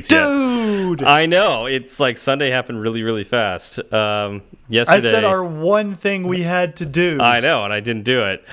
Dude, 0.00 1.02
I 1.02 1.26
know 1.26 1.66
it's 1.66 1.98
like 1.98 2.18
Sunday 2.18 2.50
happened 2.50 2.80
really, 2.80 3.02
really 3.02 3.24
fast. 3.24 3.80
Um, 3.92 4.42
yesterday, 4.68 5.08
I 5.08 5.12
said 5.12 5.24
our 5.24 5.42
one 5.42 5.96
thing 5.96 6.28
we 6.28 6.42
had 6.44 6.76
to 6.76 6.86
do. 6.86 7.18
I 7.20 7.40
know, 7.40 7.64
and 7.64 7.72
I 7.72 7.80
didn't 7.80 8.04
do 8.04 8.22
it. 8.24 8.44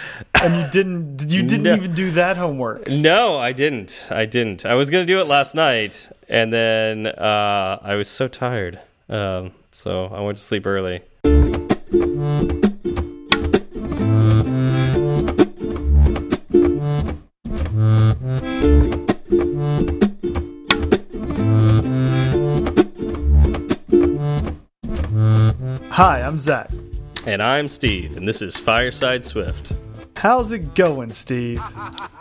and 0.42 0.56
you 0.56 0.72
didn't. 0.72 1.32
You 1.32 1.44
didn't 1.44 1.62
No. 1.64 1.76
even 1.76 1.94
do 1.94 2.10
that 2.12 2.36
homework. 2.38 2.88
No, 2.88 3.38
I 3.38 3.52
didn't. 3.54 4.08
I 4.10 4.26
didn't. 4.26 4.66
I 4.66 4.74
was 4.74 4.90
gonna 4.90 5.06
do 5.06 5.20
it 5.20 5.28
last 5.28 5.54
night, 5.54 6.10
and 6.28 6.52
then 6.52 7.06
uh, 7.06 7.78
I 7.80 7.94
was 7.94 8.08
so 8.10 8.28
tired, 8.28 8.80
um, 9.08 9.52
so 9.70 10.06
I 10.08 10.22
went 10.22 10.40
to 10.40 10.44
sleep 10.44 10.66
early. 10.66 11.02
Hi, 25.96 26.22
I'm 26.22 26.38
Zach. 26.38 26.70
And 27.26 27.42
I'm 27.42 27.70
Steve, 27.70 28.18
and 28.18 28.28
this 28.28 28.42
is 28.42 28.58
Fireside 28.58 29.24
Swift. 29.24 29.72
How's 30.18 30.52
it 30.52 30.76
going, 30.76 31.10
Steve? 31.10 31.62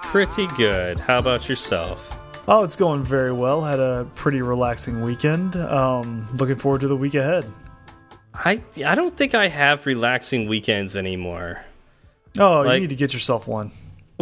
Pretty 0.01 0.47
good. 0.57 1.01
How 1.01 1.19
about 1.19 1.49
yourself? 1.49 2.17
Oh, 2.47 2.63
it's 2.63 2.77
going 2.77 3.03
very 3.03 3.33
well. 3.33 3.63
Had 3.63 3.81
a 3.81 4.07
pretty 4.15 4.43
relaxing 4.43 5.03
weekend. 5.03 5.57
Um, 5.57 6.25
looking 6.35 6.55
forward 6.55 6.83
to 6.83 6.87
the 6.89 6.95
week 6.97 7.15
ahead. 7.17 7.51
I 8.33 8.63
I 8.87 8.95
don't 8.95 9.17
think 9.17 9.35
I 9.35 9.49
have 9.49 9.87
relaxing 9.87 10.49
weekends 10.49 10.97
anymore. 10.97 11.65
Oh, 12.39 12.61
Like- 12.61 12.75
you 12.77 12.81
need 12.83 12.91
to 12.91 12.97
get 12.97 13.13
yourself 13.13 13.49
one. 13.49 13.73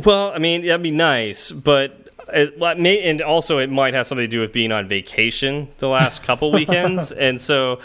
Well, 0.03 0.33
I 0.35 0.39
mean, 0.39 0.65
that'd 0.65 0.83
be 0.83 0.91
nice, 0.91 1.51
but 1.51 2.09
it, 2.33 2.59
may, 2.79 3.03
and 3.03 3.21
also 3.21 3.59
it 3.59 3.71
might 3.71 3.93
have 3.93 4.07
something 4.07 4.25
to 4.25 4.29
do 4.31 4.41
with 4.41 4.51
being 4.53 4.73
on 4.73 4.89
vacation 4.89 5.69
the 5.77 5.89
last 5.89 6.23
couple 6.23 6.51
weekends, 6.61 7.13
and 7.13 7.39
so 7.39 7.81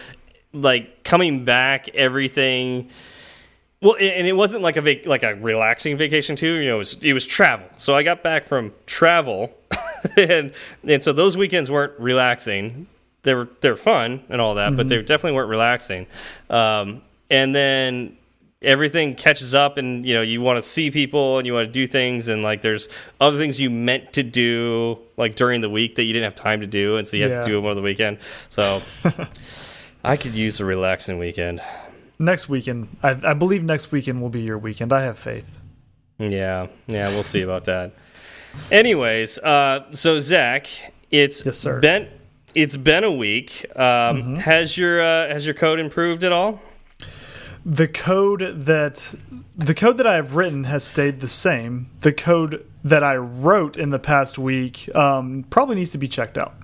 like 0.61 1.03
coming 1.03 1.45
back, 1.45 1.89
everything. 1.89 2.89
Well, 3.81 3.95
and 3.99 4.25
it 4.25 4.33
wasn't 4.33 4.63
like 4.63 4.75
a 4.77 4.81
vac 4.81 5.05
like 5.05 5.23
a 5.23 5.35
relaxing 5.35 5.97
vacation 5.97 6.35
too. 6.35 6.53
You 6.55 6.69
know, 6.69 6.75
it 6.75 6.79
was, 6.79 7.03
it 7.03 7.13
was 7.13 7.25
travel. 7.25 7.67
So 7.77 7.95
I 7.95 8.03
got 8.03 8.23
back 8.23 8.45
from 8.45 8.73
travel, 8.87 9.53
and 10.17 10.51
and 10.87 11.03
so 11.03 11.13
those 11.13 11.37
weekends 11.37 11.69
weren't 11.69 11.93
relaxing. 11.99 12.87
They 13.23 13.33
were 13.33 13.49
they're 13.61 13.75
fun 13.75 14.23
and 14.29 14.39
all 14.41 14.55
that, 14.55 14.75
but 14.77 14.87
they 14.87 14.97
definitely 15.01 15.33
weren't 15.33 15.49
relaxing. 15.49 16.07
Um, 16.49 17.01
and 17.29 17.53
then 17.53 18.17
everything 18.63 19.13
catches 19.13 19.53
up 19.53 19.77
and 19.77 20.03
you 20.03 20.15
know 20.15 20.21
you 20.23 20.41
want 20.41 20.57
to 20.57 20.61
see 20.63 20.89
people 20.89 21.37
and 21.37 21.45
you 21.45 21.53
want 21.53 21.67
to 21.67 21.71
do 21.71 21.85
things 21.85 22.27
and 22.27 22.41
like 22.41 22.63
there's 22.63 22.89
other 23.21 23.37
things 23.37 23.59
you 23.59 23.69
meant 23.69 24.11
to 24.11 24.23
do 24.23 24.97
like 25.15 25.35
during 25.35 25.61
the 25.61 25.69
week 25.69 25.93
that 25.95 26.05
you 26.05 26.11
didn't 26.13 26.23
have 26.23 26.33
time 26.33 26.59
to 26.61 26.65
do 26.65 26.97
and 26.97 27.07
so 27.07 27.15
you 27.15 27.21
have 27.21 27.33
Yeah. 27.33 27.41
to 27.41 27.45
do 27.47 27.55
them 27.57 27.65
over 27.65 27.75
the 27.75 27.83
weekend 27.83 28.17
so 28.49 28.81
i 30.07 30.17
could 30.17 30.33
use 30.33 30.59
a 30.59 30.65
relaxing 30.65 31.17
weekend 31.19 31.61
Next 32.19 32.49
weekend, 32.49 32.87
I, 33.03 33.09
I 33.23 33.33
believe 33.35 33.63
next 33.63 33.91
weekend 33.91 34.23
will 34.23 34.29
be 34.31 34.41
your 34.41 34.57
weekend. 34.57 34.91
I 34.91 35.03
have 35.03 35.19
faith. 35.19 35.45
yeah 36.17 36.65
yeah 36.87 37.09
we'll 37.09 37.21
see 37.23 37.41
about 37.43 37.65
that 37.65 37.91
anyways 38.71 39.37
uh 39.39 39.85
so 39.91 40.19
zach 40.19 40.67
it's 41.11 41.45
Yes, 41.45 41.57
sir. 41.59 41.79
been 41.79 42.07
it's 42.55 42.75
been 42.75 43.03
a 43.03 43.11
week 43.11 43.65
um 43.75 44.37
has 44.37 44.77
your 44.77 44.99
uh 45.01 45.27
has 45.27 45.45
your 45.45 45.53
code 45.53 45.79
improved 45.79 46.23
at 46.23 46.31
all 46.31 46.59
The 47.65 47.87
code 47.87 48.43
that 48.65 49.13
the 49.55 49.73
code 49.75 49.97
that 49.97 50.07
I 50.07 50.15
have 50.15 50.35
written 50.35 50.63
has 50.63 50.83
stayed 50.85 51.19
the 51.19 51.27
same. 51.27 51.89
The 51.99 52.13
code 52.13 52.65
that 52.83 53.03
I 53.03 53.17
wrote 53.17 53.75
in 53.77 53.89
the 53.89 53.99
past 53.99 54.37
week 54.39 54.87
um, 54.95 55.43
probably 55.49 55.75
needs 55.75 55.91
to 55.91 55.97
be 55.97 56.07
checked 56.07 56.37
out. 56.37 56.55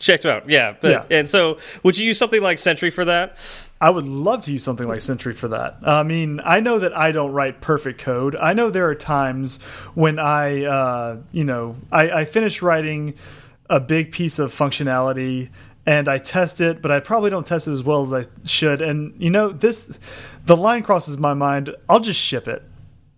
Checked 0.00 0.26
out 0.26 0.48
yeah, 0.50 0.74
but, 0.80 0.90
Yeah. 0.90 1.18
and 1.18 1.28
so 1.28 1.58
would 1.84 1.96
you 1.96 2.04
use 2.06 2.18
something 2.18 2.42
like 2.42 2.58
sentry 2.58 2.90
for 2.90 3.04
that 3.04 3.36
I 3.82 3.88
would 3.88 4.06
love 4.06 4.42
to 4.42 4.52
use 4.52 4.62
something 4.62 4.86
like 4.86 5.00
Sentry 5.00 5.32
for 5.32 5.48
that. 5.48 5.78
I 5.82 6.02
mean, 6.02 6.42
I 6.44 6.60
know 6.60 6.78
that 6.80 6.94
I 6.94 7.12
don't 7.12 7.32
write 7.32 7.62
perfect 7.62 7.98
code. 7.98 8.36
I 8.36 8.52
know 8.52 8.68
there 8.68 8.86
are 8.86 8.94
times 8.94 9.58
when 9.94 10.18
I, 10.18 10.64
uh, 10.64 11.16
you 11.32 11.44
know, 11.44 11.76
I, 11.90 12.10
I 12.10 12.24
finish 12.26 12.60
writing 12.60 13.14
a 13.70 13.80
big 13.80 14.12
piece 14.12 14.38
of 14.38 14.52
functionality 14.52 15.48
and 15.86 16.08
I 16.08 16.18
test 16.18 16.60
it, 16.60 16.82
but 16.82 16.90
I 16.90 17.00
probably 17.00 17.30
don't 17.30 17.46
test 17.46 17.68
it 17.68 17.72
as 17.72 17.82
well 17.82 18.02
as 18.02 18.12
I 18.12 18.26
should. 18.44 18.82
And 18.82 19.14
you 19.18 19.30
know, 19.30 19.48
this, 19.48 19.90
the 20.44 20.58
line 20.58 20.82
crosses 20.82 21.16
my 21.16 21.32
mind. 21.32 21.74
I'll 21.88 22.00
just 22.00 22.20
ship 22.20 22.48
it, 22.48 22.62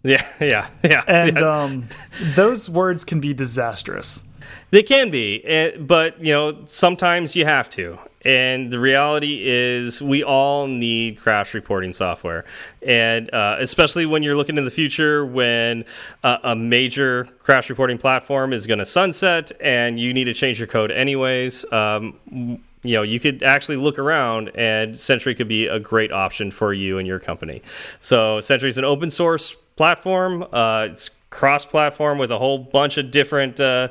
yeah 0.05 0.27
yeah 0.41 0.69
yeah 0.83 1.05
and 1.07 1.39
yeah. 1.39 1.63
um, 1.63 1.89
those 2.35 2.69
words 2.69 3.05
can 3.05 3.21
be 3.21 3.35
disastrous. 3.35 4.25
They 4.71 4.83
can 4.83 5.11
be, 5.11 5.45
eh, 5.45 5.77
but 5.79 6.23
you 6.23 6.33
know 6.33 6.63
sometimes 6.67 7.37
you 7.37 7.45
have 7.45 7.69
to. 7.71 7.99
And 8.25 8.73
the 8.73 8.79
reality 8.79 9.41
is, 9.43 10.01
we 10.01 10.23
all 10.23 10.69
need 10.69 11.19
crash 11.19 11.55
reporting 11.55 11.93
software, 11.93 12.45
and 12.81 13.33
uh, 13.35 13.57
especially 13.59 14.07
when 14.07 14.23
you're 14.23 14.37
looking 14.37 14.59
in 14.59 14.65
the 14.65 14.71
future, 14.71 15.27
when 15.27 15.85
uh, 16.23 16.39
a 16.45 16.55
major 16.55 17.25
crash 17.41 17.69
reporting 17.69 17.99
platform 17.99 18.53
is 18.53 18.67
going 18.67 18.79
to 18.79 18.87
sunset, 18.87 19.51
and 19.61 19.99
you 19.99 20.15
need 20.15 20.25
to 20.25 20.35
change 20.35 20.61
your 20.61 20.69
code 20.69 20.93
anyways. 20.93 21.65
Um, 21.73 22.61
you 22.85 22.97
know, 22.97 23.03
you 23.03 23.21
could 23.21 23.43
actually 23.43 23.77
look 23.77 23.99
around, 23.99 24.51
and 24.55 24.97
Sentry 24.97 25.35
could 25.35 25.49
be 25.49 25.67
a 25.67 25.79
great 25.79 26.13
option 26.13 26.51
for 26.51 26.73
you 26.73 26.99
and 26.99 27.07
your 27.07 27.19
company. 27.19 27.63
So, 28.01 28.41
Sentry 28.41 28.69
is 28.69 28.79
an 28.79 28.85
open 28.85 29.11
source 29.11 29.57
platform. 29.77 30.43
Uh, 30.53 30.89
it's 30.91 31.11
cross-platform 31.31 32.19
with 32.19 32.31
a 32.31 32.39
whole 32.39 32.59
bunch 32.59 32.99
of 32.99 33.11
different 33.11 33.59
uh, 33.59 33.89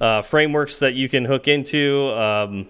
uh, 0.00 0.22
frameworks 0.22 0.78
that 0.78 0.94
you 0.94 1.08
can 1.08 1.24
hook 1.24 1.48
into. 1.48 2.08
Um, 2.12 2.68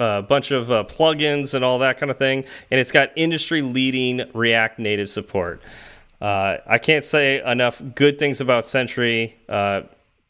a 0.00 0.22
bunch 0.22 0.52
of 0.52 0.70
uh, 0.70 0.84
plugins 0.84 1.54
and 1.54 1.64
all 1.64 1.80
that 1.80 1.98
kind 1.98 2.08
of 2.08 2.16
thing, 2.18 2.44
and 2.70 2.78
it's 2.80 2.92
got 2.92 3.10
industry-leading 3.16 4.30
React 4.32 4.78
Native 4.78 5.10
support. 5.10 5.60
Uh, 6.20 6.58
I 6.68 6.78
can't 6.78 7.04
say 7.04 7.42
enough 7.44 7.82
good 7.96 8.16
things 8.16 8.40
about 8.40 8.64
Sentry, 8.64 9.36
uh, 9.48 9.82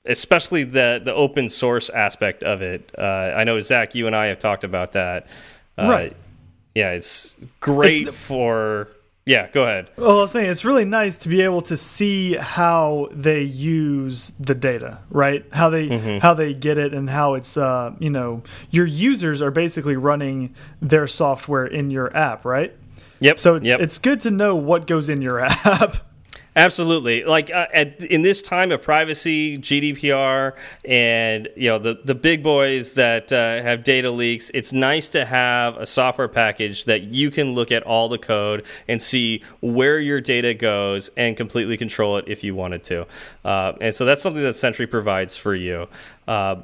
especially 0.06 0.64
the 0.64 1.02
the 1.04 1.12
open 1.14 1.50
source 1.50 1.90
aspect 1.90 2.42
of 2.42 2.62
it. 2.62 2.90
Uh, 2.96 3.02
I 3.36 3.44
know 3.44 3.60
Zach, 3.60 3.94
you 3.94 4.06
and 4.06 4.16
I 4.16 4.26
have 4.28 4.38
talked 4.38 4.64
about 4.64 4.92
that. 4.92 5.26
Uh, 5.76 5.86
Right. 5.86 6.16
Yeah, 6.74 6.92
it's 6.92 7.36
great 7.60 8.02
It's 8.02 8.10
the- 8.10 8.16
for. 8.16 8.88
Yeah, 9.28 9.48
go 9.52 9.64
ahead. 9.64 9.90
Well, 9.98 10.18
I 10.18 10.22
was 10.22 10.32
saying 10.32 10.48
it's 10.50 10.64
really 10.64 10.86
nice 10.86 11.18
to 11.18 11.28
be 11.28 11.42
able 11.42 11.60
to 11.62 11.76
see 11.76 12.32
how 12.34 13.08
they 13.12 13.42
use 13.42 14.32
the 14.40 14.54
data, 14.54 15.00
right? 15.10 15.44
How 15.52 15.68
they 15.68 15.88
Mm-hmm. 15.88 16.18
how 16.18 16.32
they 16.32 16.54
get 16.54 16.78
it 16.78 16.94
and 16.94 17.10
how 17.10 17.34
it's 17.34 17.56
uh, 17.58 17.92
you 17.98 18.08
know 18.08 18.42
your 18.70 18.86
users 18.86 19.42
are 19.42 19.50
basically 19.50 19.96
running 19.96 20.54
their 20.80 21.06
software 21.06 21.66
in 21.66 21.90
your 21.90 22.14
app, 22.16 22.46
right? 22.46 22.74
Yep. 23.20 23.38
So 23.38 23.56
it's, 23.56 23.66
yep. 23.66 23.80
it's 23.80 23.98
good 23.98 24.20
to 24.20 24.30
know 24.30 24.56
what 24.56 24.86
goes 24.86 25.08
in 25.10 25.20
your 25.20 25.40
app. 25.44 25.96
Absolutely. 26.58 27.22
Like 27.22 27.52
uh, 27.52 27.68
at, 27.72 28.02
in 28.02 28.22
this 28.22 28.42
time 28.42 28.72
of 28.72 28.82
privacy, 28.82 29.58
GDPR, 29.58 30.56
and 30.84 31.48
you 31.56 31.70
know 31.70 31.78
the 31.78 32.00
the 32.04 32.16
big 32.16 32.42
boys 32.42 32.94
that 32.94 33.32
uh, 33.32 33.62
have 33.62 33.84
data 33.84 34.10
leaks, 34.10 34.50
it's 34.52 34.72
nice 34.72 35.08
to 35.10 35.24
have 35.24 35.76
a 35.76 35.86
software 35.86 36.26
package 36.26 36.84
that 36.86 37.04
you 37.04 37.30
can 37.30 37.54
look 37.54 37.70
at 37.70 37.84
all 37.84 38.08
the 38.08 38.18
code 38.18 38.66
and 38.88 39.00
see 39.00 39.44
where 39.60 40.00
your 40.00 40.20
data 40.20 40.52
goes 40.52 41.10
and 41.16 41.36
completely 41.36 41.76
control 41.76 42.16
it 42.16 42.24
if 42.26 42.42
you 42.42 42.56
wanted 42.56 42.82
to. 42.82 43.06
Uh, 43.44 43.74
and 43.80 43.94
so 43.94 44.04
that's 44.04 44.20
something 44.20 44.42
that 44.42 44.56
Sentry 44.56 44.88
provides 44.88 45.36
for 45.36 45.54
you. 45.54 45.86
Uh, 46.26 46.56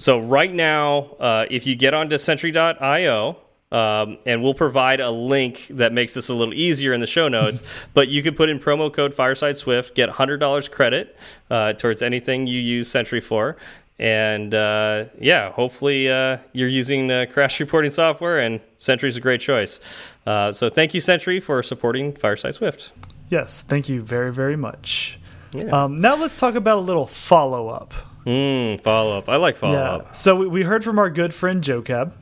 so 0.00 0.18
right 0.18 0.52
now, 0.52 1.14
uh, 1.20 1.46
if 1.50 1.68
you 1.68 1.76
get 1.76 1.94
onto 1.94 2.18
Sentry.io, 2.18 3.36
um, 3.72 4.18
and 4.26 4.42
we'll 4.42 4.54
provide 4.54 5.00
a 5.00 5.10
link 5.10 5.66
that 5.70 5.92
makes 5.92 6.14
this 6.14 6.28
a 6.28 6.34
little 6.34 6.54
easier 6.54 6.92
in 6.92 7.00
the 7.00 7.06
show 7.06 7.28
notes. 7.28 7.62
but 7.94 8.08
you 8.08 8.22
could 8.22 8.36
put 8.36 8.48
in 8.48 8.58
promo 8.58 8.92
code 8.92 9.14
Fireside 9.14 9.56
Swift, 9.56 9.94
get 9.94 10.10
hundred 10.10 10.38
dollars 10.38 10.68
credit 10.68 11.16
uh, 11.50 11.72
towards 11.74 12.02
anything 12.02 12.46
you 12.46 12.58
use 12.58 12.90
Sentry 12.90 13.20
for, 13.20 13.56
and 13.98 14.54
uh, 14.54 15.04
yeah, 15.20 15.52
hopefully 15.52 16.10
uh, 16.10 16.38
you're 16.52 16.68
using 16.68 17.10
uh, 17.10 17.26
crash 17.30 17.60
reporting 17.60 17.90
software, 17.90 18.38
and 18.38 18.60
Sentry's 18.76 19.16
a 19.16 19.20
great 19.20 19.40
choice. 19.40 19.78
Uh, 20.26 20.50
so 20.50 20.68
thank 20.68 20.94
you, 20.94 21.00
Sentry, 21.00 21.38
for 21.38 21.62
supporting 21.62 22.14
Fireside 22.14 22.54
Swift. 22.54 22.92
yes, 23.28 23.62
thank 23.62 23.88
you 23.88 24.02
very 24.02 24.32
very 24.32 24.56
much. 24.56 25.18
Yeah. 25.52 25.84
Um, 25.84 26.00
now 26.00 26.16
let's 26.16 26.38
talk 26.38 26.54
about 26.54 26.78
a 26.78 26.80
little 26.80 27.06
follow 27.06 27.68
up. 27.68 27.92
Mm, 28.24 28.80
follow 28.80 29.18
up. 29.18 29.28
I 29.28 29.36
like 29.36 29.56
follow 29.56 29.74
yeah. 29.74 29.92
up. 29.92 30.14
So 30.14 30.36
we, 30.36 30.46
we 30.46 30.62
heard 30.62 30.84
from 30.84 30.98
our 30.98 31.10
good 31.10 31.34
friend 31.34 31.62
Joe 31.62 31.82
Cab. 31.82 32.14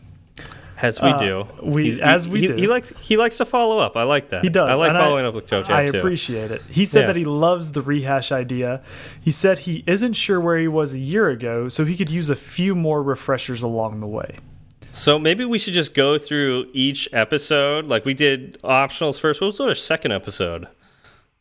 As 0.80 1.00
we 1.02 1.12
do. 1.18 1.40
Uh, 1.40 1.46
we- 1.62 1.84
He's- 1.84 1.98
as 1.98 2.24
he, 2.24 2.30
we 2.30 2.40
he, 2.40 2.46
do. 2.48 2.54
He 2.54 2.66
likes 2.68 2.92
he 3.00 3.16
likes 3.16 3.36
to 3.38 3.44
follow 3.44 3.78
up. 3.78 3.96
I 3.96 4.04
like 4.04 4.28
that. 4.30 4.42
He 4.44 4.48
does. 4.48 4.70
I 4.70 4.74
like 4.74 4.92
following 4.92 5.24
up 5.26 5.34
with 5.34 5.46
Joe 5.46 5.60
I 5.60 5.62
Jab 5.86 5.92
too. 5.92 5.98
appreciate 5.98 6.50
it. 6.50 6.62
He 6.70 6.84
said 6.84 7.00
Yeah. 7.00 7.06
that 7.08 7.16
he 7.16 7.24
loves 7.24 7.72
the 7.72 7.82
rehash 7.82 8.30
idea. 8.32 8.82
He 9.20 9.30
said 9.30 9.60
he 9.60 9.82
isn't 9.86 10.12
sure 10.14 10.40
where 10.40 10.58
he 10.58 10.68
was 10.68 10.94
a 10.94 10.98
year 10.98 11.28
ago, 11.28 11.68
so 11.68 11.84
he 11.84 11.96
could 11.96 12.10
use 12.10 12.30
a 12.30 12.36
few 12.36 12.74
more 12.74 13.02
refreshers 13.02 13.62
along 13.62 14.00
the 14.00 14.06
way. 14.06 14.36
So 14.92 15.18
maybe 15.18 15.44
we 15.44 15.58
should 15.58 15.74
just 15.74 15.94
go 15.94 16.16
through 16.18 16.66
each 16.72 17.08
episode. 17.12 17.86
Like 17.86 18.04
we 18.04 18.14
did 18.14 18.60
optionals 18.62 19.18
first. 19.20 19.40
What 19.40 19.48
was 19.48 19.60
our 19.60 19.74
second 19.74 20.12
episode? 20.12 20.66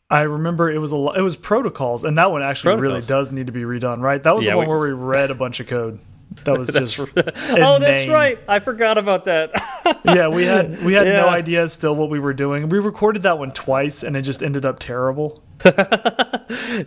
I 0.10 0.22
remember 0.22 0.72
it 0.72 0.80
was 0.80 0.92
a 0.94 0.96
it 1.18 1.22
was 1.22 1.36
protocols, 1.36 2.04
and 2.04 2.18
that 2.18 2.32
one 2.32 2.42
actually 2.42 2.76
really 2.78 3.02
does 3.02 3.32
need 3.32 3.48
to 3.48 3.54
be 3.54 3.62
redone, 3.64 4.00
right? 4.00 4.22
That 4.24 4.36
was 4.36 4.46
Yeah, 4.46 4.52
the 4.52 4.58
one 4.58 4.66
we- 4.68 4.70
where 4.72 4.80
we 4.80 4.92
read 4.94 5.32
a 5.32 5.36
bunch 5.36 5.60
of 5.60 5.68
code. 5.68 6.00
That 6.44 6.58
was 6.58 6.70
just. 6.74 7.00
oh, 7.18 7.80
that's 7.80 8.08
right. 8.08 8.40
I 8.48 8.60
forgot 8.60 8.98
about 8.98 9.26
that. 9.26 9.52
Yeah, 10.04 10.28
we 10.28 10.44
had 10.44 10.84
we 10.84 10.94
had 10.94 11.06
no 11.08 11.30
idea 11.30 11.68
still 11.70 11.96
what 11.96 12.10
we 12.10 12.20
were 12.20 12.34
doing. 12.34 12.68
We 12.70 12.80
recorded 12.80 13.24
that 13.24 13.40
one 13.40 13.52
twice, 13.52 14.04
and 14.04 14.16
it 14.18 14.24
just 14.24 14.44
ended 14.44 14.66
up 14.66 14.80
terrible. 14.80 15.42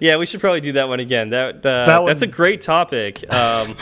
yeah, 0.00 0.16
we 0.18 0.26
should 0.26 0.40
probably 0.40 0.60
do 0.60 0.72
that 0.72 0.88
one 0.88 1.00
again. 1.00 1.30
That, 1.30 1.56
uh, 1.56 1.86
That 1.86 2.04
that's 2.06 2.22
a 2.22 2.26
great 2.26 2.60
topic. 2.60 3.22
Um, 3.32 3.76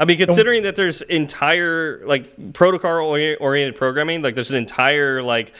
I 0.00 0.04
mean, 0.04 0.16
considering 0.18 0.62
that 0.62 0.76
there's 0.76 1.02
entire 1.02 2.02
like 2.06 2.52
protocol 2.54 3.10
oriented 3.40 3.76
programming, 3.76 4.22
like 4.22 4.34
there's 4.34 4.50
an 4.50 4.58
entire 4.58 5.22
like 5.22 5.52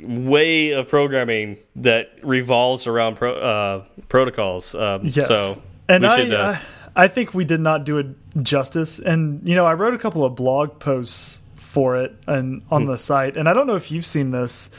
way 0.00 0.72
of 0.72 0.88
programming 0.88 1.58
that 1.76 2.10
revolves 2.22 2.86
around 2.86 3.16
pro 3.16 3.34
uh, 3.34 3.84
protocols. 4.08 4.74
Um, 4.74 5.02
Yes, 5.04 5.28
So 5.28 5.62
and 5.88 6.02
we 6.02 6.08
I, 6.08 6.16
should, 6.16 6.32
uh, 6.32 6.56
I 6.56 6.60
I 6.96 7.08
think 7.08 7.34
we 7.34 7.44
did 7.44 7.60
not 7.60 7.84
do 7.84 7.98
it 7.98 8.06
justice. 8.42 8.98
And 8.98 9.46
you 9.48 9.54
know, 9.54 9.66
I 9.66 9.74
wrote 9.74 9.94
a 9.94 9.98
couple 9.98 10.24
of 10.24 10.34
blog 10.34 10.78
posts 10.78 11.40
for 11.56 11.96
it 11.96 12.14
and 12.26 12.62
on 12.70 12.86
the 12.86 12.96
site, 12.98 13.36
and 13.36 13.48
I 13.48 13.52
don't 13.54 13.66
know 13.66 13.74
if 13.76 13.90
you've 13.90 14.06
seen 14.06 14.30
this 14.30 14.70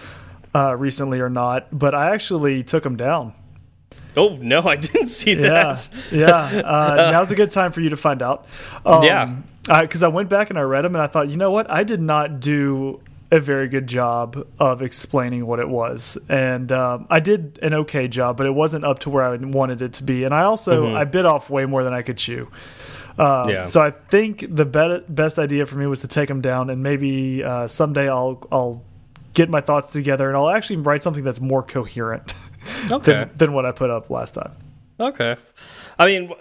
uh, 0.53 0.75
recently 0.77 1.19
or 1.19 1.29
not, 1.29 1.67
but 1.77 1.93
I 1.93 2.13
actually 2.13 2.63
took 2.63 2.83
them 2.83 2.95
down. 2.95 3.33
oh 4.15 4.37
no, 4.41 4.61
I 4.61 4.75
didn't 4.77 5.07
see 5.07 5.33
that. 5.35 5.89
yeah. 6.11 6.61
Uh, 6.63 7.09
now's 7.11 7.31
a 7.31 7.35
good 7.35 7.51
time 7.51 7.71
for 7.73 7.81
you 7.81 7.89
to 7.89 7.97
find 7.97 8.21
out. 8.21 8.45
Um, 8.85 9.03
Yeah. 9.03 9.35
because 9.81 10.03
I 10.03 10.07
went 10.07 10.29
back 10.29 10.49
and 10.51 10.57
I 10.59 10.61
read 10.61 10.85
them, 10.85 10.95
and 10.95 11.01
I 11.01 11.07
thought, 11.07 11.27
you 11.29 11.35
know 11.37 11.51
what, 11.51 11.69
I 11.69 11.83
did 11.83 11.99
not 12.01 12.39
do 12.39 13.01
a 13.31 13.39
very 13.39 13.67
good 13.67 13.87
job 13.87 14.45
of 14.59 14.81
explaining 14.81 15.45
what 15.45 15.59
it 15.59 15.67
was, 15.67 16.17
and 16.29 16.71
um, 16.71 17.07
I 17.09 17.19
did 17.19 17.59
an 17.61 17.73
okay 17.73 18.07
job, 18.07 18.37
but 18.37 18.45
it 18.45 18.53
wasn't 18.53 18.85
up 18.85 18.99
to 18.99 19.09
where 19.09 19.23
I 19.23 19.35
wanted 19.37 19.81
it 19.81 19.93
to 19.93 20.03
be. 20.03 20.23
And 20.23 20.33
I 20.33 20.43
also 20.43 20.95
I 20.95 21.03
bit 21.05 21.25
off 21.25 21.49
way 21.49 21.65
more 21.65 21.83
than 21.83 21.93
I 21.93 22.01
could 22.01 22.17
chew. 22.17 22.49
Uh, 23.17 23.43
Mm-hmm. 23.43 23.49
Yeah. 23.49 23.63
So 23.63 23.81
I 23.81 23.91
think 23.91 24.45
the 24.53 24.65
bet 24.65 25.13
best 25.13 25.39
idea 25.39 25.65
for 25.65 25.77
me 25.77 25.87
was 25.87 26.01
to 26.01 26.07
take 26.07 26.27
them 26.27 26.41
down, 26.41 26.69
and 26.69 26.83
maybe 26.83 27.43
uh, 27.43 27.67
someday 27.67 28.09
I'll 28.09 28.45
I'll 28.51 28.83
get 29.33 29.49
my 29.49 29.61
thoughts 29.61 29.87
together, 29.87 30.27
and 30.27 30.37
I'll 30.37 30.49
actually 30.49 30.77
write 30.77 31.01
something 31.03 31.23
that's 31.23 31.41
more 31.41 31.63
coherent 31.63 32.33
Okay. 32.91 33.11
than, 33.13 33.31
than 33.37 33.53
what 33.53 33.65
I 33.65 33.71
put 33.71 33.89
up 33.89 34.09
last 34.09 34.35
time. 34.35 34.53
Okay. 34.99 35.35
I 35.99 36.05
mean, 36.05 36.31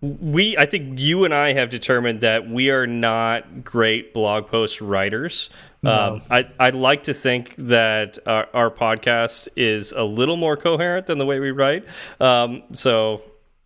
we, 0.00 0.56
I 0.56 0.66
think 0.66 0.98
you 1.00 1.24
and 1.24 1.32
I 1.32 1.52
have 1.52 1.70
determined 1.70 2.20
that 2.22 2.48
we 2.48 2.70
are 2.70 2.86
not 2.86 3.64
great 3.64 4.12
blog 4.12 4.48
post 4.48 4.80
writers. 4.80 5.48
Um, 5.84 6.22
I, 6.30 6.48
I'd 6.60 6.74
like 6.76 7.04
to 7.04 7.14
think 7.14 7.54
that 7.56 8.18
our, 8.26 8.48
our 8.54 8.70
podcast 8.70 9.48
is 9.56 9.90
a 9.92 10.04
little 10.04 10.36
more 10.36 10.56
coherent 10.56 11.06
than 11.06 11.18
the 11.18 11.26
way 11.26 11.40
we 11.40 11.50
write. 11.50 11.84
Um, 12.20 12.62
so, 12.72 13.22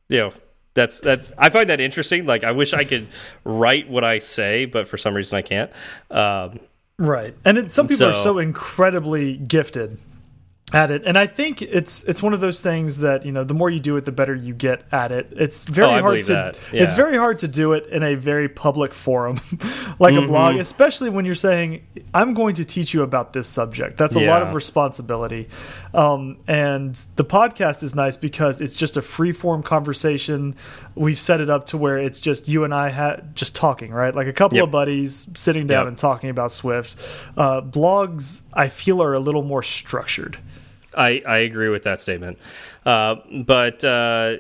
you 0.09 0.19
know, 0.19 0.33
that's 0.75 1.01
that's 1.01 1.33
I 1.37 1.49
find 1.51 1.69
that 1.71 1.81
interesting. 1.81 2.25
Like, 2.27 2.43
I 2.45 2.53
wish 2.53 2.73
I 2.75 2.85
could 2.85 3.09
write 3.45 3.89
what 3.91 4.05
I 4.05 4.19
say, 4.21 4.65
but 4.67 4.89
for 4.89 4.97
some 4.99 5.15
reason 5.15 5.37
I 5.37 5.43
can't. 5.43 5.71
Um, 6.11 6.61
Right. 6.99 7.35
And 7.45 7.59
it, 7.59 7.75
some 7.75 7.89
people 7.89 8.07
are 8.07 8.13
So- 8.15 8.23
so 8.23 8.39
incredibly 8.39 9.37
gifted 9.37 9.99
at 10.73 10.91
it. 10.91 11.03
And 11.07 11.17
I 11.17 11.29
think 11.29 11.63
it's 11.63 12.03
it's 12.05 12.21
one 12.25 12.35
of 12.35 12.41
those 12.41 12.61
things 12.61 12.99
that, 12.99 13.25
you 13.25 13.31
know, 13.31 13.45
the 13.45 13.55
more 13.55 13.71
you 13.71 13.79
do 13.79 13.97
it 13.97 14.05
the 14.05 14.11
better 14.11 14.35
you 14.35 14.53
get 14.53 14.83
at 14.91 15.13
it. 15.13 15.29
It's 15.31 15.65
very 15.65 15.87
Oh, 15.87 16.01
hard 16.01 16.25
to 16.25 16.33
that. 16.33 16.59
it's 16.73 16.93
very 16.93 17.17
hard 17.17 17.39
to 17.39 17.49
do 17.49 17.73
it 17.73 17.87
in 17.87 18.03
a 18.03 18.17
very 18.17 18.49
public 18.49 18.93
forum 18.93 19.37
like 20.01 20.15
a 20.15 20.17
Mm-hmm. 20.19 20.27
blog, 20.27 20.57
especially 20.57 21.09
when 21.09 21.25
you're 21.25 21.37
saying 21.37 21.87
I'm 22.13 22.35
going 22.35 22.57
to 22.57 22.65
teach 22.65 22.93
you 22.95 23.03
about 23.03 23.33
this 23.33 23.47
subject. 23.47 23.97
That's 23.97 24.17
a 24.17 24.21
lot 24.27 24.43
of 24.43 24.55
responsibility. 24.55 25.49
Um, 25.95 26.39
and 26.49 27.01
the 27.15 27.25
podcast 27.25 27.85
is 27.85 27.95
nice 27.95 28.17
because 28.17 28.61
it's 28.61 28.75
just 28.75 28.97
a 28.97 29.03
free 29.03 29.31
form 29.33 29.63
conversation. 29.63 30.57
We've 30.97 31.17
set 31.19 31.41
it 31.41 31.49
up 31.49 31.67
to 31.67 31.79
where 31.79 31.97
it's 31.97 32.21
just 32.21 32.49
you 32.49 32.65
and 32.65 32.75
I 32.75 32.91
ha 32.91 33.19
just 33.35 33.55
talking, 33.55 33.93
right? 33.93 34.15
Like 34.15 34.27
a 34.27 34.33
couple 34.33 34.57
Yep. 34.57 34.65
of 34.65 34.71
buddies 34.73 35.29
sitting 35.37 35.69
down 35.69 35.83
Yep. 35.85 35.89
and 35.89 35.99
talking 35.99 36.29
about 36.31 36.51
Swift. 36.51 36.97
Uh, 37.37 37.61
blogs, 37.61 38.43
I 38.53 38.67
feel, 38.69 39.01
are 39.01 39.15
a 39.15 39.21
little 39.21 39.45
more 39.45 39.63
structured. 39.63 40.39
I, 40.97 41.23
I 41.27 41.39
agree 41.39 41.69
with 41.69 41.83
that 41.85 42.01
statement. 42.01 42.39
Uh, 42.85 43.17
but 43.45 43.85
uh, 43.85 44.37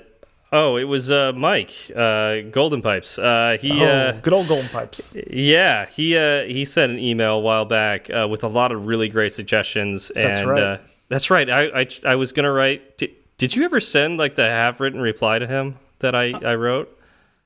oh, 0.52 0.76
it 0.76 0.84
was 0.84 1.10
uh, 1.10 1.32
Mike 1.34 1.72
uh, 1.94 2.40
Golden 2.50 2.82
Pipes. 2.82 3.18
Uh, 3.18 3.58
he 3.60 3.82
Oh, 3.82 3.86
uh, 3.86 4.12
good 4.20 4.32
old 4.32 4.48
golden 4.48 4.68
pipes. 4.68 5.16
yeah 5.30 5.86
he 5.86 6.16
uh, 6.16 6.44
he 6.44 6.64
sent 6.64 6.92
an 6.92 6.98
email 6.98 7.34
a 7.36 7.40
while 7.40 7.64
back 7.64 8.08
uh, 8.10 8.26
with 8.28 8.42
a 8.44 8.48
lot 8.48 8.72
of 8.72 8.86
really 8.86 9.08
great 9.08 9.32
suggestions. 9.32 10.10
And, 10.10 10.24
That's 10.24 10.44
right. 10.44 10.80
That's 11.08 11.30
right. 11.30 11.48
I, 11.48 11.80
I 11.82 11.88
I 12.04 12.14
was 12.16 12.32
gonna 12.32 12.52
write. 12.52 12.98
Did, 12.98 13.10
did 13.38 13.54
you 13.54 13.64
ever 13.64 13.80
send 13.80 14.18
like 14.18 14.34
the 14.34 14.48
half 14.48 14.80
written 14.80 15.00
reply 15.00 15.38
to 15.38 15.46
him 15.46 15.76
that 16.00 16.14
I 16.14 16.32
I 16.32 16.54
wrote? 16.54 16.92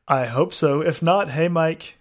I 0.08 0.26
hope 0.26 0.54
so. 0.54 0.80
If 0.80 1.02
not, 1.02 1.30
hey, 1.30 1.48
Mike. 1.48 1.96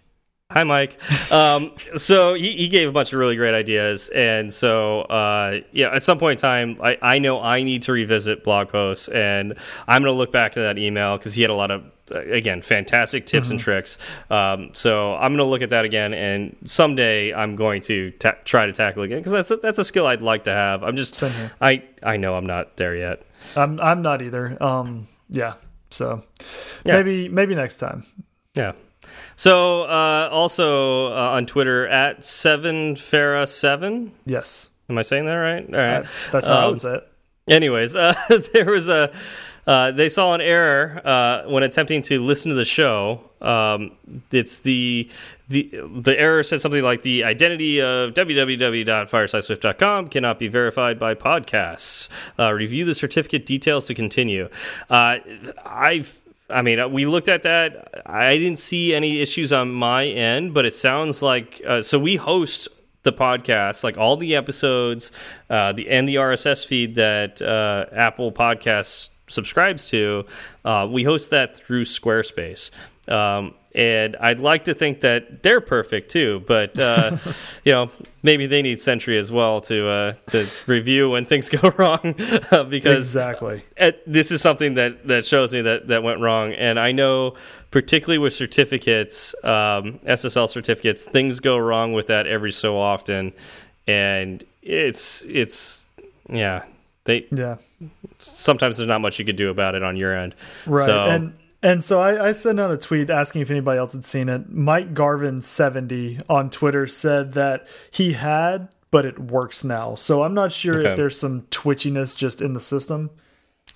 Hi, 0.50 0.64
Mike. 0.64 0.98
Um, 1.30 1.72
so 1.96 2.34
he, 2.34 2.52
he 2.56 2.68
gave 2.68 2.88
a 2.88 2.92
bunch 2.92 3.12
of 3.12 3.18
really 3.20 3.36
great 3.36 3.54
ideas, 3.54 4.08
and 4.08 4.52
so 4.52 5.02
uh, 5.02 5.60
yeah, 5.72 5.94
at 5.94 6.02
some 6.02 6.18
point 6.18 6.40
in 6.40 6.42
time, 6.42 6.76
I, 6.82 6.98
I 7.00 7.18
know 7.20 7.40
I 7.40 7.62
need 7.62 7.82
to 7.82 7.92
revisit 7.92 8.42
blog 8.42 8.68
posts, 8.68 9.06
and 9.08 9.54
I'm 9.86 10.02
going 10.02 10.12
to 10.12 10.18
look 10.18 10.32
back 10.32 10.52
to 10.54 10.60
that 10.60 10.76
email 10.76 11.16
because 11.16 11.34
he 11.34 11.42
had 11.42 11.50
a 11.52 11.54
lot 11.54 11.70
of 11.70 11.84
uh, 12.12 12.18
again 12.22 12.62
fantastic 12.62 13.26
tips 13.26 13.50
and 13.50 13.60
tricks. 13.60 13.96
Um, 14.28 14.70
so 14.72 15.14
I'm 15.14 15.30
going 15.30 15.38
to 15.38 15.44
look 15.44 15.62
at 15.62 15.70
that 15.70 15.84
again, 15.84 16.12
and 16.12 16.56
someday 16.64 17.32
I'm 17.32 17.54
going 17.54 17.80
to 17.82 18.10
try 18.44 18.66
to 18.66 18.72
tackle 18.72 19.04
again 19.04 19.18
because 19.18 19.32
that's 19.32 19.50
a, 19.52 19.56
that's 19.56 19.78
a 19.78 19.84
skill 19.84 20.08
I'd 20.08 20.20
like 20.20 20.44
to 20.44 20.52
have. 20.52 20.82
I'm 20.82 20.96
just. 20.96 21.22
I 21.60 21.84
I 22.02 22.16
know 22.16 22.34
I'm 22.34 22.46
not 22.46 22.76
there 22.76 22.96
yet. 22.96 23.22
I'm 23.54 23.78
I'm 23.80 24.02
not 24.02 24.20
either. 24.20 24.60
Um, 24.60 25.06
yeah. 25.28 25.54
So 25.90 26.24
Yeah. 26.84 26.96
maybe 26.96 27.28
maybe 27.28 27.54
next 27.54 27.76
time. 27.76 28.04
Yeah. 28.56 28.72
So 29.40 29.84
uh, 29.84 30.28
also 30.30 31.06
uh, 31.06 31.30
on 31.30 31.46
Twitter 31.46 31.88
at 31.88 32.22
seven 32.22 32.94
Farah 32.94 33.48
seven. 33.48 34.12
Yes, 34.26 34.68
Am 34.90 34.98
I 34.98 35.02
saying 35.02 35.24
that 35.24 35.32
right? 35.32 35.64
All 35.64 35.70
right. 35.80 36.02
that, 36.02 36.10
that's 36.30 36.46
how 36.46 36.58
I 36.58 36.64
Um, 36.64 36.70
would 36.72 36.80
say 36.82 36.96
it. 36.96 37.08
Anyways, 37.48 37.96
uh, 37.96 38.12
there 38.52 38.66
was 38.66 38.86
a 38.88 39.10
uh, 39.66 39.92
they 39.92 40.10
saw 40.10 40.34
an 40.34 40.42
error 40.42 41.00
uh, 41.06 41.44
when 41.48 41.62
attempting 41.62 42.02
to 42.02 42.20
listen 42.20 42.50
to 42.50 42.54
the 42.54 42.66
show. 42.66 43.30
Um, 43.40 43.92
it's 44.30 44.58
the 44.58 45.08
the 45.48 45.70
the 46.02 46.20
error 46.20 46.42
said 46.42 46.60
something 46.60 46.82
like 46.84 47.00
the 47.02 47.24
identity 47.24 47.80
of 47.80 48.12
www.firesideswift.com 48.12 50.08
cannot 50.08 50.38
be 50.38 50.48
verified 50.48 50.98
by 50.98 51.14
podcasts. 51.14 52.10
Uh, 52.38 52.52
review 52.52 52.84
the 52.84 52.94
certificate 52.94 53.46
details 53.46 53.86
to 53.86 53.94
continue. 53.94 54.50
Uh, 54.90 55.18
I've 55.64 56.20
I 56.50 56.62
mean, 56.62 56.92
we 56.92 57.06
looked 57.06 57.28
at 57.28 57.42
that. 57.44 58.02
I 58.06 58.36
didn't 58.36 58.58
see 58.58 58.94
any 58.94 59.20
issues 59.20 59.52
on 59.52 59.70
my 59.70 60.06
end, 60.06 60.54
but 60.54 60.66
it 60.66 60.74
sounds 60.74 61.22
like 61.22 61.62
uh, 61.66 61.82
so 61.82 61.98
we 61.98 62.16
host 62.16 62.68
the 63.02 63.12
podcast, 63.12 63.82
like 63.82 63.96
all 63.96 64.16
the 64.16 64.36
episodes, 64.36 65.10
uh, 65.48 65.72
the 65.72 65.88
and 65.88 66.08
the 66.08 66.16
RSS 66.16 66.66
feed 66.66 66.94
that 66.96 67.40
uh, 67.40 67.86
Apple 67.92 68.32
Podcasts 68.32 69.08
subscribes 69.26 69.86
to. 69.86 70.26
Uh, 70.64 70.86
we 70.90 71.04
host 71.04 71.30
that 71.30 71.56
through 71.56 71.84
Squarespace. 71.84 72.70
Um, 73.08 73.54
and 73.74 74.16
I'd 74.16 74.40
like 74.40 74.64
to 74.64 74.74
think 74.74 75.00
that 75.00 75.42
they're 75.42 75.60
perfect 75.60 76.10
too, 76.10 76.42
but 76.46 76.78
uh, 76.78 77.16
you 77.64 77.72
know 77.72 77.90
maybe 78.22 78.46
they 78.46 78.62
need 78.62 78.80
Sentry 78.80 79.16
as 79.18 79.30
well 79.32 79.60
to 79.62 79.88
uh, 79.88 80.12
to 80.28 80.46
review 80.66 81.10
when 81.10 81.24
things 81.24 81.48
go 81.60 81.70
wrong 81.78 82.14
uh, 82.50 82.64
because 82.64 83.14
Exactly. 83.14 83.62
uh, 83.78 83.92
this 84.06 84.30
is 84.32 84.40
something 84.42 84.74
that 84.74 85.06
that 85.06 85.24
shows 85.24 85.52
me 85.52 85.62
that 85.62 85.86
that 85.88 86.02
went 86.02 86.20
wrong 86.20 86.52
and 86.52 86.78
i 86.78 86.92
know 86.92 87.34
particularly 87.70 88.18
with 88.18 88.32
certificates 88.34 89.34
um, 89.44 89.98
ssl 90.06 90.48
certificates 90.48 91.04
things 91.04 91.40
go 91.40 91.56
wrong 91.56 91.92
with 91.92 92.08
that 92.08 92.26
every 92.26 92.52
so 92.52 92.78
often 92.78 93.32
and 93.86 94.44
it's 94.62 95.22
it's 95.22 95.86
yeah 96.28 96.64
they 97.04 97.26
Yeah. 97.30 97.56
sometimes 98.18 98.76
there's 98.76 98.88
not 98.88 99.00
much 99.00 99.18
you 99.18 99.24
could 99.24 99.36
do 99.36 99.48
about 99.50 99.74
it 99.74 99.82
on 99.82 99.96
your 99.96 100.14
end 100.16 100.34
Right. 100.66 100.84
so 100.84 101.04
And 101.04 101.32
and 101.62 101.82
so 101.84 102.00
I, 102.00 102.28
I 102.28 102.32
sent 102.32 102.58
out 102.60 102.70
a 102.70 102.76
tweet 102.76 103.10
asking 103.10 103.42
if 103.42 103.50
anybody 103.50 103.78
else 103.78 103.92
had 103.92 104.04
seen 104.04 104.28
it. 104.28 104.50
Mike 104.50 104.94
Garvin 104.94 105.40
seventy 105.40 106.18
on 106.28 106.50
Twitter 106.50 106.86
said 106.86 107.32
that 107.34 107.66
he 107.90 108.12
had, 108.14 108.68
but 108.90 109.04
it 109.04 109.18
works 109.18 109.62
now. 109.64 109.94
So 109.94 110.22
I'm 110.22 110.34
not 110.34 110.52
sure 110.52 110.78
Okay. 110.80 110.90
if 110.90 110.96
there's 110.96 111.18
some 111.18 111.42
twitchiness 111.50 112.16
just 112.16 112.40
in 112.40 112.54
the 112.54 112.60
system. 112.60 113.10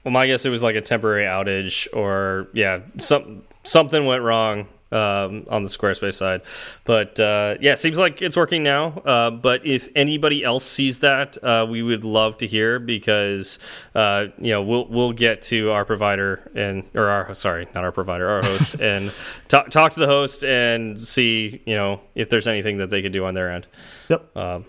well 0.05 0.13
my 0.13 0.27
guess 0.27 0.45
it 0.45 0.51
was 0.51 0.63
like 0.63 0.77
a 0.77 0.81
temporary 0.81 1.25
outage 1.25 1.87
or 1.93 2.49
yeah 2.53 2.81
some 2.99 3.43
something 3.65 4.05
went 4.07 4.23
wrong 4.23 4.67
um, 4.95 5.45
on 5.49 5.65
the 5.65 5.69
Squarespace 5.69 6.15
side. 6.15 6.43
But 6.85 7.19
uh, 7.19 7.57
yeah, 7.61 7.73
it 7.73 7.79
seems 7.79 7.99
like 7.99 8.23
it's 8.23 8.37
working 8.37 8.63
now. 8.63 8.99
Uh, 9.05 9.31
but 9.31 9.67
if 9.67 9.89
anybody 9.95 10.45
else 10.45 10.65
sees 10.65 11.01
that, 11.01 11.43
uh, 11.43 11.67
we 11.69 11.83
would 11.83 12.05
love 12.05 12.39
to 12.39 12.47
hear 12.47 12.79
because 12.79 13.59
uh, 13.95 14.27
you 14.39 14.53
know 14.53 14.63
we'll 14.63 14.87
we'll 14.87 15.13
get 15.13 15.43
to 15.43 15.71
our 15.71 15.85
provider 15.85 16.51
and 16.55 16.85
or 16.95 17.09
our 17.09 17.35
sorry 17.35 17.67
not 17.75 17.85
our 17.85 17.93
provider 17.93 18.29
our 18.29 18.43
host 18.43 18.75
and 18.81 19.13
talk 19.49 19.71
talk 19.71 19.93
to 19.93 20.01
the 20.01 20.07
host 20.07 20.45
and 20.45 21.01
see 21.01 21.63
you 21.67 21.75
know 21.75 22.01
if 22.15 22.29
there's 22.29 22.47
anything 22.47 22.79
that 22.79 22.91
they 22.91 23.03
could 23.03 23.13
do 23.13 23.25
on 23.25 23.35
their 23.35 23.51
end. 23.51 23.67
Yep. 24.09 24.37
Um, 24.37 24.65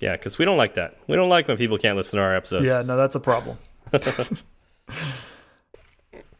yeah, 0.00 0.12
because 0.12 0.38
we 0.38 0.44
don't 0.44 0.56
like 0.56 0.74
that. 0.74 0.96
We 1.06 1.16
don't 1.16 1.28
like 1.28 1.48
when 1.48 1.56
people 1.56 1.78
can't 1.78 1.96
listen 1.96 2.18
to 2.18 2.22
our 2.22 2.34
episodes. 2.34 2.66
Yeah, 2.66 2.82
no, 2.82 2.96
that's 2.96 3.14
a 3.14 3.20
problem. 3.20 3.58
uh, 3.92 3.98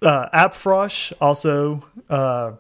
AppFrosh 0.03 1.13
also 1.21 1.85
uh, 2.09 2.53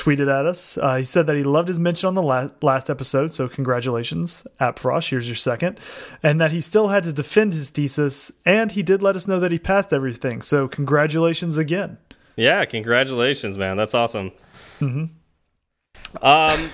tweeted 0.00 0.28
at 0.28 0.46
us. 0.46 0.78
Uh, 0.78 0.96
he 0.96 1.04
said 1.04 1.26
that 1.26 1.36
he 1.36 1.42
loved 1.42 1.68
his 1.68 1.78
mention 1.78 2.06
on 2.06 2.14
the 2.14 2.22
last, 2.22 2.62
last 2.62 2.90
episode, 2.90 3.32
so 3.32 3.48
congratulations, 3.48 4.46
App 4.60 4.78
Frost. 4.78 5.10
Here's 5.10 5.26
your 5.26 5.36
second. 5.36 5.78
And 6.22 6.40
that 6.40 6.52
he 6.52 6.60
still 6.60 6.88
had 6.88 7.04
to 7.04 7.12
defend 7.12 7.52
his 7.52 7.70
thesis, 7.70 8.32
and 8.44 8.72
he 8.72 8.82
did 8.82 9.02
let 9.02 9.16
us 9.16 9.28
know 9.28 9.40
that 9.40 9.52
he 9.52 9.58
passed 9.58 9.92
everything. 9.92 10.42
So 10.42 10.68
congratulations 10.68 11.56
again. 11.56 11.98
Yeah, 12.36 12.64
congratulations, 12.64 13.58
man. 13.58 13.76
That's 13.76 13.94
awesome. 13.94 14.32
Mm 14.80 14.94
-hmm. 14.94 15.08
Um, 16.22 16.70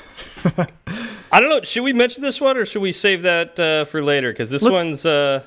I 1.32 1.40
don't 1.40 1.50
know. 1.50 1.62
Should 1.62 1.84
we 1.84 1.92
mention 1.92 2.22
this 2.22 2.40
one 2.40 2.56
or 2.56 2.66
should 2.66 2.82
we 2.82 2.92
save 2.92 3.22
that 3.22 3.58
uh, 3.58 3.84
for 3.84 4.02
later? 4.02 4.30
Because 4.32 4.50
this 4.50 4.62
let's, 4.62 4.72
one's 4.72 5.06
uh, 5.06 5.42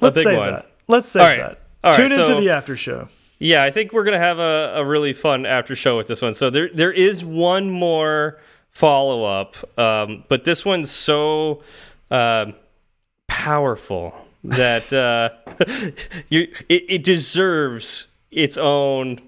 a 0.00 0.10
big 0.10 0.26
one. 0.26 0.52
That. 0.52 0.70
Let's 0.88 1.08
save 1.08 1.22
right. 1.22 1.38
that. 1.40 1.60
All 1.82 1.92
Tune 1.92 2.10
right, 2.10 2.12
into 2.12 2.24
so, 2.24 2.40
the 2.40 2.50
after 2.50 2.76
show. 2.76 3.08
Yeah, 3.38 3.64
I 3.64 3.70
think 3.70 3.92
we're 3.92 4.04
gonna 4.04 4.18
have 4.18 4.38
a, 4.38 4.74
a 4.76 4.84
really 4.84 5.12
fun 5.12 5.46
after 5.46 5.74
show 5.74 5.96
with 5.96 6.06
this 6.06 6.22
one. 6.22 6.34
So 6.34 6.50
there 6.50 6.68
there 6.72 6.92
is 6.92 7.24
one 7.24 7.70
more 7.70 8.38
follow 8.70 9.24
up, 9.24 9.56
um, 9.78 10.24
but 10.28 10.44
this 10.44 10.64
one's 10.64 10.90
so 10.90 11.62
uh, 12.10 12.52
powerful 13.28 14.14
that 14.44 14.92
uh, 14.92 15.30
you 16.28 16.48
it, 16.68 16.84
it, 16.88 17.02
deserves 17.02 18.08
its 18.30 18.58
own 18.58 19.20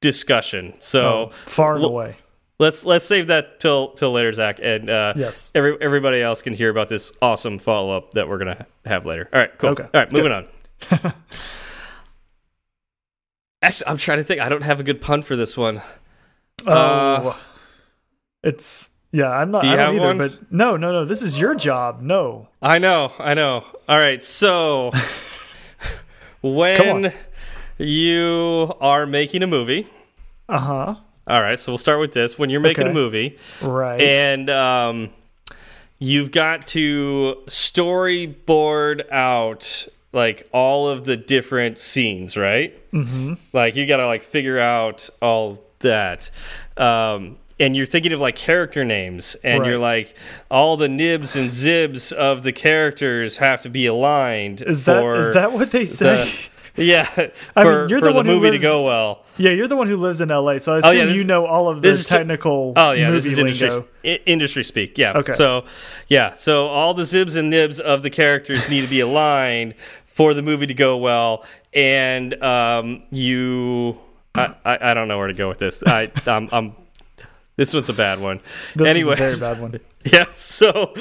discussion. 0.00 0.74
So 0.78 1.00
oh, 1.02 1.30
far 1.46 1.76
and 1.76 1.84
away. 1.84 2.16
Let's 2.58 2.84
let's 2.84 3.04
save 3.04 3.28
that 3.28 3.60
till 3.60 3.92
till 3.92 4.10
later, 4.10 4.32
Zach, 4.32 4.58
and 4.60 4.90
uh, 4.90 5.12
yes, 5.16 5.52
every, 5.54 5.80
everybody 5.80 6.20
else 6.20 6.42
can 6.42 6.54
hear 6.54 6.70
about 6.70 6.88
this 6.88 7.12
awesome 7.22 7.58
follow 7.58 7.96
up 7.96 8.14
that 8.14 8.28
we're 8.28 8.38
gonna 8.38 8.66
have 8.84 9.06
later. 9.06 9.28
All 9.32 9.38
right, 9.38 9.56
cool. 9.58 9.70
Okay. 9.70 9.84
All 9.84 9.90
right, 9.94 10.12
moving 10.12 10.32
on. 10.32 10.46
Actually, 13.68 13.88
I'm 13.88 13.98
trying 13.98 14.16
to 14.16 14.24
think. 14.24 14.40
I 14.40 14.48
don't 14.48 14.62
have 14.62 14.80
a 14.80 14.82
good 14.82 15.02
pun 15.02 15.22
for 15.22 15.36
this 15.36 15.54
one. 15.54 15.82
Oh, 16.66 16.72
uh, 16.72 17.36
it's 18.42 18.88
yeah. 19.12 19.30
I'm 19.30 19.50
not. 19.50 19.62
I 19.62 19.76
don't 19.76 19.96
either. 19.96 20.06
One? 20.06 20.16
But 20.16 20.50
no, 20.50 20.78
no, 20.78 20.90
no. 20.90 21.04
This 21.04 21.20
is 21.20 21.38
your 21.38 21.54
job. 21.54 22.00
No. 22.00 22.48
I 22.62 22.78
know. 22.78 23.12
I 23.18 23.34
know. 23.34 23.66
All 23.86 23.98
right. 23.98 24.22
So 24.22 24.92
when 26.40 27.12
you 27.76 28.72
are 28.80 29.04
making 29.04 29.42
a 29.42 29.46
movie, 29.46 29.86
uh 30.48 30.58
huh. 30.58 30.94
All 31.26 31.42
right. 31.42 31.60
So 31.60 31.72
we'll 31.72 31.76
start 31.78 32.00
with 32.00 32.14
this. 32.14 32.38
When 32.38 32.48
you're 32.48 32.60
making 32.62 32.84
okay. 32.84 32.90
a 32.90 32.94
movie, 32.94 33.36
right, 33.60 34.00
and 34.00 34.48
um, 34.48 35.10
you've 35.98 36.30
got 36.30 36.66
to 36.68 37.42
storyboard 37.48 39.10
out 39.10 39.88
like 40.12 40.48
all 40.52 40.88
of 40.88 41.04
the 41.04 41.16
different 41.16 41.78
scenes, 41.78 42.36
right? 42.36 42.72
Mm 42.92 43.06
-hmm. 43.06 43.36
Like 43.52 43.78
you 43.78 43.86
got 43.86 43.96
to 43.96 44.08
like 44.08 44.24
figure 44.24 44.58
out 44.58 45.10
all 45.20 45.58
that. 45.80 46.30
Um, 46.76 47.36
and 47.60 47.76
you're 47.76 47.86
thinking 47.86 48.12
of 48.12 48.20
like 48.20 48.36
character 48.36 48.84
names 48.84 49.36
and 49.42 49.60
right. 49.60 49.68
you're 49.68 49.78
like 49.78 50.14
all 50.50 50.76
the 50.76 50.88
nibs 50.88 51.36
and 51.36 51.50
zibs 51.50 52.12
of 52.12 52.42
the 52.42 52.52
characters 52.52 53.38
have 53.38 53.60
to 53.62 53.68
be 53.68 53.86
aligned 53.86 54.62
is 54.62 54.84
that 54.84 55.04
is 55.16 55.34
that 55.34 55.52
what 55.52 55.70
they 55.70 55.86
say 55.86 56.24
the, 56.24 56.48
yeah 56.78 57.08
I 57.56 57.62
for, 57.62 57.80
mean, 57.80 57.88
you're 57.88 58.00
the, 58.00 58.12
one 58.12 58.26
the 58.26 58.32
movie 58.32 58.50
lives, 58.50 58.62
to 58.62 58.68
go 58.68 58.82
well 58.84 59.24
yeah 59.36 59.50
you're 59.50 59.68
the 59.68 59.76
one 59.76 59.88
who 59.88 59.96
lives 59.96 60.20
in 60.20 60.28
la 60.28 60.58
so 60.58 60.74
i 60.74 60.78
assume 60.78 60.82
oh, 60.84 60.90
yeah, 60.90 61.04
this, 61.04 61.16
you 61.16 61.24
know 61.24 61.44
all 61.44 61.68
of 61.68 61.82
this 61.82 62.08
technical 62.08 62.72
oh 62.76 62.92
yeah 62.92 63.10
this 63.10 63.26
is 63.26 63.38
industry, 63.38 63.82
industry 64.26 64.64
speak 64.64 64.96
yeah 64.96 65.12
okay 65.16 65.32
so 65.32 65.64
yeah 66.08 66.32
so 66.32 66.66
all 66.66 66.94
the 66.94 67.02
zibs 67.02 67.36
and 67.36 67.50
nibs 67.50 67.80
of 67.80 68.02
the 68.02 68.10
characters 68.10 68.68
need 68.70 68.82
to 68.82 68.88
be 68.88 69.00
aligned 69.00 69.74
for 70.18 70.34
the 70.34 70.42
movie 70.42 70.66
to 70.66 70.74
go 70.74 70.96
well, 70.96 71.44
and 71.72 72.34
um, 72.42 73.04
you. 73.10 73.96
I, 74.34 74.52
I, 74.64 74.90
I 74.90 74.94
don't 74.94 75.06
know 75.06 75.16
where 75.16 75.28
to 75.28 75.32
go 75.32 75.46
with 75.46 75.58
this. 75.58 75.84
I 75.86 76.10
I'm, 76.26 76.48
I'm 76.50 76.74
this 77.54 77.72
one's 77.72 77.88
a 77.88 77.92
bad 77.92 78.18
one. 78.18 78.40
This 78.74 78.88
anyway, 78.88 79.14
very 79.14 79.38
bad 79.38 79.60
one. 79.60 79.78
Yeah, 80.12 80.26
so 80.30 80.94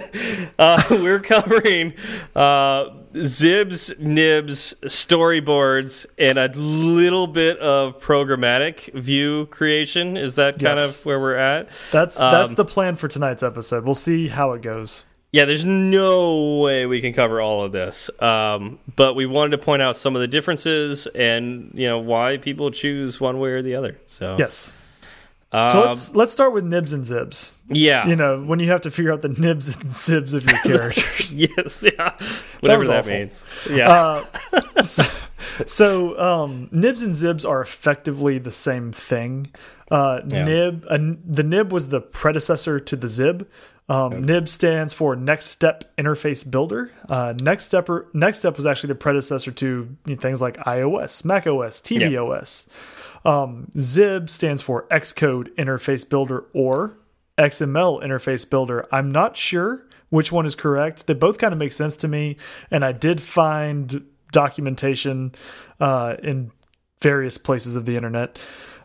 uh, 0.58 0.82
we're 0.90 1.20
covering 1.20 1.94
uh, 2.34 2.90
Zibs, 3.12 3.96
Nibs, 4.00 4.74
storyboards, 4.84 6.06
and 6.18 6.38
a 6.38 6.48
little 6.48 7.26
bit 7.26 7.58
of 7.58 8.00
programmatic 8.00 8.92
view 8.94 9.46
creation. 9.46 10.16
Is 10.16 10.34
that 10.36 10.54
kind 10.54 10.78
yes. 10.78 11.00
of 11.00 11.06
where 11.06 11.20
we're 11.20 11.36
at? 11.36 11.68
That's 11.92 12.18
um, 12.18 12.32
that's 12.32 12.54
the 12.54 12.64
plan 12.64 12.96
for 12.96 13.06
tonight's 13.06 13.42
episode. 13.42 13.84
We'll 13.84 13.94
see 13.94 14.28
how 14.28 14.52
it 14.52 14.62
goes. 14.62 15.04
Yeah, 15.30 15.44
there's 15.44 15.64
no 15.64 16.60
way 16.62 16.86
we 16.86 17.00
can 17.00 17.12
cover 17.12 17.40
all 17.40 17.62
of 17.62 17.70
this, 17.70 18.10
um, 18.20 18.78
but 18.96 19.14
we 19.14 19.26
wanted 19.26 19.50
to 19.50 19.58
point 19.58 19.82
out 19.82 19.96
some 19.96 20.16
of 20.16 20.20
the 20.20 20.28
differences 20.28 21.06
and 21.08 21.70
you 21.74 21.86
know 21.86 21.98
why 21.98 22.38
people 22.38 22.70
choose 22.70 23.20
one 23.20 23.38
way 23.38 23.50
or 23.50 23.62
the 23.62 23.74
other. 23.74 24.00
So 24.06 24.36
yes, 24.38 24.72
um, 25.50 25.70
so 25.70 25.80
let's 25.86 26.14
let's 26.14 26.32
start 26.32 26.52
with 26.52 26.64
nibs 26.64 26.92
and 26.92 27.04
zibs. 27.04 27.54
Yeah, 27.68 28.06
you 28.06 28.16
know 28.16 28.42
when 28.42 28.58
you 28.58 28.68
have 28.68 28.82
to 28.82 28.90
figure 28.90 29.12
out 29.12 29.22
the 29.22 29.28
nibs 29.38 29.74
and 29.74 29.84
zibs 29.84 30.34
of 30.34 30.44
your 30.44 30.58
characters. 30.62 31.32
yes, 31.34 31.84
yeah, 31.84 32.12
whatever 32.60 32.84
that, 32.84 33.04
that 33.04 33.18
means. 33.18 33.46
Yeah. 33.68 33.90
Uh, 33.90 34.82
so, 34.82 35.02
so 35.66 36.18
um, 36.20 36.68
nibs 36.70 37.00
and 37.02 37.12
zibs 37.12 37.48
are 37.48 37.60
effectively 37.60 38.38
the 38.38 38.52
same 38.52 38.92
thing. 38.92 39.50
Uh, 39.90 40.20
yeah. 40.28 40.44
Nib, 40.44 40.86
uh, 40.90 40.98
the 41.24 41.42
nib 41.42 41.72
was 41.72 41.88
the 41.88 42.00
predecessor 42.00 42.78
to 42.78 42.96
the 42.96 43.08
zib. 43.08 43.48
Um, 43.90 44.22
NIB 44.22 44.50
stands 44.50 44.92
for 44.92 45.16
Next 45.16 45.46
Step 45.46 45.96
Interface 45.96 46.48
Builder. 46.48 46.90
Uh, 47.08 47.32
Next 47.40 47.64
Step 47.64 47.88
Next 48.12 48.38
Step 48.40 48.58
was 48.58 48.66
actually 48.66 48.88
the 48.88 48.96
predecessor 48.96 49.50
to 49.50 49.96
things 50.18 50.42
like 50.42 50.58
iOS, 50.58 51.24
macOS, 51.24 51.80
tvOS. 51.80 52.68
Um, 53.24 53.68
Zib 53.78 54.30
stands 54.30 54.62
for 54.62 54.86
Xcode 54.88 55.54
Interface 55.56 56.08
Builder 56.08 56.46
or 56.52 56.96
XML 57.38 58.02
Interface 58.02 58.48
Builder. 58.48 58.86
I'm 58.92 59.10
not 59.10 59.36
sure 59.36 59.86
which 60.10 60.32
one 60.32 60.46
is 60.46 60.54
correct. 60.54 61.06
They 61.06 61.14
both 61.14 61.38
kind 61.38 61.52
of 61.52 61.58
make 61.58 61.72
sense 61.72 61.96
to 61.96 62.08
me, 62.08 62.36
and 62.70 62.84
I 62.84 62.92
did 62.92 63.20
find 63.20 64.06
documentation 64.32 65.34
uh, 65.80 66.16
in 66.22 66.50
various 67.00 67.38
places 67.38 67.76
of 67.76 67.84
the 67.84 67.96
internet 67.96 68.38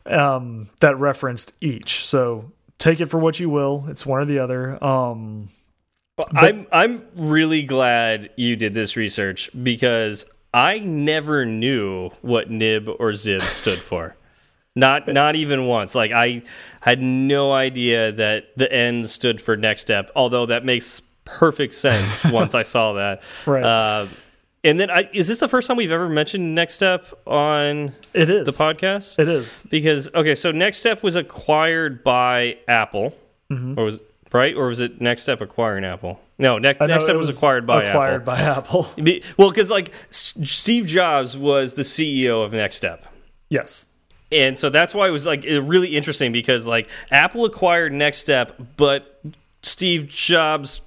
um, 0.05 0.69
that 0.81 0.97
referenced 0.99 1.53
each. 1.61 2.05
So 2.05 2.51
take 2.77 2.99
it 2.99 3.07
for 3.07 3.17
what 3.17 3.39
you 3.39 3.49
will. 3.49 3.85
It's 3.87 4.05
one 4.05 4.21
or 4.21 4.25
the 4.25 4.39
other. 4.39 4.83
Um, 4.83 5.49
but, 6.15 6.27
I'm 6.35 6.67
I'm 6.71 7.03
really 7.15 7.63
glad 7.63 8.29
you 8.35 8.55
did 8.55 8.75
this 8.75 8.95
research 8.95 9.49
because 9.63 10.25
I 10.53 10.77
never 10.79 11.45
knew 11.45 12.11
what 12.21 12.51
nib 12.51 12.87
or 12.99 13.15
zib 13.15 13.41
stood 13.41 13.79
for. 13.79 14.15
Not 14.75 15.07
not 15.07 15.35
even 15.35 15.67
once. 15.67 15.93
Like 15.93 16.11
I 16.11 16.43
had 16.81 17.01
no 17.01 17.53
idea 17.53 18.11
that 18.11 18.57
the 18.57 18.71
N 18.71 19.05
stood 19.05 19.41
for 19.41 19.55
next 19.55 19.81
step. 19.81 20.09
Although 20.15 20.47
that 20.47 20.65
makes 20.65 21.01
perfect 21.25 21.73
sense 21.73 22.23
once 22.31 22.55
I 22.55 22.63
saw 22.63 22.93
that. 22.93 23.21
Right. 23.45 23.63
Uh, 23.63 24.07
and 24.65 24.79
then, 24.79 24.89
I, 24.89 25.09
is 25.11 25.27
this 25.27 25.41
the 25.41 25.49
first 25.49 25.67
time 25.67 25.75
we've 25.75 25.91
ever 25.91 26.07
mentioned 26.07 26.55
Next 26.55 26.75
Step 26.75 27.05
on 27.27 27.91
it 28.13 28.29
is 28.29 28.45
the 28.45 28.51
podcast? 28.51 29.19
It 29.19 29.27
is 29.27 29.67
because 29.69 30.07
okay, 30.15 30.35
so 30.35 30.51
Next 30.51 30.79
Step 30.79 31.03
was 31.03 31.17
acquired 31.17 32.01
by 32.01 32.57
Apple, 32.67 33.13
mm 33.51 33.57
-hmm. 33.57 33.77
or 33.77 33.85
was 33.85 33.99
right, 34.31 34.55
or 34.55 34.67
was 34.67 34.79
it 34.79 35.01
Next 35.01 35.23
Step 35.23 35.41
acquiring 35.41 35.83
Apple? 35.83 36.21
No, 36.39 36.59
Next, 36.59 36.79
Next 36.79 37.03
Step 37.03 37.17
was, 37.17 37.27
was, 37.27 37.37
acquired 37.37 37.67
by 37.67 37.83
acquired 37.83 38.21
Apple. 38.21 38.33
by 38.33 38.41
Apple. 38.41 38.87
well, 39.37 39.49
because 39.49 39.69
like 39.69 39.91
Steve 40.09 40.85
Jobs 40.87 41.37
was 41.37 41.73
the 41.73 41.83
CEO 41.83 42.45
of 42.45 42.53
Next 42.53 42.77
Step. 42.77 43.05
Yes. 43.49 43.87
And 44.33 44.57
so 44.57 44.69
that's 44.69 44.95
why 44.95 45.07
it 45.07 45.11
was 45.11 45.25
like 45.25 45.43
really 45.43 45.95
interesting 45.95 46.31
because 46.31 46.65
like 46.65 46.89
Apple 47.11 47.45
acquired 47.45 47.93
Next 47.93 48.17
Step, 48.17 48.59
but 48.77 49.21
Steve 49.61 50.07
Jobs 50.07 50.81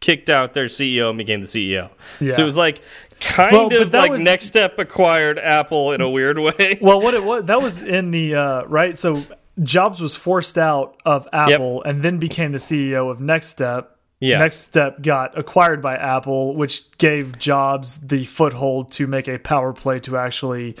kicked 0.00 0.28
out 0.28 0.52
their 0.54 0.66
CEO 0.66 1.08
and 1.08 1.18
became 1.18 1.40
the 1.40 1.46
CEO. 1.46 1.90
Yeah. 2.20 2.32
So 2.32 2.42
it 2.42 2.44
was 2.44 2.56
like 2.56 2.82
kind 3.20 3.52
well, 3.52 3.82
of 3.82 3.92
like 3.92 4.10
was, 4.10 4.22
Next 4.22 4.46
Step 4.46 4.78
acquired 4.78 5.38
Apple 5.38 5.92
in 5.92 6.00
a 6.00 6.10
weird 6.10 6.38
way. 6.38 6.78
Well, 6.82 7.00
what 7.00 7.14
it 7.14 7.22
was 7.22 7.44
that 7.44 7.62
was 7.62 7.80
in 7.80 8.10
the 8.10 8.34
uh, 8.34 8.64
right. 8.64 8.98
So 8.98 9.22
Jobs 9.62 10.00
was 10.00 10.16
forced 10.16 10.58
out 10.58 11.00
of 11.04 11.28
Apple 11.32 11.82
yep. 11.84 11.94
and 11.94 12.02
then 12.02 12.18
became 12.18 12.52
the 12.52 12.58
CEO 12.58 13.10
of 13.10 13.20
Next 13.20 13.48
Step. 13.48 13.96
Yeah. 14.20 14.38
Next 14.38 14.58
Step 14.58 15.02
got 15.02 15.36
acquired 15.38 15.82
by 15.82 15.96
Apple, 15.96 16.54
which 16.54 16.90
gave 16.98 17.38
Jobs 17.38 18.00
the 18.00 18.24
foothold 18.24 18.92
to 18.92 19.06
make 19.06 19.28
a 19.28 19.38
power 19.38 19.72
play 19.72 20.00
to 20.00 20.16
actually 20.16 20.76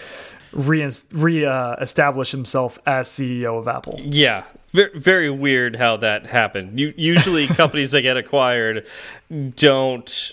re, 0.52 0.90
re 1.12 1.44
uh, 1.44 1.74
establish 1.74 2.30
himself 2.30 2.78
as 2.86 3.08
CEO 3.08 3.58
of 3.58 3.68
Apple. 3.68 3.98
Yeah, 4.02 4.44
very, 4.72 4.98
very 4.98 5.30
weird 5.30 5.76
how 5.76 5.96
that 5.98 6.26
happened. 6.26 6.78
You, 6.78 6.94
usually, 6.96 7.46
companies 7.48 7.90
that 7.92 8.02
get 8.02 8.16
acquired 8.16 8.86
don't 9.56 10.32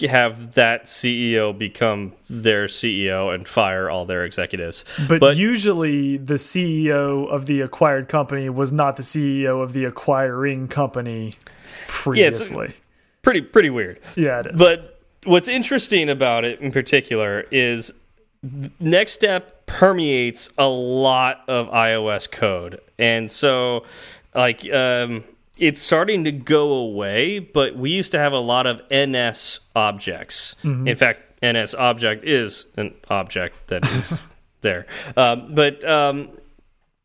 have 0.00 0.54
that 0.54 0.84
CEO 0.84 1.56
become 1.56 2.12
their 2.28 2.66
CEO 2.66 3.34
and 3.34 3.46
fire 3.46 3.90
all 3.90 4.04
their 4.04 4.24
executives. 4.24 4.84
But, 5.08 5.20
but, 5.20 5.36
usually, 5.36 6.16
the 6.16 6.34
CEO 6.34 7.28
of 7.28 7.46
the 7.46 7.60
acquired 7.60 8.08
company 8.08 8.48
was 8.48 8.72
not 8.72 8.96
the 8.96 9.02
CEO 9.02 9.62
of 9.62 9.72
the 9.72 9.84
acquiring 9.84 10.68
company 10.68 11.34
previously. 11.88 12.66
Yeah, 12.68 12.72
pretty 13.22 13.40
pretty 13.40 13.70
weird. 13.70 14.00
Yeah, 14.16 14.40
it 14.40 14.46
is. 14.46 14.58
But 14.58 15.00
what's 15.24 15.48
interesting 15.48 16.08
about 16.08 16.44
it 16.44 16.60
in 16.60 16.72
particular 16.72 17.44
is 17.50 17.92
Next 18.80 19.12
Step 19.12 19.55
permeates 19.66 20.50
a 20.56 20.68
lot 20.68 21.42
of 21.48 21.68
iOS 21.68 22.30
code, 22.30 22.80
and 22.98 23.30
so 23.30 23.84
like 24.34 24.70
um, 24.72 25.24
it's 25.58 25.82
starting 25.82 26.24
to 26.24 26.32
go 26.32 26.72
away. 26.72 27.38
But 27.38 27.76
we 27.76 27.90
used 27.90 28.12
to 28.12 28.18
have 28.18 28.32
a 28.32 28.38
lot 28.38 28.66
of 28.66 28.82
NS 28.90 29.60
objects. 29.74 30.56
In 30.86 30.96
fact, 30.96 31.20
NS 31.44 31.74
object 31.74 32.24
is 32.24 32.66
an 32.76 32.94
object 33.10 33.68
that 33.68 33.84
is 33.92 34.18
there, 34.60 34.86
um, 35.16 35.54
but. 35.54 35.84
Um, 35.84 36.30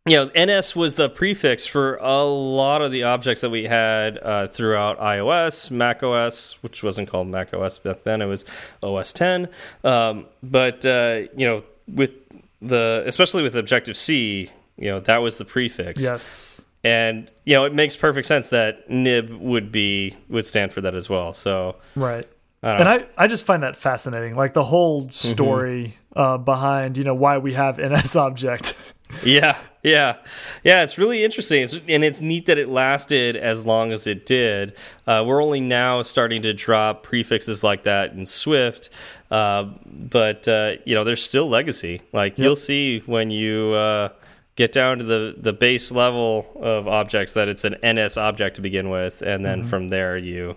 you 0.08 0.16
know, 0.16 0.32
NS 0.36 0.76
was 0.76 0.96
the 0.96 1.10
prefix 1.10 1.68
for 1.68 1.98
a 1.98 2.24
lot 2.24 2.82
of 2.82 2.92
the 2.92 3.04
objects 3.04 3.42
that 3.42 3.52
we 3.52 3.66
had 3.66 4.18
uh, 4.18 4.48
throughout 4.48 5.00
iOS, 5.00 5.70
Mac 5.70 6.02
OS, 6.02 6.54
which 6.64 6.82
wasn't 6.82 7.08
called 7.08 7.28
Mac 7.28 7.54
OS 7.54 7.78
back 7.78 8.02
then; 8.02 8.20
it 8.20 8.26
was 8.26 8.44
OS 8.82 9.14
10. 9.14 9.48
Um, 9.84 10.26
but 10.42 10.84
uh, 10.88 11.22
you 11.38 11.46
know, 11.46 11.64
with 11.88 12.14
the 12.62 13.04
especially 13.06 13.44
with 13.44 13.56
Objective 13.56 13.98
C, 13.98 14.50
you 14.78 14.90
know, 14.90 15.00
that 15.02 15.18
was 15.18 15.38
the 15.38 15.46
prefix. 15.46 16.04
Yes. 16.04 16.64
And 16.84 17.30
you 17.46 17.54
know, 17.54 17.66
it 17.66 17.74
makes 17.74 17.96
perfect 17.96 18.28
sense 18.28 18.48
that 18.48 18.90
nib 18.90 19.30
would 19.32 19.72
be 19.72 20.16
would 20.30 20.46
stand 20.46 20.74
for 20.74 20.82
that 20.82 20.96
as 20.96 21.10
well. 21.10 21.34
So 21.34 21.78
Right. 21.96 22.28
I 22.64 22.76
And. 22.76 22.90
I, 22.90 23.06
I 23.18 23.28
just 23.28 23.46
find 23.46 23.64
that 23.64 23.76
fascinating. 23.76 24.36
Like 24.36 24.54
the 24.54 24.64
whole 24.64 25.10
story 25.10 25.98
uh, 26.16 26.38
behind, 26.38 26.98
you 26.98 27.04
know, 27.04 27.16
why 27.16 27.38
we 27.38 27.54
have 27.54 27.80
NS 27.80 28.16
object. 28.28 28.78
Yeah, 29.24 29.58
yeah, 29.84 30.18
yeah. 30.64 30.84
It's 30.84 30.98
really 30.98 31.24
interesting, 31.24 31.64
it's, 31.64 31.74
and 31.88 32.04
it's 32.04 32.22
neat 32.22 32.46
that 32.46 32.58
it 32.58 32.70
lasted 32.70 33.36
as 33.36 33.66
long 33.66 33.92
as 33.92 34.08
it 34.08 34.26
did. 34.26 34.78
Uh, 35.06 35.24
we're 35.28 35.44
only 35.44 35.60
now 35.60 36.02
starting 36.02 36.42
to 36.44 36.54
drop 36.54 37.04
prefixes 37.04 37.62
like 37.64 37.84
that 37.84 38.14
in 38.14 38.26
Swift, 38.26 38.90
uh, 39.32 39.64
but 39.86 40.48
uh, 40.48 40.74
you 40.86 40.94
know, 40.94 41.04
there's 41.04 41.24
still 41.24 41.48
legacy. 41.50 42.02
Like 42.14 42.38
you'll 42.38 42.56
see 42.56 43.00
when 43.08 43.32
you 43.32 43.72
uh, 43.74 44.10
get 44.56 44.72
down 44.74 44.98
to 45.00 45.04
the 45.04 45.36
the 45.38 45.54
base 45.54 45.92
level 45.92 46.46
of 46.62 46.88
objects 46.88 47.34
that 47.34 47.48
it's 47.48 47.64
an 47.66 47.76
NS 47.84 48.18
object 48.18 48.58
to 48.58 48.62
begin 48.62 48.90
with, 48.90 49.22
and 49.22 49.44
then 49.46 49.64
from 49.64 49.88
there 49.88 50.18
you 50.18 50.56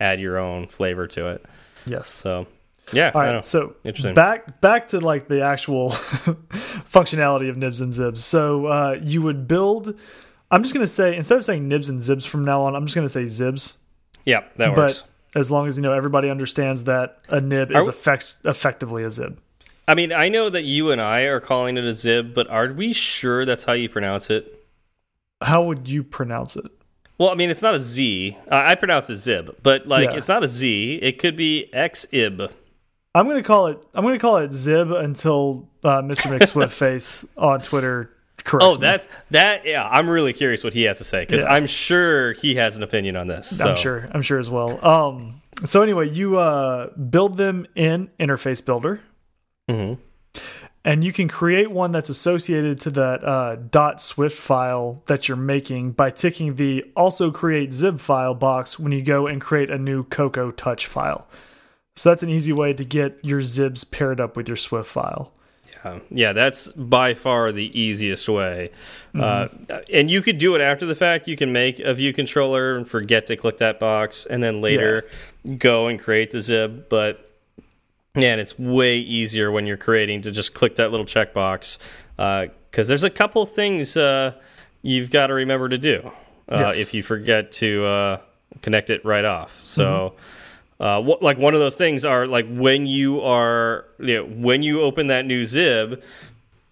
add 0.00 0.20
your 0.20 0.36
own 0.38 0.66
flavor 0.68 1.06
to 1.06 1.28
it. 1.28 1.46
yes. 1.86 2.08
So, 2.10 2.46
yeah, 2.92 3.12
All 3.14 3.20
I 3.20 3.24
don't 3.26 3.32
know. 3.32 3.36
right, 3.38 3.44
so 3.44 3.74
Interesting. 3.84 4.14
back 4.14 4.60
back 4.60 4.88
to 4.88 5.00
like 5.00 5.26
the 5.28 5.42
actual 5.42 5.90
functionality 6.50 7.48
of 7.48 7.56
nibs 7.56 7.80
and 7.80 7.92
zibs. 7.92 8.18
So 8.18 8.66
uh, 8.66 8.98
you 9.02 9.22
would 9.22 9.46
build. 9.48 9.98
I'm 10.50 10.62
just 10.62 10.74
gonna 10.74 10.86
say 10.86 11.16
instead 11.16 11.38
of 11.38 11.44
saying 11.44 11.66
nibs 11.68 11.88
and 11.88 12.00
zibs 12.00 12.26
from 12.26 12.44
now 12.44 12.62
on, 12.62 12.74
I'm 12.76 12.86
just 12.86 12.94
gonna 12.94 13.08
say 13.08 13.24
zibs. 13.24 13.76
yeah, 14.24 14.44
that 14.56 14.76
works. 14.76 15.02
As 15.36 15.50
long 15.50 15.66
as 15.68 15.76
you 15.76 15.82
know 15.82 15.92
everybody 15.92 16.30
understands 16.30 16.84
that 16.84 17.18
a 17.28 17.40
nib 17.40 17.70
is 17.70 17.86
effect 17.86 18.38
effectively 18.44 19.04
a 19.04 19.10
zib. 19.10 19.38
I 19.86 19.94
mean, 19.94 20.10
I 20.12 20.28
know 20.30 20.48
that 20.50 20.64
you 20.64 20.90
and 20.90 21.00
I 21.00 21.20
are 21.24 21.38
calling 21.40 21.76
it 21.76 21.84
a 21.84 21.92
zib, 21.92 22.34
but 22.34 22.48
are 22.48 22.72
we 22.72 22.92
sure 22.92 23.44
that's 23.44 23.64
how 23.64 23.74
you 23.74 23.88
pronounce 23.88 24.30
it? 24.30 24.66
How 25.42 25.62
would 25.62 25.86
you 25.86 26.02
pronounce 26.02 26.56
it? 26.56 26.64
Well, 27.18 27.28
I 27.28 27.34
mean, 27.34 27.50
it's 27.50 27.62
not 27.62 27.74
a 27.74 27.80
Z. 27.80 28.36
Uh, 28.50 28.62
I 28.66 28.74
pronounce 28.76 29.10
it 29.10 29.18
zib, 29.18 29.56
but 29.62 29.86
like 29.86 30.10
Yeah. 30.10 30.16
it's 30.16 30.28
not 30.28 30.42
a 30.42 30.48
Z. 30.48 31.00
It 31.02 31.18
could 31.18 31.36
be 31.36 31.68
xib. 31.74 32.50
I'm 33.14 33.26
gonna 33.28 33.42
call 33.42 33.66
it. 33.68 33.78
I'm 33.94 34.04
gonna 34.04 34.18
call 34.18 34.38
it 34.38 34.52
zib 34.54 34.90
until 34.90 35.68
uh, 35.84 36.00
Mr. 36.02 36.36
McSwiftface 36.36 37.28
on 37.36 37.60
Twitter 37.60 38.10
corrects 38.46 38.66
Oh, 38.66 38.74
me. 38.74 38.80
that's 38.80 39.08
that. 39.32 39.66
Yeah, 39.66 39.86
I'm 39.86 40.08
really 40.08 40.32
curious 40.32 40.64
what 40.64 40.72
he 40.72 40.84
has 40.84 40.98
to 40.98 41.04
say 41.04 41.24
because 41.26 41.42
Yeah. 41.44 41.52
I'm 41.52 41.66
sure 41.66 42.32
he 42.32 42.54
has 42.54 42.76
an 42.78 42.82
opinion 42.82 43.16
on 43.16 43.26
this. 43.26 43.58
So. 43.58 43.68
I'm 43.68 43.76
sure. 43.76 44.08
I'm 44.12 44.22
sure 44.22 44.38
as 44.38 44.48
well. 44.48 44.82
Um. 44.86 45.42
So 45.64 45.82
anyway, 45.82 46.08
you 46.10 46.38
uh, 46.38 46.88
build 46.96 47.36
them 47.36 47.66
in 47.74 48.08
Interface 48.20 48.64
Builder. 48.64 49.00
Mhm. 49.70 49.98
and 50.84 51.02
you 51.02 51.12
can 51.12 51.26
create 51.26 51.70
one 51.72 51.90
that's 51.90 52.08
associated 52.08 52.80
to 52.82 52.90
that 52.90 53.24
uh, 53.24 53.56
dot 53.56 54.00
swift 54.00 54.38
file 54.38 55.02
that 55.06 55.26
you're 55.26 55.36
making 55.36 55.90
by 55.90 56.08
ticking 56.10 56.54
the 56.54 56.84
also 56.94 57.32
create 57.32 57.72
zib 57.72 57.98
file 57.98 58.34
box 58.34 58.78
when 58.78 58.92
you 58.92 59.02
go 59.02 59.26
and 59.26 59.40
create 59.40 59.68
a 59.70 59.76
new 59.78 60.04
cocoa 60.04 60.52
touch 60.52 60.86
file 60.86 61.26
so 61.96 62.10
that's 62.10 62.22
an 62.22 62.28
easy 62.30 62.52
way 62.52 62.72
to 62.72 62.84
get 62.84 63.18
your 63.24 63.40
zibs 63.40 63.90
paired 63.90 64.20
up 64.20 64.36
with 64.36 64.46
your 64.46 64.56
swift 64.56 64.88
file 64.88 65.32
Um, 65.92 66.02
yeah, 66.10 66.32
that's 66.32 66.68
by 66.72 67.14
far 67.14 67.52
the 67.52 67.78
easiest 67.78 68.28
way. 68.28 68.70
Mm-hmm. 69.14 69.70
Uh, 69.72 69.78
and 69.92 70.10
you 70.10 70.22
could 70.22 70.38
do 70.38 70.54
it 70.54 70.60
after 70.60 70.86
the 70.86 70.94
fact. 70.94 71.28
You 71.28 71.36
can 71.36 71.52
make 71.52 71.78
a 71.80 71.94
view 71.94 72.12
controller 72.12 72.76
and 72.76 72.88
forget 72.88 73.26
to 73.28 73.36
click 73.36 73.58
that 73.58 73.78
box, 73.80 74.26
and 74.26 74.42
then 74.42 74.60
later 74.60 75.08
go 75.58 75.86
and 75.86 75.98
create 75.98 76.30
the 76.30 76.40
zib. 76.40 76.88
But 76.88 77.30
man, 78.14 78.38
it's 78.38 78.58
way 78.58 78.98
easier 78.98 79.50
when 79.50 79.66
you're 79.66 79.76
creating 79.76 80.22
to 80.22 80.30
just 80.30 80.54
click 80.54 80.76
that 80.76 80.90
little 80.90 81.06
checkbox 81.06 81.78
because 82.16 82.88
there's 82.88 83.04
a 83.04 83.10
couple 83.10 83.44
things 83.46 83.96
uh, 83.96 84.32
you've 84.82 85.10
got 85.10 85.28
to 85.28 85.34
remember 85.34 85.68
to 85.68 85.78
do 85.78 86.10
uh, 86.48 86.58
Yes. 86.58 86.78
if 86.80 86.94
you 86.94 87.02
forget 87.02 87.52
to 87.52 87.84
uh, 87.84 88.20
connect 88.62 88.90
it 88.90 89.04
right 89.04 89.24
off. 89.24 89.60
So. 89.62 90.14
Uh, 90.78 91.00
what, 91.00 91.22
like 91.22 91.38
one 91.38 91.54
of 91.54 91.60
those 91.60 91.76
things 91.76 92.04
are 92.04 92.26
like 92.26 92.46
when 92.48 92.86
you 92.86 93.20
are 93.22 93.86
you 93.98 94.16
know, 94.16 94.24
when 94.24 94.62
you 94.62 94.82
open 94.82 95.06
that 95.06 95.24
new 95.24 95.44
zib, 95.44 96.02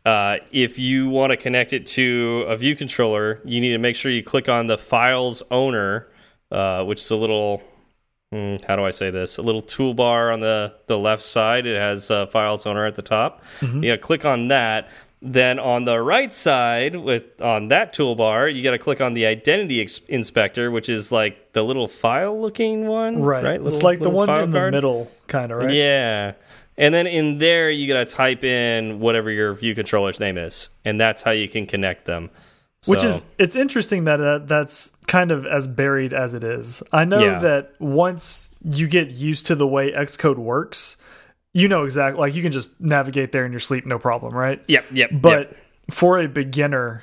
uh, 0.05 0.37
if 0.53 0.79
you 0.79 1.09
want 1.09 1.31
to 1.31 1.37
connect 1.37 1.73
it 1.73 1.87
to 1.87 2.45
a 2.49 2.57
view 2.57 2.77
controller, 2.77 3.41
you 3.45 3.61
need 3.61 3.73
to 3.73 3.79
make 3.79 3.97
sure 3.97 4.11
you 4.11 4.23
click 4.23 4.49
on 4.49 4.67
the 4.67 4.77
files 4.77 5.43
owner, 5.51 6.09
uh, 6.51 6.85
which 6.85 7.01
is 7.01 7.11
a 7.11 7.17
little 7.17 7.63
hmm, 8.31 8.57
how 8.67 8.77
do 8.77 8.85
I 8.85 8.91
say 8.91 9.11
this? 9.11 9.39
A 9.39 9.43
little 9.43 9.63
toolbar 9.63 10.33
on 10.33 10.41
the 10.41 10.75
the 10.87 10.99
left 10.99 11.23
side. 11.23 11.67
It 11.67 11.79
has 11.79 12.11
uh, 12.11 12.27
files 12.27 12.67
owner 12.67 12.85
at 12.85 12.97
the 12.97 13.03
top. 13.03 13.43
You 13.83 13.93
got 13.93 13.97
to 13.97 13.99
click 13.99 14.25
on 14.25 14.49
that. 14.49 14.89
Then 15.27 15.59
on 15.59 15.87
the 15.87 16.03
right 16.03 16.31
side, 16.33 16.97
with 16.97 17.41
on 17.41 17.69
that 17.69 17.95
toolbar, 17.95 18.55
you 18.55 18.63
got 18.63 18.73
to 18.73 18.79
click 18.79 19.01
on 19.01 19.15
the 19.15 19.25
identity 19.25 19.81
inspector, 20.09 20.71
which 20.71 20.91
is 20.91 21.11
like 21.11 21.55
the 21.55 21.63
little 21.63 21.89
file 21.89 22.39
looking 22.39 22.87
one, 22.87 23.23
right, 23.23 23.43
Right, 23.43 23.55
it's 23.55 23.63
Little- 23.77 23.81
like 23.89 23.99
the 24.01 24.11
one 24.11 24.29
in 24.29 24.51
the 24.51 24.71
middle 24.71 25.11
kind 25.27 25.51
of 25.51 25.59
right 25.59 25.71
Yeah. 25.71 26.33
And 26.77 26.93
then 26.93 27.07
in 27.07 27.39
there, 27.39 27.71
you 27.71 27.87
got 27.91 28.07
to 28.07 28.15
type 28.15 28.45
in 28.45 29.01
whatever 29.01 29.31
your 29.31 29.55
view 29.55 29.75
controller's 29.75 30.21
name 30.21 30.37
is, 30.37 30.69
and 30.85 31.01
that's 31.01 31.23
how 31.23 31.31
you 31.31 31.49
can 31.49 31.67
connect 31.67 32.05
them. 32.05 32.29
which 32.87 33.03
is 33.03 33.25
it's 33.39 33.57
interesting 33.57 34.05
that 34.05 34.21
uh, 34.21 34.39
that's 34.41 34.95
kind 35.07 35.31
of 35.33 35.47
as 35.47 35.67
buried 35.67 36.13
as 36.13 36.35
it 36.35 36.45
is 36.45 36.83
i 36.93 37.03
know 37.03 37.19
Yeah. 37.25 37.39
that 37.39 37.73
once 37.81 38.55
you 38.63 38.87
get 38.89 39.11
used 39.11 39.47
to 39.47 39.55
the 39.55 39.67
way 39.67 39.91
xcode 39.93 40.37
works 40.37 40.99
you 41.55 41.69
know 41.69 41.85
exactly 41.85 42.21
like 42.21 42.35
you 42.35 42.43
can 42.43 42.53
just 42.53 42.79
navigate 42.81 43.33
there 43.33 43.47
in 43.47 43.53
your 43.53 43.61
sleep 43.61 43.87
no 43.87 43.99
problem 43.99 44.37
right 44.37 44.63
yep, 44.69 44.85
yep. 44.93 45.09
but 45.13 45.51
yep. 45.51 45.59
for 45.91 46.19
a 46.19 46.29
beginner 46.29 47.03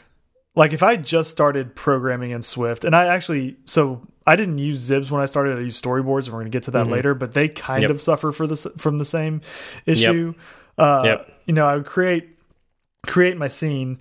like 0.55 0.73
if 0.73 0.83
i 0.83 0.95
just 0.95 1.31
started 1.31 1.75
programming 1.75 2.29
in 2.31 2.41
swift 2.41 2.85
and 2.85 2.95
i 2.95 3.07
actually 3.07 3.55
so 3.65 4.05
i 4.27 4.35
didn't 4.35 4.59
use 4.59 4.87
zibs 4.87 5.09
when 5.09 5.21
i 5.21 5.25
started 5.25 5.57
i 5.57 5.61
used 5.61 5.83
storyboards 5.83 6.25
and 6.25 6.33
we're 6.33 6.41
going 6.41 6.51
to 6.51 6.55
get 6.55 6.63
to 6.63 6.71
that 6.71 6.87
later 6.87 7.15
but 7.15 7.33
they 7.33 7.47
kind. 7.47 7.81
Yep. 7.81 7.91
of 7.91 8.01
suffer 8.01 8.31
for 8.31 8.45
this 8.45 8.67
from 8.77 8.99
the 8.99 9.05
same 9.05 9.41
issue 9.85 10.35
uh 10.77 11.01
Yep. 11.05 11.41
you 11.45 11.53
know 11.53 11.65
i 11.65 11.75
would 11.75 11.85
create 11.85 12.29
create 13.07 13.37
my 13.37 13.47
scene 13.47 13.97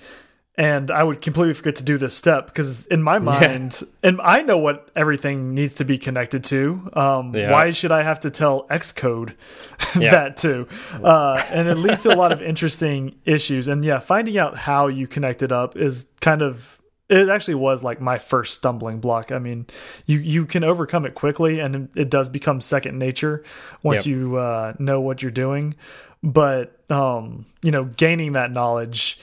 and 0.68 0.90
i 0.90 1.02
would 1.02 1.20
completely 1.22 1.54
forget 1.54 1.76
to 1.76 1.82
do 1.82 1.96
this 1.96 2.12
step 2.14 2.46
because 2.46 2.86
in 2.88 3.02
my 3.02 3.18
mind 3.34 3.82
and 4.02 4.20
i 4.22 4.42
know 4.42 4.58
what 4.58 4.90
everything 4.94 5.54
needs 5.54 5.74
to 5.76 5.84
be 5.84 5.96
connected 5.96 6.44
to 6.44 6.90
um 6.92 7.34
Yeah. 7.34 7.50
why 7.50 7.70
should 7.70 7.92
i 7.92 8.02
have 8.02 8.20
to 8.20 8.30
tell 8.30 8.66
xcode 8.68 9.34
Yeah. 9.98 10.10
that 10.10 10.36
too 10.36 10.68
uh 11.02 11.42
and 11.50 11.66
it 11.66 11.76
leads 11.78 12.02
to 12.02 12.14
a 12.14 12.18
lot 12.22 12.30
of 12.32 12.42
interesting 12.42 13.14
issues 13.24 13.68
and 13.68 13.84
yeah 13.84 13.98
finding 14.00 14.36
out 14.38 14.58
how 14.58 14.88
you 14.88 15.06
connect 15.06 15.42
it 15.42 15.50
up 15.52 15.76
is 15.76 16.10
kind 16.20 16.42
of 16.42 16.76
it 17.08 17.28
actually 17.28 17.56
was 17.56 17.82
like 17.82 18.00
my 18.00 18.18
first 18.18 18.54
stumbling 18.54 19.00
block. 19.00 19.32
I 19.32 19.40
mean, 19.40 19.66
you 20.06 20.20
you 20.20 20.46
can 20.46 20.62
overcome 20.62 21.04
it 21.04 21.16
quickly, 21.16 21.58
and 21.58 21.88
it 21.96 22.08
does 22.08 22.28
become 22.28 22.60
second 22.60 23.00
nature 23.00 23.42
once 23.82 24.06
Yep. 24.06 24.10
you 24.14 24.36
uh, 24.36 24.74
know 24.78 25.00
what 25.00 25.20
you're 25.20 25.32
doing. 25.32 25.74
But 26.22 26.78
um, 26.88 27.46
you 27.62 27.72
know, 27.72 27.82
gaining 27.86 28.34
that 28.34 28.52
knowledge 28.52 29.18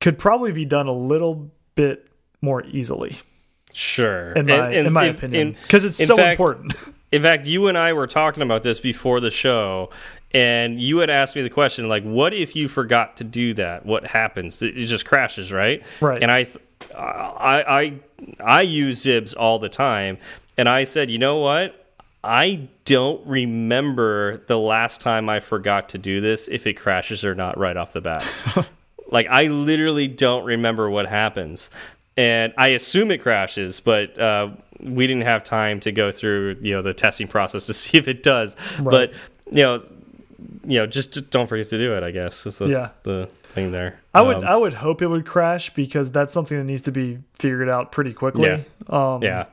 could 0.00 0.18
probably 0.18 0.52
be 0.52 0.64
done 0.64 0.86
a 0.86 0.92
little 0.92 1.50
bit 1.74 2.08
more 2.40 2.64
easily, 2.64 3.18
sure. 3.72 4.32
in 4.32 4.46
my 4.46 4.70
in, 4.70 4.92
my 4.92 5.04
opinion, 5.04 5.56
because 5.62 5.84
it's 5.84 6.04
so 6.04 6.16
fact- 6.16 6.32
important. 6.32 6.74
In 7.12 7.22
fact, 7.22 7.44
you 7.44 7.66
and 7.66 7.76
I 7.76 7.92
were 7.92 8.06
talking 8.06 8.40
about 8.40 8.62
this 8.62 8.78
before 8.78 9.18
the 9.18 9.32
show, 9.32 9.90
and 10.32 10.80
you 10.80 10.98
had 10.98 11.10
asked 11.10 11.34
me 11.34 11.42
the 11.42 11.50
question 11.50 11.88
like, 11.88 12.04
"What 12.04 12.32
if 12.32 12.54
you 12.54 12.68
forgot 12.68 13.16
to 13.16 13.24
do 13.24 13.52
that? 13.54 13.84
What 13.84 14.06
happens? 14.06 14.62
It 14.62 14.78
it 14.78 14.86
just 14.86 15.04
crashes, 15.06 15.50
right?" 15.50 15.82
Right. 16.00 16.22
And 16.22 16.30
I, 16.30 16.44
th- 16.44 16.58
I, 16.96 17.64
I, 17.66 17.92
I 18.44 18.62
use 18.62 19.04
Zibs 19.04 19.34
all 19.36 19.58
the 19.58 19.68
time, 19.68 20.18
and 20.56 20.68
I 20.68 20.84
said, 20.84 21.10
"You 21.10 21.18
know 21.18 21.38
what? 21.38 21.80
I 22.22 22.68
don't 22.84 23.26
remember 23.26 24.44
the 24.46 24.58
last 24.58 25.00
time 25.00 25.28
I 25.28 25.40
forgot 25.40 25.88
to 25.90 25.98
do 25.98 26.20
this 26.20 26.48
if 26.48 26.64
it 26.66 26.74
crashes 26.74 27.24
or 27.24 27.34
not 27.34 27.58
right 27.58 27.76
off 27.76 27.92
the 27.92 28.02
bat. 28.02 28.24
like 29.10 29.26
I 29.28 29.48
literally 29.48 30.08
don't 30.08 30.44
remember 30.44 30.88
what 30.90 31.06
happens." 31.08 31.70
And 32.16 32.52
I 32.58 32.68
assume 32.68 33.10
it 33.10 33.18
crashes, 33.18 33.80
but 33.80 34.18
uh, 34.18 34.50
we 34.82 35.06
didn't 35.06 35.22
have 35.22 35.44
time 35.44 35.80
to 35.80 35.92
go 35.92 36.10
through 36.12 36.56
you 36.60 36.74
know 36.74 36.82
the 36.82 36.94
testing 36.94 37.28
process 37.28 37.66
to 37.66 37.72
see 37.74 37.98
if 37.98 38.08
it 38.08 38.22
does. 38.22 38.56
But 38.82 39.12
you 39.50 39.62
know, 39.62 39.82
you 40.66 40.78
know, 40.80 40.86
just, 40.86 41.12
just 41.12 41.30
don't 41.30 41.46
forget 41.46 41.68
to 41.68 41.78
do 41.78 41.94
it. 41.96 42.02
I 42.02 42.10
guess 42.10 42.46
is 42.46 42.58
the 42.58 42.66
Yeah. 42.68 42.88
the 43.04 43.28
thing 43.42 43.72
there. 43.72 43.98
I 44.14 44.22
would 44.22 44.38
Um, 44.38 44.44
I 44.44 44.56
would 44.56 44.74
hope 44.74 45.02
it 45.02 45.06
would 45.08 45.26
crash 45.26 45.70
because 45.74 46.10
that's 46.12 46.32
something 46.32 46.56
that 46.58 46.64
needs 46.64 46.82
to 46.82 46.92
be 46.92 47.18
figured 47.38 47.68
out 47.68 47.90
pretty 47.92 48.12
quickly. 48.12 48.48
Yeah. 48.48 48.60
Um, 48.88 49.22
yeah. 49.22 49.46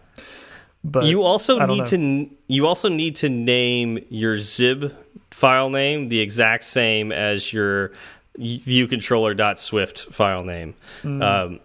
But 0.84 1.06
you 1.06 1.24
also 1.24 1.66
need 1.66 1.86
to 1.88 2.30
you 2.48 2.68
also 2.68 2.90
need 2.90 3.16
to 3.18 3.30
name 3.30 4.00
your 4.10 4.38
zib 4.40 4.94
file 5.32 5.70
name 5.70 6.10
the 6.10 6.20
exact 6.20 6.64
same 6.64 7.12
as 7.12 7.52
your 7.52 7.92
viewcontroller.swift 8.40 10.14
file 10.14 10.44
name. 10.44 10.76
Mm. 11.04 11.24
Um, 11.24 11.60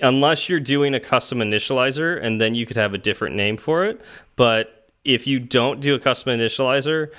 unless 0.00 0.48
you're 0.48 0.60
doing 0.60 0.94
a 0.94 1.00
custom 1.00 1.38
initializer, 1.38 2.22
and 2.22 2.40
then 2.40 2.54
you 2.54 2.66
could 2.66 2.76
have 2.76 2.94
a 2.94 2.98
different 2.98 3.36
name 3.36 3.56
for 3.56 3.84
it. 3.84 4.00
But 4.36 4.90
if 5.04 5.26
you 5.26 5.40
don't 5.40 5.80
do 5.80 5.94
a 5.94 5.98
custom 5.98 6.38
initializer, 6.38 7.10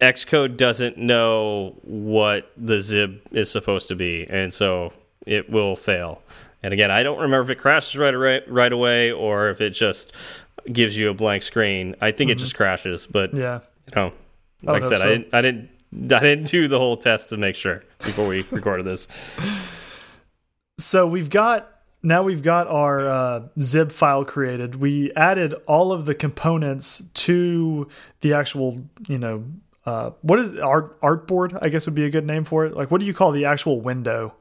Xcode 0.00 0.56
doesn't 0.56 0.96
know 0.96 1.76
what 1.82 2.50
the 2.56 2.80
zib 2.80 3.20
is 3.32 3.50
supposed 3.50 3.88
to 3.88 3.94
be, 3.94 4.26
and 4.28 4.52
so 4.52 4.92
it 5.26 5.50
will 5.50 5.76
fail. 5.76 6.22
And 6.62 6.72
again, 6.72 6.90
I 6.90 7.02
don't 7.02 7.18
remember 7.18 7.42
if 7.42 7.50
it 7.50 7.60
crashes 7.60 7.96
right 7.96 8.14
right, 8.14 8.50
right 8.50 8.72
away 8.72 9.10
or 9.10 9.50
if 9.50 9.60
it 9.60 9.70
just 9.70 10.12
gives 10.70 10.96
you 10.96 11.08
a 11.10 11.14
blank 11.14 11.42
screen. 11.42 11.96
I 12.00 12.12
think 12.12 12.30
it 12.30 12.36
just 12.36 12.54
crashes, 12.54 13.06
but 13.06 13.34
yeah. 13.36 13.60
you 13.86 13.92
know, 13.96 14.12
like 14.62 14.76
I 14.76 14.78
would 14.78 14.84
said, 14.84 15.00
hope 15.00 15.06
I 15.06 15.08
didn't, 15.08 15.34
I 15.34 15.42
didn't, 15.42 15.70
I 15.92 16.20
didn't 16.20 16.44
do 16.44 16.68
the 16.68 16.78
whole 16.78 16.96
test 16.96 17.30
to 17.30 17.36
make 17.36 17.54
sure 17.54 17.82
before 17.98 18.26
we 18.26 18.42
recorded 18.50 18.86
this. 18.86 19.08
So 20.78 21.06
we've 21.06 21.30
got 21.30 21.68
now 22.02 22.22
we've 22.22 22.42
got 22.42 22.66
our 22.68 23.08
uh, 23.08 23.42
zib 23.60 23.92
file 23.92 24.24
created. 24.24 24.76
We 24.76 25.12
added 25.12 25.54
all 25.66 25.92
of 25.92 26.06
the 26.06 26.14
components 26.14 27.02
to 27.14 27.88
the 28.22 28.32
actual, 28.32 28.82
you 29.06 29.18
know, 29.18 29.44
uh, 29.84 30.10
what 30.22 30.38
is 30.38 30.58
art 30.58 31.00
artboard? 31.00 31.58
I 31.60 31.68
guess 31.68 31.86
would 31.86 31.94
be 31.94 32.04
a 32.04 32.10
good 32.10 32.26
name 32.26 32.44
for 32.44 32.64
it. 32.64 32.74
Like, 32.74 32.90
what 32.90 33.00
do 33.00 33.06
you 33.06 33.14
call 33.14 33.32
the 33.32 33.44
actual 33.44 33.80
window 33.80 34.34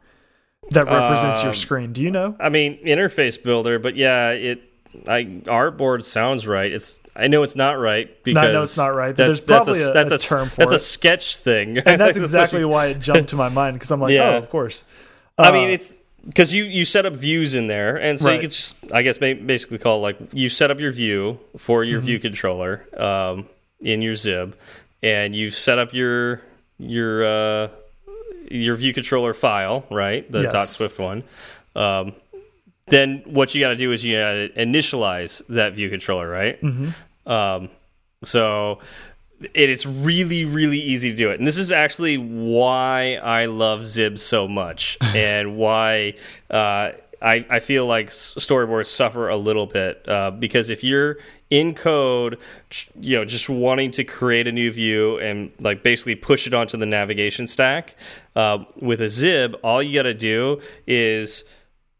that 0.72 0.86
represents 0.86 1.42
your 1.42 1.50
Um, 1.50 1.56
screen? 1.56 1.94
Do 1.94 2.02
you 2.02 2.12
know? 2.12 2.36
I 2.40 2.50
mean, 2.50 2.78
interface 2.86 3.42
builder, 3.42 3.80
but 3.80 3.96
yeah, 3.96 4.32
it. 4.32 4.64
I 5.08 5.24
artboard 5.46 6.04
sounds 6.04 6.48
right. 6.48 6.72
It's. 6.72 7.00
I 7.20 7.28
know 7.28 7.44
it's 7.44 7.56
not 7.56 7.78
right 7.80 8.08
because 8.24 8.44
I 8.44 8.52
know 8.52 8.64
it's 8.64 8.78
not 8.78 8.96
right, 8.96 9.08
but 9.10 9.18
that- 9.18 9.26
there's 9.28 9.42
that's 9.42 9.66
probably 9.66 9.82
a- 9.84 9.94
that's 9.94 10.12
a 10.12 10.18
term 10.28 10.50
for 10.50 10.58
That's 10.58 10.72
a 10.72 10.80
sketch 10.80 11.38
thing, 11.38 11.78
And 11.80 12.00
that's 12.02 12.18
exactly 12.26 12.64
why 12.66 12.88
it 12.88 13.00
jumped 13.00 13.30
to 13.30 13.36
my 13.36 13.50
mind 13.62 13.76
because 13.76 13.92
I'm 13.92 14.00
like, 14.02 14.14
Yeah. 14.14 14.36
oh, 14.36 14.38
of 14.38 14.50
course. 14.50 14.84
I 15.38 15.52
mean, 15.52 15.70
Uh, 15.70 15.74
it's 15.74 15.98
because 16.26 16.54
you 16.54 16.66
you 16.66 16.84
set 16.86 17.06
up 17.06 17.14
views 17.14 17.54
in 17.54 17.68
there, 17.68 17.96
and 17.96 18.20
so 18.20 18.28
you 18.30 18.36
Right. 18.36 18.42
could 18.42 18.52
just, 18.52 18.76
I 18.94 19.02
guess, 19.04 19.18
basically 19.18 19.78
call 19.78 19.98
it 20.00 20.02
like 20.02 20.18
you 20.34 20.50
set 20.50 20.70
up 20.72 20.80
your 20.80 20.92
view 20.92 21.40
for 21.58 21.84
your 21.84 22.00
view 22.02 22.20
controller 22.20 22.86
um, 23.02 23.48
in 23.82 24.02
your 24.02 24.16
Zib, 24.16 24.56
and 25.02 25.34
you 25.36 25.50
set 25.50 25.80
up 25.80 25.94
your 25.94 26.42
your 26.78 27.26
uh, 27.26 27.68
your 28.52 28.76
view 28.76 28.94
controller 28.94 29.34
file, 29.34 29.86
right? 29.90 30.30
The 30.32 30.42
Yes. 30.42 30.72
.swift 30.76 31.00
one. 31.00 31.24
Um, 31.76 32.14
then 32.88 33.22
what 33.26 33.54
you 33.54 33.62
got 33.62 33.70
to 33.70 33.76
do 33.76 33.92
is 33.92 34.04
you 34.04 34.18
got 34.18 34.34
to 34.34 34.50
initialize 34.58 35.42
that 35.50 35.74
view 35.74 35.90
controller, 35.90 36.28
right? 36.28 36.60
Mm-hmm. 36.62 36.90
Um, 37.30 37.70
so 38.26 38.80
it 39.54 39.70
is 39.70 39.86
really 39.86 40.44
really 40.44 40.80
easy 40.80 41.12
to 41.12 41.16
do 41.16 41.32
it. 41.32 41.40
And 41.40 41.48
this 41.48 41.58
is 41.58 41.72
actually 41.72 42.18
why 42.18 43.16
i 43.24 43.46
love 43.46 43.86
zib 43.86 44.18
so 44.20 44.48
much 44.48 44.98
and 45.16 45.56
why 45.56 46.16
uh, 46.50 46.92
I, 47.22 47.46
I 47.50 47.60
feel 47.60 47.86
like 47.86 48.08
storyboards 48.08 48.88
suffer 48.88 49.28
a 49.28 49.38
little 49.38 49.66
bit 49.66 50.08
uh, 50.08 50.32
because 50.32 50.70
if 50.70 50.84
you're 50.84 51.18
in 51.50 51.74
code 51.74 52.38
you 53.00 53.18
know 53.18 53.26
just 53.26 53.50
wanting 53.50 53.92
to 53.92 54.04
create 54.04 54.48
a 54.48 54.52
new 54.52 54.72
view 54.72 55.18
and 55.20 55.52
like 55.60 55.84
basically 55.84 56.16
push 56.16 56.46
it 56.46 56.54
onto 56.54 56.78
the 56.78 56.86
navigation 56.86 57.48
stack 57.48 57.96
uh, 58.36 58.64
with 58.80 59.02
a 59.02 59.10
zib 59.10 59.56
all 59.64 59.82
you 59.82 59.96
got 59.96 60.04
to 60.04 60.14
do 60.14 60.62
is 60.88 61.44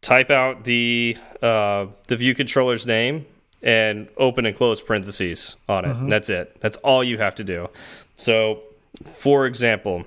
type 0.02 0.30
out 0.30 0.64
the 0.64 1.16
uh, 1.42 1.86
the 2.08 2.16
view 2.16 2.34
controller's 2.34 2.86
name 2.86 3.26
and 3.62 4.08
open 4.16 4.46
and 4.46 4.56
close 4.56 4.80
parentheses 4.80 5.56
on 5.68 5.84
it. 5.84 5.90
And 5.96 6.10
that's 6.10 6.30
it. 6.30 6.56
That's 6.60 6.76
all 6.78 7.04
you 7.04 7.18
have 7.18 7.34
to 7.36 7.44
do. 7.44 7.68
So, 8.16 8.62
for 9.04 9.46
example, 9.46 10.04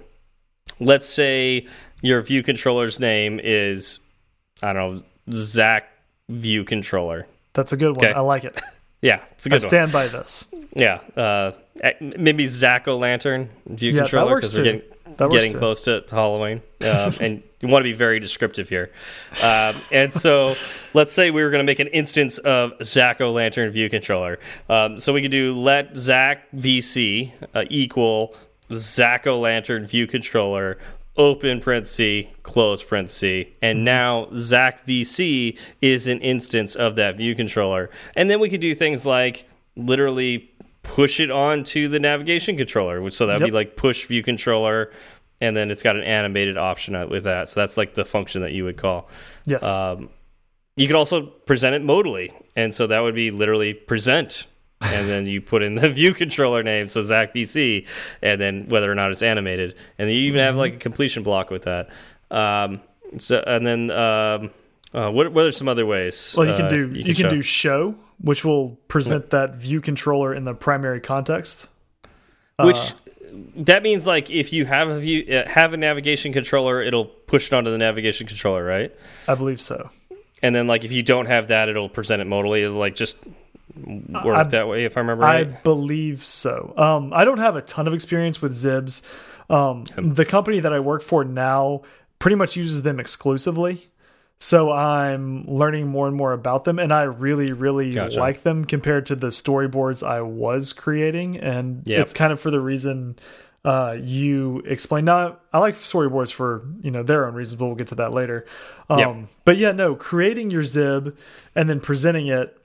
let's 0.79 1.07
say 1.07 1.67
your 2.01 2.21
view 2.21 2.43
controller's 2.43 2.99
name 2.99 3.39
is 3.43 3.99
I 4.61 4.73
don't 4.73 4.95
know 4.95 5.03
Zach 5.33 5.89
View 6.29 6.63
Controller. 6.63 7.27
That's 7.53 7.73
a 7.73 7.77
good 7.77 7.95
one. 7.95 8.05
Okay. 8.05 8.13
I 8.13 8.21
like 8.21 8.43
it. 8.43 8.59
Yeah, 9.01 9.19
it's 9.33 9.45
a 9.45 9.49
good 9.49 9.55
one. 9.55 9.59
stand 9.59 9.91
by 9.91 10.07
this. 10.07 10.45
Yeah, 10.77 11.01
uh, 11.17 11.51
maybe 11.99 12.47
Zack 12.47 12.87
O 12.87 12.97
Lantern 12.97 13.49
View 13.67 13.91
Yeah, 13.91 14.03
Controller 14.03 14.31
works 14.31 14.55
we're 14.55 14.63
getting 14.63 14.81
That 15.17 15.31
getting 15.31 15.53
close 15.53 15.81
to, 15.83 16.01
to 16.01 16.15
Halloween, 16.15 16.61
um, 16.81 17.13
and 17.21 17.43
you 17.61 17.67
want 17.67 17.81
to 17.81 17.89
be 17.89 17.93
very 17.93 18.19
descriptive 18.19 18.69
here. 18.69 18.91
Um, 19.43 19.75
and 19.91 20.11
so, 20.11 20.55
let's 20.93 21.13
say 21.13 21.31
we 21.31 21.43
were 21.43 21.49
going 21.49 21.63
to 21.63 21.65
make 21.65 21.79
an 21.79 21.87
instance 21.87 22.37
of 22.39 22.73
Zack 22.83 23.21
O 23.21 23.31
Lantern 23.31 23.69
View 23.71 23.89
Controller. 23.89 24.39
Um, 24.69 24.99
so 24.99 25.13
we 25.13 25.21
could 25.21 25.31
do 25.31 25.57
let 25.57 25.95
Zack 25.95 26.51
VC 26.51 27.31
uh, 27.53 27.65
equal 27.69 28.35
Zack 28.73 29.27
O 29.27 29.39
Lantern 29.39 29.85
View 29.85 30.07
Controller. 30.07 30.77
Open 31.15 31.61
parenthesis, 31.61 32.25
close 32.41 32.81
parenthesis, 32.81 33.45
and 33.61 33.85
now 33.85 34.29
Zack 34.33 34.83
VC 34.83 35.55
is 35.79 36.07
an 36.07 36.19
instance 36.21 36.73
of 36.73 36.95
that 36.95 37.17
view 37.17 37.35
controller. 37.35 37.91
And 38.15 38.31
then 38.31 38.39
we 38.39 38.49
could 38.49 38.61
do 38.61 38.73
things 38.73 39.05
like 39.05 39.47
literally 39.75 40.51
push 40.83 41.19
it 41.19 41.31
onto 41.31 41.87
the 41.87 41.99
navigation 41.99 42.57
controller, 42.57 43.01
which 43.01 43.13
so 43.15 43.25
that 43.27 43.33
would 43.35 43.41
Yep. 43.41 43.47
be 43.47 43.51
like 43.51 43.75
push 43.75 44.05
view 44.05 44.21
controller, 44.21 44.91
and 45.41 45.55
then 45.57 45.71
it's 45.71 45.81
got 45.83 45.95
an 45.95 46.03
animated 46.03 46.57
option 46.57 46.95
out 46.95 47.09
with 47.09 47.23
that. 47.23 47.49
So 47.49 47.59
that's 47.59 47.77
like 47.77 47.95
the 47.95 48.05
function 48.05 48.41
that 48.41 48.51
you 48.51 48.63
would 48.65 48.77
call. 48.77 49.09
Yes. 49.45 49.63
Um, 49.63 50.09
you 50.75 50.87
could 50.87 50.95
also 50.95 51.21
present 51.21 51.75
it 51.75 51.83
modally, 51.83 52.31
and 52.55 52.73
so 52.73 52.87
that 52.87 52.99
would 53.01 53.15
be 53.15 53.29
literally 53.31 53.73
present, 53.73 54.47
and 54.81 55.07
then 55.07 55.27
you 55.27 55.39
put 55.41 55.61
in 55.63 55.75
the 55.75 55.89
view 55.99 56.13
controller 56.13 56.63
name, 56.63 56.87
so 56.87 57.01
Zach 57.01 57.33
VC, 57.33 57.85
and 58.21 58.39
then 58.41 58.65
whether 58.69 58.91
or 58.91 58.95
not 58.95 59.11
it's 59.11 59.21
animated, 59.21 59.75
and 59.97 60.09
then 60.09 60.15
you 60.15 60.21
even 60.23 60.39
have 60.39 60.55
like 60.55 60.73
a 60.75 60.77
completion 60.77 61.23
block 61.23 61.49
with 61.51 61.63
that. 61.63 61.89
Um, 62.31 62.81
so 63.19 63.43
and 63.45 63.65
then 63.65 63.91
um, 63.91 64.49
uh, 64.93 65.11
what 65.11 65.31
what 65.31 65.45
are 65.45 65.51
some 65.51 65.67
other 65.67 65.85
ways? 65.85 66.33
well, 66.35 66.47
you 66.47 66.55
can 66.55 66.65
uh, 66.65 66.69
do 66.69 66.91
you 66.93 67.03
can, 67.03 67.13
show? 67.13 67.29
do 67.29 67.41
show, 67.43 67.95
which 68.19 68.43
will 68.45 68.77
present 68.87 69.29
that 69.31 69.55
view 69.55 69.81
controller 69.81 70.33
in 70.33 70.45
the 70.45 70.53
primary 70.53 70.99
context. 71.01 71.67
which 72.59 72.77
Uh, 72.77 72.91
that 73.55 73.81
means 73.83 74.05
like 74.05 74.29
if 74.29 74.53
you 74.53 74.65
have 74.65 74.89
a 74.89 74.99
view 74.99 75.25
uh, 75.33 75.49
have 75.49 75.73
a 75.73 75.77
navigation 75.77 76.31
controller, 76.33 76.81
it'll 76.81 77.05
push 77.05 77.47
it 77.47 77.53
onto 77.53 77.71
the 77.71 77.77
navigation 77.77 78.27
controller, 78.27 78.63
right? 78.63 78.93
I 79.27 79.35
believe 79.35 79.59
so. 79.59 79.89
And 80.41 80.53
then 80.55 80.67
like 80.67 80.83
if 80.83 80.91
you 80.91 81.01
don't 81.03 81.25
have 81.25 81.47
that, 81.47 81.69
it'll 81.69 81.89
present 81.89 82.21
it 82.21 82.27
modally. 82.27 82.63
It'll 82.63 82.77
like 82.77 82.95
just 82.95 83.17
work 83.75 84.37
I- 84.37 84.43
that 84.43 84.67
way, 84.67 84.85
if 84.85 84.97
I 84.97 84.99
remember 84.99 85.23
right. 85.23 85.47
I 85.47 85.51
believe 85.63 86.23
so. 86.23 86.73
Um, 86.77 87.11
I 87.13 87.25
don't 87.25 87.39
have 87.39 87.55
a 87.55 87.61
ton 87.61 87.87
of 87.87 87.93
experience 87.93 88.41
with 88.41 88.53
Zibs. 88.53 89.01
Um, 89.49 89.85
the 89.97 90.25
company 90.25 90.59
that 90.59 90.71
I 90.73 90.79
work 90.79 91.01
for 91.01 91.23
now 91.23 91.81
pretty 92.19 92.35
much 92.35 92.55
uses 92.55 92.83
them 92.83 92.99
exclusively. 92.99 93.87
So 94.43 94.73
I'm 94.73 95.45
learning 95.47 95.87
more 95.87 96.05
and 96.05 96.17
more 96.17 96.33
about 96.33 96.65
them, 96.65 96.77
and 96.77 96.91
I 96.91 97.03
really, 97.03 97.53
really 97.53 97.93
Gotcha. 97.93 98.19
like 98.19 98.43
them 98.43 98.65
compared 98.65 99.05
to 99.05 99.15
the 99.15 99.27
storyboards 99.27 100.05
I 100.05 100.19
was 100.19 100.73
creating. 100.73 101.37
And 101.39 101.83
Yep. 101.87 101.99
it's 102.01 102.13
kind 102.13 102.33
of 102.33 102.41
for 102.41 102.51
the 102.51 102.59
reason 102.59 103.15
uh, 103.63 103.95
you 104.01 104.61
explained. 104.65 105.05
Now, 105.05 105.37
I 105.53 105.59
like 105.59 105.75
storyboards 105.75 106.33
for 106.33 106.65
you 106.81 106.91
know 106.91 107.03
their 107.03 107.25
own 107.25 107.35
reasons, 107.35 107.57
but 107.57 107.67
we'll 107.67 107.75
get 107.75 107.87
to 107.87 107.95
that 107.95 108.11
later. 108.11 108.45
Um, 108.89 108.99
Yep. 108.99 109.15
But 109.45 109.57
yeah, 109.57 109.71
no, 109.71 109.95
creating 109.95 110.51
your 110.51 110.63
Zib 110.63 111.15
and 111.55 111.69
then 111.69 111.79
presenting 111.79 112.27
it 112.27 112.57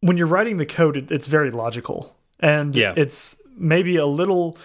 when 0.00 0.16
you're 0.16 0.26
writing 0.26 0.56
the 0.56 0.66
code, 0.66 0.96
it, 0.96 1.12
it's 1.12 1.28
very 1.28 1.52
logical, 1.52 2.16
and 2.40 2.74
Yeah. 2.74 2.94
it's 2.96 3.40
maybe 3.56 3.94
a 3.94 4.06
little 4.06 4.58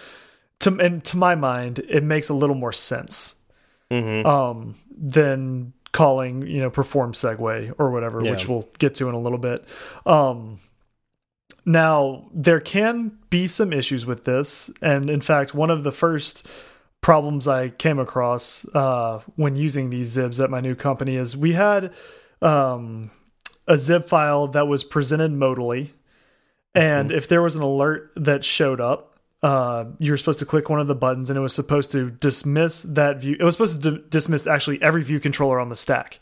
to 0.58 0.76
and 0.80 1.04
to 1.04 1.16
my 1.16 1.36
mind, 1.36 1.78
it 1.88 2.02
makes 2.02 2.28
a 2.28 2.34
little 2.34 2.56
more 2.56 2.72
sense 2.72 3.36
hmm 3.92 4.26
um, 4.26 4.74
than 5.00 5.72
calling 5.92 6.46
you 6.46 6.60
know 6.60 6.70
perform 6.70 7.12
segue 7.12 7.72
or 7.78 7.90
whatever, 7.90 8.20
Yeah. 8.22 8.32
which 8.32 8.46
we'll 8.48 8.68
get 8.78 8.94
to 8.96 9.08
in 9.08 9.14
a 9.14 9.20
little 9.20 9.38
bit. 9.38 9.64
Um, 10.04 10.60
now 11.64 12.28
there 12.32 12.60
can 12.60 13.12
be 13.30 13.46
some 13.46 13.72
issues 13.72 14.06
with 14.06 14.24
this, 14.24 14.70
and 14.82 15.10
in 15.10 15.20
fact, 15.20 15.54
one 15.54 15.70
of 15.70 15.84
the 15.84 15.92
first 15.92 16.46
problems 17.00 17.46
I 17.46 17.68
came 17.70 17.98
across 17.98 18.66
uh, 18.74 19.20
when 19.36 19.54
using 19.56 19.90
these 19.90 20.16
zibs 20.16 20.42
at 20.42 20.50
my 20.50 20.60
new 20.60 20.74
company 20.74 21.16
is 21.16 21.36
we 21.36 21.52
had 21.52 21.92
um, 22.42 23.10
a 23.66 23.76
zib 23.78 24.06
file 24.06 24.48
that 24.48 24.66
was 24.66 24.82
presented 24.84 25.32
modally, 25.32 25.90
and 26.74 27.10
if 27.12 27.28
there 27.28 27.42
was 27.42 27.56
an 27.56 27.62
alert 27.62 28.12
that 28.16 28.44
showed 28.44 28.80
up, 28.80 29.17
uh, 29.42 29.84
you 29.98 30.10
were 30.12 30.16
supposed 30.16 30.38
to 30.40 30.46
click 30.46 30.68
one 30.68 30.80
of 30.80 30.86
the 30.88 30.94
buttons, 30.94 31.30
and 31.30 31.36
it 31.36 31.40
was 31.40 31.54
supposed 31.54 31.90
to 31.92 32.10
dismiss 32.10 32.82
that 32.82 33.20
view. 33.20 33.36
It 33.38 33.44
was 33.44 33.54
supposed 33.54 33.82
to 33.82 33.90
d 33.92 34.04
dismiss 34.10 34.46
actually 34.46 34.80
every 34.82 35.02
view 35.02 35.20
controller 35.20 35.60
on 35.60 35.68
the 35.68 35.76
stack. 35.76 36.18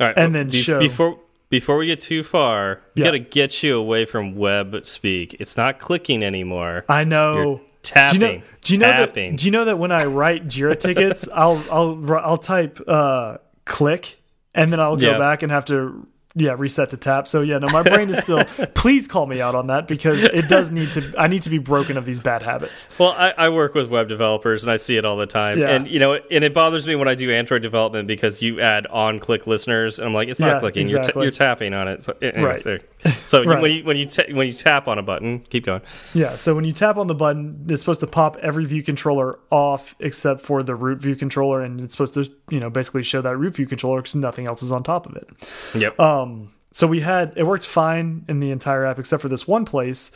All 0.00 0.06
right, 0.06 0.16
and 0.16 0.34
then 0.34 0.50
be- 0.50 0.58
show- 0.58 0.78
before 0.78 1.18
before 1.48 1.76
we 1.76 1.86
get 1.86 2.00
too 2.00 2.22
far, 2.22 2.80
we 2.94 3.02
Yeah. 3.02 3.08
got 3.08 3.12
to 3.12 3.18
get 3.20 3.62
you 3.62 3.76
away 3.78 4.04
from 4.04 4.34
web 4.34 4.84
speak. 4.84 5.36
It's 5.38 5.56
not 5.56 5.78
clicking 5.78 6.24
anymore. 6.24 6.84
I 6.88 7.04
know. 7.04 7.36
You're 7.36 7.60
tapping. 7.82 8.18
do 8.20 8.26
you 8.26 8.32
know? 8.38 8.42
Do 8.62 8.72
you 8.72 8.78
know 8.80 8.86
tapping. 8.92 9.30
that? 9.32 9.38
Do 9.38 9.44
you 9.46 9.50
know 9.52 9.64
that 9.66 9.78
when 9.78 9.92
I 9.92 10.04
write 10.06 10.48
Jira 10.48 10.78
tickets, 10.86 11.28
I'll 11.34 11.62
I'll 11.70 12.14
I'll 12.16 12.38
type 12.38 12.80
uh, 12.88 13.36
click, 13.64 14.18
and 14.54 14.72
then 14.72 14.80
I'll 14.80 14.96
go 14.96 15.10
Yeah. 15.12 15.18
back 15.18 15.42
and 15.42 15.52
have 15.52 15.66
to 15.66 16.06
yeah 16.36 16.54
reset 16.56 16.90
to 16.90 16.96
tap. 16.96 17.26
So 17.26 17.40
yeah, 17.40 17.58
no, 17.58 17.66
my 17.68 17.82
brain 17.82 18.08
is 18.10 18.18
still. 18.18 18.44
please 18.74 19.08
call 19.08 19.26
me 19.26 19.40
out 19.40 19.54
on 19.54 19.66
that 19.68 19.88
because 19.88 20.22
it 20.22 20.48
does 20.48 20.70
need 20.70 20.92
to. 20.92 21.14
I 21.18 21.26
need 21.26 21.42
to 21.42 21.50
be 21.50 21.58
broken 21.58 21.96
of 21.96 22.04
these 22.06 22.20
bad 22.20 22.42
habits. 22.42 22.96
Well, 22.98 23.14
I, 23.16 23.32
I 23.36 23.48
work 23.48 23.74
with 23.74 23.88
web 23.90 24.08
developers 24.08 24.62
and 24.62 24.70
I 24.70 24.76
see 24.76 24.96
it 24.96 25.04
all 25.04 25.16
the 25.16 25.26
time. 25.26 25.58
Yeah. 25.58 25.70
And 25.70 25.88
you 25.88 25.98
know, 25.98 26.14
and 26.30 26.44
it 26.44 26.54
bothers 26.54 26.86
me 26.86 26.94
when 26.94 27.08
I 27.08 27.14
do 27.14 27.30
Android 27.32 27.62
development 27.62 28.06
because 28.06 28.42
you 28.42 28.60
add 28.60 28.86
on-click 28.88 29.46
listeners, 29.46 29.98
and 29.98 30.06
I'm 30.06 30.14
like, 30.14 30.28
it's 30.28 30.38
not 30.38 30.46
Yeah, 30.54 30.60
clicking. 30.60 30.82
exactly. 30.82 31.12
You're, 31.14 31.24
you're 31.24 31.32
tapping 31.32 31.72
on 31.74 31.88
it. 31.88 32.02
So, 32.02 32.14
anyways, 32.22 32.44
Right. 32.66 32.80
there. 33.02 33.14
So 33.24 33.42
Right. 33.46 33.60
when 33.62 33.70
you 33.70 33.84
when 33.84 33.96
you 33.96 34.06
ta 34.06 34.22
when 34.32 34.46
you 34.46 34.52
tap 34.52 34.88
on 34.88 34.98
a 34.98 35.02
button, 35.02 35.40
keep 35.48 35.64
going. 35.64 35.80
Yeah. 36.14 36.30
So 36.30 36.54
when 36.54 36.64
you 36.64 36.72
tap 36.72 36.96
on 36.98 37.06
the 37.06 37.14
button, 37.14 37.64
it's 37.68 37.80
supposed 37.80 38.00
to 38.00 38.06
pop 38.06 38.36
every 38.42 38.64
view 38.66 38.82
controller 38.82 39.38
off 39.50 39.94
except 40.00 40.42
for 40.42 40.62
the 40.62 40.74
root 40.74 40.98
view 41.00 41.16
controller, 41.16 41.62
and 41.62 41.80
it's 41.80 41.92
supposed 41.94 42.14
to 42.14 42.30
you 42.50 42.60
know 42.60 42.68
basically 42.70 43.02
show 43.02 43.22
that 43.22 43.36
root 43.38 43.54
view 43.56 43.66
controller 43.66 44.00
because 44.02 44.14
nothing 44.16 44.46
else 44.46 44.62
is 44.62 44.70
on 44.72 44.82
top 44.82 45.06
of 45.06 45.16
it. 45.16 45.28
Yep. 45.74 45.98
Um, 46.00 46.25
Um, 46.26 46.52
so 46.72 46.86
we 46.86 47.00
had 47.00 47.32
it 47.36 47.46
worked 47.46 47.64
fine 47.64 48.24
in 48.28 48.40
the 48.40 48.50
entire 48.50 48.84
app 48.84 48.98
except 48.98 49.22
for 49.22 49.28
this 49.28 49.48
one 49.48 49.64
place, 49.64 50.12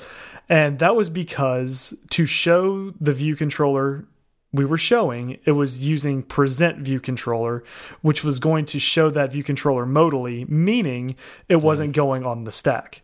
and 0.49 0.79
that 0.81 0.95
was 0.95 1.09
because 1.09 1.95
to 2.11 2.27
show 2.27 2.93
the 3.01 3.13
view 3.13 3.37
controller 3.37 4.07
we 4.53 4.65
were 4.65 4.79
showing, 4.79 5.39
it 5.45 5.53
was 5.53 5.87
using 5.87 6.23
present 6.23 6.79
view 6.79 6.99
controller, 7.01 7.63
which 8.03 8.25
was 8.25 8.41
going 8.41 8.65
to 8.67 8.81
show 8.81 9.09
that 9.11 9.31
view 9.33 9.45
controller 9.45 9.87
modally, 9.87 10.49
meaning 10.49 11.11
it 11.49 11.55
mm-hmm. 11.55 11.67
wasn't 11.67 11.93
going 11.93 12.27
on 12.27 12.45
the 12.45 12.53
stack. 12.53 13.03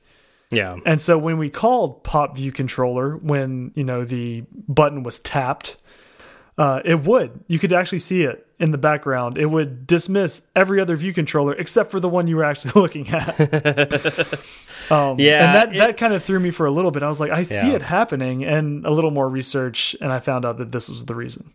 yeah. 0.51 0.77
And 0.85 1.01
so 1.01 1.17
when 1.19 1.39
we 1.39 1.49
called 1.49 2.03
pop 2.03 2.37
view 2.37 2.53
controller, 2.53 3.17
when 3.17 3.73
you 3.75 3.85
know 3.85 4.05
the 4.05 4.45
button 4.69 5.03
was 5.03 5.19
tapped, 5.21 5.77
uh, 6.59 6.81
it 6.85 7.03
would. 7.05 7.41
You 7.49 7.59
could 7.59 7.73
actually 7.73 7.99
see 8.01 8.23
it 8.23 8.47
in 8.59 8.71
the 8.71 8.79
background. 8.79 9.37
It 9.37 9.47
would 9.47 9.87
dismiss 9.87 10.47
every 10.57 10.81
other 10.81 10.97
view 10.97 11.13
controller 11.13 11.53
except 11.55 11.91
for 11.91 12.01
the 12.01 12.09
one 12.09 12.27
you 12.27 12.37
were 12.37 12.45
actually 12.45 12.73
looking 12.81 13.09
at. 13.11 13.39
um, 14.91 15.19
Yeah, 15.19 15.45
and 15.45 15.55
that 15.55 15.69
it- 15.75 15.79
that 15.79 15.97
kind 15.97 16.13
of 16.15 16.23
threw 16.25 16.41
me 16.41 16.51
for 16.51 16.67
a 16.67 16.71
little 16.71 16.91
bit. 16.91 17.03
I 17.03 17.09
was 17.09 17.21
like, 17.21 17.31
I 17.31 17.43
see 17.43 17.73
it 17.73 17.83
happening, 17.83 18.45
and 18.45 18.87
a 18.87 18.91
little 18.91 19.11
more 19.11 19.29
research, 19.29 19.95
and 20.01 20.11
I 20.13 20.21
found 20.21 20.45
out 20.45 20.59
that 20.59 20.73
this 20.73 20.89
was 20.89 21.05
the 21.05 21.15
reason. 21.15 21.53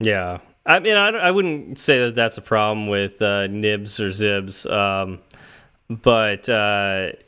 Yeah, 0.00 0.38
I 0.64 0.78
mean, 0.78 0.96
I, 0.96 1.08
I 1.08 1.30
wouldn't 1.32 1.78
say 1.78 1.98
that 2.04 2.14
that's 2.14 2.38
a 2.38 2.42
problem 2.42 2.86
with 2.86 3.20
uh, 3.20 3.48
nibs 3.48 3.98
or 4.00 4.08
zibs, 4.10 4.70
um, 4.70 5.18
but 5.88 6.42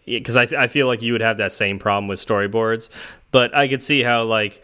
because 0.06 0.36
I, 0.36 0.42
I 0.62 0.68
feel 0.68 0.86
like 0.86 1.02
you 1.02 1.12
would 1.12 1.20
have 1.20 1.38
that 1.38 1.52
same 1.52 1.78
problem 1.78 2.06
with 2.08 2.24
storyboards. 2.24 2.88
But 3.32 3.54
I 3.54 3.68
could 3.68 3.80
see 3.82 4.02
how 4.02 4.24
like 4.24 4.62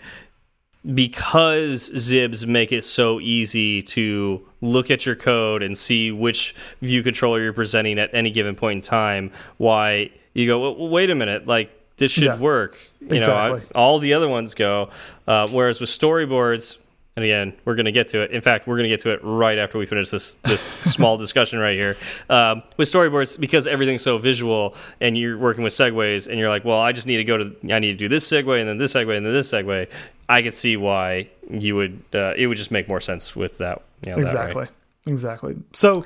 because 0.95 1.91
zibs 1.91 2.47
make 2.47 2.73
it 2.73 2.85
so 2.85 3.21
easy 3.21 3.83
to 3.83 4.47
look 4.61 4.91
at 4.91 5.05
your 5.05 5.17
code 5.17 5.63
and 5.63 5.77
see 5.77 6.11
which 6.13 6.55
view 6.81 7.03
controller 7.03 7.41
you're 7.43 7.53
presenting 7.53 7.99
at 7.99 8.11
any 8.13 8.31
given 8.31 8.55
point 8.55 8.77
in 8.79 8.83
time, 8.83 9.31
why 9.57 10.11
you 10.35 10.47
go, 10.47 10.61
well, 10.61 10.89
wait 10.89 11.11
a 11.11 11.15
minute, 11.15 11.47
like 11.47 11.71
this 11.97 12.13
should 12.13 12.25
Yeah. 12.25 12.37
work. 12.39 12.79
You 13.01 13.21
know, 13.21 13.33
I- 13.33 13.61
all 13.75 13.99
the 13.99 14.13
other 14.15 14.29
ones 14.29 14.55
go. 14.55 14.91
Uh, 15.27 15.49
whereas 15.49 15.81
with 15.81 15.91
storyboards, 15.91 16.79
and 17.17 17.25
again, 17.25 17.55
we're 17.65 17.75
going 17.75 17.87
to 17.87 17.93
get 17.93 18.09
to 18.09 18.21
it. 18.21 18.31
In 18.31 18.43
fact, 18.43 18.67
we're 18.67 18.77
going 18.77 18.85
to 18.85 18.91
get 18.91 19.01
to 19.01 19.11
it 19.11 19.21
right 19.23 19.57
after 19.57 19.79
we 19.79 19.87
finish 19.87 20.11
this 20.11 20.33
this 20.45 20.61
small 20.83 21.17
discussion 21.17 21.59
right 21.59 21.75
here. 21.75 21.97
Um, 22.29 22.63
with 22.77 22.93
storyboards, 22.93 23.41
because 23.41 23.67
everything's 23.67 24.03
so 24.03 24.19
visual, 24.19 24.75
and 25.01 25.17
you're 25.17 25.39
working 25.39 25.65
with 25.65 25.73
segues, 25.73 26.29
and 26.29 26.39
you're 26.39 26.51
like, 26.51 26.67
well, 26.67 26.79
I 26.79 26.93
just 26.93 27.07
need 27.07 27.17
to 27.17 27.25
go 27.25 27.39
to, 27.39 27.57
I 27.73 27.79
need 27.79 27.93
to 27.93 27.97
do 27.97 28.09
this 28.09 28.31
segue, 28.31 28.61
and 28.61 28.69
then 28.69 28.77
this 28.77 28.93
segue, 28.93 29.17
and 29.17 29.25
then 29.25 29.33
this 29.33 29.51
segue. 29.51 29.89
I 30.29 30.43
could 30.43 30.53
see 30.53 30.77
why 30.77 31.29
you 31.51 31.75
would. 31.77 32.03
Uh, 32.15 32.35
it 32.37 32.49
would 32.49 32.59
just 32.59 32.71
make 32.71 32.87
more 32.87 33.01
sense 33.01 33.35
with 33.35 33.59
that. 33.59 33.83
You 34.05 34.11
know, 34.11 34.17
that 34.17 34.55
way. 34.55 34.65
Exactly. 34.65 34.67
Exactly. 35.07 35.57
So 35.73 36.05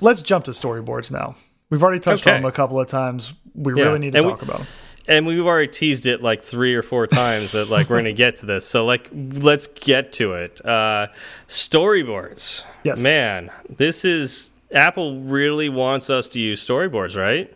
let's 0.00 0.22
jump 0.22 0.44
to 0.44 0.52
storyboards 0.52 1.10
now. 1.10 1.34
We've 1.70 1.82
already 1.82 1.98
touched 2.00 2.24
Okay. 2.26 2.36
on 2.36 2.42
them 2.42 2.48
a 2.48 2.52
couple 2.52 2.78
of 2.78 2.86
times. 2.86 3.34
We 3.54 3.72
Yeah. 3.76 3.84
really 3.84 3.98
need 3.98 4.12
to 4.12 4.18
And 4.18 4.26
we- 4.26 4.32
talk 4.32 4.42
about 4.42 4.58
them. 4.58 4.66
And 5.08 5.26
we've 5.26 5.44
already 5.44 5.68
teased 5.68 6.06
it 6.06 6.22
like 6.22 6.42
three 6.42 6.74
or 6.74 6.82
four 6.82 7.06
times 7.06 7.52
that 7.52 7.68
like 7.68 7.88
we're 7.90 7.96
going 7.96 8.04
to 8.04 8.12
get 8.12 8.36
to 8.36 8.46
this. 8.46 8.66
So 8.66 8.84
like 8.84 9.08
let's 9.12 9.66
get 9.66 10.12
to 10.14 10.34
it. 10.34 10.64
Uh 10.64 11.08
storyboards. 11.48 12.64
Yes. 12.84 13.02
Man, 13.02 13.50
this 13.68 14.04
is 14.04 14.52
Apple 14.72 15.20
really 15.20 15.68
wants 15.68 16.08
us 16.10 16.28
to 16.30 16.40
use 16.40 16.64
storyboards, 16.64 17.16
right? 17.16 17.52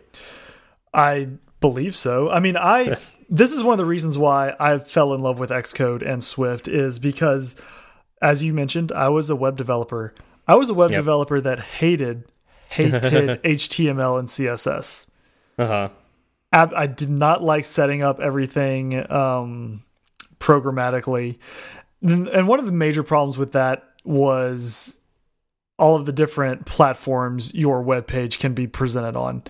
I 0.93 1.29
believe 1.59 1.95
so. 1.95 2.29
I 2.29 2.39
mean, 2.39 2.57
I 2.57 2.97
this 3.29 3.51
is 3.51 3.63
one 3.63 3.73
of 3.73 3.77
the 3.77 3.85
reasons 3.85 4.17
why 4.17 4.55
I 4.59 4.77
fell 4.77 5.13
in 5.13 5.21
love 5.21 5.39
with 5.39 5.49
Xcode 5.49 6.07
and 6.07 6.23
Swift 6.23 6.67
is 6.67 6.99
because 6.99 7.55
as 8.21 8.43
you 8.43 8.53
mentioned, 8.53 8.91
I 8.91 9.09
was 9.09 9.29
a 9.29 9.35
web 9.35 9.57
developer. 9.57 10.13
I 10.47 10.55
was 10.55 10.69
a 10.69 10.73
web 10.73 10.91
Yep. 10.91 10.99
developer 10.99 11.41
that 11.41 11.59
hated 11.59 12.23
hated 12.69 13.01
HTML 13.43 14.19
and 14.19 14.27
CSS. 14.27 15.07
Uh-huh. 15.59 15.89
I 16.51 16.87
did 16.87 17.09
not 17.09 17.43
like 17.43 17.65
setting 17.65 18.01
up 18.01 18.19
everything 18.19 19.09
um, 19.11 19.83
programmatically. 20.39 21.37
And 22.01 22.47
one 22.47 22.59
of 22.59 22.65
the 22.65 22.71
major 22.71 23.03
problems 23.03 23.37
with 23.37 23.51
that 23.53 23.83
was 24.05 24.99
all 25.77 25.95
of 25.95 26.05
the 26.05 26.13
different 26.13 26.65
platforms 26.65 27.53
your 27.53 27.81
web 27.81 28.07
page 28.07 28.39
can 28.39 28.53
be 28.53 28.65
presented 28.67 29.15
on 29.15 29.43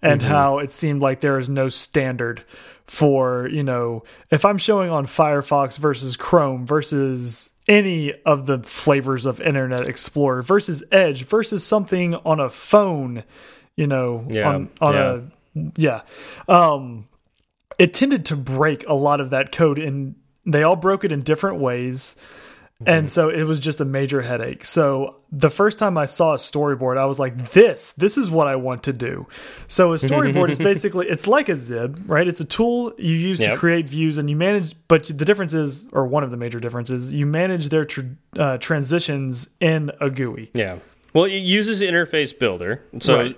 and 0.00 0.22
how 0.22 0.58
it 0.58 0.70
seemed 0.70 1.00
like 1.00 1.20
there 1.20 1.38
is 1.38 1.48
no 1.48 1.68
standard 1.68 2.44
for, 2.86 3.48
you 3.48 3.62
know, 3.62 4.04
if 4.30 4.44
I'm 4.44 4.58
showing 4.58 4.90
on 4.90 5.06
Firefox 5.06 5.78
versus 5.78 6.16
Chrome 6.16 6.66
versus 6.66 7.50
any 7.66 8.12
of 8.24 8.44
the 8.44 8.62
flavors 8.62 9.24
of 9.24 9.40
Internet 9.40 9.86
Explorer 9.86 10.42
versus 10.42 10.84
Edge 10.92 11.24
versus 11.24 11.64
something 11.64 12.14
on 12.16 12.38
a 12.40 12.50
phone, 12.50 13.24
you 13.76 13.86
know, 13.86 14.26
Yeah, 14.28 14.50
on 14.50 14.70
on 14.82 14.94
yeah. 14.94 15.14
a 15.14 15.22
yeah. 15.76 16.02
Um 16.48 17.08
it 17.78 17.92
tended 17.92 18.26
to 18.26 18.36
break 18.36 18.86
a 18.88 18.94
lot 18.94 19.20
of 19.20 19.30
that 19.30 19.52
code 19.52 19.78
and 19.78 20.14
they 20.46 20.62
all 20.62 20.76
broke 20.76 21.04
it 21.04 21.12
in 21.12 21.22
different 21.22 21.60
ways. 21.60 22.16
And 22.86 23.08
so 23.08 23.30
it 23.30 23.44
was 23.44 23.60
just 23.60 23.80
a 23.80 23.84
major 23.84 24.20
headache. 24.20 24.64
So 24.64 25.22
the 25.32 25.48
first 25.48 25.78
time 25.78 25.96
I 25.96 26.04
saw 26.04 26.34
a 26.34 26.36
storyboard, 26.36 26.98
I 26.98 27.06
was 27.06 27.18
like, 27.18 27.52
this, 27.52 27.92
this 27.92 28.18
is 28.18 28.30
what 28.30 28.46
I 28.46 28.56
want 28.56 28.82
to 28.82 28.92
do. 28.92 29.26
So 29.68 29.92
a 29.92 29.96
storyboard 29.96 30.50
is 30.50 30.58
basically, 30.72 31.08
it's 31.08 31.26
like 31.26 31.48
a 31.48 31.56
Zib, 31.56 32.02
right? 32.06 32.26
It's 32.26 32.40
a 32.40 32.44
tool 32.44 32.92
you 32.98 33.14
use 33.14 33.40
to 33.40 33.56
create 33.56 33.88
views 33.88 34.18
and 34.18 34.28
you 34.28 34.36
manage, 34.36 34.74
but 34.88 35.04
the 35.04 35.24
difference 35.24 35.54
is, 35.54 35.86
or 35.92 36.06
one 36.06 36.24
of 36.24 36.30
the 36.30 36.36
major 36.36 36.60
differences, 36.60 37.12
you 37.14 37.26
manage 37.26 37.70
their 37.70 37.84
tr 37.84 38.02
uh, 38.36 38.58
transitions 38.58 39.54
in 39.60 39.90
a 40.00 40.10
GUI. 40.10 40.50
Yeah. 40.52 40.78
Well, 41.14 41.24
it 41.24 41.38
uses 41.38 41.80
Interface 41.80 42.36
Builder. 42.36 42.82
So 42.98 43.16
Right. 43.18 43.36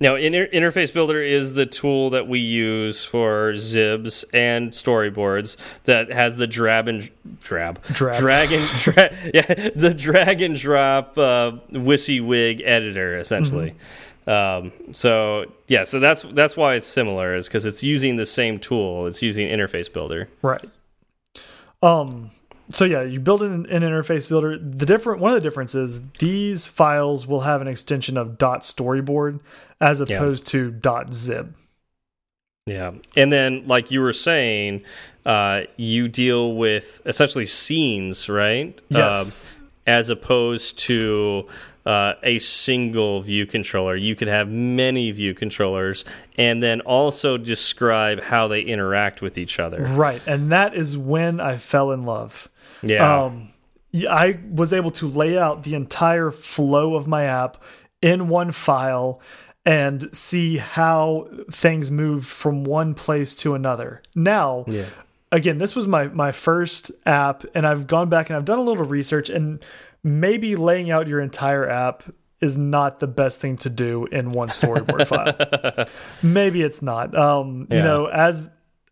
now, 0.00 0.14
Inter 0.14 0.46
Interface 0.46 0.92
Builder 0.92 1.20
is 1.20 1.54
the 1.54 1.66
tool 1.66 2.10
that 2.10 2.28
we 2.28 2.38
use 2.38 3.04
for 3.04 3.52
Zibs 3.54 4.24
and 4.32 4.70
storyboards 4.70 5.56
that 5.84 6.12
has 6.12 6.36
the 6.36 6.46
drab 6.46 6.86
and 6.86 7.10
drab, 7.42 7.82
Drab. 7.92 8.16
drag 8.18 8.52
and 8.52 8.64
dra 8.78 9.10
yeah, 9.34 9.68
the 9.74 9.92
drag 9.94 10.40
and 10.40 10.56
drop 10.56 11.18
uh, 11.18 11.52
WYSIWYG 11.72 12.62
editor 12.64 13.18
essentially. 13.18 13.74
Um, 14.28 14.70
so 14.92 15.46
yeah, 15.66 15.82
so 15.84 15.98
that's 15.98 16.22
that's 16.22 16.56
why 16.56 16.74
it's 16.74 16.86
similar 16.86 17.34
is 17.34 17.48
because 17.48 17.64
it's 17.66 17.82
using 17.82 18.14
the 18.16 18.26
same 18.26 18.60
tool. 18.60 19.06
It's 19.08 19.22
using 19.22 19.48
Interface 19.48 19.92
Builder. 19.92 20.28
Right. 20.42 20.64
Um. 21.82 22.30
So 22.70 22.84
yeah, 22.84 23.02
you 23.02 23.20
build 23.20 23.42
an, 23.42 23.66
an 23.66 23.82
interface 23.82 24.28
builder. 24.28 24.58
The 24.58 24.86
different 24.86 25.20
one 25.20 25.30
of 25.30 25.34
the 25.34 25.40
differences 25.40 26.06
these 26.18 26.68
files 26.68 27.26
will 27.26 27.40
have 27.40 27.60
an 27.60 27.68
extension 27.68 28.16
of 28.16 28.38
.storyboard 28.38 29.40
as 29.80 30.00
opposed 30.00 30.46
to 30.48 30.72
.xib. 30.72 31.52
Yeah. 32.66 32.92
And 33.16 33.32
then, 33.32 33.66
like 33.66 33.90
you 33.90 34.00
were 34.00 34.12
saying, 34.12 34.82
uh, 35.24 35.62
you 35.76 36.08
deal 36.08 36.54
with 36.54 37.00
essentially 37.06 37.46
scenes, 37.46 38.28
right? 38.28 38.78
Yes. 38.90 39.44
Um, 39.44 39.50
as 39.86 40.10
opposed 40.10 40.78
to 40.78 41.48
uh, 41.88 42.12
a 42.22 42.38
single 42.38 43.22
view 43.22 43.46
controller. 43.46 43.96
You 43.96 44.14
could 44.14 44.28
have 44.28 44.50
many 44.50 45.10
view 45.10 45.34
controllers 45.34 46.04
and 46.36 46.62
then 46.62 46.82
also 46.82 47.38
describe 47.38 48.24
how 48.24 48.46
they 48.46 48.60
interact 48.60 49.22
with 49.22 49.38
each 49.38 49.58
other. 49.58 49.84
Right, 49.84 50.20
and 50.26 50.52
that 50.52 50.74
is 50.74 50.98
when 50.98 51.40
I 51.40 51.56
fell 51.56 51.90
in 51.90 52.04
love. 52.04 52.50
Yeah. 52.82 53.24
Um, 53.24 53.52
I 54.08 54.38
was 54.50 54.72
able 54.72 54.90
to 54.92 55.08
lay 55.08 55.38
out 55.38 55.62
the 55.62 55.74
entire 55.74 56.30
flow 56.30 56.94
of 56.94 57.06
my 57.06 57.24
app 57.24 57.62
in 58.02 58.28
one 58.28 58.52
file 58.52 59.20
and 59.64 60.08
see 60.14 60.58
how 60.58 61.28
things 61.50 61.90
moved 61.90 62.26
from 62.26 62.64
one 62.64 62.94
place 62.94 63.34
to 63.36 63.54
another. 63.54 64.02
Now, 64.14 64.64
yeah. 64.66 64.86
again, 65.32 65.58
this 65.58 65.74
was 65.74 65.86
my 65.86 66.08
my 66.08 66.32
first 66.32 66.90
app, 67.06 67.44
and 67.54 67.66
I've 67.66 67.86
gone 67.86 68.08
back 68.08 68.30
and 68.30 68.36
I've 68.36 68.44
done 68.44 68.58
a 68.58 68.62
little 68.62 68.84
research, 68.84 69.28
and 69.30 69.62
maybe 70.02 70.56
laying 70.56 70.90
out 70.90 71.08
your 71.08 71.20
entire 71.20 71.68
app 71.68 72.02
is 72.40 72.56
not 72.56 73.00
the 73.00 73.06
best 73.06 73.40
thing 73.40 73.56
to 73.56 73.68
do 73.68 74.06
in 74.06 74.30
one 74.30 74.48
storyboard 74.48 75.06
file. 75.76 75.86
Maybe 76.22 76.62
it's 76.62 76.82
not. 76.82 77.16
Um, 77.16 77.66
Yeah. 77.68 77.78
You 77.78 77.82
know, 77.82 78.06
as 78.06 78.50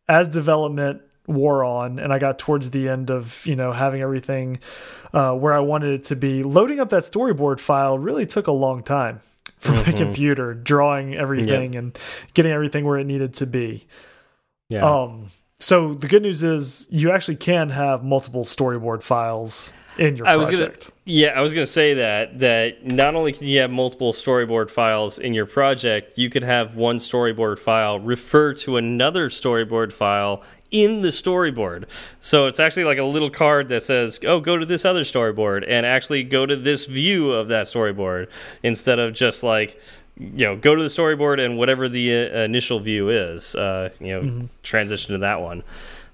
as 0.08 0.28
development 0.28 1.02
wore 1.26 1.64
on, 1.64 1.98
and 1.98 2.12
I 2.12 2.18
got 2.18 2.38
towards 2.38 2.70
the 2.70 2.88
end 2.88 3.10
of 3.10 3.44
you 3.46 3.56
know 3.56 3.72
having 3.72 4.02
everything 4.02 4.60
uh, 5.12 5.34
where 5.34 5.52
I 5.52 5.60
wanted 5.60 5.94
it 5.94 6.04
to 6.04 6.16
be, 6.16 6.42
loading 6.42 6.80
up 6.80 6.90
that 6.90 7.02
storyboard 7.02 7.60
file 7.60 7.98
really 7.98 8.26
took 8.26 8.46
a 8.46 8.52
long 8.52 8.82
time 8.82 9.20
for 9.58 9.72
my 9.72 9.92
computer, 9.92 10.54
drawing 10.54 11.14
everything 11.14 11.74
and 11.76 11.98
getting 12.34 12.52
everything 12.52 12.84
where 12.84 12.98
it 12.98 13.04
needed 13.04 13.34
to 13.34 13.46
be. 13.46 13.86
Yeah. 14.68 14.84
Um, 14.84 15.30
so 15.58 15.94
the 15.94 16.08
good 16.08 16.22
news 16.22 16.42
is 16.42 16.86
you 16.90 17.10
actually 17.10 17.36
can 17.36 17.70
have 17.70 18.04
multiple 18.04 18.44
storyboard 18.44 19.02
files 19.02 19.72
in 19.96 20.16
your 20.16 20.26
I 20.26 20.36
was 20.36 20.48
project. 20.48 20.84
gonna, 20.84 20.92
yeah, 21.06 21.28
I 21.28 21.40
was 21.40 21.54
gonna 21.54 21.66
say 21.66 21.94
that 21.94 22.40
that 22.40 22.84
not 22.84 23.14
only 23.14 23.32
can 23.32 23.46
you 23.46 23.60
have 23.60 23.70
multiple 23.70 24.12
storyboard 24.12 24.68
files 24.68 25.18
in 25.18 25.32
your 25.32 25.46
project, 25.46 26.18
you 26.18 26.28
could 26.28 26.42
have 26.42 26.76
one 26.76 26.98
storyboard 26.98 27.58
file 27.58 27.98
refer 27.98 28.52
to 28.54 28.76
another 28.76 29.30
storyboard 29.30 29.92
file 29.92 30.42
in 30.70 31.02
the 31.02 31.08
storyboard. 31.08 31.84
So 32.20 32.46
it's 32.46 32.60
actually 32.60 32.84
like 32.84 32.98
a 32.98 33.04
little 33.04 33.30
card 33.30 33.68
that 33.68 33.82
says, 33.82 34.18
"Oh, 34.26 34.40
go 34.40 34.56
to 34.56 34.66
this 34.66 34.84
other 34.84 35.02
storyboard," 35.02 35.64
and 35.66 35.86
actually 35.86 36.22
go 36.22 36.46
to 36.46 36.56
this 36.56 36.86
view 36.86 37.32
of 37.32 37.48
that 37.48 37.66
storyboard 37.66 38.28
instead 38.62 38.98
of 38.98 39.14
just 39.14 39.42
like. 39.42 39.80
You 40.18 40.46
know, 40.46 40.56
go 40.56 40.74
to 40.74 40.82
the 40.82 40.88
storyboard 40.88 41.44
and 41.44 41.58
whatever 41.58 41.90
the 41.90 42.10
uh, 42.10 42.38
initial 42.38 42.80
view 42.80 43.10
is, 43.10 43.54
uh, 43.54 43.90
you 44.00 44.06
know, 44.18 44.48
transition 44.62 45.12
to 45.12 45.18
that 45.18 45.42
one. 45.42 45.62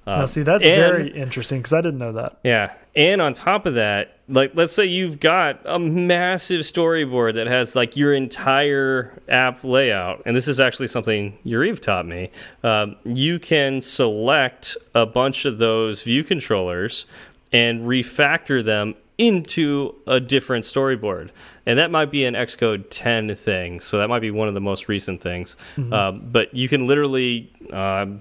Uh, 0.07 0.19
Now, 0.19 0.25
see, 0.27 0.43
that's 0.43 0.65
and- 0.65 0.77
very 0.81 1.09
interesting 1.15 1.59
because 1.61 1.73
I 1.73 1.81
didn't 1.81 1.99
know 1.99 2.12
that. 2.12 2.38
yeah. 2.45 2.73
And 2.95 3.23
on 3.23 3.33
top 3.33 3.65
of 3.65 3.75
that, 3.75 4.19
like 4.29 4.53
let's 4.55 4.73
say 4.75 4.85
you've 4.85 5.19
got 5.19 5.61
a 5.65 5.79
massive 5.79 6.61
storyboard 6.62 7.35
that 7.35 7.47
has 7.47 7.75
like 7.75 7.97
your 7.97 8.12
entire 8.12 9.19
app 9.29 9.65
layout, 9.65 10.23
and 10.27 10.37
this 10.37 10.47
is 10.49 10.61
actually 10.61 10.88
something 10.88 11.38
Yuriv 11.47 11.81
taught 11.81 12.07
me. 12.07 12.31
Um, 12.62 12.97
you 13.05 13.38
can 13.38 13.81
select 13.81 14.77
a 14.95 15.07
bunch 15.07 15.45
of 15.47 15.57
those 15.59 16.03
view 16.03 16.23
controllers 16.23 17.07
and 17.51 17.87
refactor 17.87 18.62
them 18.62 18.95
into 19.19 19.95
a 20.07 20.19
different 20.21 20.65
storyboard. 20.65 21.31
And 21.65 21.79
that 21.79 21.91
might 21.91 22.11
be 22.11 22.25
an 22.25 22.35
Xcode 22.35 22.87
10 22.91 23.35
thing. 23.37 23.81
So 23.81 23.99
that 23.99 24.09
might 24.09 24.21
be 24.21 24.31
one 24.31 24.49
of 24.49 24.55
the 24.55 24.61
most 24.61 24.88
recent 24.88 25.21
things. 25.23 25.57
Um, 25.93 26.29
but 26.33 26.53
you 26.55 26.69
can 26.69 26.87
literally, 26.87 27.51
um, 27.73 28.21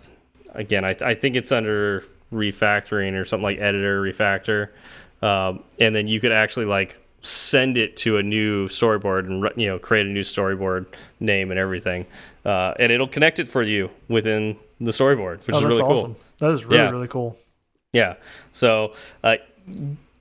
again, 0.54 0.84
I, 0.86 0.96
I 1.02 1.14
think 1.16 1.36
it's 1.36 1.52
under 1.52 2.04
refactoring 2.32 3.20
or 3.20 3.26
something 3.26 3.44
like 3.44 3.60
editor 3.60 4.02
refactor. 4.02 4.70
Um, 5.22 5.64
and 5.80 5.96
then 5.96 6.08
you 6.08 6.20
could 6.20 6.32
actually 6.32 6.66
like 6.66 6.98
send 7.22 7.78
it 7.78 7.96
to 7.98 8.18
a 8.18 8.24
new 8.24 8.68
storyboard 8.68 9.28
and 9.28 9.48
you 9.62 9.68
know 9.68 9.78
create 9.78 10.08
a 10.08 10.10
new 10.10 10.22
storyboard 10.24 10.88
name 11.20 11.52
and 11.52 11.60
everything, 11.60 12.08
uh, 12.46 12.74
and 12.80 12.92
it'll 12.92 13.08
connect 13.08 13.38
it 13.40 13.48
for 13.48 13.62
you 13.62 13.90
within 14.08 14.58
the 14.80 14.90
storyboard, 14.92 15.46
which 15.46 15.56
Oh, 15.56 15.60
is 15.60 15.64
really 15.66 15.82
awesome. 15.82 16.16
cool. 16.16 16.18
That 16.40 16.52
is 16.54 16.66
really, 16.66 16.78
Yeah. 16.78 16.90
really 16.90 17.08
cool. 17.08 17.38
Yeah. 17.94 18.16
So 18.52 18.94
uh, 19.24 19.36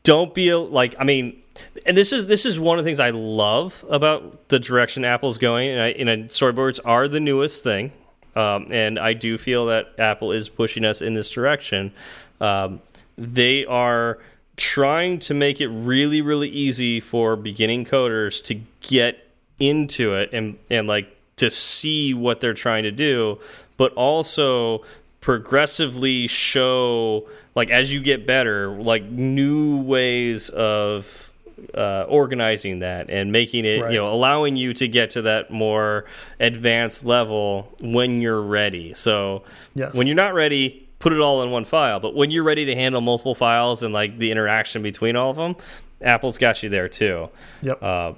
don't 0.02 0.34
be 0.34 0.52
like 0.54 0.94
I 0.98 1.04
mean, 1.04 1.40
and 1.86 1.96
this 1.96 2.12
is 2.12 2.26
this 2.26 2.44
is 2.44 2.60
one 2.60 2.78
of 2.78 2.84
the 2.84 2.88
things 2.88 3.00
I 3.00 3.10
love 3.10 3.82
about 3.88 4.48
the 4.48 4.58
direction 4.58 5.04
Apple's 5.06 5.38
going. 5.38 5.70
And, 5.70 5.80
I, 5.80 5.88
and 5.88 6.28
storyboards 6.28 6.80
are 6.84 7.08
the 7.08 7.20
newest 7.20 7.62
thing, 7.62 7.92
um, 8.40 8.66
and 8.70 8.98
I 8.98 9.12
do 9.12 9.36
feel 9.36 9.66
that 9.66 9.92
Apple 9.98 10.32
is 10.32 10.48
pushing 10.48 10.84
us 10.84 11.02
in 11.02 11.14
this 11.14 11.30
direction. 11.30 11.92
Um, 12.40 12.80
they 13.18 13.66
are 13.66 14.18
trying 14.56 15.18
to 15.18 15.32
make 15.32 15.60
it 15.60 15.68
really 15.68 16.20
really 16.20 16.48
easy 16.48 17.00
for 17.00 17.34
beginning 17.34 17.84
coders 17.84 18.42
to 18.44 18.60
get 18.80 19.26
into 19.58 20.14
it 20.14 20.28
and 20.32 20.58
and 20.70 20.86
like 20.86 21.16
to 21.36 21.50
see 21.50 22.12
what 22.12 22.40
they're 22.40 22.52
trying 22.52 22.82
to 22.82 22.90
do 22.90 23.38
but 23.78 23.90
also 23.94 24.82
progressively 25.22 26.26
show 26.26 27.26
like 27.54 27.70
as 27.70 27.90
you 27.90 28.00
get 28.00 28.26
better 28.26 28.68
like 28.68 29.02
new 29.04 29.80
ways 29.80 30.50
of 30.50 31.29
uh, 31.74 32.04
organizing 32.08 32.78
that 32.80 33.08
and 33.10 33.32
making 33.32 33.64
it 33.64 33.82
Right. 33.82 33.92
you 33.92 33.98
know 33.98 34.12
allowing 34.12 34.56
you 34.56 34.72
to 34.74 34.88
get 34.88 35.10
to 35.10 35.22
that 35.22 35.50
more 35.50 36.04
advanced 36.38 37.04
level 37.04 37.72
when 37.80 38.20
you're 38.20 38.42
ready 38.42 38.94
so 38.94 39.44
Yes. 39.74 39.96
when 39.96 40.06
you're 40.06 40.16
not 40.16 40.34
ready 40.34 40.88
put 40.98 41.12
it 41.12 41.20
all 41.20 41.42
in 41.42 41.50
one 41.50 41.64
file 41.64 42.00
but 42.00 42.14
when 42.14 42.30
you're 42.30 42.44
ready 42.44 42.64
to 42.66 42.74
handle 42.74 43.00
multiple 43.00 43.34
files 43.34 43.82
and 43.82 43.92
like 43.94 44.18
the 44.18 44.30
interaction 44.30 44.82
between 44.82 45.16
all 45.16 45.30
of 45.30 45.36
them 45.36 45.56
apple's 46.02 46.38
got 46.38 46.62
you 46.62 46.68
there 46.68 46.88
too 46.88 47.28
Yep. 47.62 47.82
uh, 47.82 48.12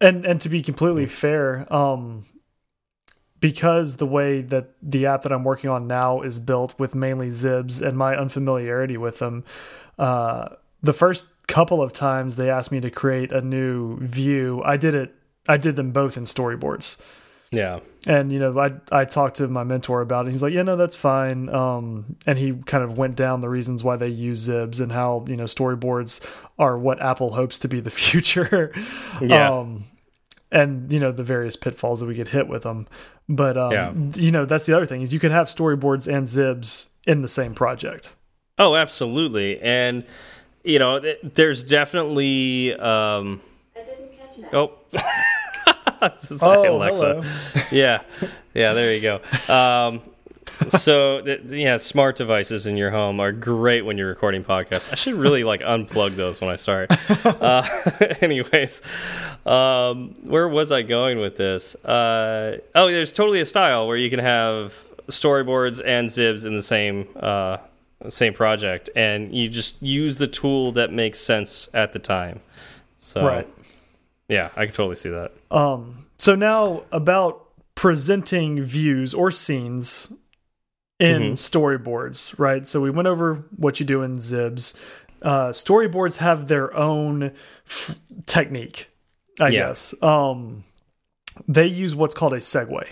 and 0.00 0.24
and 0.26 0.40
to 0.42 0.48
be 0.50 0.60
completely 0.62 1.06
fair, 1.06 1.66
um, 1.72 2.24
because 3.40 3.96
the 3.96 4.06
way 4.06 4.40
that 4.40 4.70
the 4.82 5.06
app 5.06 5.22
that 5.22 5.32
I'm 5.32 5.44
working 5.44 5.70
on 5.70 5.86
now 5.86 6.22
is 6.22 6.38
built 6.38 6.78
with 6.78 6.94
mainly 6.94 7.28
Zibs 7.28 7.80
and 7.86 7.96
my 7.96 8.16
unfamiliarity 8.16 8.96
with 8.96 9.18
them, 9.18 9.44
uh, 9.98 10.48
the 10.82 10.92
first 10.92 11.26
couple 11.46 11.80
of 11.82 11.92
times 11.92 12.36
they 12.36 12.50
asked 12.50 12.72
me 12.72 12.80
to 12.80 12.90
create 12.90 13.32
a 13.32 13.40
new 13.40 13.98
view, 14.00 14.62
I 14.64 14.76
did 14.76 14.94
it. 14.94 15.14
I 15.48 15.56
did 15.56 15.76
them 15.76 15.92
both 15.92 16.16
in 16.16 16.24
storyboards. 16.24 16.96
yeah 17.52 17.78
and 18.08 18.32
you 18.32 18.40
know 18.40 18.58
i 18.58 18.72
i 18.90 19.04
talked 19.04 19.36
to 19.36 19.46
my 19.46 19.62
mentor 19.62 20.00
about 20.00 20.26
it 20.26 20.32
he's 20.32 20.42
like 20.42 20.52
yeah 20.52 20.62
no 20.64 20.74
that's 20.76 20.96
fine 20.96 21.48
um 21.50 22.16
and 22.26 22.36
he 22.36 22.52
kind 22.66 22.82
of 22.82 22.98
went 22.98 23.14
down 23.14 23.40
the 23.40 23.48
reasons 23.48 23.84
why 23.84 23.96
they 23.96 24.08
use 24.08 24.48
zibs 24.48 24.80
and 24.80 24.90
how 24.90 25.24
you 25.28 25.36
know 25.36 25.44
storyboards 25.44 26.20
are 26.58 26.76
what 26.76 27.00
apple 27.00 27.30
hopes 27.34 27.60
to 27.60 27.68
be 27.68 27.78
the 27.78 27.90
future 28.02 28.72
Yeah. 29.20 29.50
um 29.58 29.84
and 30.50 30.92
you 30.92 30.98
know 30.98 31.12
the 31.12 31.22
various 31.22 31.54
pitfalls 31.54 32.00
that 32.00 32.06
we 32.06 32.14
get 32.14 32.26
hit 32.28 32.48
with 32.48 32.64
them 32.64 32.88
but 33.28 33.56
um 33.56 33.72
Yeah. 33.72 33.92
you 34.16 34.32
know 34.32 34.44
that's 34.44 34.66
the 34.66 34.74
other 34.76 34.86
thing 34.86 35.02
is 35.02 35.14
you 35.14 35.20
can 35.20 35.30
have 35.30 35.46
storyboards 35.46 36.12
and 36.12 36.26
zibs 36.26 36.88
in 37.06 37.22
the 37.22 37.28
same 37.28 37.54
project 37.54 38.12
Oh, 38.58 38.74
absolutely. 38.74 39.60
And 39.60 40.02
you 40.66 40.78
know, 40.78 41.00
there's 41.22 41.62
definitely 41.62 42.74
um 42.74 43.40
I 43.76 43.80
didn't 43.84 44.18
catch 44.18 44.36
that. 44.36 44.54
oh 44.54 44.72
This 46.20 46.30
is 46.30 46.42
Oh, 46.42 46.76
Alexa. 46.76 47.22
yeah. 47.72 48.02
Yeah, 48.54 48.72
there 48.74 48.94
you 48.94 49.00
go. 49.00 49.20
Um 49.52 50.02
so 50.70 51.22
yeah, 51.48 51.76
smart 51.76 52.16
devices 52.16 52.66
in 52.66 52.76
your 52.76 52.90
home 52.90 53.20
are 53.20 53.32
great 53.32 53.82
when 53.84 53.98
you're 53.98 54.08
recording 54.08 54.42
podcasts. 54.44 54.90
I 54.90 54.94
should 54.94 55.14
really 55.14 55.44
like 55.44 55.60
unplug 55.60 56.16
those 56.16 56.40
when 56.40 56.50
I 56.50 56.56
start. 56.56 56.90
Uh, 57.26 57.66
anyways, 58.20 58.80
um, 59.44 60.14
where 60.22 60.48
was 60.48 60.70
I 60.72 60.82
going 60.82 61.18
with 61.18 61.36
this? 61.36 61.74
Uh, 61.84 62.58
oh, 62.74 62.90
there's 62.90 63.12
totally 63.12 63.40
a 63.40 63.46
style 63.46 63.86
where 63.86 63.96
you 63.96 64.08
can 64.08 64.20
have 64.20 64.72
storyboards 65.08 65.82
and 65.84 66.08
zibs 66.08 66.46
in 66.46 66.54
the 66.54 66.62
same 66.62 67.08
uh, 67.16 67.58
same 68.08 68.34
project, 68.34 68.90
and 68.94 69.34
you 69.34 69.48
just 69.48 69.82
use 69.82 70.18
the 70.18 70.26
tool 70.26 70.72
that 70.72 70.92
makes 70.92 71.18
sense 71.20 71.68
at 71.74 71.92
the 71.92 71.98
time. 71.98 72.40
So, 72.98 73.24
Right. 73.24 73.48
Yeah, 74.28 74.50
I 74.56 74.66
can 74.66 74.74
totally 74.74 74.96
see 74.96 75.10
that. 75.10 75.32
Um, 75.50 76.06
so 76.18 76.34
now 76.34 76.82
about 76.90 77.44
presenting 77.76 78.62
views 78.62 79.14
or 79.14 79.30
scenes 79.30 80.12
in 80.98 81.22
Mhm. 81.22 81.32
storyboards, 81.32 82.36
right? 82.38 82.66
So 82.66 82.80
we 82.80 82.90
went 82.90 83.06
over 83.06 83.44
what 83.56 83.78
you 83.80 83.86
do 83.86 84.02
in 84.02 84.16
Zibs. 84.16 84.74
Uh, 85.22 85.48
storyboards 85.50 86.16
have 86.18 86.48
their 86.48 86.74
own 86.74 87.32
f 87.66 88.00
technique, 88.26 88.88
I 89.38 89.48
Yeah. 89.48 89.68
guess. 89.68 89.94
Um, 90.02 90.64
they 91.46 91.66
use 91.66 91.94
what's 91.94 92.14
called 92.14 92.32
a 92.32 92.38
segue. 92.38 92.86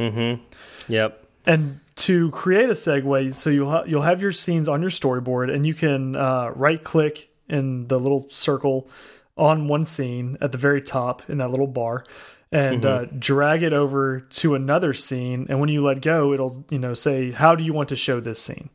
Mm-hmm. 0.00 0.42
Yep. 0.88 1.26
And 1.46 1.80
to 2.06 2.30
create 2.30 2.68
a 2.68 2.72
segue, 2.74 3.34
so 3.34 3.50
you'll 3.50 3.70
ha 3.70 3.84
you'll 3.86 4.02
have 4.02 4.20
your 4.22 4.32
scenes 4.32 4.68
on 4.68 4.80
your 4.80 4.90
storyboard, 4.90 5.52
and 5.54 5.66
you 5.66 5.74
can 5.74 6.16
uh, 6.16 6.50
right 6.54 6.82
click 6.82 7.28
in 7.48 7.86
the 7.88 7.98
little 7.98 8.28
circle 8.30 8.88
on 9.36 9.68
one 9.68 9.84
scene 9.84 10.36
at 10.40 10.52
the 10.52 10.58
very 10.58 10.80
top 10.82 11.28
in 11.28 11.38
that 11.38 11.50
little 11.50 11.66
bar, 11.66 12.04
and 12.50 12.84
uh, 12.86 13.04
drag 13.18 13.62
it 13.62 13.72
over 13.72 14.20
to 14.20 14.54
another 14.54 14.92
scene. 14.94 15.46
And 15.48 15.60
when 15.60 15.68
you 15.68 15.82
let 15.82 16.00
go, 16.02 16.32
it'll 16.32 16.64
you 16.70 16.78
know 16.78 16.94
say 16.94 17.30
how 17.30 17.54
do 17.54 17.64
you 17.64 17.72
want 17.72 17.88
to 17.90 17.96
show 17.96 18.20
this 18.20 18.40
scene. 18.40 18.70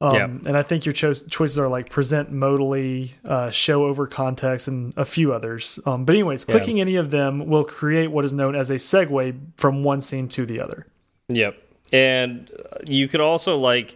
Um, 0.00 0.14
Yeah. 0.14 0.24
And 0.24 0.56
I 0.56 0.62
think 0.62 0.84
your 0.84 0.92
cho 0.92 1.14
choices 1.14 1.56
are 1.58 1.68
like 1.68 1.88
present 1.88 2.32
modally, 2.32 3.12
uh, 3.24 3.50
show 3.50 3.84
over 3.84 4.06
context, 4.06 4.68
and 4.68 4.92
a 4.96 5.04
few 5.04 5.32
others. 5.32 5.78
Um, 5.86 6.04
but 6.04 6.14
anyways, 6.14 6.44
Yeah. 6.48 6.56
clicking 6.56 6.80
any 6.80 6.96
of 6.96 7.10
them 7.10 7.46
will 7.46 7.64
create 7.64 8.10
what 8.10 8.24
is 8.24 8.32
known 8.32 8.54
as 8.54 8.70
a 8.70 8.74
segue 8.76 9.34
from 9.56 9.82
one 9.84 10.00
scene 10.00 10.28
to 10.28 10.44
the 10.44 10.60
other. 10.60 10.86
Yep. 11.28 11.56
And 11.94 12.50
you 12.88 13.06
could 13.06 13.20
also 13.20 13.56
like 13.56 13.94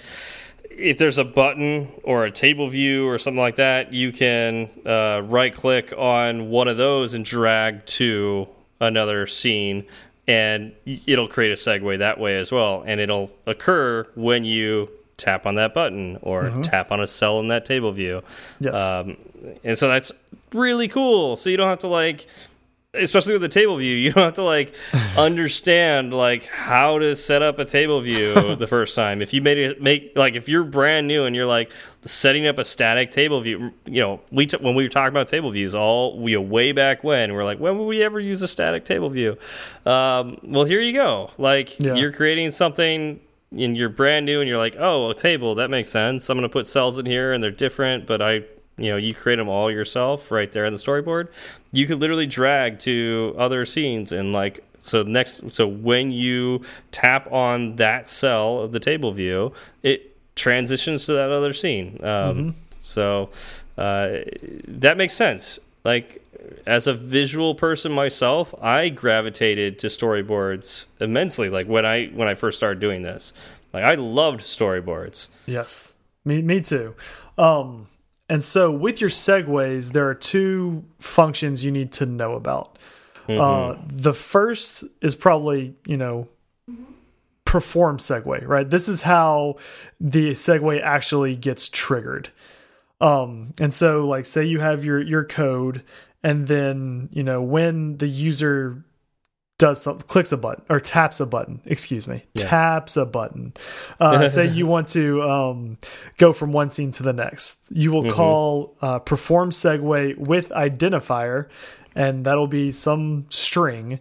if 0.70 0.96
there's 0.96 1.18
a 1.18 1.24
button 1.24 1.88
or 2.05 2.24
a 2.24 2.30
table 2.30 2.68
view 2.68 3.09
or 3.09 3.18
something 3.18 3.40
like 3.40 3.57
that, 3.57 3.92
you 3.92 4.12
can 4.12 4.70
uh, 4.86 5.20
right 5.24 5.53
click 5.53 5.92
on 5.99 6.49
one 6.51 6.68
of 6.68 6.76
those 6.76 7.12
and 7.14 7.24
drag 7.24 7.84
to 7.86 8.49
another 8.80 9.26
scene 9.26 9.84
and 10.28 10.72
it'll 10.84 11.26
create 11.26 11.51
a 11.51 11.57
segue 11.57 11.99
that 11.99 12.20
way 12.20 12.36
as 12.38 12.53
well 12.53 12.84
and 12.86 13.01
it'll 13.01 13.32
occur 13.46 14.07
when 14.14 14.44
you 14.44 14.88
tap 15.16 15.46
on 15.46 15.57
that 15.57 15.74
button 15.74 16.16
or 16.22 16.51
tap 16.62 16.92
on 16.92 17.01
a 17.01 17.07
cell 17.09 17.40
in 17.40 17.49
that 17.49 17.64
table 17.64 17.90
view. 17.90 18.22
Yes. 18.61 18.78
Um, 18.78 19.16
and 19.64 19.76
so 19.76 19.88
that's 19.88 20.12
really 20.53 20.86
cool. 20.86 21.34
So 21.34 21.51
you 21.51 21.57
don't 21.57 21.68
have 21.68 21.80
to 21.80 21.88
like 21.88 22.28
especially 22.95 23.34
with 23.34 23.43
the 23.43 23.49
table 23.49 23.76
view, 23.76 23.95
you 23.95 24.12
don't 24.12 24.24
have 24.24 24.34
to 24.34 24.43
like 24.43 24.72
understand 25.16 26.14
like 26.14 26.45
how 26.47 26.99
to 26.99 27.14
set 27.14 27.43
up 27.43 27.59
a 27.59 27.64
table 27.64 28.01
view 28.01 28.57
the 28.57 28.66
first 28.68 28.95
time. 28.95 29.20
If 29.20 29.34
you 29.34 29.43
made 29.43 29.59
it 29.59 29.82
make 29.82 30.12
like 30.16 30.34
if 30.34 30.49
you're 30.49 30.64
brand 30.64 31.07
new 31.07 31.24
and 31.24 31.36
you're 31.36 31.47
like 31.47 31.70
setting 32.03 32.47
up 32.47 32.59
a 32.59 32.64
static 32.64 33.11
table 33.11 33.41
view, 33.41 33.72
you 33.84 34.01
know, 34.01 34.20
we 34.30 34.49
when 34.61 34.74
we 34.74 34.84
were 34.84 34.89
talking 34.89 35.12
about 35.12 35.26
table 35.26 35.51
views, 35.51 35.74
all 35.74 36.18
we 36.18 36.36
way 36.36 36.72
back 36.72 37.05
when 37.05 37.34
we're 37.34 37.45
like, 37.45 37.59
when 37.59 37.78
would 37.78 37.86
we 37.86 38.03
ever 38.03 38.18
use 38.20 38.41
a 38.43 38.49
static 38.49 38.84
table 38.84 39.11
view? 39.11 39.36
Um, 39.84 40.39
well, 40.43 40.64
here 40.64 40.80
you 40.80 40.93
go. 40.93 41.30
Like 41.36 41.78
yeah. 41.78 41.95
you're 41.95 42.12
creating 42.12 42.51
something 42.53 43.20
and 43.51 43.76
you're 43.76 43.89
brand 43.89 44.26
new 44.26 44.41
and 44.41 44.49
you're 44.49 44.59
like, 44.59 44.76
oh, 44.78 45.11
a 45.11 45.14
table 45.14 45.55
that 45.57 45.70
makes 45.70 45.89
sense. 45.89 46.28
I'm 46.28 46.36
going 46.36 46.49
to 46.49 46.53
put 46.53 46.66
cells 46.66 46.99
in 46.99 47.07
here 47.07 47.32
and 47.32 47.43
they're 47.43 47.51
different, 47.51 48.07
but 48.07 48.20
I 48.22 48.45
you 48.79 48.91
know 48.91 48.97
you 48.97 49.14
create 49.14 49.37
them 49.37 49.49
all 49.49 49.70
yourself 49.70 50.31
right 50.31 50.53
there 50.53 50.64
in 50.64 50.72
the 50.72 50.79
storyboard 50.79 51.29
you 51.72 51.87
could 51.87 52.01
literally 52.01 52.26
drag 52.26 52.79
to 52.79 53.35
other 53.37 53.66
scenes 53.66 54.12
and 54.12 54.33
like 54.33 54.64
so 54.81 55.03
next 55.03 55.43
so 55.53 55.66
when 55.66 56.11
you 56.11 56.62
tap 56.93 57.31
on 57.33 57.76
that 57.76 58.09
cell 58.09 58.61
of 58.61 58.72
the 58.72 58.81
table 58.81 59.12
view 59.12 59.53
it 59.83 60.09
transitions 60.39 61.05
to 61.07 61.12
that 61.12 61.31
other 61.31 61.53
scene. 61.53 61.99
Um, 62.03 62.09
mm 62.09 62.39
-hmm. 62.39 62.55
so 62.81 63.29
uh, 63.76 64.09
that 64.81 64.97
makes 64.97 65.14
sense. 65.14 65.61
Like 65.85 66.20
as 66.66 66.87
a 66.87 66.95
visual 66.95 67.55
person 67.55 67.93
myself 67.93 68.55
i 68.62 68.89
gravitated 68.89 69.79
to 69.79 69.87
storyboards 69.89 70.87
immensely 71.01 71.49
like 71.51 71.68
when 71.68 71.85
i 71.85 72.07
when 72.14 72.29
i 72.29 72.35
first 72.35 72.57
started 72.57 72.81
doing 72.81 73.03
this. 73.03 73.35
Like 73.72 73.85
i 73.85 73.95
loved 73.97 74.41
storyboards. 74.41 75.29
Yes. 75.47 75.95
Me 76.24 76.43
me 76.43 76.61
too. 76.61 76.95
Um 77.37 77.88
and 78.29 78.43
so 78.45 78.70
with 78.70 79.01
your 79.01 79.11
segues, 79.11 79.93
there 79.93 80.09
are 80.09 80.14
two 80.14 80.85
functions 80.99 81.64
you 81.64 81.72
need 81.72 81.93
to 81.93 82.07
know 82.07 82.35
about. 82.35 82.79
Mm 83.26 83.37
-hmm. 83.37 83.41
uh, 83.41 83.76
the 84.03 84.12
first 84.12 84.85
is 85.01 85.16
probably, 85.16 85.74
you 85.87 85.97
know, 85.97 86.29
perform 87.45 87.99
segue, 87.99 88.47
right? 88.47 88.70
This 88.70 88.89
is 88.89 89.03
how 89.03 89.57
the 89.99 90.35
segue 90.35 90.83
actually 90.83 91.37
gets 91.37 91.68
triggered. 91.68 92.29
Um, 93.01 93.55
and 93.61 93.72
so 93.72 94.07
like 94.07 94.26
say 94.26 94.45
you 94.45 94.61
have 94.61 94.85
your 94.85 95.01
your 95.01 95.24
code 95.24 95.83
and 96.22 96.47
then, 96.47 97.09
you 97.12 97.22
know, 97.22 97.41
when 97.41 97.97
the 97.99 98.09
user 98.09 98.85
does 99.59 99.82
something, 99.82 100.06
clicks 100.06 100.30
a 100.32 100.36
button 100.36 100.64
or 100.68 100.80
taps 100.80 101.20
a 101.20 101.26
button. 101.26 101.61
Excuse 101.66 102.06
me, 102.06 102.24
yeah. 102.34 102.48
taps 102.48 102.96
a 102.96 103.04
button. 103.04 103.52
Uh, 104.00 104.28
say 104.36 104.46
you 104.46 104.66
want 104.66 104.88
to 104.88 105.22
um, 105.22 105.78
go 106.16 106.32
from 106.32 106.52
one 106.52 106.70
scene 106.70 106.92
to 106.92 107.02
the 107.02 107.12
next. 107.12 107.68
You 107.70 107.92
will 107.92 108.02
mm 108.02 108.09
-hmm. 108.09 108.14
call 108.14 108.76
uh, 108.80 108.98
perform 109.00 109.50
segue 109.50 110.14
with 110.16 110.50
identifier, 110.50 111.48
and 111.94 112.24
that'll 112.24 112.48
be 112.48 112.72
some 112.72 113.24
string 113.28 113.98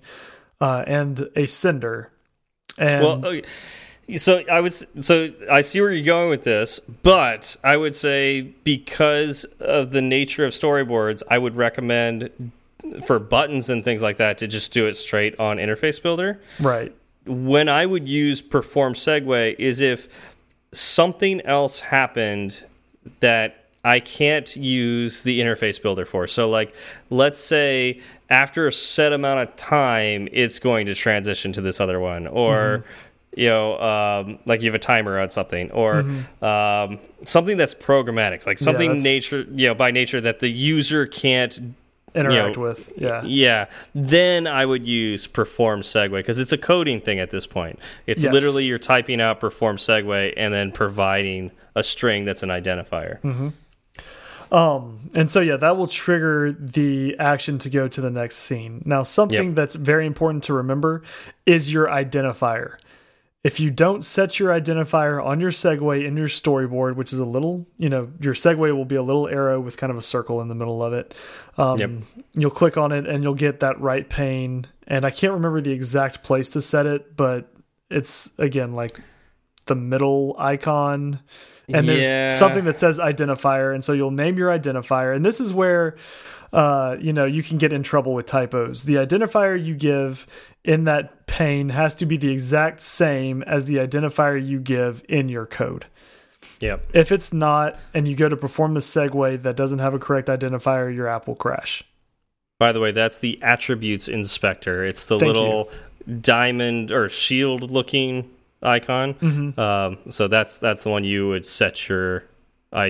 uh, 0.61 0.83
and 0.87 1.29
a 1.35 1.45
sender. 1.47 2.11
And 2.77 3.03
well, 3.03 3.25
okay. 3.25 3.43
so 4.17 4.41
I 4.49 4.61
would 4.61 4.73
so 5.03 5.29
I 5.49 5.63
see 5.63 5.81
where 5.81 5.91
you're 5.91 6.13
going 6.17 6.29
with 6.29 6.43
this, 6.43 6.79
but 7.03 7.57
I 7.63 7.75
would 7.77 7.95
say 7.95 8.53
because 8.63 9.47
of 9.59 9.89
the 9.91 10.01
nature 10.01 10.45
of 10.45 10.53
storyboards, 10.53 11.23
I 11.29 11.37
would 11.39 11.55
recommend 11.55 12.51
for 13.05 13.19
buttons 13.19 13.69
and 13.69 13.83
things 13.83 14.01
like 14.01 14.17
that 14.17 14.37
to 14.39 14.47
just 14.47 14.71
do 14.73 14.87
it 14.87 14.95
straight 14.95 15.39
on 15.39 15.57
interface 15.57 16.01
builder. 16.01 16.41
Right. 16.59 16.93
When 17.25 17.69
I 17.69 17.85
would 17.85 18.07
use 18.07 18.41
perform 18.41 18.93
segue 18.93 19.55
is 19.59 19.81
if 19.81 20.07
something 20.71 21.41
else 21.41 21.81
happened 21.81 22.65
that 23.19 23.65
I 23.83 23.99
can't 23.99 24.53
use 24.55 25.23
the 25.23 25.39
interface 25.39 25.81
builder 25.81 26.05
for. 26.05 26.27
So 26.27 26.49
like 26.49 26.75
let's 27.09 27.39
say 27.39 28.01
after 28.29 28.67
a 28.67 28.71
set 28.71 29.13
amount 29.13 29.49
of 29.49 29.55
time 29.55 30.27
it's 30.31 30.59
going 30.59 30.85
to 30.87 30.95
transition 30.95 31.51
to 31.53 31.61
this 31.61 31.79
other 31.79 31.99
one 31.99 32.27
or 32.27 32.55
mm 32.55 32.81
-hmm 32.81 32.87
you 33.37 33.49
know, 33.49 33.79
um, 33.79 34.39
like 34.47 34.63
you 34.63 34.67
have 34.67 34.75
a 34.75 34.79
timer 34.79 35.19
on 35.19 35.29
something, 35.29 35.69
or 35.71 36.01
mm 36.01 36.25
-hmm. 36.41 36.85
um, 36.89 36.99
something 37.23 37.55
that's 37.55 37.75
programmatic, 37.75 38.47
like 38.47 38.57
something 38.57 38.95
yeah, 38.95 39.13
nature, 39.13 39.45
you 39.51 39.67
know, 39.67 39.75
by 39.75 39.91
nature 39.91 40.19
that 40.21 40.39
the 40.39 40.49
user 40.49 41.05
can't 41.05 41.59
interact 42.17 42.55
you 42.57 42.61
know, 42.61 42.69
with. 42.69 42.91
Yeah. 42.97 43.23
Yeah. 43.23 43.65
Then 43.93 44.47
I 44.47 44.65
would 44.65 44.85
use 44.87 45.27
perform 45.27 45.81
segue 45.81 46.11
because 46.11 46.39
it's 46.39 46.51
a 46.51 46.57
coding 46.57 47.01
thing 47.01 47.19
at 47.19 47.31
this 47.31 47.47
point. 47.47 47.79
It's 48.05 48.23
yes. 48.23 48.33
literally 48.33 48.65
you're 48.65 48.79
typing 48.79 49.21
out 49.21 49.39
perform 49.39 49.77
segue 49.77 50.33
and 50.35 50.53
then 50.53 50.71
providing 50.71 51.51
a 51.75 51.83
string 51.83 52.25
that's 52.25 52.43
an 52.43 52.49
identifier. 52.49 53.21
Mm 53.21 53.37
-hmm. 53.37 53.51
Um, 54.51 55.09
and 55.15 55.29
so 55.29 55.41
yeah, 55.41 55.57
that 55.57 55.77
will 55.77 55.87
trigger 55.87 56.55
the 56.59 57.15
action 57.19 57.57
to 57.59 57.69
go 57.69 57.87
to 57.87 58.01
the 58.01 58.09
next 58.09 58.35
scene. 58.37 58.81
Now, 58.85 59.03
something 59.03 59.47
yep. 59.47 59.55
that's 59.55 59.75
very 59.75 60.05
important 60.05 60.45
to 60.45 60.53
remember 60.53 61.03
is 61.45 61.71
your 61.71 61.87
identifier. 61.87 62.77
If 63.43 63.59
you 63.59 63.71
don't 63.71 64.03
set 64.03 64.39
your 64.39 64.49
identifier 64.49 65.23
on 65.23 65.39
your 65.39 65.51
segue 65.51 66.05
in 66.05 66.17
your 66.17 66.27
storyboard, 66.27 66.95
which 66.95 67.13
is 67.13 67.19
a 67.19 67.25
little, 67.25 67.65
you 67.77 67.87
know, 67.87 68.11
your 68.19 68.33
segue 68.33 68.75
will 68.75 68.85
be 68.85 68.95
a 68.95 69.03
little 69.03 69.27
arrow 69.27 69.59
with 69.59 69.77
kind 69.77 69.91
of 69.91 69.97
a 69.97 70.01
circle 70.01 70.41
in 70.41 70.47
the 70.47 70.55
middle 70.55 70.83
of 70.83 70.91
it. 70.91 71.15
Um, 71.57 71.77
yep. 71.77 71.91
You'll 72.33 72.51
click 72.51 72.77
on 72.77 72.91
it 72.91 73.07
and 73.07 73.23
you'll 73.23 73.35
get 73.35 73.61
that 73.61 73.79
right 73.79 74.09
pane. 74.09 74.65
And 74.87 75.05
I 75.05 75.11
can't 75.11 75.33
remember 75.33 75.61
the 75.61 75.71
exact 75.71 76.23
place 76.23 76.49
to 76.49 76.61
set 76.61 76.85
it, 76.85 77.15
but 77.15 77.53
it's 77.89 78.29
again 78.37 78.73
like 78.73 78.99
the 79.65 79.75
middle 79.75 80.35
icon 80.37 81.19
and 81.69 81.87
there's 81.87 82.01
yeah. 82.01 82.31
something 82.31 82.65
that 82.65 82.77
says 82.77 82.99
identifier 82.99 83.73
and 83.73 83.83
so 83.83 83.93
you'll 83.93 84.11
name 84.11 84.37
your 84.37 84.49
identifier 84.49 85.15
and 85.15 85.25
this 85.25 85.39
is 85.39 85.53
where 85.53 85.95
uh, 86.53 86.95
you 86.99 87.11
know 87.11 87.25
you 87.25 87.43
can 87.43 87.57
get 87.57 87.73
in 87.73 87.83
trouble 87.83 88.13
with 88.13 88.25
typos 88.25 88.83
the 88.85 88.95
identifier 88.95 89.61
you 89.61 89.75
give 89.75 90.25
in 90.67 90.83
that 90.83 91.25
pane 91.27 91.69
has 91.69 91.95
to 91.95 92.05
be 92.05 92.17
the 92.17 92.29
exact 92.29 92.81
same 92.81 93.41
as 93.43 93.65
the 93.65 93.77
identifier 93.77 94.45
you 94.45 94.59
give 94.59 95.01
in 95.07 95.29
your 95.29 95.45
code. 95.45 95.85
Yep. 96.59 96.89
If 96.93 97.11
it's 97.11 97.31
not, 97.31 97.79
and 97.93 98.07
you 98.07 98.15
go 98.15 98.27
to 98.27 98.35
perform 98.35 98.73
the 98.73 98.81
segue 98.81 99.41
that 99.43 99.55
doesn't 99.55 99.79
have 99.79 99.93
a 99.93 99.99
correct 99.99 100.27
identifier, 100.27 100.93
your 100.93 101.07
app 101.07 101.25
will 101.25 101.35
crash. 101.35 101.83
By 102.59 102.73
the 102.73 102.79
way, 102.79 102.91
that's 102.91 103.19
the 103.19 103.41
attributes 103.41 104.07
inspector. 104.07 104.83
It's 104.83 105.05
the 105.05 105.17
Thank 105.17 105.35
little 105.35 105.69
you. 106.05 106.15
diamond 106.15 106.91
or 106.91 107.07
shield 107.07 107.71
looking 107.71 108.29
icon. 108.61 109.15
Mm 109.21 109.53
-hmm. 109.55 109.59
um, 109.59 109.97
so 110.09 110.27
that's 110.27 110.57
that's 110.57 110.83
the 110.83 110.89
one 110.89 111.07
you 111.07 111.27
would 111.27 111.45
set 111.45 111.87
your 111.87 112.23
uh, 112.73 112.89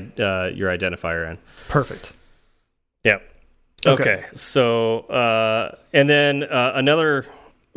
your 0.55 0.71
identifier 0.71 1.29
in. 1.31 1.37
Perfect. 1.67 2.13
Yep. 3.03 3.21
Okay. 3.85 4.03
okay. 4.03 4.23
So 4.33 4.99
uh, 5.09 5.75
and 5.93 6.09
then 6.09 6.43
uh, 6.43 6.71
another 6.75 7.25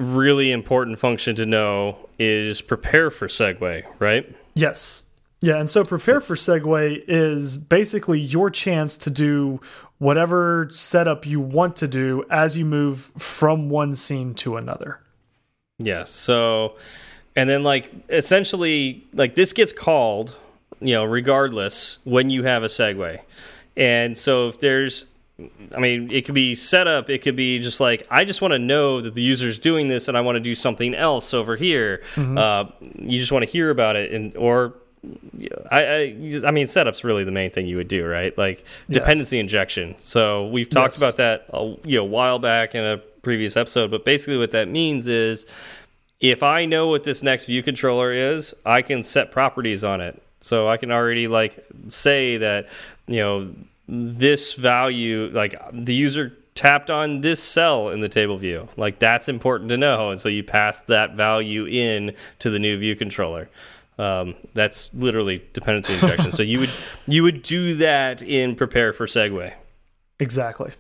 really 0.01 0.51
important 0.51 0.98
function 0.98 1.36
to 1.36 1.46
know 1.46 2.09
is 2.18 2.61
prepare 2.61 3.11
for 3.11 3.28
segue, 3.28 3.84
right? 3.98 4.34
Yes. 4.55 5.05
Yeah, 5.42 5.57
and 5.57 5.70
so 5.70 5.84
prepare 5.84 6.20
for 6.20 6.34
segue 6.34 7.05
is 7.09 7.57
basically 7.57 8.20
your 8.20 8.51
chance 8.51 8.96
to 8.98 9.11
do 9.11 9.61
whatever 9.98 10.68
setup 10.70 11.26
you 11.26 11.40
want 11.40 11.76
to 11.76 11.88
do 11.88 12.24
as 12.30 12.57
you 12.57 12.64
move 12.64 13.11
from 13.16 13.70
one 13.70 13.94
scene 13.94 14.34
to 14.34 14.57
another. 14.57 15.01
Yes. 15.78 16.11
So 16.11 16.76
and 17.36 17.48
then 17.48 17.62
like 17.62 17.90
essentially 18.09 19.07
like 19.14 19.34
this 19.34 19.53
gets 19.53 19.72
called, 19.72 20.36
you 20.80 20.94
know, 20.94 21.05
regardless 21.05 21.98
when 22.05 22.28
you 22.30 22.42
have 22.44 22.62
a 22.62 22.66
segue. 22.66 23.20
And 23.76 24.16
so 24.16 24.48
if 24.48 24.61
there's 24.61 25.07
I 25.74 25.78
mean, 25.78 26.11
it 26.11 26.24
could 26.24 26.34
be 26.34 26.55
setup. 26.55 27.09
It 27.09 27.22
could 27.22 27.36
be 27.36 27.59
just 27.59 27.80
like 27.80 28.07
I 28.11 28.24
just 28.24 28.43
want 28.43 28.53
to 28.53 28.59
know 28.59 29.01
that 29.01 29.14
the 29.14 29.22
user 29.22 29.49
is 29.49 29.59
doing 29.59 29.88
this, 29.88 30.09
and 30.09 30.16
I 30.16 30.20
want 30.20 30.36
to 30.36 30.41
do 30.41 30.55
something 30.55 30.95
else 30.95 31.34
over 31.34 31.57
here. 31.57 32.01
Mm 32.16 32.24
-hmm. 32.24 32.38
uh, 32.38 32.70
you 32.99 33.18
just 33.18 33.32
want 33.32 33.45
to 33.45 33.51
hear 33.59 33.70
about 33.70 33.97
it, 33.97 34.12
and 34.12 34.36
or 34.36 34.74
I, 35.70 35.86
I, 35.86 36.41
I 36.47 36.51
mean, 36.51 36.68
setup's 36.68 37.05
really 37.05 37.24
the 37.24 37.32
main 37.32 37.51
thing 37.51 37.66
you 37.66 37.76
would 37.76 37.88
do, 37.88 38.07
right? 38.07 38.36
Like 38.36 38.64
dependency 38.91 39.36
yeah. 39.36 39.43
injection. 39.43 39.95
So 39.99 40.47
we've 40.49 40.68
talked 40.68 40.95
yes. 40.95 41.03
about 41.03 41.16
that, 41.16 41.47
a, 41.53 41.76
you 41.84 41.97
know, 41.97 42.03
a 42.03 42.09
while 42.09 42.38
back 42.38 42.74
in 42.74 42.84
a 42.84 42.99
previous 43.22 43.57
episode. 43.57 43.91
But 43.91 44.05
basically, 44.05 44.36
what 44.36 44.51
that 44.51 44.68
means 44.68 45.09
is, 45.09 45.47
if 46.20 46.43
I 46.43 46.66
know 46.66 46.88
what 46.88 47.05
this 47.05 47.22
next 47.22 47.47
view 47.47 47.62
controller 47.62 48.12
is, 48.12 48.55
I 48.66 48.82
can 48.82 49.03
set 49.03 49.30
properties 49.30 49.84
on 49.84 50.01
it. 50.01 50.20
So 50.43 50.68
I 50.68 50.76
can 50.76 50.91
already 50.91 51.28
like 51.28 51.64
say 51.88 52.36
that, 52.38 52.68
you 53.07 53.20
know 53.20 53.55
this 53.91 54.55
value, 54.55 55.30
like 55.32 55.61
the 55.72 55.95
user 55.95 56.36
tapped 56.55 56.91
on 56.91 57.22
this 57.22 57.43
cell 57.43 57.88
in 57.88 58.01
the 58.01 58.09
table 58.09 58.38
view. 58.38 58.68
Like 58.76 58.99
that's 58.99 59.28
important 59.28 59.70
to 59.70 59.76
know. 59.76 60.11
And 60.11 60.20
so 60.20 60.28
you 60.28 60.45
pass 60.45 60.78
that 60.80 61.14
value 61.16 61.66
in 61.66 62.14
to 62.38 62.51
the 62.51 62.59
new 62.59 62.78
view 62.78 62.95
controller. 62.95 63.49
Um, 63.99 64.34
that's 64.55 64.88
literally 64.95 65.45
dependency 65.53 65.95
injection. 65.95 66.32
so 66.32 66.43
you 66.43 66.61
would 66.61 66.70
you 67.07 67.22
would 67.22 67.43
do 67.43 67.74
that 67.74 68.22
in 68.22 68.55
prepare 68.55 68.93
for 68.93 69.07
segue. 69.07 69.53
Exactly. 70.18 70.72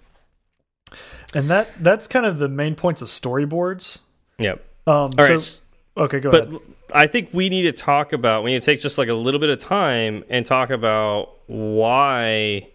And 1.34 1.50
that 1.50 1.68
that's 1.80 2.06
kind 2.06 2.26
of 2.26 2.38
the 2.38 2.48
main 2.48 2.74
points 2.74 3.02
of 3.02 3.08
storyboards. 3.08 4.00
Yep. 4.38 4.64
Um, 4.86 4.94
All 4.94 5.10
right. 5.18 5.38
So, 5.38 5.60
okay, 5.96 6.20
go 6.20 6.30
but 6.30 6.48
ahead. 6.48 6.60
I 6.92 7.06
think 7.06 7.30
we 7.32 7.48
need 7.48 7.62
to 7.62 7.72
talk 7.72 8.12
about 8.12 8.42
we 8.42 8.52
need 8.52 8.62
to 8.62 8.66
take 8.66 8.80
just 8.80 8.98
like 8.98 9.08
a 9.08 9.14
little 9.14 9.40
bit 9.40 9.50
of 9.50 9.58
time 9.58 10.24
and 10.28 10.44
talk 10.44 10.70
about 10.70 11.30
why 11.46 12.69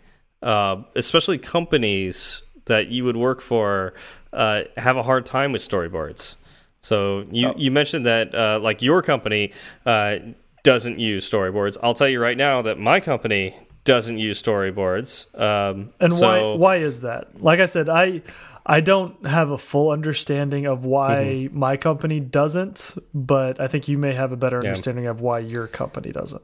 uh, 0.46 0.76
especially 0.96 1.38
companies 1.38 2.42
that 2.66 2.88
you 2.88 3.04
would 3.04 3.18
work 3.18 3.42
for 3.42 3.94
uh, 4.32 4.62
have 4.78 4.96
a 4.98 5.04
hard 5.04 5.26
time 5.26 5.52
with 5.52 5.62
storyboards. 5.62 6.36
So 6.82 7.26
you 7.32 7.48
Oh. 7.50 7.54
you 7.58 7.72
mentioned 7.72 8.06
that 8.06 8.34
uh, 8.34 8.60
like 8.62 8.82
your 8.82 9.02
company 9.02 9.52
uh, 9.86 10.18
doesn't 10.64 11.00
use 11.00 11.30
storyboards. 11.30 11.78
I'll 11.84 11.94
tell 11.94 12.08
you 12.08 12.20
right 12.22 12.38
now 12.38 12.62
that 12.62 12.78
my 12.80 13.00
company 13.00 13.56
doesn't 13.84 14.18
use 14.18 14.42
storyboards. 14.42 15.10
Um, 15.40 15.90
And 16.00 16.14
so, 16.14 16.26
why 16.26 16.58
why 16.58 16.76
is 16.78 17.02
that? 17.02 17.42
Like 17.42 17.60
I 17.60 17.66
said, 17.68 17.88
I 17.90 18.22
I 18.68 18.82
don't 18.82 19.14
have 19.28 19.52
a 19.52 19.58
full 19.60 19.90
understanding 19.92 20.66
of 20.66 20.86
why 20.86 21.24
Mm-hmm. 21.24 21.60
my 21.60 21.78
company 21.78 22.20
doesn't, 22.20 22.98
but 23.14 23.60
I 23.60 23.68
think 23.68 23.88
you 23.88 23.98
may 24.00 24.14
have 24.14 24.32
a 24.32 24.38
better 24.38 24.58
understanding 24.58 25.06
of 25.08 25.22
why 25.22 25.40
your 25.40 25.68
company 25.68 26.12
doesn't. 26.12 26.42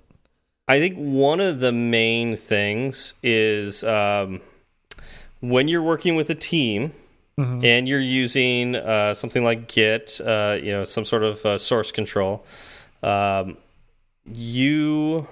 I 0.68 0.80
think 0.80 0.96
one 0.96 1.40
of 1.42 1.60
the 1.60 1.72
main 1.72 2.36
things 2.36 3.16
is 3.24 3.84
um, 3.84 4.42
when 5.42 5.68
you're 5.68 5.82
working 5.84 6.16
with 6.16 6.30
a 6.30 6.36
team 6.36 6.94
and 7.66 7.88
you're 7.88 8.00
using 8.00 8.76
uh, 8.76 9.14
something 9.16 9.44
like 9.44 9.68
Git, 9.68 10.22
uh, 10.24 10.58
you 10.62 10.72
know, 10.72 10.84
some 10.84 11.06
sort 11.06 11.24
of 11.24 11.44
uh, 11.46 11.58
source 11.58 11.92
control. 11.92 12.46
Um, 13.02 13.58
you, 14.26 15.28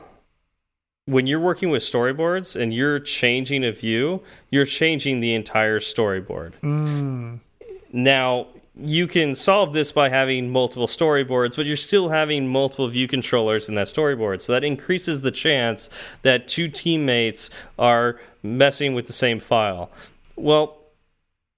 when 1.05 1.27
you're 1.27 1.39
working 1.39 1.69
with 1.69 1.83
storyboards 1.83 2.59
and 2.59 2.73
you're 2.73 2.99
changing 2.99 3.63
a 3.63 3.71
view, 3.71 4.23
you're 4.49 4.65
changing 4.65 5.19
the 5.19 5.35
entire 5.35 5.79
storyboard. 5.79 6.53
Mm, 6.63 7.39
Now, 7.91 8.47
you 8.81 9.07
can 9.07 9.35
solve 9.35 9.73
this 9.73 9.91
by 9.91 10.09
having 10.09 10.49
multiple 10.49 10.87
storyboards, 10.87 11.55
but 11.55 11.65
you're 11.65 11.77
still 11.77 12.09
having 12.09 12.47
multiple 12.47 12.87
view 12.87 13.07
controllers 13.07 13.67
in 13.67 13.75
that 13.75 13.87
storyboard. 13.87 14.41
So 14.41 14.53
that 14.53 14.63
increases 14.63 15.21
the 15.21 15.31
chance 15.31 15.89
that 16.21 16.47
two 16.47 16.67
teammates 16.67 17.49
are 17.77 18.19
messing 18.41 18.93
with 18.93 19.07
the 19.07 19.13
same 19.13 19.39
file. 19.39 19.91
Well, 20.35 20.77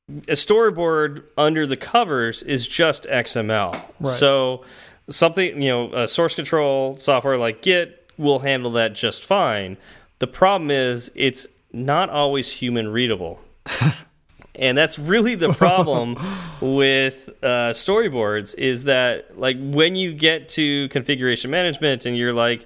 a 0.10 0.34
storyboard 0.34 1.24
under 1.38 1.66
the 1.66 1.78
covers 1.78 2.44
is 2.44 2.68
just 2.68 3.06
XML. 3.06 3.74
Right. 3.74 4.12
So 4.12 4.64
something, 5.10 5.62
you 5.62 5.70
know, 5.70 5.94
a 5.94 6.08
source 6.08 6.36
control 6.36 6.98
software 6.98 7.38
like 7.38 7.62
Git 7.62 8.10
will 8.18 8.40
handle 8.40 8.72
that 8.72 8.94
just 8.94 9.24
fine. 9.24 9.78
The 10.20 10.28
problem 10.28 10.72
is 10.72 11.12
it's 11.16 11.48
not 11.72 12.10
always 12.10 12.52
human 12.54 12.90
readable. 12.90 13.40
and 14.56 14.78
that's 14.78 14.99
really 14.99 15.36
the 15.36 15.54
problem 15.54 16.16
with 16.62 17.30
uh, 17.41 17.72
storyboards 17.72 18.56
is 18.58 18.84
that 18.84 19.38
like 19.38 19.58
when 19.60 19.95
you 19.95 20.14
get 20.14 20.49
to 20.49 20.89
configuration 20.89 21.52
management 21.52 22.06
and 22.06 22.18
you're 22.18 22.34
like 22.34 22.66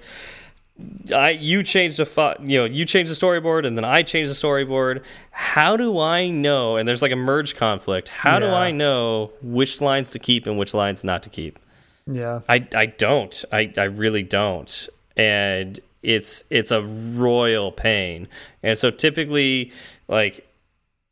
I 1.14 1.30
you 1.30 1.62
change 1.62 1.96
the 1.96 2.36
you 2.40 2.58
know 2.58 2.64
you 2.66 2.84
change 2.84 3.08
the 3.08 3.14
storyboard 3.14 3.66
and 3.66 3.76
then 3.78 3.84
I 3.84 4.02
change 4.02 4.28
the 4.28 4.34
storyboard. 4.34 5.02
How 5.30 5.76
do 5.76 5.98
I 5.98 6.28
know? 6.28 6.76
And 6.76 6.86
there's 6.86 7.00
like 7.00 7.12
a 7.12 7.16
merge 7.16 7.56
conflict. 7.56 8.10
How 8.10 8.38
do 8.38 8.46
I 8.46 8.72
know 8.72 9.32
which 9.40 9.80
lines 9.80 10.10
to 10.10 10.18
keep 10.18 10.46
and 10.46 10.58
which 10.58 10.74
lines 10.74 11.02
not 11.02 11.22
to 11.22 11.30
keep? 11.30 11.58
yeah. 12.06 12.40
I 12.48 12.66
I 12.74 12.86
don't. 12.86 13.44
I 13.52 13.72
I 13.76 13.84
really 13.84 14.22
don't. 14.22 14.88
And 15.16 15.80
it's 16.02 16.44
it's 16.50 16.70
a 16.70 16.82
royal 16.82 17.72
pain. 17.72 18.28
And 18.62 18.78
so 18.78 18.90
typically 18.90 19.72
like 20.08 20.45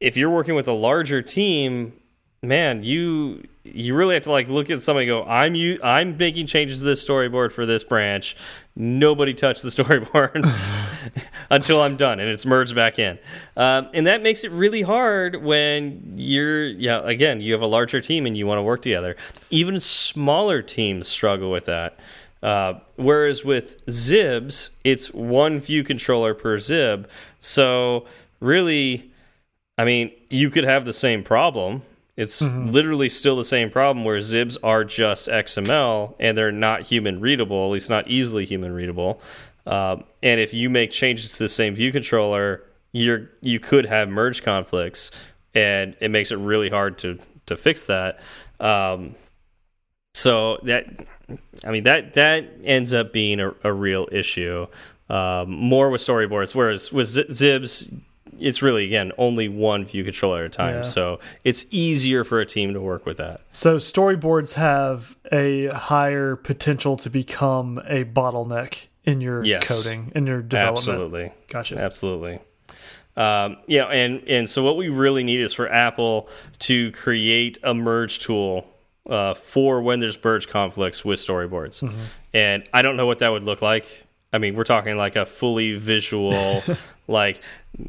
if 0.00 0.16
you're 0.16 0.30
working 0.30 0.54
with 0.54 0.68
a 0.68 0.72
larger 0.72 1.22
team, 1.22 1.94
man, 2.42 2.82
you 2.82 3.44
you 3.64 3.94
really 3.94 4.12
have 4.14 4.24
to 4.24 4.30
like 4.30 4.48
look 4.48 4.68
at 4.68 4.82
somebody 4.82 5.06
go, 5.06 5.24
I'm 5.24 5.54
you 5.54 5.78
I'm 5.82 6.16
making 6.16 6.46
changes 6.46 6.80
to 6.80 6.84
this 6.84 7.04
storyboard 7.04 7.52
for 7.52 7.64
this 7.64 7.82
branch. 7.82 8.36
Nobody 8.76 9.32
touch 9.32 9.62
the 9.62 9.68
storyboard 9.70 10.46
until 11.50 11.80
I'm 11.80 11.96
done 11.96 12.20
and 12.20 12.28
it's 12.28 12.44
merged 12.44 12.74
back 12.74 12.98
in. 12.98 13.18
Um, 13.56 13.88
and 13.94 14.06
that 14.06 14.22
makes 14.22 14.44
it 14.44 14.50
really 14.50 14.82
hard 14.82 15.42
when 15.42 16.14
you're 16.16 16.66
yeah, 16.66 17.00
again, 17.04 17.40
you 17.40 17.52
have 17.52 17.62
a 17.62 17.66
larger 17.66 18.00
team 18.00 18.26
and 18.26 18.36
you 18.36 18.46
want 18.46 18.58
to 18.58 18.62
work 18.62 18.82
together. 18.82 19.16
Even 19.50 19.80
smaller 19.80 20.62
teams 20.62 21.08
struggle 21.08 21.50
with 21.50 21.64
that. 21.66 21.98
Uh, 22.42 22.74
whereas 22.96 23.42
with 23.42 23.84
Zibs, 23.86 24.68
it's 24.84 25.14
one 25.14 25.60
view 25.60 25.82
controller 25.82 26.34
per 26.34 26.58
Zib. 26.58 27.08
So 27.40 28.04
really, 28.38 29.10
I 29.76 29.84
mean, 29.84 30.12
you 30.30 30.50
could 30.50 30.64
have 30.64 30.84
the 30.84 30.92
same 30.92 31.22
problem. 31.22 31.82
It's 32.16 32.40
literally 32.40 33.08
still 33.08 33.36
the 33.36 33.44
same 33.44 33.70
problem 33.70 34.04
where 34.04 34.18
Zibs 34.18 34.56
are 34.62 34.84
just 34.84 35.26
XML 35.26 36.14
and 36.20 36.38
they're 36.38 36.52
not 36.52 36.82
human 36.82 37.20
readable, 37.20 37.66
at 37.66 37.72
least 37.72 37.90
not 37.90 38.06
easily 38.06 38.44
human 38.44 38.72
readable. 38.72 39.20
Um, 39.66 40.04
and 40.22 40.40
if 40.40 40.54
you 40.54 40.70
make 40.70 40.92
changes 40.92 41.32
to 41.32 41.38
the 41.44 41.48
same 41.48 41.74
view 41.74 41.90
controller, 41.90 42.62
you're 42.92 43.30
you 43.40 43.58
could 43.58 43.86
have 43.86 44.08
merge 44.08 44.44
conflicts, 44.44 45.10
and 45.54 45.96
it 46.00 46.10
makes 46.10 46.30
it 46.30 46.36
really 46.36 46.70
hard 46.70 46.98
to 46.98 47.18
to 47.46 47.56
fix 47.56 47.86
that. 47.86 48.20
Um, 48.60 49.16
so 50.14 50.58
that 50.62 50.86
I 51.64 51.70
mean 51.70 51.82
that 51.84 52.14
that 52.14 52.46
ends 52.62 52.94
up 52.94 53.12
being 53.12 53.40
a, 53.40 53.54
a 53.64 53.72
real 53.72 54.08
issue. 54.12 54.66
Um, 55.08 55.50
more 55.50 55.90
with 55.90 56.00
storyboards, 56.00 56.54
whereas 56.54 56.92
with 56.92 57.08
Zibs, 57.08 57.92
it's 58.38 58.62
really 58.62 58.84
again 58.84 59.12
only 59.18 59.48
one 59.48 59.84
view 59.84 60.04
controller 60.04 60.40
at 60.40 60.46
a 60.46 60.48
time. 60.48 60.74
Yeah. 60.76 60.82
So 60.82 61.20
it's 61.44 61.64
easier 61.70 62.24
for 62.24 62.40
a 62.40 62.46
team 62.46 62.72
to 62.74 62.80
work 62.80 63.06
with 63.06 63.16
that. 63.18 63.40
So 63.52 63.76
storyboards 63.78 64.54
have 64.54 65.16
a 65.32 65.66
higher 65.68 66.36
potential 66.36 66.96
to 66.98 67.10
become 67.10 67.78
a 67.86 68.04
bottleneck 68.04 68.86
in 69.04 69.20
your 69.20 69.44
Yes. 69.44 69.66
coding, 69.68 70.12
in 70.14 70.26
your 70.26 70.42
development. 70.42 70.78
Absolutely. 70.88 71.32
Gotcha. 71.48 71.78
Absolutely. 71.78 72.38
Um, 73.16 73.58
yeah, 73.66 73.84
and 73.84 74.22
and 74.26 74.50
so 74.50 74.62
what 74.64 74.76
we 74.76 74.88
really 74.88 75.22
need 75.22 75.40
is 75.40 75.52
for 75.54 75.68
Apple 75.70 76.28
to 76.60 76.90
create 76.92 77.58
a 77.62 77.72
merge 77.72 78.18
tool 78.18 78.66
uh, 79.08 79.34
for 79.34 79.80
when 79.82 80.00
there's 80.00 80.22
merge 80.24 80.48
conflicts 80.48 81.04
with 81.04 81.20
storyboards. 81.20 81.82
Mm-hmm. 81.82 81.96
And 82.32 82.68
I 82.72 82.82
don't 82.82 82.96
know 82.96 83.06
what 83.06 83.20
that 83.20 83.28
would 83.28 83.44
look 83.44 83.62
like. 83.62 84.03
I 84.34 84.38
mean, 84.38 84.54
we're 84.56 84.64
talking 84.64 84.96
like 84.96 85.16
a 85.16 85.24
fully 85.24 85.74
visual, 85.76 86.62
like 87.08 87.40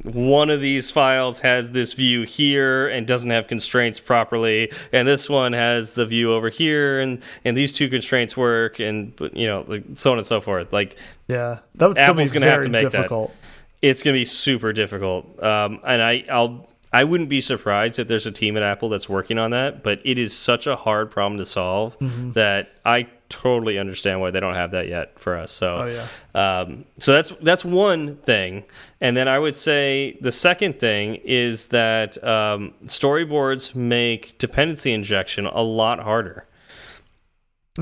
one 0.03 0.49
of 0.49 0.61
these 0.61 0.91
files 0.91 1.39
has 1.41 1.71
this 1.71 1.93
view 1.93 2.23
here 2.23 2.87
and 2.87 3.05
doesn't 3.05 3.29
have 3.31 3.47
constraints 3.47 3.99
properly, 3.99 4.71
and 4.91 5.07
this 5.07 5.29
one 5.29 5.53
has 5.53 5.91
the 5.93 6.05
view 6.05 6.33
over 6.33 6.49
here, 6.49 6.99
and 6.99 7.21
and 7.43 7.57
these 7.57 7.71
two 7.73 7.89
constraints 7.89 8.37
work, 8.37 8.79
and 8.79 9.13
you 9.33 9.47
know, 9.47 9.65
like 9.67 9.83
so 9.95 10.11
on 10.11 10.17
and 10.17 10.25
so 10.27 10.39
forth. 10.41 10.71
Like 10.71 10.95
Yeah, 11.27 11.59
that 11.75 11.87
would 11.87 11.97
Apple's 11.97 12.31
be 12.31 12.39
gonna 12.39 12.45
have 12.51 12.55
very 12.61 12.65
to 12.65 12.69
make 12.71 12.83
that. 12.83 12.91
difficult. 12.91 13.35
it's 13.81 14.01
going 14.03 14.13
to 14.15 14.19
be 14.19 14.25
super 14.25 14.73
difficult. 14.73 15.41
Um, 15.43 15.79
and 15.85 16.01
I, 16.01 16.23
I'll, 16.31 16.67
I 16.91 17.03
wouldn't 17.03 17.29
be 17.29 17.41
surprised 17.41 17.99
if 17.99 18.07
there's 18.07 18.25
a 18.25 18.31
team 18.31 18.57
at 18.57 18.63
Apple 18.63 18.89
that's 18.89 19.07
working 19.09 19.37
on 19.37 19.51
that. 19.51 19.83
But 19.83 19.99
it 20.03 20.17
is 20.17 20.35
such 20.35 20.65
a 20.65 20.75
hard 20.75 21.11
problem 21.11 21.37
to 21.39 21.45
solve 21.45 21.99
Mm-hmm. 21.99 22.31
that 22.31 22.69
I 22.85 23.07
totally 23.29 23.77
understand 23.79 24.21
why 24.21 24.31
they 24.31 24.39
don't 24.39 24.53
have 24.55 24.71
that 24.71 24.87
yet 24.87 25.19
for 25.19 25.35
us. 25.37 25.51
So, 25.51 25.77
Oh, 25.79 25.85
yeah. 25.85 26.59
um, 26.61 26.85
so 26.99 27.11
that's 27.13 27.31
that's 27.41 27.65
one 27.65 28.17
thing. 28.17 28.63
And 29.01 29.15
then 29.17 29.27
I 29.27 29.39
would 29.39 29.55
say 29.55 30.17
the 30.21 30.31
second 30.31 30.79
thing 30.79 31.15
is 31.23 31.67
that 31.69 32.23
um, 32.23 32.73
storyboards 32.85 33.75
make 33.75 34.37
dependency 34.37 34.91
injection 34.93 35.45
a 35.45 35.61
lot 35.61 35.99
harder. 35.99 36.47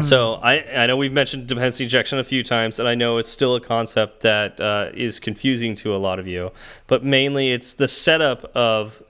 So 0.02 0.40
I, 0.42 0.64
I 0.76 0.88
know 0.88 0.98
we've 0.98 1.14
mentioned 1.14 1.46
dependency 1.46 1.84
injection 1.84 2.18
a 2.18 2.24
few 2.24 2.42
times, 2.44 2.80
and 2.80 2.88
I 2.90 2.96
know 2.96 3.20
it's 3.20 3.30
still 3.30 3.54
a 3.54 3.62
concept 3.62 4.22
that 4.22 4.60
uh, 4.60 4.90
is 4.96 5.20
confusing 5.20 5.76
to 5.76 5.96
a 5.96 5.98
lot 5.98 6.18
of 6.18 6.26
you. 6.28 6.52
But 6.88 7.04
mainly, 7.04 7.52
it's 7.52 7.76
the 7.76 7.88
setup 7.88 8.44
of 8.56 9.04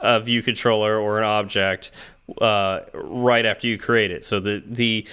a 0.00 0.20
view 0.20 0.42
controller 0.42 0.98
or 0.98 1.16
an 1.16 1.24
object 1.24 1.90
uh, 2.40 2.80
right 2.94 3.44
after 3.44 3.66
you 3.66 3.78
create 3.78 4.10
it. 4.10 4.24
So 4.24 4.40
the 4.40 4.62
the 4.66 5.06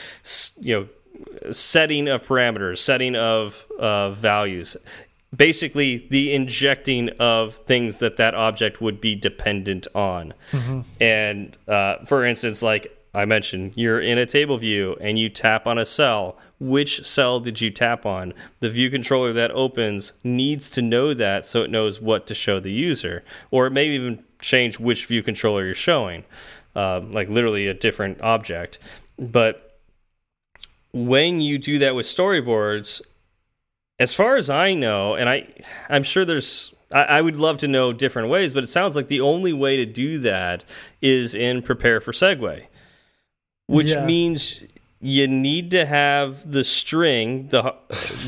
you 0.59 0.75
know 0.75 1.51
setting 1.51 2.07
of 2.07 2.25
parameters, 2.25 2.79
setting 2.79 3.15
of 3.15 3.65
uh, 3.79 4.11
values, 4.11 4.77
basically 5.35 6.07
the 6.09 6.33
injecting 6.33 7.09
of 7.19 7.55
things 7.55 7.99
that 7.99 8.17
that 8.17 8.35
object 8.35 8.81
would 8.81 8.99
be 8.99 9.15
dependent 9.15 9.87
on. 9.93 10.33
And 10.99 11.57
uh, 11.67 12.05
for 12.05 12.25
instance, 12.25 12.61
like 12.61 12.97
I 13.13 13.25
mentioned, 13.25 13.73
you're 13.75 13.99
in 13.99 14.17
a 14.17 14.25
table 14.25 14.57
view 14.57 14.95
and 15.01 15.19
you 15.19 15.29
tap 15.29 15.67
on 15.67 15.77
a 15.77 15.85
cell. 15.85 16.37
Which 16.59 17.05
cell 17.05 17.39
did 17.39 17.59
you 17.59 17.71
tap 17.71 18.05
on? 18.05 18.33
The 18.59 18.69
view 18.69 18.89
controller 18.89 19.33
that 19.33 19.51
opens 19.51 20.13
needs 20.23 20.69
to 20.71 20.81
know 20.81 21.13
that 21.13 21.45
so 21.45 21.63
it 21.63 21.69
knows 21.69 21.99
what 21.99 22.27
to 22.27 22.35
show 22.35 22.59
the 22.59 22.71
user. 22.71 23.23
Or 23.49 23.67
it 23.67 23.71
may 23.71 23.87
even 23.87 24.23
change 24.39 24.79
which 24.79 25.05
view 25.05 25.23
controller 25.23 25.65
you're 25.65 25.73
showing, 25.73 26.23
uh, 26.75 26.99
like 27.01 27.29
literally 27.29 27.67
a 27.67 27.73
different 27.73 28.21
object. 28.21 28.79
But 29.17 29.79
when 30.93 31.39
you 31.41 31.57
do 31.57 31.79
that 31.79 31.95
with 31.95 32.05
storyboards, 32.05 33.01
as 33.99 34.13
far 34.13 34.35
as 34.35 34.49
I 34.49 34.73
know, 34.73 35.15
and 35.15 35.29
I, 35.29 35.47
I'm 35.89 36.03
sure 36.03 36.25
there's, 36.25 36.73
I, 36.93 37.03
I 37.03 37.21
would 37.21 37.37
love 37.37 37.57
to 37.59 37.67
know 37.67 37.93
different 37.93 38.29
ways, 38.29 38.53
but 38.53 38.63
it 38.63 38.67
sounds 38.67 38.95
like 38.95 39.07
the 39.07 39.21
only 39.21 39.53
way 39.53 39.77
to 39.77 39.85
do 39.85 40.17
that 40.19 40.65
is 41.01 41.35
in 41.35 41.61
Prepare 41.61 42.01
for 42.01 42.11
Segue, 42.11 42.65
which 43.67 43.91
Yeah. 43.91 44.05
means 44.05 44.61
you 44.99 45.27
need 45.27 45.71
to 45.71 45.85
have 45.85 46.51
the 46.51 46.63
string, 46.63 47.47
the 47.49 47.73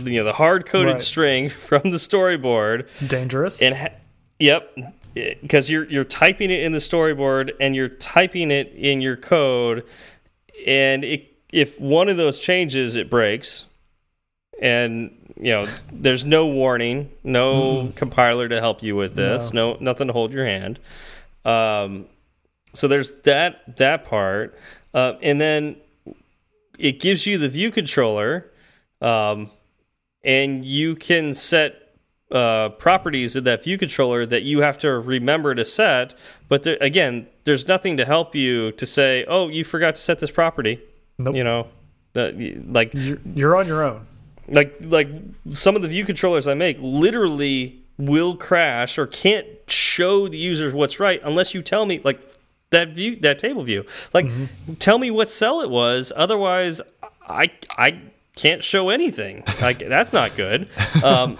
you 0.04 0.18
know 0.20 0.24
the 0.24 0.34
hard 0.34 0.66
coded 0.66 0.94
Right. 0.94 1.02
string 1.02 1.50
from 1.68 1.82
the 1.91 1.98
storyboard, 1.98 2.88
Dangerous. 3.06 3.62
and 3.62 3.76
ha 3.76 3.88
yep, 4.39 4.76
because 5.14 5.70
you're 5.70 5.86
you're 5.86 6.03
typing 6.03 6.49
it 6.49 6.61
in 6.61 6.72
the 6.72 6.80
storyboard 6.80 7.53
and 7.59 7.76
you're 7.76 7.89
typing 7.89 8.51
it 8.51 8.74
in 8.76 9.01
your 9.01 9.16
code, 9.16 9.86
and 10.66 11.03
it, 11.03 11.36
if 11.51 11.80
one 11.80 12.09
of 12.09 12.18
those 12.18 12.39
changes, 12.39 12.95
it 12.95 13.09
breaks, 13.09 13.66
and 14.61 15.34
you 15.38 15.51
know 15.51 15.68
there's 15.91 16.26
no 16.26 16.47
warning, 16.47 17.11
no 17.24 17.76
mm. 17.76 17.95
compiler 17.95 18.49
to 18.49 18.59
help 18.59 18.82
you 18.82 18.95
with 18.95 19.16
this, 19.16 19.53
no. 19.53 19.74
no 19.74 19.78
nothing 19.80 20.07
to 20.07 20.14
hold 20.14 20.34
your 20.34 20.45
hand. 20.45 20.80
Um, 21.45 22.05
so 22.74 22.88
there's 22.88 23.11
that 23.24 23.78
that 23.78 24.05
part, 24.05 24.57
uh, 24.93 25.14
and 25.22 25.39
then 25.39 25.76
it 26.80 26.99
gives 26.99 27.26
you 27.28 27.38
the 27.38 27.49
view 27.49 27.70
controller, 27.70 28.51
um, 29.01 29.51
and 30.24 30.66
you 30.66 30.95
can 30.95 31.34
set 31.34 31.82
uh, 32.34 32.69
properties 32.69 33.36
of 33.36 33.43
that 33.43 33.63
view 33.63 33.77
controller 33.77 34.25
that 34.25 34.41
you 34.43 34.61
have 34.61 34.77
to 34.79 34.89
remember 34.99 35.53
to 35.55 35.63
set. 35.63 36.15
But 36.49 36.63
there, 36.63 36.77
again, 36.81 37.27
there's 37.45 37.67
nothing 37.67 37.95
to 37.97 38.05
help 38.05 38.36
you 38.36 38.71
to 38.73 38.86
say, 38.86 39.23
"Oh, 39.27 39.47
you 39.49 39.63
forgot 39.63 39.95
to 39.95 40.01
set 40.01 40.19
this 40.19 40.31
property." 40.31 40.81
Nope. 41.17 41.36
You 41.36 41.43
know, 41.43 41.67
like 42.15 42.93
you're, 42.93 43.19
you're 43.36 43.55
on 43.55 43.67
your 43.67 43.84
own. 43.84 44.07
Like 44.47 44.75
like 44.81 45.09
some 45.53 45.75
of 45.75 45.81
the 45.81 45.88
view 45.88 46.05
controllers 46.05 46.47
I 46.47 46.53
make 46.53 46.77
literally 46.79 47.81
will 47.97 48.36
crash 48.36 48.97
or 48.97 49.05
can't 49.05 49.47
show 49.67 50.27
the 50.27 50.38
users 50.38 50.73
what's 50.73 50.99
right 50.99 51.21
unless 51.23 51.53
you 51.53 51.61
tell 51.61 51.86
me 51.86 52.01
like 52.03 52.19
that 52.71 52.89
view 52.89 53.15
that 53.17 53.39
table 53.39 53.63
view. 53.63 53.86
Like 54.13 54.25
mm 54.25 54.49
-hmm. 54.49 54.79
tell 54.79 54.97
me 54.97 55.11
what 55.11 55.29
cell 55.29 55.61
it 55.61 55.69
was. 55.69 56.11
Otherwise, 56.15 56.81
I 57.29 57.51
I 57.77 57.99
can't 58.36 58.63
show 58.63 58.89
anything. 58.89 59.43
Like 59.61 59.88
that's 59.88 60.13
not 60.13 60.36
good. 60.36 60.67
Um, 61.03 61.38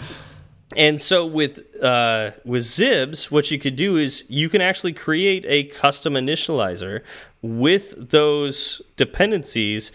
and 0.76 1.00
so 1.00 1.26
with 1.26 1.64
uh, 1.84 2.32
with 2.46 2.64
Zibs, 2.64 3.32
what 3.32 3.52
you 3.52 3.60
could 3.60 3.76
do 3.76 3.98
is 3.98 4.24
you 4.28 4.50
can 4.50 4.62
actually 4.62 4.94
create 4.94 5.46
a 5.48 5.66
custom 5.66 6.14
initializer 6.14 7.02
with 7.42 8.10
those 8.10 8.82
dependencies 8.96 9.92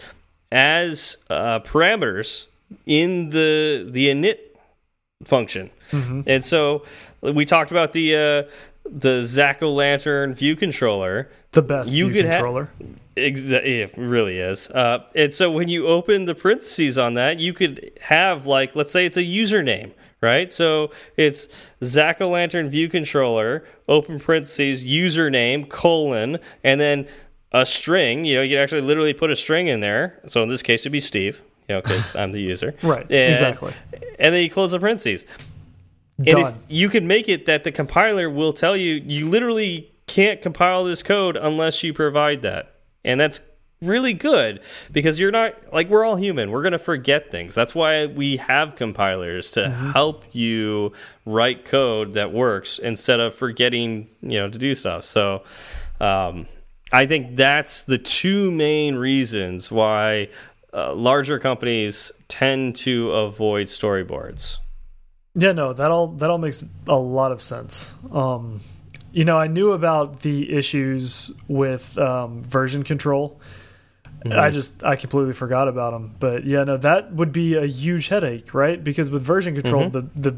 as 0.51 1.17
uh, 1.29 1.59
parameters 1.59 2.49
in 2.85 3.31
the 3.31 3.87
the 3.89 4.07
init 4.07 4.39
function. 5.25 5.69
Mm 5.91 6.01
-hmm. 6.01 6.23
And 6.27 6.45
so 6.45 6.85
we 7.21 7.45
talked 7.45 7.71
about 7.71 7.93
the 7.93 8.15
uh, 8.15 8.51
the 8.99 9.23
Zack 9.23 9.61
Lantern 9.61 10.33
view 10.33 10.55
controller. 10.55 11.27
The 11.51 11.61
best 11.61 11.93
you 11.93 12.09
view 12.09 12.23
controller. 12.23 12.69
Exactly, 13.15 13.81
it 13.81 13.93
really 13.97 14.39
is. 14.39 14.69
Uh, 14.69 14.99
and 15.15 15.33
so 15.33 15.51
when 15.51 15.67
you 15.67 15.87
open 15.87 16.25
the 16.25 16.35
parentheses 16.35 16.97
on 16.97 17.15
that, 17.15 17.39
you 17.39 17.53
could 17.53 17.91
have 18.01 18.45
like, 18.45 18.75
let's 18.75 18.91
say 18.91 19.05
it's 19.05 19.17
a 19.17 19.23
username 19.23 19.91
right? 20.21 20.51
So 20.51 20.91
it's 21.17 21.47
Zack 21.83 22.21
O 22.21 22.29
Lantern 22.29 22.69
View 22.69 22.89
Controller, 22.89 23.65
open 23.87 24.19
parentheses, 24.19 24.83
username, 24.83 25.69
colon, 25.69 26.39
and 26.63 26.79
then 26.79 27.07
a 27.51 27.65
string. 27.65 28.25
You 28.25 28.35
know, 28.35 28.41
you 28.41 28.55
can 28.55 28.59
actually 28.59 28.81
literally 28.81 29.13
put 29.13 29.31
a 29.31 29.35
string 29.35 29.67
in 29.67 29.79
there. 29.79 30.19
So 30.27 30.43
in 30.43 30.49
this 30.49 30.61
case, 30.61 30.81
it'd 30.81 30.91
be 30.91 30.99
Steve, 30.99 31.41
you 31.67 31.75
know, 31.75 31.81
because 31.81 32.15
I'm 32.15 32.31
the 32.31 32.41
user. 32.41 32.75
right, 32.83 33.09
and, 33.11 33.31
exactly. 33.31 33.73
And 34.19 34.33
then 34.33 34.43
you 34.43 34.49
close 34.49 34.71
the 34.71 34.79
parentheses. 34.79 35.25
Done. 36.21 36.37
And 36.37 36.47
if 36.47 36.55
you 36.67 36.89
can 36.89 37.07
make 37.07 37.29
it 37.29 37.45
that 37.45 37.63
the 37.63 37.71
compiler 37.71 38.29
will 38.29 38.51
tell 38.51 38.75
you, 38.75 38.95
you 38.95 39.29
literally 39.29 39.93
can't 40.05 40.41
compile 40.41 40.83
this 40.83 41.01
code 41.01 41.37
unless 41.37 41.81
you 41.81 41.93
provide 41.93 42.41
that. 42.41 42.75
And 43.05 43.19
that's 43.19 43.39
really 43.81 44.13
good 44.13 44.59
because 44.91 45.19
you're 45.19 45.31
not 45.31 45.55
like 45.71 45.89
we're 45.89 46.03
all 46.03 46.17
human. 46.17 46.51
We're 46.51 46.61
going 46.61 46.73
to 46.73 46.79
forget 46.79 47.31
things. 47.31 47.55
That's 47.55 47.73
why 47.73 48.07
we 48.07 48.37
have 48.37 48.75
compilers 48.75 49.51
to 49.51 49.61
mm 49.61 49.73
-hmm. 49.73 49.93
help 49.93 50.23
you 50.33 50.91
write 51.25 51.69
code 51.69 52.13
that 52.13 52.31
works 52.31 52.79
instead 52.79 53.19
of 53.19 53.35
forgetting, 53.35 54.07
you 54.21 54.39
know, 54.39 54.49
to 54.49 54.59
do 54.59 54.75
stuff. 54.75 55.05
So, 55.05 55.43
um, 55.99 56.45
I 56.91 57.07
think 57.07 57.37
that's 57.37 57.83
the 57.83 57.97
two 57.97 58.51
main 58.51 58.95
reasons 58.95 59.71
why 59.71 60.29
uh, 60.73 60.93
larger 60.95 61.39
companies 61.39 62.11
tend 62.27 62.75
to 62.83 63.11
avoid 63.11 63.67
storyboards. 63.67 64.59
Yeah, 65.35 65.53
no, 65.53 65.73
that 65.73 65.91
all 65.91 66.07
that 66.17 66.29
all 66.29 66.39
makes 66.39 66.65
a 66.87 66.97
lot 66.97 67.31
of 67.31 67.41
sense. 67.41 67.95
Um, 68.11 68.61
you 69.11 69.23
know, 69.23 69.43
I 69.43 69.47
knew 69.47 69.71
about 69.71 70.21
the 70.21 70.51
issues 70.51 71.31
with 71.47 71.97
um, 71.97 72.43
version 72.43 72.83
control 72.83 73.39
Mm 74.25 74.31
-hmm. 74.31 74.47
I 74.47 74.51
just 74.51 74.83
I 74.83 74.95
completely 74.95 75.33
forgot 75.33 75.67
about 75.67 75.91
them. 75.93 76.11
But 76.19 76.45
yeah, 76.45 76.65
no, 76.65 76.77
that 76.77 77.13
would 77.13 77.31
be 77.31 77.57
a 77.57 77.65
huge 77.65 78.09
headache, 78.09 78.53
right? 78.53 78.83
Because 78.83 79.11
with 79.11 79.23
version 79.23 79.53
control, 79.53 79.83
mm 79.83 79.91
-hmm. 79.91 80.09
the 80.13 80.31
the 80.31 80.35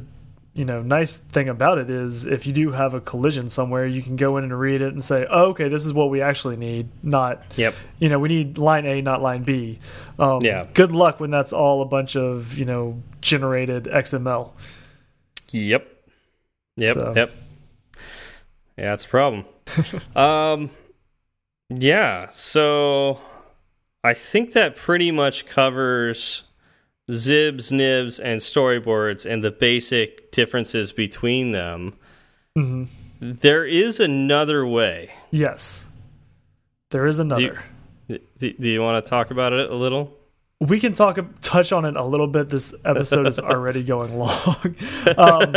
you 0.54 0.66
know 0.66 0.82
nice 0.82 1.18
thing 1.18 1.50
about 1.50 1.78
it 1.78 1.90
is 1.90 2.26
if 2.26 2.46
you 2.46 2.54
do 2.54 2.72
have 2.72 2.98
a 2.98 3.02
collision 3.02 3.50
somewhere, 3.50 3.88
you 3.88 4.04
can 4.04 4.16
go 4.16 4.38
in 4.38 4.44
and 4.44 4.60
read 4.60 4.82
it 4.82 4.94
and 4.94 5.04
say, 5.04 5.26
oh, 5.30 5.50
okay, 5.50 5.70
this 5.70 5.86
is 5.86 5.94
what 5.94 6.10
we 6.10 6.22
actually 6.22 6.58
need. 6.58 6.90
Not 7.02 7.42
yep. 7.56 7.74
You 8.00 8.10
know, 8.10 8.20
we 8.20 8.28
need 8.28 8.58
line 8.58 8.86
A, 8.86 9.02
not 9.02 9.22
line 9.22 9.44
B. 9.44 9.80
Um, 10.20 10.42
yeah. 10.42 10.66
Good 10.74 10.92
luck 10.92 11.20
when 11.20 11.32
that's 11.32 11.54
all 11.54 11.82
a 11.82 11.86
bunch 11.86 12.16
of 12.16 12.58
you 12.58 12.66
know 12.66 13.02
generated 13.22 13.84
XML. 13.86 14.52
Yep. 15.52 15.88
Yep. 16.78 16.94
So. 16.94 17.14
Yep. 17.16 17.32
Yeah, 18.78 18.90
that's 18.90 19.06
a 19.06 19.10
problem. 19.10 19.46
um, 20.16 20.70
yeah. 21.70 22.28
So 22.28 23.20
I 24.04 24.14
think 24.14 24.54
that 24.54 24.76
pretty 24.76 25.12
much 25.12 25.46
covers 25.46 26.44
Zibs, 27.10 27.72
Nibs, 27.72 28.20
and 28.20 28.42
storyboards 28.42 29.30
and 29.30 29.44
the 29.44 29.52
basic 29.52 30.32
differences 30.32 30.92
between 30.92 31.52
them. 31.52 31.94
Mm 32.58 32.66
-hmm. 32.66 32.88
There 33.40 33.66
is 33.66 34.00
another 34.00 34.66
way. 34.66 35.10
Yes, 35.30 35.86
there 36.90 37.08
is 37.08 37.20
another. 37.20 37.64
Do 38.08 38.18
you, 38.40 38.54
do 38.60 38.68
you 38.70 38.82
want 38.82 39.06
to 39.06 39.10
talk 39.10 39.32
about 39.32 39.54
it 39.54 39.70
a 39.70 39.76
little? 39.76 40.22
we 40.62 40.80
can 40.80 40.94
talk 40.94 41.18
touch 41.42 41.72
on 41.72 41.86
it 41.86 41.96
a 41.98 42.04
little 42.04 42.28
bit 42.28 42.50
this 42.50 42.76
episode 42.86 43.28
is 43.28 43.40
already 43.40 43.84
going 43.84 44.16
long 44.18 44.76
um, 45.18 45.56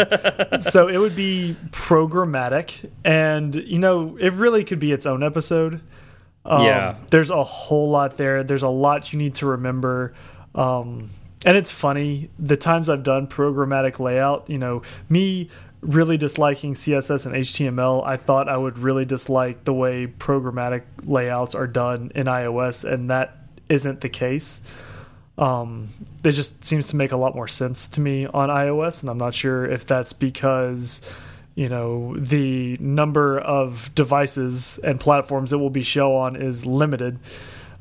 so 0.61 0.89
it 0.89 0.97
would 0.97 1.15
be 1.15 1.55
programmatic 1.71 2.91
and 3.05 3.55
you 3.55 3.79
know 3.79 4.17
it 4.19 4.33
really 4.33 4.65
could 4.65 4.79
be 4.79 4.93
its 4.93 5.05
own 5.05 5.23
episode 5.23 5.81
um, 6.45 6.65
yeah. 6.65 6.97
There's 7.11 7.31
a 7.31 7.43
whole 7.43 7.91
lot 7.91 8.17
there. 8.17 8.43
There's 8.43 8.63
a 8.63 8.69
lot 8.69 9.13
you 9.13 9.19
need 9.19 9.37
to 9.37 9.47
remember. 9.47 10.15
Um, 10.55 11.11
and 11.47 11.57
it's 11.57 11.71
funny, 11.71 12.31
the 12.39 12.57
times 12.57 12.89
I've 12.89 13.03
done 13.03 13.27
programmatic 13.27 13.99
layout, 13.99 14.49
you 14.49 14.59
know, 14.59 14.83
me 15.09 15.51
really 15.83 16.17
disliking 16.17 16.75
CSS 16.75 17.27
and 17.27 17.35
HTML, 17.35 18.05
I 18.07 18.17
thought 18.17 18.49
I 18.49 18.57
would 18.57 18.79
really 18.79 19.05
dislike 19.05 19.65
the 19.65 19.75
way 19.75 20.07
programmatic 20.07 20.83
layouts 21.05 21.55
are 21.55 21.67
done 21.67 22.11
in 22.15 22.27
iOS, 22.27 22.91
and 22.91 23.11
that 23.11 23.37
isn't 23.69 24.01
the 24.01 24.09
case. 24.09 24.63
Um, 25.37 25.91
it 26.23 26.33
just 26.33 26.65
seems 26.65 26.87
to 26.87 26.97
make 26.97 27.13
a 27.13 27.17
lot 27.17 27.35
more 27.35 27.49
sense 27.49 27.89
to 27.89 28.01
me 28.01 28.27
on 28.27 28.49
iOS, 28.49 29.03
and 29.03 29.11
I'm 29.11 29.19
not 29.19 29.35
sure 29.35 29.67
if 29.67 29.87
that's 29.87 30.13
because 30.15 31.03
you 31.55 31.69
know 31.69 32.17
the 32.17 32.77
number 32.81 33.39
of 33.39 33.95
devices 33.95 34.79
and 34.79 34.99
platforms 35.01 35.53
it 35.53 35.57
will 35.57 35.71
be 35.71 35.83
show 35.83 36.17
on 36.17 36.37
is 36.37 36.67
limited 36.67 37.19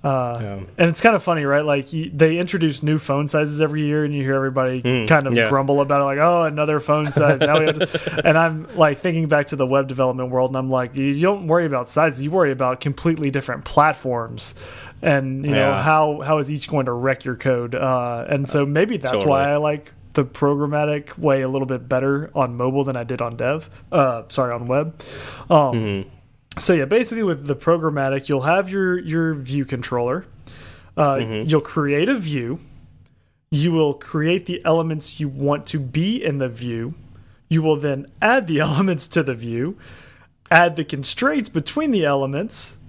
uh, 0.03 0.38
yeah. 0.41 0.53
and 0.78 0.89
it's 0.89 0.99
kind 0.99 1.15
of 1.15 1.24
funny 1.24 1.45
right 1.45 1.63
like 1.63 1.88
they 1.89 2.38
introduce 2.38 2.84
new 2.84 2.97
phone 2.97 3.26
sizes 3.28 3.61
every 3.61 3.86
year 3.86 4.03
and 4.03 4.13
you 4.13 4.21
hear 4.21 4.36
everybody 4.36 4.82
mm, 4.82 5.07
kind 5.07 5.28
of 5.28 5.34
yeah. 5.34 5.47
grumble 5.47 5.80
about 5.80 6.01
it 6.01 6.03
like 6.03 6.17
oh 6.19 6.43
another 6.43 6.80
phone 6.82 7.09
size 7.09 7.39
now 7.39 7.57
we 7.57 7.65
have 7.67 7.78
to 7.78 8.21
and 8.28 8.38
i'm 8.38 8.67
like 8.76 8.99
thinking 8.99 9.28
back 9.28 9.47
to 9.47 9.55
the 9.55 9.65
web 9.65 9.88
development 9.88 10.30
world 10.30 10.49
and 10.49 10.57
i'm 10.57 10.69
like 10.69 10.93
you 10.95 11.19
don't 11.21 11.47
worry 11.47 11.65
about 11.65 11.89
sizes 11.89 12.21
you 12.21 12.30
worry 12.30 12.51
about 12.51 12.82
completely 12.82 13.32
different 13.32 13.63
platforms 13.63 14.55
and 15.01 15.45
you 15.45 15.51
yeah. 15.51 15.67
know 15.67 15.74
how 15.74 16.21
how 16.21 16.38
is 16.38 16.51
each 16.51 16.69
going 16.69 16.86
to 16.86 16.93
wreck 16.93 17.24
your 17.24 17.36
code 17.36 17.74
uh, 17.74 18.26
and 18.28 18.47
so 18.47 18.65
maybe 18.65 18.97
that's 18.97 19.11
totally. 19.11 19.30
why 19.30 19.49
i 19.49 19.55
like 19.55 19.93
the 20.14 20.24
programmatic 20.24 21.18
way 21.18 21.41
a 21.41 21.49
little 21.49 21.66
bit 21.66 21.89
better 21.89 22.30
on 22.36 22.55
mobile 22.55 22.84
than 22.84 22.95
I 22.95 23.03
did 23.03 23.22
on 23.22 23.36
dev. 23.36 23.70
Uh, 23.91 24.24
sorry, 24.30 24.53
on 24.53 24.68
web. 24.68 25.01
Um, 25.49 25.76
mm 25.76 25.84
-hmm. 25.84 26.05
So 26.59 26.74
yeah, 26.74 26.88
basically 26.88 27.24
with 27.24 27.47
the 27.47 27.55
programmatic, 27.55 28.30
you'll 28.30 28.45
have 28.45 28.70
your 28.70 28.99
your 28.99 29.36
view 29.36 29.66
controller. 29.66 30.26
Uh, 30.97 31.18
mm 31.18 31.24
-hmm. 31.24 31.49
You'll 31.49 31.70
create 31.74 32.11
a 32.11 32.20
view. 32.20 32.59
You 33.49 33.72
will 33.74 33.93
create 33.93 34.45
the 34.45 34.61
elements 34.64 35.20
you 35.20 35.32
want 35.45 35.72
to 35.72 35.80
be 35.80 36.09
in 36.28 36.39
the 36.39 36.49
view. 36.49 36.93
You 37.49 37.64
will 37.64 37.80
then 37.80 38.05
add 38.20 38.47
the 38.47 38.59
elements 38.68 39.07
to 39.07 39.24
the 39.24 39.36
view, 39.36 39.76
add 40.49 40.76
the 40.76 40.86
constraints 40.86 41.49
between 41.49 41.91
the 41.91 42.05
elements, 42.05 42.80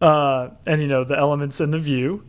uh, 0.00 0.48
and 0.66 0.80
you 0.80 0.88
know 0.88 1.04
the 1.04 1.16
elements 1.16 1.60
in 1.60 1.70
the 1.70 1.78
view 1.78 2.22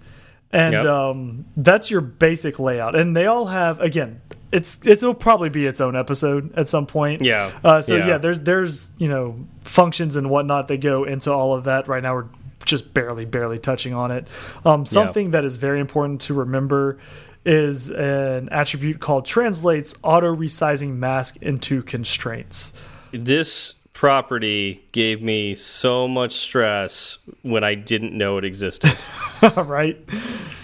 and 0.56 0.72
yep. 0.72 0.86
um, 0.86 1.46
that's 1.58 1.92
your 1.92 2.00
basic 2.00 2.60
layout. 2.60 2.96
And 2.96 3.16
they 3.16 3.26
all 3.28 3.46
have 3.46 3.82
again, 3.82 4.22
it's 4.54 4.86
it'll 4.88 5.14
probably 5.14 5.50
be 5.50 5.66
its 5.66 5.82
own 5.82 5.98
episode 5.98 6.54
at 6.56 6.70
some 6.70 6.86
point. 6.86 7.22
Yeah. 7.22 7.52
Uh, 7.62 7.82
so 7.82 7.98
yeah. 7.98 8.08
yeah, 8.08 8.18
there's 8.18 8.40
there's 8.40 8.90
you 8.98 9.10
know 9.10 9.46
functions 9.66 10.16
and 10.16 10.30
whatnot 10.30 10.70
that 10.70 10.78
go 10.78 11.04
into 11.04 11.30
all 11.32 11.54
of 11.54 11.66
that. 11.66 11.90
Right 11.90 12.02
now 12.02 12.16
we're 12.16 12.28
just 12.64 12.94
barely 12.94 13.26
barely 13.26 13.60
touching 13.60 13.94
on 13.94 14.12
it. 14.12 14.30
Um, 14.64 14.86
something 14.86 15.32
that 15.32 15.44
is 15.44 15.58
very 15.58 15.82
important 15.82 16.22
to 16.22 16.34
remember 16.34 17.00
is 17.46 17.90
an 17.90 18.48
attribute 18.50 19.02
called 19.02 19.26
translates 19.26 19.94
auto 20.04 20.34
resizing 20.34 20.96
mask 20.96 21.36
into 21.44 21.84
constraints. 21.84 22.74
This 23.12 23.75
property 23.96 24.86
gave 24.92 25.22
me 25.22 25.56
so 25.56 26.08
much 26.08 26.34
stress 26.34 27.18
when 27.42 27.64
I 27.64 27.76
didn't 27.76 28.16
know 28.16 28.38
it 28.38 28.46
existed. 28.46 28.96
right? 29.56 29.98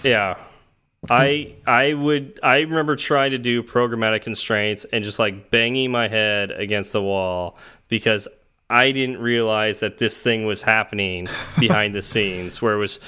Yeah. 0.04 0.36
I 1.10 1.56
I 1.66 1.94
would 1.94 2.38
I 2.44 2.60
remember 2.60 2.94
trying 2.94 3.32
to 3.32 3.38
do 3.38 3.64
programmatic 3.64 4.22
constraints 4.22 4.84
and 4.92 5.02
just 5.02 5.18
like 5.18 5.50
banging 5.50 5.90
my 5.90 6.06
head 6.06 6.52
against 6.52 6.92
the 6.92 7.02
wall 7.02 7.56
because 7.88 8.28
I 8.70 8.92
didn't 8.92 9.18
realize 9.18 9.80
that 9.80 9.98
this 9.98 10.20
thing 10.20 10.46
was 10.46 10.62
happening 10.62 11.26
behind 11.58 11.94
the 11.94 12.02
scenes 12.02 12.62
where 12.62 12.74
it 12.74 12.78
was 12.78 13.00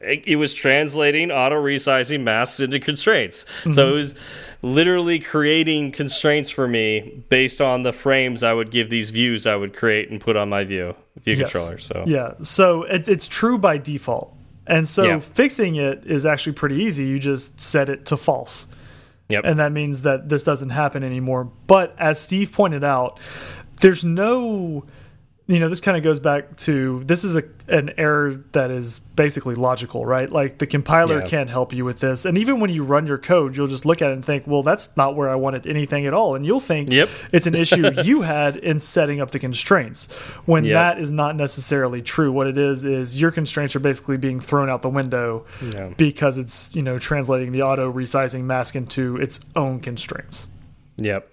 it 0.00 0.36
was 0.36 0.54
translating 0.54 1.30
auto 1.30 1.56
resizing 1.56 2.22
masks 2.22 2.60
into 2.60 2.78
constraints. 2.78 3.44
Mm 3.44 3.70
-hmm. 3.70 3.74
So 3.74 3.88
it 3.88 3.92
was 3.92 4.14
literally 4.62 5.18
creating 5.18 5.92
constraints 5.92 6.50
for 6.50 6.68
me 6.68 7.22
based 7.28 7.60
on 7.60 7.82
the 7.82 7.92
frames 7.92 8.42
I 8.42 8.52
would 8.52 8.70
give 8.70 8.90
these 8.90 9.10
views 9.10 9.46
I 9.46 9.56
would 9.56 9.76
create 9.76 10.10
and 10.10 10.20
put 10.20 10.36
on 10.36 10.48
my 10.48 10.64
view 10.64 10.94
view 11.24 11.34
yes. 11.34 11.52
controller. 11.52 11.78
So 11.78 12.04
yeah, 12.06 12.34
so 12.40 12.84
it, 12.84 13.08
it's 13.08 13.28
true 13.28 13.58
by 13.58 13.78
default, 13.78 14.34
and 14.66 14.88
so 14.88 15.02
yeah. 15.02 15.20
fixing 15.20 15.76
it 15.76 16.04
is 16.06 16.24
actually 16.24 16.54
pretty 16.54 16.76
easy. 16.76 17.04
You 17.04 17.18
just 17.18 17.60
set 17.60 17.88
it 17.88 18.04
to 18.04 18.16
false. 18.16 18.66
Yep. 19.30 19.44
And 19.44 19.58
that 19.58 19.72
means 19.72 20.00
that 20.02 20.28
this 20.28 20.42
doesn't 20.42 20.70
happen 20.70 21.02
anymore. 21.02 21.50
But 21.66 21.94
as 21.98 22.18
Steve 22.18 22.50
pointed 22.50 22.82
out, 22.82 23.20
there's 23.80 24.02
no 24.02 24.84
you 25.48 25.58
know, 25.58 25.70
this 25.70 25.80
kind 25.80 25.96
of 25.96 26.02
goes 26.02 26.20
back 26.20 26.56
to 26.58 27.02
this 27.04 27.24
is 27.24 27.34
a 27.34 27.42
an 27.68 27.92
error 27.96 28.44
that 28.52 28.70
is 28.70 28.98
basically 28.98 29.54
logical, 29.54 30.04
right? 30.04 30.30
Like 30.30 30.58
the 30.58 30.66
compiler 30.66 31.20
yeah. 31.20 31.26
can't 31.26 31.48
help 31.48 31.72
you 31.72 31.86
with 31.86 32.00
this. 32.00 32.26
And 32.26 32.36
even 32.36 32.60
when 32.60 32.68
you 32.68 32.84
run 32.84 33.06
your 33.06 33.16
code, 33.16 33.56
you'll 33.56 33.66
just 33.66 33.86
look 33.86 34.02
at 34.02 34.10
it 34.10 34.12
and 34.12 34.24
think, 34.24 34.46
well, 34.46 34.62
that's 34.62 34.94
not 34.96 35.16
where 35.16 35.30
I 35.30 35.36
wanted 35.36 35.66
anything 35.66 36.06
at 36.06 36.12
all. 36.12 36.34
And 36.34 36.44
you'll 36.44 36.60
think 36.60 36.90
yep. 36.90 37.08
it's 37.32 37.46
an 37.46 37.54
issue 37.54 37.90
you 38.04 38.20
had 38.20 38.56
in 38.56 38.78
setting 38.78 39.22
up 39.22 39.30
the 39.30 39.38
constraints 39.38 40.12
when 40.44 40.64
yep. 40.64 40.74
that 40.74 41.02
is 41.02 41.10
not 41.10 41.34
necessarily 41.34 42.02
true. 42.02 42.30
What 42.30 42.46
it 42.46 42.58
is 42.58 42.84
is 42.84 43.18
your 43.18 43.30
constraints 43.30 43.74
are 43.74 43.80
basically 43.80 44.18
being 44.18 44.40
thrown 44.40 44.68
out 44.68 44.82
the 44.82 44.90
window 44.90 45.46
yeah. 45.62 45.94
because 45.96 46.36
it's, 46.36 46.76
you 46.76 46.82
know, 46.82 46.98
translating 46.98 47.52
the 47.52 47.62
auto 47.62 47.90
resizing 47.90 48.42
mask 48.42 48.76
into 48.76 49.16
its 49.16 49.40
own 49.56 49.80
constraints. 49.80 50.46
Yep. 50.98 51.32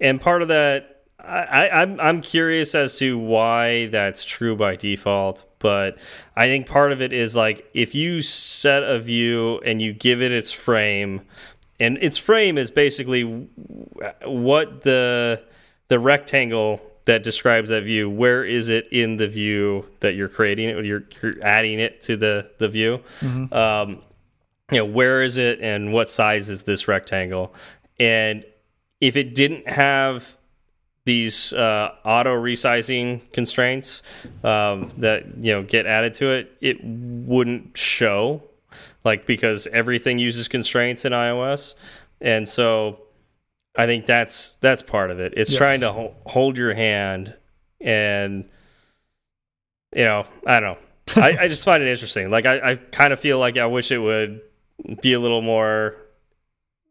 And 0.00 0.20
part 0.20 0.42
of 0.42 0.48
that 0.48 0.99
I, 1.24 1.82
I'm 1.82 2.00
I'm 2.00 2.20
curious 2.20 2.74
as 2.74 2.96
to 2.98 3.18
why 3.18 3.86
that's 3.86 4.24
true 4.24 4.56
by 4.56 4.76
default, 4.76 5.44
but 5.58 5.98
I 6.36 6.46
think 6.46 6.66
part 6.66 6.92
of 6.92 7.00
it 7.00 7.12
is 7.12 7.36
like 7.36 7.68
if 7.74 7.94
you 7.94 8.22
set 8.22 8.82
a 8.82 8.98
view 8.98 9.58
and 9.60 9.80
you 9.80 9.92
give 9.92 10.22
it 10.22 10.32
its 10.32 10.52
frame, 10.52 11.22
and 11.78 11.98
its 11.98 12.18
frame 12.18 12.58
is 12.58 12.70
basically 12.70 13.48
what 14.24 14.82
the 14.82 15.42
the 15.88 15.98
rectangle 15.98 16.80
that 17.06 17.22
describes 17.22 17.70
that 17.70 17.84
view. 17.84 18.08
Where 18.08 18.44
is 18.44 18.68
it 18.68 18.86
in 18.92 19.16
the 19.16 19.28
view 19.28 19.86
that 20.00 20.14
you're 20.14 20.28
creating 20.28 20.68
it? 20.68 20.84
You're, 20.84 21.04
you're 21.22 21.42
adding 21.42 21.80
it 21.80 22.00
to 22.02 22.16
the 22.16 22.50
the 22.58 22.68
view. 22.68 23.00
Mm 23.20 23.28
-hmm. 23.28 23.56
um, 23.56 24.02
you 24.70 24.78
know, 24.78 24.84
where 24.84 25.24
is 25.24 25.36
it 25.36 25.60
and 25.60 25.92
what 25.92 26.08
size 26.08 26.52
is 26.52 26.62
this 26.62 26.88
rectangle? 26.88 27.52
And 27.98 28.44
if 29.00 29.16
it 29.16 29.34
didn't 29.34 29.68
have 29.68 30.36
these 31.04 31.52
uh, 31.52 31.94
auto 32.04 32.34
resizing 32.34 33.20
constraints 33.32 34.02
um, 34.44 34.90
that 34.98 35.38
you 35.38 35.52
know 35.52 35.62
get 35.62 35.86
added 35.86 36.14
to 36.14 36.30
it, 36.30 36.56
it 36.60 36.78
wouldn't 36.82 37.76
show, 37.76 38.42
like 39.04 39.26
because 39.26 39.66
everything 39.68 40.18
uses 40.18 40.48
constraints 40.48 41.04
in 41.04 41.12
iOS, 41.12 41.74
and 42.20 42.46
so 42.46 43.00
I 43.76 43.86
think 43.86 44.06
that's 44.06 44.50
that's 44.60 44.82
part 44.82 45.10
of 45.10 45.20
it. 45.20 45.34
It's 45.36 45.52
yes. 45.52 45.58
trying 45.58 45.80
to 45.80 45.92
ho 45.92 46.14
hold 46.26 46.56
your 46.56 46.74
hand, 46.74 47.34
and 47.80 48.48
you 49.94 50.04
know, 50.04 50.26
I 50.46 50.60
don't 50.60 50.78
know. 51.16 51.22
I, 51.22 51.38
I, 51.44 51.48
just 51.48 51.64
find 51.64 51.82
it 51.82 51.88
interesting. 51.88 52.30
Like 52.30 52.46
I, 52.46 52.72
I 52.72 52.74
kind 52.76 53.12
of 53.12 53.18
feel 53.18 53.40
like 53.40 53.58
I 53.58 53.66
wish 53.66 53.90
it 53.90 53.98
would 53.98 54.42
be 55.02 55.12
a 55.12 55.20
little 55.20 55.42
more. 55.42 55.96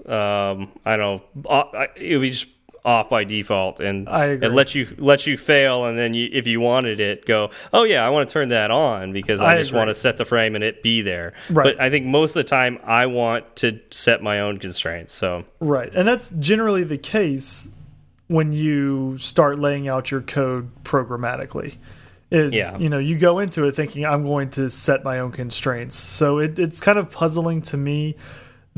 Um, 0.06 0.72
I 0.86 0.98
don't 0.98 1.24
know. 1.46 1.90
It 1.96 2.18
would 2.18 2.24
be 2.24 2.32
just 2.32 2.48
off 2.86 3.10
by 3.10 3.24
default 3.24 3.80
and 3.80 4.08
it 4.08 4.52
lets 4.52 4.74
you 4.74 4.88
lets 4.98 5.28
you 5.28 5.38
fail 5.38 5.86
and 5.86 5.98
then 5.98 6.14
you, 6.14 6.30
if 6.32 6.48
you 6.48 6.60
wanted 6.60 7.00
it 7.00 7.26
go 7.26 7.50
oh 7.74 7.84
yeah 7.84 8.06
I 8.06 8.10
want 8.10 8.30
to 8.30 8.34
turn 8.34 8.50
that 8.50 8.72
on 8.72 9.12
because 9.12 9.42
I, 9.42 9.54
I 9.54 9.58
just 9.58 9.72
agree. 9.72 9.80
want 9.80 9.90
to 9.90 9.96
set 9.96 10.18
the 10.18 10.26
frame 10.26 10.56
and 10.56 10.64
it 10.64 10.82
be 10.82 11.02
there 11.02 11.34
right. 11.50 11.64
but 11.64 11.82
I 11.82 11.90
think 11.90 12.06
most 12.06 12.32
of 12.32 12.36
the 12.36 12.50
time 12.50 12.80
I 12.84 13.06
want 13.06 13.56
to 13.58 13.80
set 13.92 14.24
my 14.24 14.40
own 14.40 14.60
constraints 14.60 15.14
so 15.14 15.44
right 15.60 15.94
and 15.94 16.08
that's 16.08 16.30
generally 16.32 16.84
the 16.84 16.98
case 16.98 17.70
when 18.28 18.54
you 18.54 19.18
start 19.18 19.60
laying 19.60 19.90
out 19.90 20.12
your 20.12 20.22
code 20.22 20.72
programmatically 20.84 21.76
is 22.32 22.54
yeah. 22.54 22.78
you 22.78 22.90
know 22.90 23.00
you 23.00 23.18
go 23.18 23.40
into 23.40 23.66
it 23.66 23.76
thinking 23.76 24.06
I'm 24.06 24.24
going 24.24 24.52
to 24.52 24.70
set 24.70 25.04
my 25.04 25.20
own 25.20 25.32
constraints 25.32 25.96
so 25.96 26.38
it, 26.40 26.60
it's 26.60 26.80
kind 26.80 26.98
of 26.98 27.12
puzzling 27.12 27.62
to 27.64 27.78
me 27.78 28.16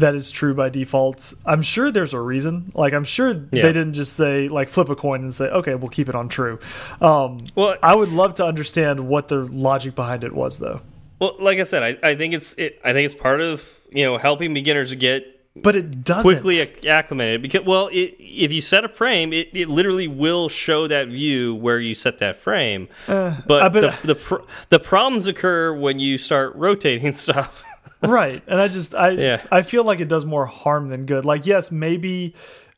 that 0.01 0.15
is 0.15 0.29
true 0.29 0.53
by 0.53 0.69
default. 0.69 1.33
I'm 1.45 1.61
sure 1.61 1.91
there's 1.91 2.13
a 2.13 2.19
reason. 2.19 2.71
Like 2.75 2.93
I'm 2.93 3.03
sure 3.03 3.29
yeah. 3.29 3.61
they 3.61 3.73
didn't 3.73 3.93
just 3.93 4.15
say 4.15 4.49
like 4.49 4.69
flip 4.69 4.89
a 4.89 4.95
coin 4.95 5.21
and 5.21 5.33
say 5.33 5.45
okay, 5.49 5.75
we'll 5.75 5.89
keep 5.89 6.09
it 6.09 6.15
on 6.15 6.29
true. 6.29 6.59
Um, 6.99 7.45
well, 7.55 7.75
I 7.81 7.95
would 7.95 8.09
love 8.09 8.35
to 8.35 8.45
understand 8.45 9.07
what 9.07 9.29
the 9.29 9.37
logic 9.37 9.95
behind 9.95 10.23
it 10.23 10.33
was 10.33 10.59
though. 10.59 10.81
Well, 11.19 11.35
like 11.39 11.59
I 11.59 11.63
said, 11.63 11.83
I, 11.83 12.09
I 12.09 12.15
think 12.15 12.33
it's 12.33 12.53
it, 12.55 12.79
I 12.83 12.93
think 12.93 13.05
it's 13.05 13.19
part 13.19 13.41
of 13.41 13.79
you 13.91 14.03
know 14.03 14.17
helping 14.17 14.53
beginners 14.53 14.93
get 14.95 15.37
but 15.55 15.75
it 15.75 16.03
doesn't 16.03 16.23
quickly 16.23 16.61
acclimated 16.87 17.41
because 17.41 17.61
well 17.65 17.89
it, 17.91 18.15
if 18.19 18.53
you 18.53 18.61
set 18.61 18.85
a 18.85 18.89
frame 18.89 19.33
it, 19.33 19.49
it 19.53 19.67
literally 19.67 20.07
will 20.07 20.47
show 20.47 20.87
that 20.87 21.09
view 21.09 21.53
where 21.53 21.77
you 21.77 21.93
set 21.93 22.19
that 22.19 22.37
frame 22.37 22.87
uh, 23.09 23.35
but 23.45 23.73
the, 23.73 23.81
the, 23.81 24.13
the, 24.13 24.45
the 24.69 24.79
problems 24.79 25.27
occur 25.27 25.73
when 25.73 25.99
you 25.99 26.17
start 26.17 26.55
rotating 26.55 27.11
stuff 27.13 27.65
right. 28.01 28.41
And 28.47 28.59
I 28.59 28.67
just 28.67 28.93
I 28.95 29.09
yeah. 29.11 29.41
I 29.51 29.61
feel 29.61 29.83
like 29.83 29.99
it 29.99 30.07
does 30.07 30.25
more 30.25 30.45
harm 30.45 30.89
than 30.89 31.05
good. 31.05 31.25
Like 31.25 31.45
yes, 31.45 31.71
maybe 31.71 32.35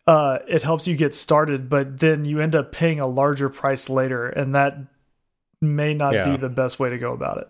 uh, 0.07 0.39
it 0.47 0.63
helps 0.63 0.87
you 0.87 0.95
get 0.95 1.15
started, 1.15 1.69
but 1.69 1.99
then 1.99 2.25
you 2.25 2.39
end 2.39 2.55
up 2.55 2.71
paying 2.71 2.99
a 2.99 3.07
larger 3.07 3.49
price 3.49 3.89
later, 3.89 4.27
and 4.27 4.53
that 4.53 4.77
may 5.61 5.93
not 5.93 6.13
yeah. 6.13 6.29
be 6.29 6.37
the 6.37 6.49
best 6.49 6.79
way 6.79 6.89
to 6.89 6.97
go 6.97 7.13
about 7.13 7.37
it. 7.37 7.47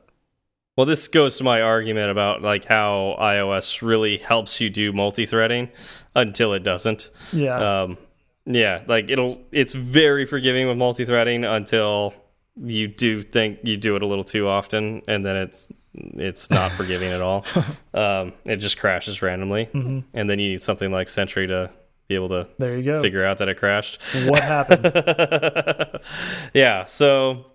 Well, 0.76 0.86
this 0.86 1.08
goes 1.08 1.38
to 1.38 1.44
my 1.44 1.62
argument 1.62 2.10
about 2.10 2.42
like 2.42 2.66
how 2.66 3.16
iOS 3.20 3.82
really 3.82 4.18
helps 4.18 4.60
you 4.60 4.70
do 4.70 4.92
multi-threading 4.92 5.70
until 6.16 6.54
it 6.54 6.64
doesn't. 6.64 7.12
Yeah. 7.32 7.82
Um, 7.84 7.98
yeah, 8.46 8.82
like 8.88 9.10
it'll 9.10 9.42
it's 9.52 9.74
very 9.74 10.26
forgiving 10.26 10.68
with 10.68 10.78
multi-threading 10.78 11.46
until 11.46 12.14
you 12.56 12.88
do 12.88 13.22
think 13.22 13.60
you 13.64 13.78
do 13.78 13.96
it 13.96 14.04
a 14.04 14.06
little 14.06 14.24
too 14.24 14.48
often, 14.48 15.02
and 15.08 15.26
then 15.26 15.36
it's 15.36 15.70
it's 15.94 16.50
not 16.50 16.72
forgiving 16.72 17.12
at 17.12 17.22
all. 17.22 17.46
Um, 17.96 18.34
it 18.44 18.56
just 18.56 18.80
crashes 18.80 19.22
randomly, 19.22 19.70
mm 19.72 19.86
-hmm. 19.86 20.04
and 20.16 20.28
then 20.28 20.40
you 20.40 20.50
need 20.50 20.62
something 20.64 20.92
like 20.92 21.10
Sentry 21.10 21.48
to 21.48 21.70
be 22.08 22.16
able 22.16 22.30
to 22.30 22.48
there 22.58 22.76
you 22.76 22.92
go 22.92 23.02
figure 23.02 23.24
out 23.24 23.38
that 23.38 23.48
it 23.48 23.58
crashed. 23.58 24.02
What 24.28 24.42
happened? 24.42 24.84
yeah, 26.54 26.86
so 26.86 27.53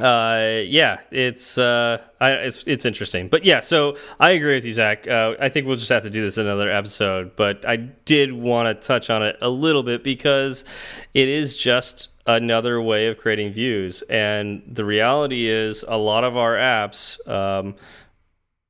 uh 0.00 0.62
yeah 0.66 0.98
it's 1.12 1.56
uh 1.56 2.02
I, 2.20 2.32
it's 2.32 2.64
it's 2.66 2.84
interesting 2.84 3.28
but 3.28 3.44
yeah 3.44 3.60
so 3.60 3.96
i 4.18 4.30
agree 4.30 4.56
with 4.56 4.64
you 4.64 4.72
zach 4.72 5.06
uh, 5.06 5.36
i 5.38 5.48
think 5.48 5.68
we'll 5.68 5.76
just 5.76 5.90
have 5.90 6.02
to 6.02 6.10
do 6.10 6.20
this 6.20 6.36
another 6.36 6.68
episode 6.68 7.36
but 7.36 7.64
i 7.64 7.76
did 7.76 8.32
want 8.32 8.66
to 8.80 8.86
touch 8.86 9.08
on 9.08 9.22
it 9.22 9.36
a 9.40 9.48
little 9.48 9.84
bit 9.84 10.02
because 10.02 10.64
it 11.12 11.28
is 11.28 11.56
just 11.56 12.08
another 12.26 12.80
way 12.80 13.06
of 13.06 13.18
creating 13.18 13.52
views 13.52 14.02
and 14.10 14.62
the 14.66 14.84
reality 14.84 15.46
is 15.46 15.84
a 15.86 15.96
lot 15.96 16.24
of 16.24 16.36
our 16.36 16.56
apps 16.56 17.24
um, 17.28 17.76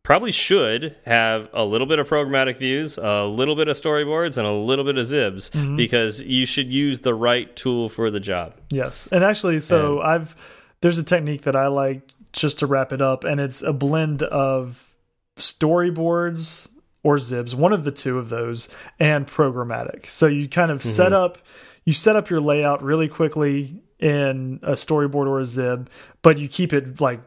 probably 0.03 0.33
should 0.33 0.95
have 1.07 1.49
a 1.55 1.65
little 1.65 1.87
bit 1.87 1.99
of 1.99 2.07
programmatic 2.07 2.59
views, 2.59 2.99
a 2.99 3.25
little 3.25 3.57
bit 3.57 3.69
of 3.69 3.77
storyboards, 3.77 4.37
and 4.37 4.47
a 4.47 4.53
little 4.53 4.85
bit 4.85 4.99
of 4.99 5.07
Zibs 5.07 5.51
mm 5.51 5.61
-hmm. 5.61 5.77
because 5.77 6.23
you 6.23 6.45
should 6.47 6.71
use 6.71 7.01
the 7.01 7.15
right 7.15 7.57
tool 7.57 7.89
for 7.89 8.11
the 8.11 8.21
job. 8.21 8.53
Yes, 8.69 9.09
and 9.11 9.25
actually, 9.25 9.61
so 9.61 10.01
and, 10.01 10.13
I've 10.13 10.37
there's 10.85 10.99
a 10.99 11.03
technique 11.03 11.43
that 11.43 11.57
I 11.57 11.69
like 11.69 12.13
just 12.35 12.59
to 12.59 12.67
wrap 12.67 12.93
it 12.93 13.01
up, 13.01 13.25
and 13.25 13.41
it's 13.41 13.63
a 13.63 13.73
blend 13.73 14.23
of 14.23 14.95
storyboards 15.37 16.69
or 17.03 17.17
Zibs, 17.17 17.55
one 17.55 17.73
of 17.73 17.85
the 17.85 17.91
two 17.91 18.19
of 18.19 18.29
those, 18.29 18.69
and 19.01 19.27
programmatic. 19.27 20.11
So 20.11 20.27
you 20.27 20.47
kind 20.47 20.71
of 20.71 20.83
mm 20.83 20.83
-hmm. 20.83 20.95
set 20.95 21.13
mm-hmm. 21.13 21.25
up 21.25 21.39
you 21.85 21.95
set 21.95 22.17
up 22.17 22.29
your 22.29 22.41
layout 22.41 22.83
really 22.83 23.09
quickly 23.09 23.83
in 23.99 24.61
a 24.63 24.73
storyboard 24.73 25.27
or 25.27 25.41
a 25.41 25.47
Zib, 25.47 25.89
but 26.21 26.39
you 26.39 26.49
keep 26.49 26.75
it 26.75 27.01
like 27.01 27.21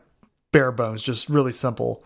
bare 0.52 0.72
bones, 0.72 1.02
just 1.02 1.28
really 1.28 1.52
simple. 1.52 2.04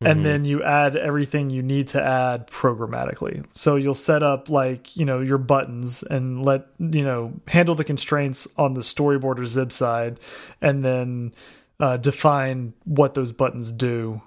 Mm 0.00 0.06
-hmm. 0.06 0.10
and 0.10 0.20
mm-hmm. 0.20 0.32
then 0.32 0.44
you 0.44 0.62
add 0.62 0.96
everything 0.96 1.50
you 1.50 1.62
need 1.62 1.88
to 1.88 1.98
add 2.00 2.46
programmatically. 2.46 3.44
So 3.52 3.76
you'll 3.76 3.94
set 3.94 4.22
up 4.22 4.48
like, 4.48 4.96
you 4.96 5.04
know, 5.04 5.20
your 5.20 5.38
buttons 5.38 6.04
and 6.04 6.44
let, 6.44 6.66
you 6.78 7.02
know, 7.02 7.32
handle 7.46 7.74
the 7.74 7.84
constraints 7.84 8.48
on 8.56 8.74
the 8.74 8.82
storyboard 8.82 9.38
or 9.38 9.46
zib 9.46 9.72
side 9.72 10.20
and 10.60 10.82
then 10.82 11.32
uh, 11.80 11.96
define 11.96 12.72
what 12.84 13.14
those 13.14 13.32
buttons 13.34 13.72
do 13.72 14.20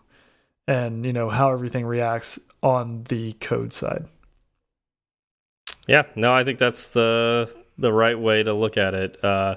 and, 0.68 1.06
you 1.06 1.14
know, 1.14 1.30
how 1.30 1.54
everything 1.54 1.86
reacts 1.86 2.40
on 2.62 3.04
the 3.04 3.34
code 3.34 3.74
side. 3.74 4.06
Yeah, 5.88 6.04
no, 6.16 6.34
I 6.34 6.44
think 6.44 6.60
that's 6.60 6.92
the 6.92 7.54
the 7.78 7.92
right 7.92 8.18
way 8.18 8.44
to 8.44 8.54
look 8.54 8.78
at 8.78 8.94
it. 8.94 9.24
Uh, 9.24 9.56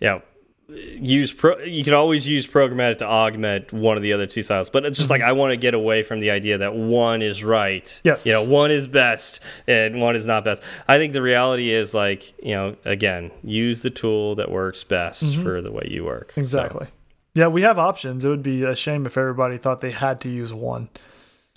yeah, 0.00 0.20
use 0.68 1.32
pro 1.32 1.58
you 1.60 1.82
can 1.82 1.94
always 1.94 2.28
use 2.28 2.46
programmatic 2.46 2.98
to 2.98 3.06
augment 3.06 3.72
one 3.72 3.96
of 3.96 4.02
the 4.02 4.12
other 4.12 4.26
two 4.26 4.42
styles 4.42 4.68
but 4.68 4.84
it's 4.84 4.98
just 4.98 5.08
like 5.08 5.22
mm-hmm. 5.22 5.30
i 5.30 5.32
want 5.32 5.50
to 5.50 5.56
get 5.56 5.72
away 5.72 6.02
from 6.02 6.20
the 6.20 6.30
idea 6.30 6.58
that 6.58 6.74
one 6.74 7.22
is 7.22 7.42
right 7.42 8.02
Yes. 8.04 8.26
you 8.26 8.32
know 8.32 8.44
one 8.44 8.70
is 8.70 8.86
best 8.86 9.40
and 9.66 9.98
one 9.98 10.14
is 10.14 10.26
not 10.26 10.44
best 10.44 10.62
i 10.86 10.98
think 10.98 11.14
the 11.14 11.22
reality 11.22 11.70
is 11.70 11.94
like 11.94 12.34
you 12.44 12.54
know 12.54 12.76
again 12.84 13.30
use 13.42 13.80
the 13.80 13.88
tool 13.88 14.34
that 14.34 14.50
works 14.50 14.84
best 14.84 15.24
mm-hmm. 15.24 15.42
for 15.42 15.62
the 15.62 15.72
way 15.72 15.88
you 15.90 16.04
work 16.04 16.32
So, 16.32 16.40
Exactly. 16.42 16.86
Yeah, 17.34 17.46
we 17.46 17.62
have 17.62 17.78
options. 17.78 18.24
It 18.24 18.28
would 18.30 18.42
be 18.42 18.64
a 18.64 18.74
shame 18.74 19.06
if 19.06 19.16
everybody 19.16 19.58
thought 19.58 19.80
they 19.80 19.92
had 19.92 20.20
to 20.22 20.28
use 20.28 20.52
one. 20.52 20.88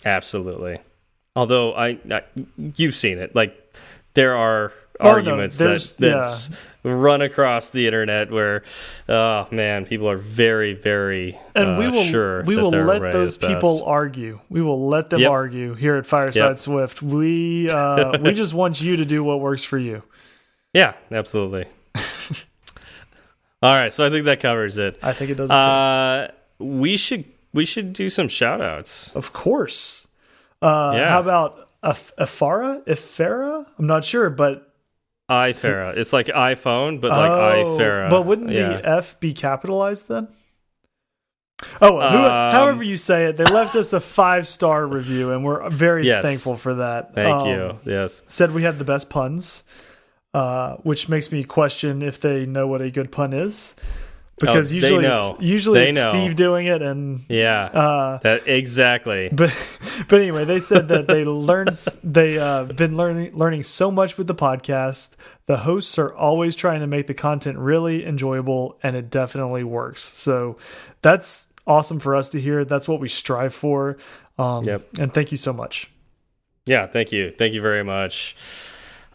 absolutely 0.06 0.80
although 1.36 1.74
I, 1.74 2.00
I 2.10 2.22
you've 2.76 2.96
seen 2.96 3.18
it 3.18 3.36
like 3.36 3.58
there 4.14 4.36
are 4.38 4.72
Oh, 5.02 5.06
no, 5.06 5.10
arguments 5.16 5.58
there's- 5.58 5.94
that 5.94 6.10
that's 6.22 6.66
run 6.84 7.22
across 7.22 7.70
the 7.70 7.86
internet 7.86 8.32
where 8.32 8.64
oh 9.08 9.48
man 9.52 9.86
people 9.86 10.10
are 10.10 10.18
very 10.18 10.74
very 10.74 11.38
And 11.54 11.70
uh, 11.72 11.76
we 11.78 11.88
will 11.90 12.04
sure 12.06 12.44
we 12.44 12.56
will 12.56 12.72
let 12.72 13.12
those 13.12 13.32
is 13.32 13.38
best. 13.38 13.54
people 13.54 13.84
argue. 13.86 14.40
We 14.50 14.62
will 14.64 14.88
let 14.88 15.10
them 15.12 15.20
Yep. 15.22 15.30
argue 15.30 15.74
here 15.76 15.96
at 15.98 16.08
Fireside 16.08 16.36
Yep. 16.52 16.58
Swift. 16.60 17.02
We 17.04 17.70
uh, 17.70 18.18
we 18.22 18.34
just 18.34 18.54
want 18.56 18.82
you 18.82 18.96
to 18.98 19.06
do 19.06 19.24
what 19.24 19.40
works 19.42 19.64
for 19.64 19.78
you. 19.78 20.02
Yeah, 20.74 20.94
absolutely. 21.12 21.66
All 23.64 23.72
right, 23.74 23.94
so 23.94 24.06
I 24.06 24.10
think 24.10 24.26
that 24.26 24.40
covers 24.40 24.78
it. 24.80 24.98
I 25.04 25.14
think 25.14 25.30
it 25.30 25.36
does. 25.36 25.52
Uh, 25.52 26.32
we 26.58 26.98
should 26.98 27.26
we 27.54 27.66
should 27.66 27.94
do 27.94 28.10
some 28.10 28.28
shout 28.28 28.60
outs. 28.62 29.12
of 29.14 29.34
course. 29.34 30.08
Uh, 30.62 30.94
Yeah. 30.96 31.10
How 31.10 31.20
about 31.20 31.70
Af- 31.84 32.14
Afara? 32.18 32.84
Ifera? 32.86 33.66
I'm 33.78 33.86
not 33.88 34.04
sure, 34.04 34.30
but 34.32 34.71
iFara. 35.32 35.96
It's 35.98 36.12
like 36.14 36.28
iPhone, 36.28 37.00
but 37.02 37.12
like 37.12 37.32
oh. 37.32 38.08
But 38.10 38.26
wouldn't 38.26 38.52
yeah. 38.52 38.68
the 38.70 38.86
F 38.90 39.20
be 39.20 39.34
capitalized 39.34 40.08
then? 40.10 40.28
Oh, 41.80 41.94
well, 41.94 42.10
who, 42.12 42.18
Um, 42.18 42.52
however 42.56 42.84
you 42.84 42.98
say 42.98 43.26
it, 43.26 43.38
they 43.38 43.44
left 43.46 43.76
us 43.76 43.94
a 43.94 44.00
five 44.02 44.48
star 44.48 44.86
review, 44.86 45.32
and 45.32 45.44
we're 45.46 45.70
very 45.70 46.06
Yes. 46.06 46.24
thankful 46.24 46.58
for 46.58 46.74
that. 46.76 47.14
Thank 47.14 47.42
Um, 47.42 47.48
you. 47.48 47.80
Yes. 47.86 48.24
said 48.28 48.52
we 48.54 48.64
had 48.64 48.80
the 48.80 48.84
best 48.84 49.10
puns, 49.10 49.64
uh, 50.34 50.76
which 50.78 51.08
makes 51.08 51.32
me 51.32 51.44
question 51.44 52.02
if 52.02 52.20
they 52.20 52.46
know 52.46 52.66
what 52.68 52.82
a 52.82 52.90
good 52.90 53.12
pun 53.12 53.32
is, 53.34 53.76
because 54.42 54.72
Oh, 54.72 54.76
usually 54.76 55.04
know. 55.04 55.32
it's 55.36 55.42
usually 55.42 55.80
They 55.80 55.90
it's 55.90 56.04
know. 56.04 56.10
Steve 56.10 56.36
doing 56.36 56.66
it, 56.68 56.82
and 56.82 57.24
Yeah. 57.30 57.64
uh, 57.66 58.18
that 58.24 58.48
exactly. 58.48 59.30
but 59.34 59.54
but 60.10 60.20
anyway, 60.20 60.44
they 60.44 60.60
said 60.60 60.90
that 60.90 61.08
they 61.08 61.24
learned 61.24 61.70
they 62.04 62.38
uh, 62.38 62.66
been 62.66 62.98
learning 62.98 63.38
learning 63.38 63.64
so 63.64 63.90
much 63.90 64.18
with 64.18 64.28
the 64.28 64.36
podcast. 64.36 65.16
The 65.46 65.58
hosts 65.58 65.98
are 65.98 66.14
always 66.14 66.56
trying 66.56 66.82
to 66.82 66.88
make 66.88 67.08
the 67.08 67.14
content 67.14 67.58
really 67.58 68.06
enjoyable, 68.06 68.78
and 68.84 68.96
it 68.96 69.10
definitely 69.10 69.64
works. 69.64 70.02
So 70.02 70.58
that's 71.02 71.48
awesome 71.68 72.00
for 72.00 72.16
us 72.16 72.30
to 72.30 72.42
hear. 72.42 72.66
That's 72.66 72.88
what 72.88 73.00
we 73.00 73.08
strive 73.08 73.54
for. 73.54 73.98
Um, 74.38 74.64
Yep. 74.66 74.98
And 75.00 75.14
thank 75.14 75.32
you 75.32 75.38
so 75.38 75.54
much. 75.54 75.92
Yeah, 76.66 76.88
thank 76.88 77.12
you. 77.12 77.32
Thank 77.32 77.54
you 77.54 77.62
very 77.62 77.84
much. 77.84 78.36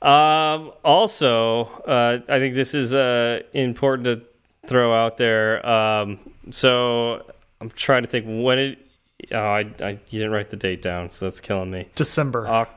Um, 0.02 0.72
also, 0.84 1.64
uh, 1.86 2.18
I 2.28 2.38
think 2.38 2.54
this 2.54 2.74
is 2.74 2.92
uh, 2.92 3.40
important 3.54 4.04
to 4.04 4.26
throw 4.68 4.94
out 4.94 5.16
there. 5.16 5.66
Um, 5.66 6.18
so 6.50 7.24
I'm 7.60 7.70
trying 7.70 8.02
to 8.02 8.08
think 8.08 8.26
when 8.26 8.58
it. 8.58 8.78
Oh, 9.32 9.38
I, 9.38 9.60
I 9.80 9.90
you 10.10 10.20
didn't 10.20 10.32
write 10.32 10.50
the 10.50 10.56
date 10.56 10.82
down, 10.82 11.10
so 11.10 11.26
that's 11.26 11.40
killing 11.40 11.70
me. 11.70 11.88
December 11.94 12.46
Oc 12.46 12.68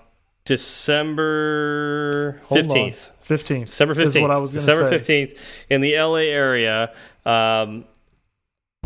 December 0.46 2.42
fifteenth. 2.50 3.12
15th. 3.28 3.66
December 3.68 3.92
is 3.92 3.98
fifteenth. 3.98 4.22
what 4.24 4.32
I 4.32 4.40
was 4.40 4.54
going 4.54 4.66
to 4.66 4.72
December 4.72 4.90
fifteenth 4.90 5.64
in 5.70 5.82
the 5.82 5.96
LA 5.98 6.16
area. 6.16 6.94
Um, 7.26 7.86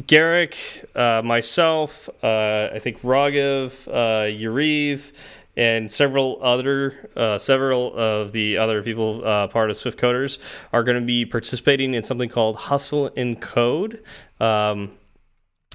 Garrick, 0.07 0.57
uh, 0.95 1.21
myself, 1.23 2.09
uh, 2.23 2.69
I 2.73 2.79
think 2.79 3.01
Raghav, 3.01 3.87
uh, 3.87 4.25
Yuriv, 4.25 5.11
and 5.55 5.91
several 5.91 6.39
other 6.41 7.09
uh, 7.15 7.37
several 7.37 7.93
of 7.95 8.31
the 8.31 8.57
other 8.57 8.81
people 8.81 9.25
uh, 9.25 9.47
part 9.47 9.69
of 9.69 9.77
Swift 9.77 9.99
Coders 9.99 10.37
are 10.71 10.83
going 10.83 10.99
to 10.99 11.05
be 11.05 11.25
participating 11.25 11.93
in 11.93 12.03
something 12.03 12.29
called 12.29 12.55
Hustle 12.55 13.07
in 13.09 13.35
Code. 13.35 14.03
Um, 14.39 14.91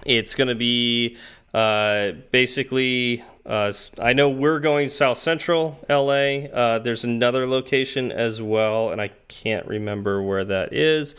it's 0.04 0.34
going 0.34 0.48
to 0.48 0.54
be 0.54 1.16
uh, 1.54 2.12
basically. 2.30 3.24
Uh, 3.46 3.72
I 3.98 4.12
know 4.12 4.28
we're 4.28 4.60
going 4.60 4.90
South 4.90 5.16
Central 5.16 5.78
LA. 5.88 6.48
Uh, 6.52 6.78
there's 6.80 7.02
another 7.02 7.46
location 7.46 8.12
as 8.12 8.42
well, 8.42 8.90
and 8.90 9.00
I 9.00 9.08
can't 9.28 9.66
remember 9.66 10.20
where 10.20 10.44
that 10.44 10.74
is. 10.74 11.16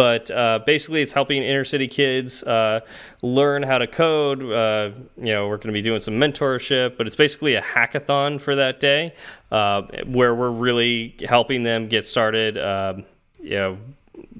But 0.00 0.30
uh, 0.30 0.60
basically, 0.64 1.02
it's 1.02 1.12
helping 1.12 1.42
inner 1.42 1.62
city 1.62 1.86
kids 1.86 2.42
uh, 2.44 2.80
learn 3.20 3.62
how 3.62 3.76
to 3.76 3.86
code. 3.86 4.42
Uh, 4.42 4.92
you 5.18 5.30
know, 5.30 5.46
we're 5.46 5.58
going 5.58 5.66
to 5.66 5.74
be 5.74 5.82
doing 5.82 6.00
some 6.00 6.14
mentorship, 6.14 6.96
but 6.96 7.06
it's 7.06 7.16
basically 7.16 7.54
a 7.54 7.60
hackathon 7.60 8.40
for 8.40 8.56
that 8.56 8.80
day, 8.80 9.12
uh, 9.52 9.82
where 10.06 10.34
we're 10.34 10.52
really 10.52 11.16
helping 11.28 11.64
them 11.64 11.86
get 11.86 12.06
started. 12.06 12.56
Um, 12.56 13.04
you 13.42 13.58
know, 13.58 13.78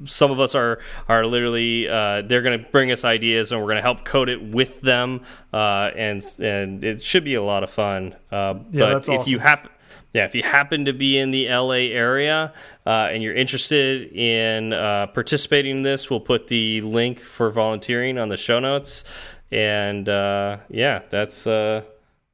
some 0.07 0.31
of 0.31 0.41
us 0.41 0.55
are 0.55 0.79
are 1.11 1.27
literally 1.27 1.87
uh, 1.91 2.23
they're 2.23 2.41
going 2.41 2.59
to 2.59 2.71
bring 2.71 2.91
us 2.91 3.05
ideas 3.05 3.53
and 3.53 3.61
we're 3.61 3.67
going 3.67 3.77
to 3.77 3.83
help 3.83 4.03
code 4.03 4.31
it 4.31 4.43
with 4.43 4.81
them 4.81 5.21
uh, 5.53 5.91
and 5.95 6.23
and 6.41 6.83
it 6.83 7.05
should 7.05 7.25
be 7.25 7.35
a 7.35 7.43
lot 7.43 7.63
of 7.63 7.69
fun 7.69 8.15
uh, 8.33 8.55
Yeah, 8.73 8.81
but 8.81 8.93
that's 8.95 9.09
if 9.11 9.29
you 9.29 9.37
awesome. 9.37 9.41
happen 9.41 9.71
yeah 10.13 10.25
if 10.25 10.35
you 10.35 10.43
happen 10.43 10.85
to 10.85 10.93
be 10.93 11.19
in 11.19 11.31
the 11.31 11.49
LA 11.49 11.89
area 11.93 12.53
uh, 12.87 13.09
and 13.13 13.23
you're 13.23 13.35
interested 13.35 14.11
in 14.13 14.73
uh, 14.73 15.07
participating 15.09 15.79
in 15.79 15.83
this 15.83 16.11
we'll 16.11 16.21
put 16.21 16.47
the 16.49 16.81
link 16.83 17.21
for 17.21 17.51
volunteering 17.51 18.19
on 18.19 18.29
the 18.29 18.37
show 18.37 18.59
notes 18.61 19.05
and 19.51 20.09
uh, 20.09 20.57
yeah 20.69 21.03
that's 21.11 21.47
uh, 21.47 21.83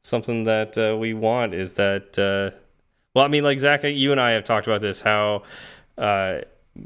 something 0.02 0.44
that 0.44 0.76
uh, 0.78 0.96
we 0.96 1.14
want 1.14 1.54
is 1.54 1.74
that 1.74 2.18
uh, 2.18 2.56
well 3.14 3.24
I 3.24 3.28
mean 3.28 3.44
like 3.44 3.60
Zach 3.60 3.82
you 3.84 4.12
and 4.12 4.20
I 4.20 4.32
have 4.32 4.44
talked 4.44 4.66
about 4.66 4.80
this 4.80 5.00
how 5.00 5.42
uh, 5.98 6.40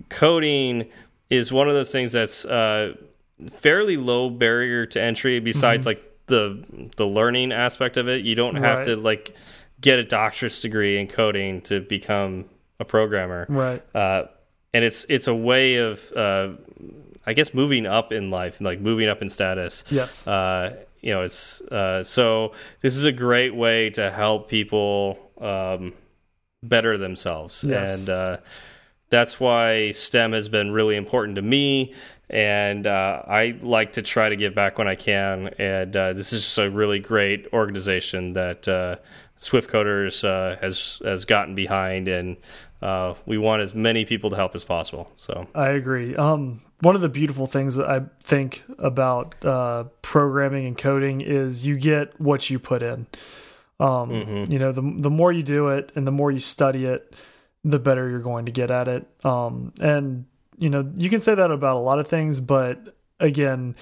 coding 0.09 0.89
is 1.29 1.53
one 1.53 1.69
of 1.69 1.75
those 1.75 1.91
things 1.93 2.13
that's 2.13 2.45
uh, 2.45 2.95
fairly 3.49 3.97
low 3.97 4.31
barrier 4.31 4.87
to 4.87 5.01
entry. 5.01 5.39
Besides, 5.41 5.87
like 5.87 6.03
the 6.27 6.65
the 6.97 7.07
learning 7.07 7.53
aspect 7.53 7.97
of 7.97 8.09
it, 8.09 8.25
you 8.25 8.35
don't 8.35 8.57
have 8.57 8.79
Right. 8.79 8.85
to 8.87 8.97
like 8.97 9.35
get 9.81 9.99
a 9.99 10.05
doctorate 10.05 10.59
degree 10.61 10.99
in 10.99 11.07
coding 11.07 11.61
to 11.63 11.81
become 11.81 12.47
a 12.79 12.85
programmer. 12.85 13.47
Right. 13.49 13.83
Uh, 13.95 14.25
and 14.73 14.85
it's 14.85 15.05
it's 15.09 15.27
a 15.27 15.35
way 15.35 15.77
of 15.77 16.13
uh, 16.13 16.53
I 17.27 17.33
guess 17.33 17.53
moving 17.55 17.87
up 17.87 18.13
in 18.13 18.31
life, 18.31 18.59
and 18.59 18.67
like 18.67 18.81
moving 18.81 19.09
up 19.09 19.23
in 19.23 19.29
status. 19.29 19.85
Yes. 19.91 20.27
Uh, 20.29 20.77
you 21.01 21.13
know, 21.13 21.23
it's 21.23 21.61
uh, 21.63 22.03
so 22.03 22.53
this 22.83 22.97
is 22.97 23.05
a 23.05 23.13
great 23.13 23.55
way 23.55 23.91
to 23.91 24.11
help 24.11 24.49
people 24.49 25.19
um, 25.41 25.95
better 26.63 26.99
themselves, 26.99 27.65
Yes. 27.67 28.01
and 28.01 28.09
uh, 28.11 28.37
that's 29.09 29.41
why 29.41 29.91
STEM 29.93 30.33
has 30.33 30.49
been 30.49 30.71
really 30.71 30.97
important 30.97 31.37
to 31.37 31.43
me. 31.43 31.95
And 32.29 32.87
uh, 32.87 33.23
I 33.27 33.59
like 33.61 33.95
to 33.95 34.03
try 34.03 34.29
to 34.29 34.37
give 34.37 34.55
back 34.55 34.79
when 34.79 34.87
I 34.87 34.95
can. 34.95 35.49
And 35.59 35.97
uh, 35.97 36.13
this 36.13 36.33
is 36.33 36.43
just 36.43 36.59
a 36.59 36.71
really 36.71 37.01
great 37.01 37.49
organization 37.53 38.35
that 38.35 38.69
uh, 39.41 39.45
Swift 39.45 39.71
Coders 39.71 40.25
uh, 40.25 40.57
has 40.61 41.01
has 41.05 41.25
gotten 41.25 41.55
behind, 41.55 42.09
and 42.09 42.37
uh, 42.83 43.15
we 43.27 43.39
want 43.39 43.63
as 43.63 43.75
many 43.75 44.05
people 44.05 44.31
to 44.31 44.37
help 44.37 44.55
as 44.55 44.65
possible. 44.65 45.11
So 45.17 45.47
I 45.55 45.71
agree. 45.71 46.15
Um, 46.17 46.63
one 46.81 46.95
of 46.95 47.03
the 47.03 47.09
beautiful 47.09 47.47
things 47.47 47.75
that 47.77 47.89
I 47.89 48.03
think 48.23 48.63
about 48.79 49.45
uh, 49.45 49.85
programming 50.03 50.67
and 50.67 50.79
coding 50.79 51.21
is 51.21 51.67
you 51.67 51.77
get 51.77 52.19
what 52.21 52.49
you 52.51 52.59
put 52.59 52.83
in. 52.83 53.07
Um, 53.79 54.11
Mm-hmm. 54.11 54.53
You 54.53 54.59
know, 54.59 54.73
the 54.73 54.83
the 54.83 55.11
more 55.11 55.33
you 55.33 55.43
do 55.43 55.69
it 55.69 55.93
and 55.95 56.07
the 56.07 56.13
more 56.13 56.31
you 56.31 56.41
study 56.41 56.85
it, 56.85 57.15
the 57.65 57.79
better 57.79 58.09
you're 58.09 58.21
going 58.21 58.47
to 58.47 58.53
get 58.53 58.71
at 58.71 58.89
it. 58.89 59.07
Um, 59.25 59.73
and 59.81 60.27
you 60.59 60.69
know, 60.69 60.91
you 60.97 61.09
can 61.09 61.21
say 61.21 61.35
that 61.35 61.51
about 61.51 61.77
a 61.77 61.81
lot 61.81 61.99
of 61.99 62.07
things, 62.07 62.41
but 62.41 62.95
again, 63.19 63.75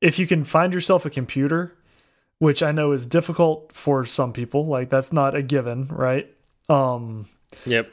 if 0.00 0.18
you 0.18 0.26
can 0.26 0.44
find 0.44 0.72
yourself 0.72 1.06
a 1.06 1.10
computer, 1.10 1.76
which 2.38 2.62
I 2.62 2.72
know 2.72 2.92
is 2.92 3.06
difficult 3.06 3.72
for 3.72 4.04
some 4.04 4.32
people, 4.32 4.66
like 4.66 4.90
that's 4.90 5.12
not 5.12 5.34
a 5.34 5.42
given, 5.42 5.88
right? 5.88 6.28
Um, 6.68 7.28
yep, 7.64 7.90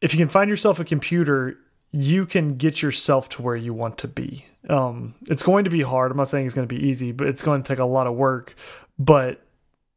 if 0.00 0.12
you 0.12 0.18
can 0.18 0.28
find 0.28 0.48
yourself 0.50 0.80
a 0.80 0.84
computer, 0.84 1.56
you 1.92 2.26
can 2.26 2.56
get 2.56 2.82
yourself 2.82 3.28
to 3.30 3.42
where 3.42 3.56
you 3.56 3.74
want 3.74 3.98
to 3.98 4.08
be. 4.08 4.46
Um, 4.68 5.14
it's 5.28 5.42
going 5.42 5.64
to 5.64 5.70
be 5.70 5.82
hard. 5.82 6.10
I'm 6.10 6.16
not 6.16 6.28
saying 6.28 6.46
it's 6.46 6.54
going 6.54 6.68
to 6.68 6.74
be 6.74 6.86
easy, 6.86 7.12
but 7.12 7.26
it's 7.26 7.42
going 7.42 7.62
to 7.62 7.68
take 7.68 7.78
a 7.78 7.84
lot 7.84 8.06
of 8.06 8.14
work. 8.14 8.54
But 8.98 9.40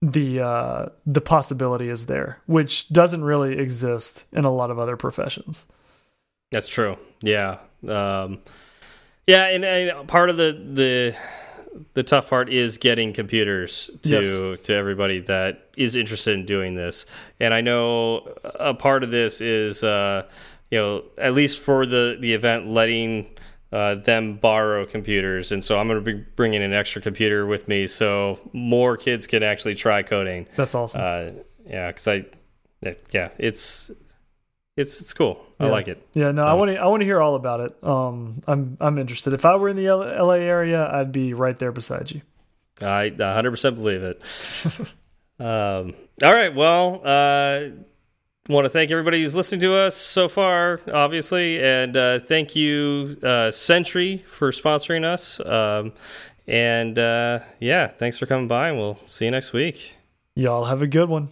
the 0.01 0.41
uh, 0.41 0.85
the 1.05 1.21
possibility 1.21 1.89
is 1.89 2.05
there, 2.05 2.39
which 2.45 2.89
doesn't 2.89 3.23
really 3.23 3.57
exist 3.57 4.25
in 4.31 4.45
a 4.45 4.53
lot 4.53 4.71
of 4.71 4.79
other 4.79 4.97
professions. 4.97 5.65
That's 6.51 6.67
true. 6.67 6.97
Yeah. 7.21 7.57
Um, 7.87 8.39
yeah, 9.27 9.47
and, 9.47 9.65
and 9.65 10.07
part 10.07 10.29
of 10.29 10.37
the 10.37 10.51
the 10.51 11.15
the 11.93 12.03
tough 12.03 12.29
part 12.29 12.49
is 12.49 12.77
getting 12.77 13.13
computers 13.13 13.89
to 14.03 14.09
Yes. 14.21 14.59
to 14.63 14.73
everybody 14.73 15.19
that 15.21 15.69
is 15.77 15.95
interested 15.95 16.33
in 16.33 16.45
doing 16.45 16.75
this. 16.75 17.05
And 17.39 17.53
I 17.53 17.61
know 17.61 18.35
a 18.43 18.73
part 18.73 19.03
of 19.03 19.11
this 19.11 19.41
is 19.41 19.83
uh, 19.83 20.23
you 20.71 20.79
know, 20.79 21.03
at 21.17 21.33
least 21.33 21.59
for 21.59 21.85
the 21.85 22.17
the 22.19 22.33
event, 22.33 22.67
letting 22.67 23.27
uh, 23.71 23.95
them 23.95 24.35
borrow 24.35 24.85
computers, 24.85 25.51
and 25.51 25.63
so 25.63 25.77
I'm 25.77 25.87
going 25.87 26.03
to 26.03 26.13
be 26.13 26.23
bringing 26.35 26.63
an 26.63 26.71
extra 26.73 27.01
computer 27.01 27.45
with 27.45 27.67
me, 27.67 27.87
so 27.87 28.39
more 28.53 28.95
kids 28.95 29.27
can 29.27 29.43
actually 29.43 29.75
try 29.75 30.01
coding. 30.01 30.47
That's 30.55 30.73
awesome. 30.75 31.01
Uh, 31.03 31.41
yeah, 31.67 31.87
because 31.87 32.07
I, 32.07 32.25
yeah, 33.11 33.29
it's 33.37 33.91
it's 34.77 35.01
it's 35.01 35.13
cool. 35.13 35.45
Yeah. 35.59 35.67
I 35.67 35.69
like 35.69 35.87
it. 35.87 36.05
Yeah, 36.13 36.31
no, 36.31 36.43
I 36.45 36.53
want 36.53 36.71
to 36.71 36.77
I 36.77 36.87
want 36.87 37.01
to 37.01 37.05
hear 37.05 37.21
all 37.21 37.35
about 37.35 37.59
it. 37.61 37.83
Um, 37.83 38.41
I'm 38.47 38.77
I'm 38.79 38.97
interested. 38.97 39.33
If 39.33 39.45
I 39.45 39.55
were 39.55 39.69
in 39.69 39.77
the 39.77 39.87
L 39.87 39.99
LA 39.99 40.33
area, 40.33 40.89
I'd 40.91 41.11
be 41.11 41.33
right 41.33 41.57
there 41.57 41.71
beside 41.71 42.11
you. 42.11 42.21
I 42.81 43.09
100% 43.09 43.75
believe 43.75 44.03
it. 44.03 44.21
um, 45.39 45.93
all 46.21 46.33
right, 46.33 46.53
well, 46.53 47.01
uh, 47.05 47.69
want 48.49 48.65
to 48.65 48.69
thank 48.69 48.91
everybody 48.91 49.23
who's 49.23 49.33
listening 49.33 49.61
to 49.61 49.73
us 49.75 49.95
so 49.95 50.27
far, 50.27 50.81
obviously, 50.91 51.61
and 51.63 51.95
uh, 51.95 52.19
thank 52.19 52.55
you, 52.55 53.17
uh, 53.23 53.51
Sentry, 53.51 54.25
for 54.27 54.51
sponsoring 54.51 55.05
us. 55.05 55.39
Um, 55.39 55.93
and 56.47 56.99
uh, 56.99 57.39
yeah, 57.59 57.87
thanks 57.87 58.17
for 58.17 58.25
coming 58.25 58.47
by, 58.47 58.69
and 58.69 58.77
we'll 58.77 58.97
see 58.97 59.25
you 59.25 59.31
next 59.31 59.53
week. 59.53 59.95
Y'all 60.35 60.65
have 60.65 60.81
a 60.81 60.87
good 60.87 61.09
one. 61.09 61.29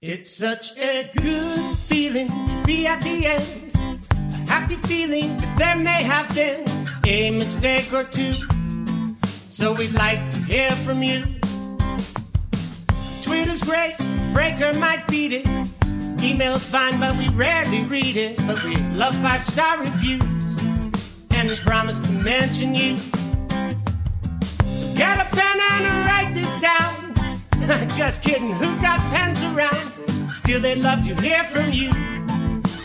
It's 0.00 0.30
such 0.36 0.76
a 0.76 1.08
good 1.14 1.51
feeling 1.92 2.28
to 2.48 2.56
be 2.64 2.86
at 2.86 3.02
the 3.02 3.26
end. 3.26 3.70
A 4.14 4.50
happy 4.50 4.76
feeling 4.76 5.36
that 5.36 5.58
there 5.58 5.76
may 5.76 6.02
have 6.02 6.34
been 6.34 6.64
a 7.04 7.30
mistake 7.30 7.92
or 7.92 8.04
two. 8.04 8.32
So 9.50 9.74
we'd 9.74 9.92
like 9.92 10.26
to 10.30 10.38
hear 10.38 10.70
from 10.70 11.02
you. 11.02 11.22
Twitter's 13.20 13.62
great, 13.62 13.96
Breaker 14.32 14.72
might 14.78 15.06
beat 15.06 15.34
it. 15.34 15.46
Email's 16.22 16.64
fine, 16.64 16.98
but 16.98 17.14
we 17.18 17.28
rarely 17.28 17.82
read 17.82 18.16
it. 18.16 18.38
But 18.46 18.64
we 18.64 18.74
love 19.02 19.14
five 19.16 19.42
star 19.42 19.78
reviews, 19.78 20.62
and 21.32 21.50
we 21.50 21.56
promise 21.56 21.98
to 22.00 22.12
mention 22.12 22.74
you. 22.74 22.96
So 24.78 24.84
get 24.96 25.20
a 25.20 25.28
pen 25.36 25.58
and 25.72 25.84
write 26.06 26.32
this 26.32 26.54
down. 26.68 27.88
Just 27.98 28.22
kidding, 28.22 28.52
who's 28.52 28.78
got 28.78 28.98
pens 29.12 29.42
around? 29.42 30.01
Still, 30.32 30.60
they'd 30.60 30.78
love 30.78 31.04
to 31.04 31.14
hear 31.20 31.44
from 31.44 31.70
you. 31.70 31.90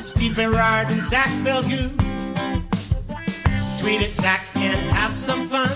Steve 0.02 0.36
Berard 0.36 0.92
and 0.92 1.02
Zach 1.04 1.30
Falgout. 1.44 1.98
Tweet 3.80 4.02
at 4.02 4.14
Zach 4.14 4.46
and 4.56 4.76
have 4.92 5.16
some 5.16 5.48
fun. 5.48 5.72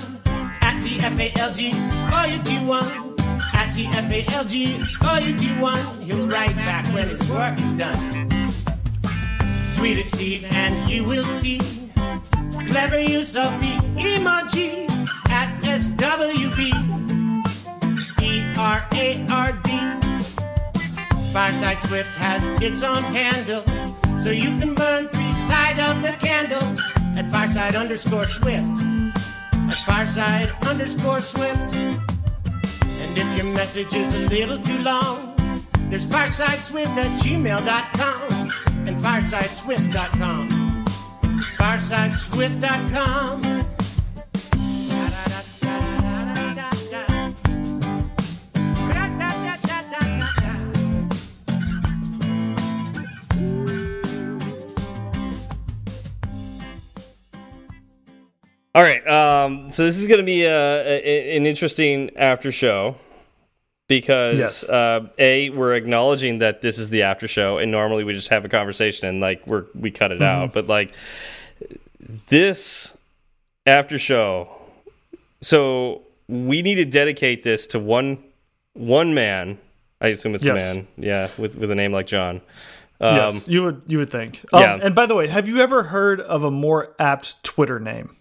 At 0.62 0.76
TFALG, 0.76 1.60
or 2.12 2.28
you 2.28 2.44
do 2.44 2.68
one. 2.68 2.86
At 3.54 3.70
TFALG, 3.74 4.54
or 5.08 5.26
you 5.26 5.34
do 5.34 5.62
one. 5.62 5.80
He'll 6.02 6.28
write 6.28 6.56
back 6.58 6.86
when 6.94 7.08
his 7.08 7.30
work 7.32 7.60
is 7.62 7.74
done. 7.74 7.98
Tweet 9.78 9.98
at 9.98 10.08
Steve 10.08 10.46
and 10.52 10.90
you 10.90 11.06
will 11.06 11.24
see 11.24 11.60
clever 12.68 13.00
use 13.00 13.36
of 13.36 13.50
the 13.62 13.74
emoji 13.98 14.90
at 15.30 15.62
SWB. 15.64 16.11
Fireside 21.32 21.80
Swift 21.80 22.16
has 22.18 22.46
its 22.62 22.84
own 22.84 23.02
handle, 23.04 23.64
so 24.20 24.32
you 24.32 24.50
can 24.60 24.76
burn 24.76 25.08
three 25.08 25.32
sides 25.32 25.80
of 25.80 26.02
the 26.02 26.12
candle 26.20 26.62
at 27.18 27.32
Fireside 27.32 27.74
underscore 27.76 28.26
Swift. 28.26 28.78
At 29.54 29.78
Fireside 29.86 30.50
underscore 30.64 31.22
Swift. 31.22 31.74
And 31.76 33.18
if 33.18 33.38
your 33.38 33.46
message 33.46 33.96
is 33.96 34.14
a 34.14 34.28
little 34.28 34.60
too 34.60 34.78
long, 34.80 35.34
there's 35.90 36.06
firesideswift 36.06 36.98
at 36.98 37.18
gmail.com 37.20 38.52
and 38.88 38.98
firesideswift.com. 38.98 40.50
Firesideswift.com. 41.58 43.71
All 58.74 58.82
right, 58.82 59.06
um, 59.08 59.72
so 59.72 59.84
this 59.86 59.98
is 59.98 60.08
going 60.08 60.20
to 60.22 60.26
be 60.26 60.44
a, 60.46 60.82
a, 60.86 61.36
an 61.38 61.46
interesting 61.46 62.10
after 62.16 62.52
show 62.54 62.96
because 63.88 64.38
Yes. 64.38 64.70
uh, 64.70 65.08
a 65.18 65.50
we're 65.50 65.74
acknowledging 65.76 66.40
that 66.40 66.62
this 66.62 66.80
is 66.80 66.90
the 66.90 67.04
after 67.04 67.28
show, 67.28 67.58
and 67.58 67.70
normally 67.70 68.06
we 68.06 68.14
just 68.14 68.30
have 68.30 68.46
a 68.46 68.50
conversation 68.50 69.08
and 69.10 69.20
like 69.20 69.46
we're 69.46 69.66
we 69.76 69.92
cut 69.92 70.14
it 70.14 70.22
out, 70.22 70.54
but 70.54 70.68
like 70.68 70.94
this 72.30 72.96
after 73.66 74.00
show, 74.00 74.50
so 75.42 76.04
we 76.30 76.62
need 76.62 76.76
to 76.76 76.86
dedicate 76.86 77.44
this 77.44 77.68
to 77.68 77.80
one 77.80 78.20
one 78.74 79.14
man. 79.14 79.58
I 80.00 80.08
assume 80.08 80.34
it's 80.34 80.46
Yes. 80.46 80.72
a 80.72 80.76
man, 80.76 80.88
yeah, 80.96 81.28
with 81.38 81.58
with 81.58 81.72
a 81.72 81.76
name 81.76 81.92
like 81.92 82.08
John. 82.08 82.40
Um, 83.02 83.16
yes, 83.18 83.48
you 83.50 83.64
would 83.64 83.82
you 83.88 83.98
would 83.98 84.12
think. 84.12 84.40
Um, 84.54 84.62
yeah. 84.62 84.80
And 84.82 84.96
by 84.96 85.08
the 85.08 85.16
way, 85.16 85.28
have 85.28 85.50
you 85.50 85.60
ever 85.60 85.84
heard 85.84 86.22
of 86.22 86.46
a 86.46 86.52
more 86.52 86.96
apt 87.00 87.44
Twitter 87.44 87.78
name 87.80 88.16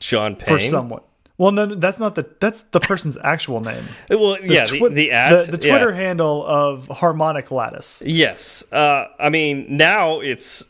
John 0.00 0.36
Payne. 0.36 0.46
for 0.46 0.58
someone? 0.58 1.02
Well, 1.36 1.52
no, 1.52 1.66
no, 1.66 1.76
that's 1.76 2.00
not 2.00 2.16
the 2.16 2.28
that's 2.40 2.62
the 2.64 2.80
person's 2.80 3.16
actual 3.22 3.60
name. 3.60 3.84
Well, 4.10 4.38
yeah, 4.42 4.64
the, 4.64 4.88
the 4.88 5.12
ad, 5.12 5.46
the, 5.46 5.56
the 5.56 5.66
yeah. 5.66 5.78
Twitter 5.78 5.92
handle 5.92 6.44
of 6.44 6.88
Harmonic 6.88 7.50
Lattice. 7.50 8.02
Yes. 8.04 8.64
Uh, 8.72 9.06
I 9.20 9.30
mean, 9.30 9.66
now 9.68 10.20
it's, 10.20 10.64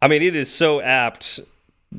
I 0.00 0.06
mean, 0.08 0.22
it 0.22 0.36
is 0.36 0.52
so 0.52 0.80
apt 0.80 1.40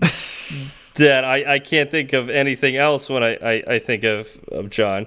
that 0.95 1.25
I, 1.25 1.55
I 1.55 1.59
can't 1.59 1.91
think 1.91 2.13
of 2.13 2.29
anything 2.29 2.77
else 2.77 3.09
when 3.09 3.23
I, 3.23 3.35
I, 3.35 3.63
I 3.67 3.79
think 3.79 4.05
of, 4.05 4.27
of 4.49 4.69
John. 4.69 5.05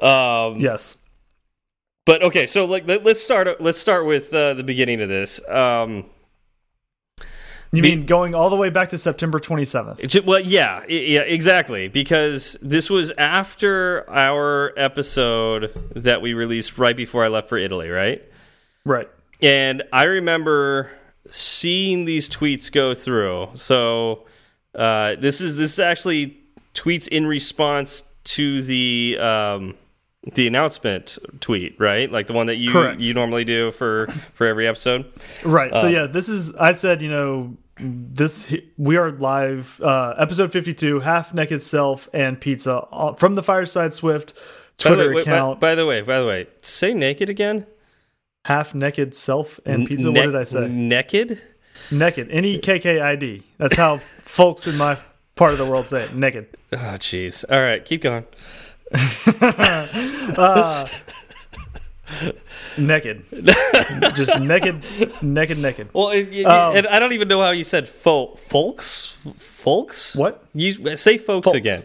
Um, 0.00 0.58
Yes. 0.58 0.98
But 2.06 2.22
okay, 2.22 2.46
so 2.46 2.64
like 2.66 2.86
let, 2.86 3.04
let's 3.04 3.20
start. 3.20 3.60
Let's 3.60 3.78
start 3.78 4.06
with 4.06 4.32
uh, 4.32 4.54
the 4.54 4.62
beginning 4.62 5.00
of 5.00 5.08
this. 5.08 5.46
Um, 5.48 6.06
You 7.76 7.82
Be- 7.82 7.96
mean 7.96 8.06
going 8.06 8.34
all 8.34 8.50
the 8.50 8.56
way 8.56 8.70
back 8.70 8.88
to 8.90 8.98
September 8.98 9.38
27th? 9.38 10.24
Well, 10.24 10.40
yeah, 10.40 10.84
yeah, 10.88 11.20
exactly. 11.20 11.88
Because 11.88 12.56
this 12.62 12.88
was 12.88 13.12
after 13.18 14.08
our 14.10 14.72
episode 14.76 15.72
that 15.94 16.22
we 16.22 16.34
released 16.34 16.78
right 16.78 16.96
before 16.96 17.24
I 17.24 17.28
left 17.28 17.48
for 17.48 17.58
Italy, 17.58 17.88
right? 17.88 18.22
Right. 18.84 19.08
And 19.42 19.82
I 19.92 20.04
remember 20.04 20.90
seeing 21.30 22.04
these 22.04 22.28
tweets 22.28 22.70
go 22.70 22.94
through. 22.94 23.50
So 23.54 24.26
uh, 24.74 25.16
this 25.16 25.40
is 25.40 25.56
this 25.56 25.74
is 25.74 25.80
actually 25.80 26.38
tweets 26.74 27.08
in 27.08 27.26
response 27.26 28.04
to 28.24 28.62
the 28.62 29.18
um, 29.20 29.74
the 30.34 30.46
announcement 30.46 31.18
tweet, 31.40 31.78
right? 31.78 32.10
Like 32.10 32.26
the 32.26 32.32
one 32.32 32.46
that 32.46 32.56
you 32.56 32.72
Correct. 32.72 33.00
you 33.00 33.14
normally 33.14 33.44
do 33.44 33.70
for 33.70 34.06
for 34.34 34.46
every 34.46 34.66
episode. 34.66 35.06
Right. 35.44 35.72
Um, 35.72 35.80
so 35.80 35.88
yeah, 35.88 36.06
this 36.06 36.28
is 36.28 36.54
I 36.56 36.72
said, 36.72 37.02
you 37.02 37.10
know, 37.10 37.56
this 37.78 38.54
we 38.78 38.96
are 38.96 39.10
live 39.12 39.78
uh 39.82 40.14
episode 40.18 40.50
52 40.50 41.00
half 41.00 41.34
naked 41.34 41.60
self 41.60 42.08
and 42.14 42.40
pizza 42.40 42.76
uh, 42.90 43.12
from 43.14 43.34
the 43.34 43.42
Fireside 43.42 43.92
Swift 43.92 44.34
By 44.34 44.40
Twitter 44.78 45.08
way, 45.08 45.14
wait, 45.16 45.22
account 45.26 45.60
By, 45.60 45.74
the 45.74 45.84
way, 45.86 46.00
by 46.00 46.18
the 46.20 46.26
way, 46.26 46.46
say 46.62 46.94
naked 46.94 47.28
again. 47.28 47.66
half 48.46 48.74
naked 48.74 49.14
self 49.14 49.60
and 49.66 49.86
pizza 49.86 50.10
Ne- 50.10 50.20
what 50.20 50.26
did 50.26 50.36
I 50.36 50.44
say? 50.44 50.68
Naked. 50.68 51.42
Naked. 51.90 52.30
N 52.30 52.44
E 52.46 52.58
K 52.58 52.78
K 52.78 53.00
I 53.00 53.14
D. 53.16 53.42
That's 53.58 53.76
how 53.76 53.98
folks 54.38 54.66
in 54.66 54.76
my 54.78 54.98
part 55.34 55.52
of 55.52 55.58
the 55.58 55.66
world 55.66 55.86
say 55.86 56.04
it. 56.04 56.14
Naked. 56.14 56.46
Oh, 56.72 56.76
jeez. 56.98 57.44
All 57.50 57.60
right, 57.60 57.84
keep 57.84 58.00
going. 58.02 58.24
Naked. 62.78 63.24
Just 64.14 64.40
naked 64.40 64.82
naked 65.22 65.58
naked. 65.58 65.88
Well, 65.92 66.10
it, 66.10 66.28
it- 66.32 66.44
Um, 66.46 66.76
and 66.76 66.86
I 66.86 66.98
don't 66.98 67.12
even 67.12 67.28
know 67.28 67.40
how 67.40 67.50
you 67.50 67.64
said 67.64 67.88
fol 67.88 68.36
folks. 68.36 69.16
Folks. 69.36 70.14
What? 70.14 70.44
You 70.54 70.96
say 70.96 71.18
folks, 71.18 71.44
Folks. 71.46 71.56
again. 71.56 71.82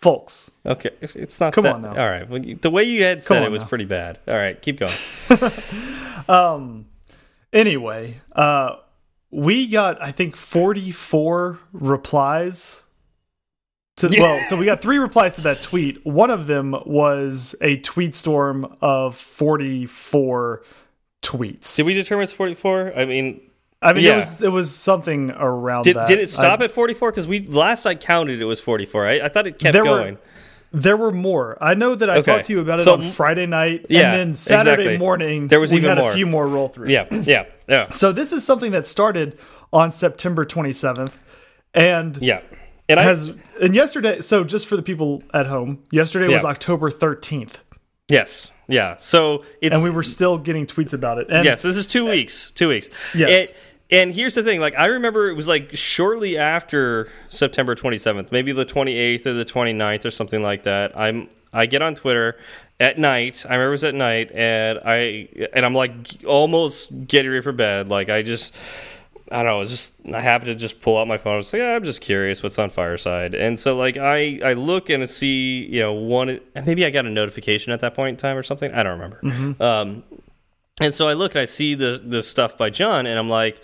Folks. 0.00 0.50
Okay, 0.66 0.90
it's- 1.00 1.40
not. 1.40 1.52
Come 1.52 1.64
that, 1.64 1.74
on 1.76 1.82
now. 1.82 1.90
All 1.90 2.10
right, 2.10 2.28
well, 2.28 2.44
you, 2.44 2.56
the 2.56 2.70
way 2.70 2.84
you 2.84 3.02
had 3.02 3.22
said 3.22 3.42
it 3.42 3.50
was 3.50 3.62
now. 3.62 3.68
pretty 3.68 3.86
bad. 3.86 4.18
All 4.28 4.34
right, 4.34 4.60
keep 4.60 4.78
going. 4.78 4.92
um. 6.28 6.86
Anyway, 7.52 8.20
uh 8.32 8.76
we 9.30 9.66
got 9.66 10.00
I 10.02 10.12
think 10.12 10.36
44 10.36 11.58
replies 11.72 12.82
to 13.96 14.08
well, 14.18 14.42
so 14.48 14.56
we 14.56 14.64
got 14.66 14.80
3 14.82 14.98
replies 14.98 15.36
to 15.36 15.40
that 15.42 15.60
tweet. 15.60 16.04
One 16.04 16.30
of 16.30 16.46
them 16.46 16.74
was 16.84 17.54
a 17.60 17.76
tweet 17.78 18.14
storm 18.14 18.76
of 18.80 19.16
44 19.16 20.62
tweets. 21.22 21.76
Did 21.76 21.86
we 21.86 21.94
determine 21.94 22.24
it's 22.24 22.32
forty 22.32 22.54
four? 22.54 22.92
I 22.94 23.04
mean, 23.06 23.40
I 23.80 23.92
mean 23.94 24.04
yeah. 24.04 24.12
it 24.14 24.16
was 24.16 24.42
it 24.42 24.52
was 24.52 24.74
something 24.74 25.30
around 25.30 25.84
did 25.84 25.96
that. 25.96 26.06
did 26.08 26.18
it 26.18 26.28
stop 26.28 26.60
I- 26.60 26.64
at 26.64 26.70
forty 26.70 26.92
four? 26.94 27.10
Because 27.10 27.26
we 27.26 27.40
last 27.46 27.86
I 27.86 27.94
counted 27.94 28.40
it 28.42 28.44
was 28.44 28.60
forty 28.60 28.84
four. 28.84 29.06
I, 29.06 29.20
I 29.20 29.28
thought 29.28 29.46
it 29.46 29.58
kept 29.58 29.72
There 29.72 29.84
were- 29.84 29.88
going. 29.98 30.18
There 30.76 30.96
were 30.96 31.12
more. 31.12 31.56
I 31.62 31.74
know 31.74 31.94
that 31.94 32.10
I 32.10 32.14
Okay. 32.16 32.32
talked 32.32 32.46
to 32.46 32.52
you 32.52 32.60
about 32.60 32.80
it 32.80 32.82
So- 32.82 32.94
on 32.94 33.02
Friday 33.12 33.46
night, 33.46 33.86
Yeah, 33.88 34.10
and 34.12 34.18
then 34.20 34.34
Saturday 34.34 34.82
exactly. 34.82 34.98
morning 34.98 35.46
There 35.48 35.60
was 35.60 35.70
we 35.70 35.76
even 35.78 35.90
had 35.90 35.98
more. 35.98 36.10
a 36.10 36.14
few 36.14 36.26
more 36.26 36.48
roll 36.48 36.66
through. 36.68 36.88
Yeah, 36.90 37.06
yeah, 37.10 37.44
yeah, 37.68 37.84
So 37.92 38.10
this 38.10 38.32
is 38.32 38.44
something 38.44 38.72
that 38.72 38.84
started 38.84 39.38
on 39.72 39.92
September 39.92 40.44
27th, 40.44 41.22
and 41.72 42.18
yeah. 42.20 42.40
And 42.88 43.00
I 43.00 43.04
has 43.04 43.34
and 43.60 43.74
yesterday. 43.74 44.20
So 44.20 44.44
just 44.44 44.66
for 44.66 44.76
the 44.76 44.82
people 44.82 45.22
at 45.32 45.46
home, 45.46 45.82
yesterday 45.90 46.32
was 46.32 46.44
October 46.44 46.90
13th, 46.90 47.56
yes, 48.08 48.52
yeah. 48.68 48.96
So 48.96 49.44
it's 49.60 49.74
and 49.74 49.82
we 49.82 49.90
were 49.90 50.02
still 50.02 50.38
getting 50.38 50.66
tweets 50.66 50.92
about 50.92 51.18
it. 51.18 51.28
And 51.30 51.44
yes, 51.44 51.62
this 51.62 51.76
is 51.76 51.86
two 51.86 52.06
weeks. 52.06 52.50
Two 52.50 52.68
weeks. 52.68 52.90
Yes. 53.14 53.50
And, 53.50 53.58
and 53.90 54.14
here's 54.14 54.34
the 54.34 54.42
thing: 54.42 54.60
like 54.60 54.76
I 54.76 54.86
remember, 54.86 55.28
it 55.30 55.34
was 55.34 55.48
like 55.48 55.74
shortly 55.76 56.36
after 56.36 57.10
September 57.28 57.74
27th, 57.74 58.32
maybe 58.32 58.52
the 58.52 58.66
28th 58.66 59.26
or 59.26 59.32
the 59.32 59.44
29th 59.44 60.04
or 60.04 60.10
something 60.10 60.42
like 60.42 60.64
that. 60.64 60.98
I'm 60.98 61.28
I 61.52 61.66
get 61.66 61.82
on 61.82 61.94
Twitter 61.94 62.36
at 62.80 62.98
night. 62.98 63.46
I 63.48 63.54
remember 63.54 63.68
it 63.68 63.72
was 63.72 63.84
at 63.84 63.94
night, 63.94 64.30
and 64.34 64.80
I 64.84 65.28
and 65.52 65.64
I'm 65.64 65.74
like 65.74 66.24
almost 66.26 67.06
getting 67.06 67.30
ready 67.30 67.42
for 67.42 67.52
bed. 67.52 67.88
Like 67.88 68.10
I 68.10 68.22
just. 68.22 68.54
I 69.30 69.42
don't 69.42 69.46
know. 69.46 69.60
It's 69.62 69.70
just 69.70 69.94
I 70.12 70.20
happened 70.20 70.48
to 70.48 70.54
just 70.54 70.80
pull 70.80 70.98
out 70.98 71.08
my 71.08 71.16
phone. 71.18 71.34
I 71.34 71.36
was 71.36 71.52
like, 71.52 71.60
yeah, 71.60 71.74
I'm 71.74 71.84
just 71.84 72.00
curious 72.00 72.42
what's 72.42 72.58
on 72.58 72.70
Fireside, 72.70 73.34
and 73.34 73.58
so 73.58 73.76
like 73.76 73.96
I 73.96 74.38
I 74.44 74.52
look 74.52 74.90
and 74.90 75.02
I 75.02 75.06
see 75.06 75.64
you 75.66 75.80
know 75.80 75.92
one 75.94 76.40
and 76.54 76.66
maybe 76.66 76.84
I 76.84 76.90
got 76.90 77.06
a 77.06 77.10
notification 77.10 77.72
at 77.72 77.80
that 77.80 77.94
point 77.94 78.10
in 78.10 78.16
time 78.16 78.36
or 78.36 78.42
something. 78.42 78.72
I 78.72 78.82
don't 78.82 79.00
remember. 79.00 79.62
Um, 79.62 80.02
and 80.80 80.92
so 80.92 81.08
I 81.08 81.14
look 81.14 81.34
and 81.34 81.42
I 81.42 81.46
see 81.46 81.74
the 81.74 82.02
the 82.04 82.22
stuff 82.22 82.58
by 82.58 82.68
John, 82.70 83.06
and 83.06 83.18
I'm 83.18 83.28
like, 83.28 83.60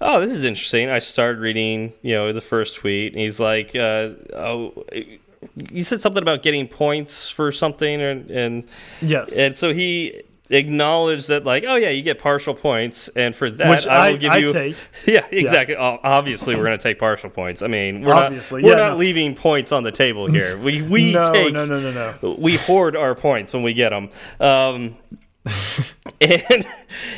oh, 0.00 0.20
this 0.20 0.32
is 0.32 0.44
interesting. 0.44 0.90
I 0.90 0.98
started 1.00 1.40
reading, 1.40 1.92
you 2.02 2.14
know, 2.14 2.32
the 2.32 2.40
first 2.40 2.76
tweet, 2.76 3.12
and 3.12 3.20
he's 3.20 3.40
like, 3.40 3.74
uh, 3.74 4.10
oh, 4.34 4.84
he 5.72 5.82
said 5.82 6.00
something 6.00 6.22
about 6.22 6.42
getting 6.42 6.68
points 6.68 7.28
for 7.30 7.50
something, 7.50 8.00
and 8.00 8.30
and 8.30 8.64
yes, 9.02 9.36
and 9.36 9.56
so 9.56 9.72
he 9.72 10.22
acknowledged 10.50 11.28
that, 11.28 11.44
like, 11.44 11.64
oh 11.66 11.76
yeah, 11.76 11.90
you 11.90 12.02
get 12.02 12.18
partial 12.18 12.54
points, 12.54 13.08
and 13.16 13.34
for 13.34 13.50
that, 13.50 13.70
Which 13.70 13.86
I 13.86 14.10
will 14.10 14.16
give 14.18 14.32
I 14.32 14.36
you. 14.38 14.52
take. 14.52 14.76
Yeah, 15.06 15.26
exactly. 15.30 15.76
O- 15.76 15.98
Obviously, 16.02 16.54
we're 16.56 16.64
going 16.64 16.78
to 16.78 16.82
take 16.82 16.98
partial 16.98 17.30
points. 17.30 17.62
I 17.62 17.66
mean, 17.68 18.02
we're 18.02 18.12
Obviously, 18.14 18.62
not 18.62 18.66
we're 18.66 18.72
yeah, 18.76 18.82
not 18.88 18.92
no. 18.92 18.96
leaving 18.98 19.34
points 19.34 19.72
on 19.72 19.82
the 19.82 19.92
table 19.92 20.26
here. 20.26 20.56
We 20.58 20.82
we 20.82 21.12
no, 21.14 21.32
take 21.32 21.52
no, 21.54 21.64
no, 21.64 21.80
no, 21.80 22.14
no. 22.22 22.34
we 22.38 22.56
hoard 22.56 22.96
our 22.96 23.14
points 23.14 23.52
when 23.54 23.62
we 23.62 23.72
get 23.74 23.90
them. 23.90 24.10
Um, 24.40 24.96
and 26.20 26.66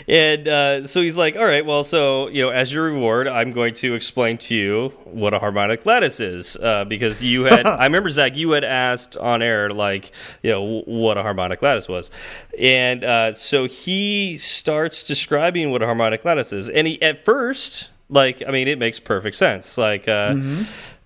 and 0.06 0.48
uh, 0.48 0.86
so 0.86 1.00
he's 1.02 1.16
like, 1.16 1.34
all 1.36 1.44
right, 1.44 1.66
well, 1.66 1.82
so 1.82 2.28
you 2.28 2.42
know, 2.42 2.50
as 2.50 2.72
your 2.72 2.84
reward, 2.84 3.26
I'm 3.26 3.50
going 3.52 3.74
to 3.74 3.94
explain 3.94 4.38
to 4.38 4.54
you 4.54 4.88
what 5.04 5.34
a 5.34 5.40
harmonic 5.40 5.84
lattice 5.84 6.20
is, 6.20 6.56
uh, 6.56 6.84
because 6.84 7.20
you 7.22 7.44
had, 7.44 7.66
I 7.66 7.84
remember 7.84 8.10
Zach, 8.10 8.36
you 8.36 8.52
had 8.52 8.62
asked 8.64 9.16
on 9.16 9.42
air, 9.42 9.70
like, 9.70 10.12
you 10.42 10.50
know, 10.52 10.82
what 10.86 11.18
a 11.18 11.22
harmonic 11.22 11.62
lattice 11.62 11.88
was, 11.88 12.10
and 12.58 13.02
uh, 13.02 13.32
so 13.32 13.66
he 13.66 14.38
starts 14.38 15.02
describing 15.02 15.70
what 15.72 15.82
a 15.82 15.86
harmonic 15.86 16.24
lattice 16.24 16.52
is, 16.52 16.68
and 16.68 16.86
he 16.86 17.02
at 17.02 17.24
first, 17.24 17.90
like, 18.08 18.42
I 18.46 18.52
mean, 18.52 18.68
it 18.68 18.78
makes 18.78 19.00
perfect 19.00 19.34
sense, 19.36 19.76
like, 19.76 20.06
uh, 20.06 20.36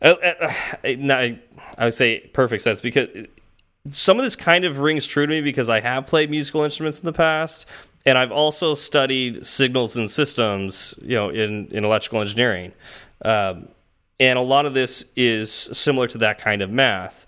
uh, 0.02 0.14
not- 0.98 1.30
I 1.78 1.84
would 1.84 1.94
say 1.94 2.20
perfect 2.32 2.62
sense 2.62 2.80
because 2.80 3.08
some 3.90 4.18
of 4.18 4.24
this 4.24 4.36
kind 4.36 4.64
of 4.64 4.78
rings 4.78 5.06
true 5.06 5.26
to 5.26 5.30
me 5.30 5.40
because 5.40 5.68
I 5.68 5.80
have 5.80 6.06
played 6.06 6.30
musical 6.30 6.62
instruments 6.62 7.00
in 7.00 7.06
the 7.06 7.12
past, 7.12 7.66
and 8.04 8.16
I've 8.16 8.32
also 8.32 8.74
studied 8.74 9.46
signals 9.46 9.96
and 9.96 10.10
systems, 10.10 10.94
you 11.02 11.16
know, 11.16 11.30
in 11.30 11.68
in 11.68 11.84
electrical 11.84 12.20
engineering, 12.20 12.72
um, 13.24 13.68
and 14.18 14.38
a 14.38 14.42
lot 14.42 14.66
of 14.66 14.74
this 14.74 15.04
is 15.16 15.52
similar 15.52 16.06
to 16.08 16.18
that 16.18 16.38
kind 16.38 16.62
of 16.62 16.70
math, 16.70 17.26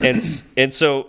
and 0.00 0.18
and 0.56 0.72
so 0.72 1.08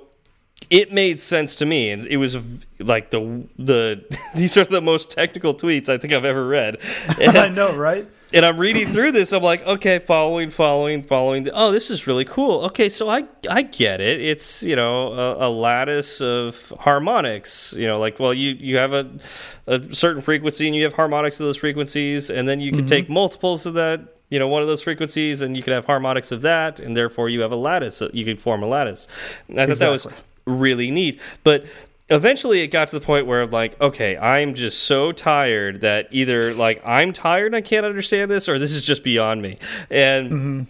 it 0.69 0.91
made 0.91 1.19
sense 1.19 1.55
to 1.55 1.65
me, 1.65 1.91
and 1.91 2.05
it 2.07 2.17
was 2.17 2.38
like 2.79 3.11
the 3.11 3.47
the 3.57 4.03
these 4.35 4.57
are 4.57 4.65
the 4.65 4.81
most 4.81 5.11
technical 5.11 5.53
tweets 5.53 5.89
I 5.89 5.97
think 5.97 6.13
I've 6.13 6.25
ever 6.25 6.45
read, 6.45 6.77
and, 7.21 7.38
I 7.38 7.49
know, 7.49 7.75
right? 7.75 8.07
And 8.34 8.45
I'm 8.45 8.57
reading 8.57 8.88
through 8.88 9.13
this. 9.13 9.32
I'm 9.32 9.41
like, 9.41 9.65
okay, 9.65 9.99
following, 9.99 10.51
following, 10.51 11.03
following. 11.03 11.49
Oh, 11.53 11.71
this 11.71 11.89
is 11.89 12.07
really 12.07 12.25
cool. 12.25 12.65
Okay, 12.65 12.89
so 12.89 13.09
I 13.09 13.25
I 13.49 13.61
get 13.61 14.01
it. 14.01 14.21
It's 14.21 14.63
you 14.63 14.75
know 14.75 15.13
a, 15.13 15.47
a 15.47 15.49
lattice 15.49 16.21
of 16.21 16.73
harmonics. 16.80 17.73
You 17.73 17.88
know, 17.88 17.99
like 17.99 18.19
well, 18.19 18.34
you 18.34 18.51
you 18.51 18.78
have 18.78 18.93
a 18.93 19.09
a 19.65 19.93
certain 19.95 20.21
frequency 20.21 20.67
and 20.67 20.75
you 20.75 20.84
have 20.84 20.93
harmonics 20.93 21.39
of 21.39 21.45
those 21.45 21.57
frequencies, 21.57 22.30
and 22.30 22.47
then 22.47 22.59
you 22.59 22.71
can 22.71 22.82
mm-hmm. 22.82 22.88
take 22.88 23.09
multiples 23.09 23.65
of 23.65 23.73
that. 23.75 24.15
You 24.30 24.39
know, 24.39 24.47
one 24.49 24.61
of 24.61 24.67
those 24.67 24.82
frequencies, 24.82 25.41
and 25.41 25.55
you 25.55 25.63
could 25.63 25.73
have 25.73 25.86
harmonics 25.86 26.34
of 26.34 26.41
that, 26.41 26.82
and 26.82 26.97
therefore 26.97 27.30
you 27.30 27.41
have 27.41 27.53
a 27.53 27.55
lattice. 27.55 28.01
You 28.11 28.25
could 28.25 28.41
form 28.41 28.61
a 28.61 28.67
lattice. 28.67 29.07
And 29.47 29.59
I 29.59 29.67
thought 29.67 29.80
that 29.80 29.89
was 29.89 30.05
really 30.45 30.91
neat. 30.91 31.21
But 31.45 31.65
eventually 32.10 32.62
it 32.62 32.68
got 32.68 32.88
to 32.89 32.99
the 32.99 33.05
point 33.05 33.26
where 33.26 33.41
I'm 33.41 33.49
like, 33.49 33.80
okay, 33.82 34.18
I'm 34.18 34.53
just 34.53 34.84
so 34.84 35.12
tired 35.12 35.82
that 35.82 36.08
either 36.12 36.53
like 36.53 36.82
I'm 36.86 37.14
tired 37.14 37.47
and 37.47 37.55
I 37.55 37.62
can't 37.62 37.86
understand 37.86 38.32
this 38.32 38.47
or 38.47 38.60
this 38.60 38.74
is 38.74 38.84
just 38.84 39.03
beyond 39.03 39.41
me. 39.41 39.60
And 39.89 40.68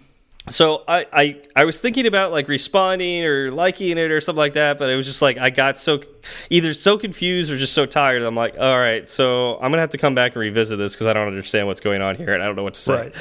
so 0.50 0.84
I, 0.88 1.06
I 1.12 1.42
I 1.56 1.66
was 1.66 1.80
thinking 1.80 2.06
about 2.06 2.32
like 2.32 2.48
responding 2.48 3.24
or 3.26 3.52
liking 3.52 3.98
it 3.98 4.12
or 4.12 4.22
something 4.22 4.40
like 4.40 4.54
that, 4.54 4.80
but 4.80 4.90
it 4.90 4.96
was 4.96 5.06
just 5.06 5.22
like 5.22 5.38
I 5.38 5.50
got 5.50 5.78
so 5.78 6.02
either 6.50 6.74
so 6.74 6.98
confused 6.98 7.52
or 7.52 7.58
just 7.58 7.74
so 7.74 7.86
tired. 7.86 8.22
I'm 8.24 8.36
like, 8.36 8.56
all 8.58 8.78
right, 8.78 9.08
so 9.08 9.56
I'm 9.56 9.72
gonna 9.72 9.80
have 9.80 9.92
to 9.92 9.98
come 9.98 10.16
back 10.16 10.34
and 10.34 10.42
revisit 10.42 10.78
this 10.78 10.94
because 10.94 11.08
I 11.08 11.14
don't 11.14 11.28
understand 11.28 11.68
what's 11.68 11.82
going 11.82 12.02
on 12.02 12.16
here 12.16 12.34
and 12.34 12.42
I 12.42 12.46
don't 12.46 12.56
know 12.56 12.64
what 12.64 12.76
to 12.76 12.82
say. 12.82 13.12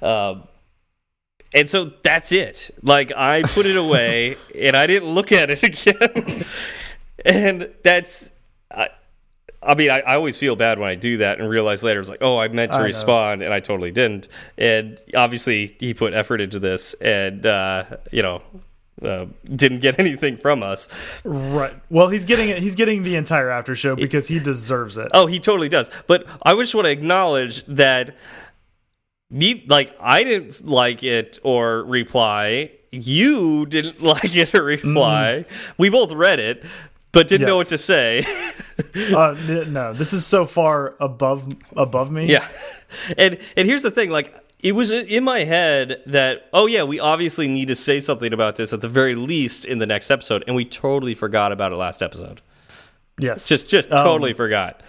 Right. 0.00 0.02
Um, 0.02 0.48
and 1.54 1.68
so 1.68 1.84
that's 2.02 2.32
it. 2.32 2.70
Like 2.82 3.12
I 3.16 3.42
put 3.42 3.66
it 3.66 3.76
away 3.76 4.36
and 4.58 4.76
I 4.76 4.86
didn't 4.86 5.08
look 5.08 5.32
at 5.32 5.50
it 5.50 5.62
again. 5.62 6.44
and 7.24 7.70
that's 7.82 8.32
I, 8.70 8.88
I 9.62 9.74
mean, 9.74 9.90
I, 9.90 10.00
I 10.00 10.14
always 10.16 10.36
feel 10.36 10.56
bad 10.56 10.78
when 10.78 10.88
I 10.88 10.94
do 10.94 11.18
that 11.18 11.40
and 11.40 11.48
realize 11.48 11.82
later 11.82 12.00
it's 12.00 12.10
like, 12.10 12.22
oh, 12.22 12.38
I 12.38 12.48
meant 12.48 12.72
to 12.72 12.78
I 12.78 12.80
know. 12.80 12.86
respond 12.86 13.42
and 13.42 13.52
I 13.52 13.60
totally 13.60 13.90
didn't. 13.90 14.28
And 14.58 15.00
obviously, 15.16 15.76
he 15.80 15.94
put 15.94 16.12
effort 16.12 16.40
into 16.40 16.58
this, 16.58 16.94
and 16.94 17.46
uh, 17.46 17.84
you 18.12 18.22
know, 18.22 18.42
uh, 19.02 19.26
didn't 19.44 19.80
get 19.80 19.98
anything 19.98 20.36
from 20.36 20.62
us. 20.62 20.88
Right. 21.24 21.74
Well, 21.90 22.08
he's 22.08 22.24
getting 22.24 22.50
it. 22.50 22.58
He's 22.58 22.74
getting 22.74 23.02
the 23.02 23.16
entire 23.16 23.50
after 23.50 23.74
show 23.74 23.96
because 23.96 24.28
he 24.28 24.38
deserves 24.38 24.98
it. 24.98 25.10
Oh, 25.14 25.26
he 25.26 25.38
totally 25.38 25.68
does. 25.68 25.90
But 26.06 26.26
I 26.42 26.54
just 26.56 26.74
want 26.74 26.86
to 26.86 26.90
acknowledge 26.90 27.64
that 27.66 28.16
me 29.30 29.64
like 29.68 29.96
I 30.00 30.24
didn't 30.24 30.64
like 30.66 31.02
it 31.02 31.38
or 31.42 31.84
reply. 31.84 32.70
You 32.92 33.66
didn't 33.66 34.02
like 34.02 34.36
it 34.36 34.54
or 34.54 34.62
reply. 34.64 35.46
We 35.78 35.88
both 35.88 36.12
read 36.12 36.38
it, 36.38 36.64
but 37.14 37.28
didn't 37.28 37.46
know 37.46 37.56
what 37.56 37.68
to 37.68 37.78
say. 37.78 38.24
Uh, 39.14 39.36
no, 39.68 39.92
this 39.92 40.12
is 40.12 40.26
so 40.26 40.44
far 40.46 40.94
above 40.98 41.46
above 41.76 42.10
me. 42.10 42.26
yeah. 42.26 42.46
And 43.16 43.38
and 43.56 43.68
here's 43.68 43.82
the 43.82 43.90
thing, 43.90 44.10
like 44.10 44.34
it 44.60 44.72
was 44.72 44.90
in 44.90 45.22
my 45.24 45.40
head 45.40 46.02
that 46.06 46.48
oh 46.52 46.66
yeah, 46.66 46.82
we 46.84 46.98
obviously 47.00 47.46
need 47.48 47.68
to 47.68 47.76
say 47.76 48.00
something 48.00 48.32
about 48.32 48.56
this 48.56 48.72
at 48.72 48.80
the 48.80 48.88
very 48.88 49.14
least 49.14 49.64
in 49.64 49.78
the 49.78 49.86
next 49.86 50.10
episode, 50.10 50.42
and 50.46 50.54
we 50.56 50.64
totally 50.64 51.14
forgot 51.14 51.52
about 51.52 51.70
it 51.72 51.76
last 51.76 52.02
episode. 52.02 52.40
Yes. 53.18 53.46
Just 53.46 53.68
just 53.68 53.90
Um, 53.92 53.98
totally 54.04 54.32
forgot. 54.32 54.80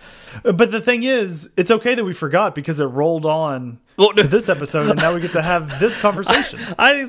But 0.43 0.71
the 0.71 0.81
thing 0.81 1.03
is, 1.03 1.51
it's 1.57 1.71
okay 1.71 1.95
that 1.95 2.03
we 2.03 2.13
forgot 2.13 2.55
because 2.55 2.79
it 2.79 2.85
rolled 2.85 3.25
on 3.25 3.79
Well, 3.97 4.13
to 4.13 4.23
this 4.27 4.49
episode, 4.49 4.89
and 4.89 4.99
now 4.99 5.13
we 5.13 5.21
get 5.21 5.31
to 5.33 5.41
have 5.41 5.79
this 5.79 5.99
conversation. 6.01 6.59
I, 6.77 7.07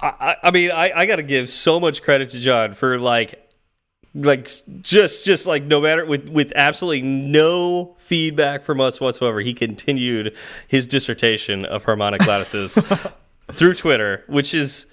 I, 0.00 0.36
I 0.44 0.50
mean, 0.50 0.70
I, 0.70 0.92
I 0.94 1.06
got 1.06 1.16
to 1.16 1.22
give 1.24 1.50
so 1.50 1.80
much 1.80 2.02
credit 2.02 2.28
to 2.30 2.38
John 2.38 2.74
for 2.74 2.96
like, 2.98 3.47
like 4.14 4.50
just, 4.82 5.24
just 5.24 5.46
like 5.46 5.64
no 5.64 5.80
matter 5.80 6.04
with 6.04 6.28
with 6.30 6.52
absolutely 6.56 7.02
no 7.02 7.94
feedback 7.98 8.62
from 8.62 8.80
us 8.80 9.00
whatsoever, 9.00 9.40
he 9.40 9.54
continued 9.54 10.34
his 10.66 10.86
dissertation 10.86 11.64
of 11.64 11.84
harmonic 11.84 12.26
lattices 12.26 12.78
through 13.52 13.74
Twitter, 13.74 14.24
which 14.26 14.54
is, 14.54 14.86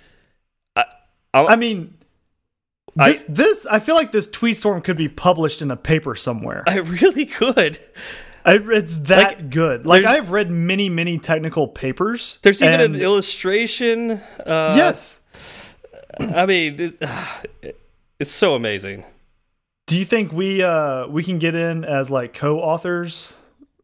I 1.34 1.56
mean, 1.58 1.94
I- 2.98 3.10
this, 3.10 3.24
this 3.28 3.66
I 3.66 3.80
feel 3.80 3.96
like 3.96 4.12
this 4.12 4.28
tweet 4.28 4.58
storm 4.58 4.82
could 4.82 4.98
be 4.98 5.10
published 5.10 5.62
in 5.62 5.72
a 5.72 5.76
paper 5.78 6.16
somewhere. 6.16 6.64
I 6.68 6.78
really 6.78 7.26
could. 7.26 7.80
I, 8.46 8.60
it's 8.62 8.98
that 9.00 9.38
Like, 9.40 9.50
good. 9.50 9.86
Like 9.88 10.06
I've 10.06 10.32
read 10.32 10.52
many, 10.52 10.88
many 10.88 11.18
technical 11.18 11.68
papers. 11.68 12.38
There's 12.44 12.62
even 12.62 12.80
an 12.80 12.96
illustration. 12.96 14.12
Uh, 14.12 14.74
yes. 14.78 15.20
I 16.20 16.46
mean, 16.46 16.76
it, 16.80 17.80
it's 18.20 18.32
so 18.32 18.56
amazing. 18.56 19.04
Do 19.88 20.00
you 20.00 20.06
think 20.06 20.32
we 20.32 20.64
uh 20.64 21.08
we 21.08 21.24
can 21.24 21.38
get 21.40 21.54
in 21.56 21.84
as 21.86 22.10
like 22.10 22.34
co-authors 22.34 23.38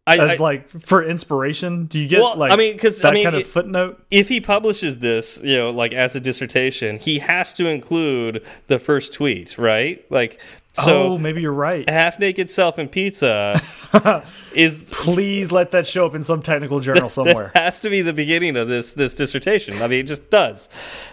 I, 0.07 0.15
as 0.17 0.31
I- 0.31 0.35
like 0.37 0.69
for 0.81 1.03
inspiration? 1.03 1.85
Do 1.85 1.99
you 1.99 2.07
get 2.07 2.21
Well, 2.21 2.35
like 2.35 2.51
I 2.51 2.55
mean, 2.55 2.77
'cause, 2.77 2.99
I 3.01 3.09
that 3.09 3.13
mean, 3.13 3.23
kind 3.25 3.35
of 3.35 3.41
it- 3.41 3.47
footnote? 3.47 4.03
if 4.09 4.29
he 4.29 4.41
publishes 4.41 4.97
this, 4.97 5.39
you 5.43 5.55
know, 5.57 5.69
like 5.69 5.93
as 5.93 6.15
a 6.15 6.19
dissertation, 6.19 6.97
he 6.97 7.19
has 7.19 7.53
to 7.53 7.67
include 7.67 8.43
the 8.67 8.79
first 8.79 9.13
tweet, 9.13 9.57
right? 9.59 10.03
Like, 10.09 10.39
so 10.73 11.03
oh, 11.03 11.18
maybe 11.18 11.41
you're 11.41 11.52
right. 11.52 11.88
half 11.89 12.19
naked 12.19 12.49
self 12.49 12.77
and 12.77 12.91
pizza 12.91 13.61
is 14.56 14.89
Please 14.91 15.52
let 15.52 15.72
that 15.72 15.85
show 15.85 16.06
up 16.06 16.15
in 16.15 16.23
some 16.23 16.41
technical 16.41 16.80
journal 16.81 17.10
somewhere. 17.10 17.52
has 17.56 17.80
to 17.80 17.89
be 17.89 18.02
the 18.02 18.14
beginning 18.14 18.56
of 18.56 18.68
this 18.68 18.93
this 18.93 19.15
dissertation. 19.15 19.81
I 19.81 19.88
mean, 19.88 20.02
it 20.02 20.07
just 20.07 20.30
does. 20.30 20.69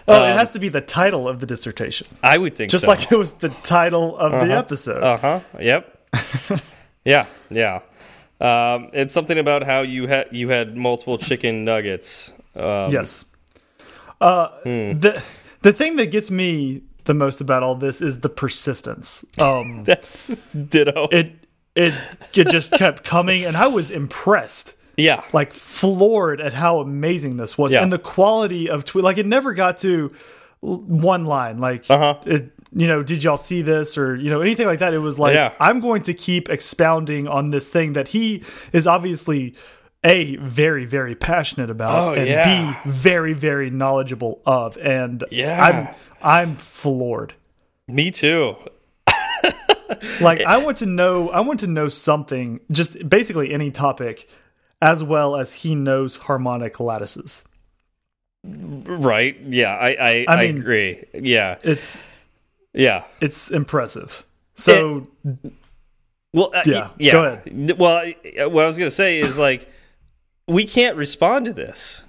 Oh, 0.07 0.23
it 0.23 0.37
has 0.37 0.51
to 0.51 0.59
be 0.59 0.69
the 0.69 0.81
title 0.81 1.27
of 1.27 1.39
the 1.39 1.45
dissertation, 1.45 2.07
I 2.23 2.37
would 2.37 2.55
think 2.55 2.71
just 2.71 2.83
so. 2.83 2.87
like 2.87 3.11
it 3.11 3.17
was 3.17 3.31
the 3.31 3.49
title 3.49 4.17
of 4.17 4.31
the 4.31 4.53
episode. 4.55 5.03
Uh 5.03 5.17
huh. 5.17 5.39
Yep. 5.59 5.97
yeah. 7.05 7.25
Yeah. 7.49 7.81
Um, 8.41 8.89
it's 8.93 9.13
something 9.13 9.37
about 9.37 9.63
how 9.63 9.81
you 9.81 10.07
had 10.07 10.27
you 10.31 10.49
had 10.49 10.77
multiple 10.77 11.17
chicken 11.17 11.65
nuggets. 11.65 12.31
Um, 12.55 12.91
yes. 12.91 13.25
Uh, 14.21 14.49
hmm. 14.63 14.99
the 14.99 15.21
the 15.61 15.73
thing 15.73 15.97
that 15.97 16.07
gets 16.07 16.31
me 16.31 16.83
the 17.09 17.13
most 17.15 17.41
about 17.41 17.63
all 17.63 17.73
this 17.75 18.01
is 18.01 18.21
the 18.21 18.29
persistence. 18.29 19.25
Um, 19.41 19.83
That's 19.89 20.41
ditto. 20.53 21.07
it 21.11 21.33
it 21.75 21.93
it 22.33 22.47
just 22.49 22.71
kept 22.73 23.03
coming, 23.03 23.43
and 23.45 23.57
I 23.57 23.67
was 23.67 23.89
impressed. 23.91 24.73
yeah. 24.95 25.23
like 25.33 25.51
floored 25.53 26.39
at 26.41 26.53
how 26.53 26.79
amazing 26.81 27.37
this 27.37 27.57
was 27.57 27.71
Yeah. 27.71 27.81
and 27.83 27.91
the 27.91 27.97
quality 27.99 28.69
of 28.69 28.83
tweet 28.85 29.03
like 29.03 29.17
it 29.17 29.25
never 29.25 29.53
got 29.53 29.77
to 29.79 30.11
one 30.61 31.23
line 31.25 31.57
like 31.59 31.85
Uh-huh. 31.89 32.19
it 32.25 32.51
you 32.75 32.85
know 32.85 33.01
did 33.01 33.23
y'all 33.23 33.37
see 33.37 33.61
this 33.61 33.97
or 33.97 34.15
you 34.17 34.29
know 34.29 34.41
anything 34.41 34.67
like 34.67 34.79
that 34.79 34.93
it 34.93 34.97
was 34.99 35.17
like 35.17 35.35
Yeah. 35.35 35.53
i'm 35.59 35.79
going 35.79 36.01
to 36.03 36.13
keep 36.13 36.49
expounding 36.49 37.27
on 37.29 37.49
this 37.51 37.69
thing 37.69 37.93
that 37.93 38.09
he 38.09 38.43
is 38.73 38.85
obviously 38.85 39.55
a 40.03 40.35
very 40.37 40.85
very 40.85 41.13
passionate 41.15 41.69
about 41.69 41.95
Oh, 41.97 42.13
and 42.13 42.27
yeah. 42.27 42.79
b 42.83 42.89
very 42.89 43.33
very 43.33 43.69
knowledgeable 43.69 44.41
of 44.45 44.77
and 44.77 45.23
Yeah. 45.31 45.95
i'm 46.21 46.49
i'm 46.49 46.55
floored 46.55 47.33
Me 47.87 48.09
too. 48.11 48.55
like 50.21 50.41
i 50.43 50.57
want 50.57 50.77
to 50.77 50.85
know 50.85 51.29
i 51.31 51.39
want 51.41 51.59
to 51.61 51.67
know 51.67 51.89
something 51.89 52.59
just 52.71 53.09
basically 53.09 53.51
any 53.51 53.71
topic 53.71 54.29
as 54.81 55.03
well 55.03 55.35
as 55.35 55.51
he 55.53 55.75
knows 55.75 56.15
harmonic 56.15 56.79
lattices 56.79 57.43
Right. 58.41 59.37
Yeah. 59.41 59.75
I 59.75 59.89
I, 59.89 60.25
I, 60.29 60.35
I 60.37 60.43
agree. 60.43 61.03
Yeah. 61.13 61.57
it's 61.61 62.07
Yeah. 62.73 63.03
it's 63.19 63.51
impressive. 63.51 64.23
So 64.55 65.07
Well, 66.33 66.51
uh, 66.55 66.63
Yeah, 66.65 66.89
yeah. 66.97 67.11
go 67.11 67.23
ahead. 67.25 67.77
Well, 67.77 68.05
what 68.49 68.63
I 68.63 68.67
was 68.67 68.77
gonna 68.77 68.91
say 68.91 69.19
is 69.19 69.37
like, 69.37 69.67
we 70.49 70.65
can't 70.65 70.97
respond 70.97 71.45
to 71.45 71.53
this. 71.53 72.03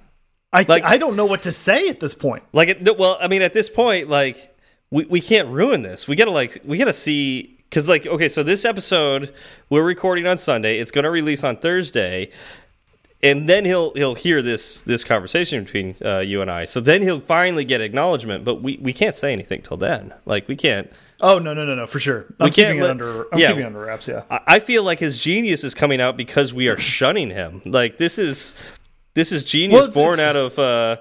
I 0.53 0.65
like- 0.67 0.83
I 0.83 0.97
don't 0.97 1.15
know 1.15 1.25
what 1.25 1.43
to 1.43 1.51
say 1.51 1.87
at 1.87 1.99
this 2.01 2.13
point. 2.13 2.43
Like, 2.51 2.69
it, 2.69 2.97
well, 2.97 3.17
I 3.21 3.27
mean, 3.29 3.41
at 3.41 3.53
this 3.53 3.69
point, 3.69 4.09
like, 4.09 4.53
we 4.89 5.05
we 5.05 5.21
can't 5.21 5.47
ruin 5.47 5.81
this. 5.83 6.07
We 6.07 6.15
gotta 6.17 6.31
like, 6.31 6.57
we 6.65 6.77
gotta 6.77 6.91
see 6.93 7.57
because 7.69 7.87
like, 7.87 8.05
okay, 8.05 8.27
so 8.27 8.43
this 8.43 8.65
episode 8.65 9.33
we're 9.69 9.83
recording 9.83 10.27
on 10.27 10.37
Sunday. 10.37 10.79
It's 10.79 10.91
gonna 10.91 11.09
release 11.11 11.43
on 11.45 11.55
Thursday. 11.57 12.29
And 13.23 13.47
then 13.47 13.65
he'll 13.65 13.93
he'll 13.93 14.15
hear 14.15 14.41
this 14.41 14.81
this 14.81 15.03
conversation 15.03 15.63
between 15.63 15.95
uh, 16.03 16.19
you 16.19 16.41
and 16.41 16.49
I. 16.51 16.65
So 16.65 16.81
then 16.81 17.03
he'll 17.03 17.19
finally 17.19 17.63
get 17.63 17.79
acknowledgement. 17.79 18.43
But 18.43 18.63
we, 18.63 18.77
we 18.81 18.93
can't 18.93 19.15
say 19.15 19.31
anything 19.31 19.61
till 19.61 19.77
then. 19.77 20.13
Like 20.25 20.47
we 20.47 20.55
can't. 20.55 20.91
Oh 21.21 21.39
no 21.39 21.53
no 21.53 21.65
no 21.65 21.75
no 21.75 21.85
for 21.87 21.99
sure. 21.99 22.25
I'm 22.39 22.47
can't 22.51 22.55
keeping 22.55 22.77
it 22.77 22.81
let- 22.81 22.89
under. 22.91 23.33
I'm 23.33 23.39
yeah. 23.39 23.47
keeping 23.49 23.63
it 23.63 23.67
under 23.67 23.79
wraps. 23.79 24.07
Yeah. 24.07 24.23
I 24.29 24.59
feel 24.59 24.83
like 24.83 24.99
his 24.99 25.19
genius 25.19 25.63
is 25.63 25.73
coming 25.73 26.01
out 26.01 26.17
because 26.17 26.53
we 26.53 26.67
are 26.67 26.77
shunning 26.77 27.29
him. 27.29 27.61
Like 27.65 27.97
this 27.97 28.17
is 28.17 28.55
this 29.13 29.31
is 29.31 29.43
genius 29.43 29.85
Well, 29.85 29.91
born 29.93 30.19
out 30.19 30.35
of. 30.35 30.57
Uh, 30.57 30.97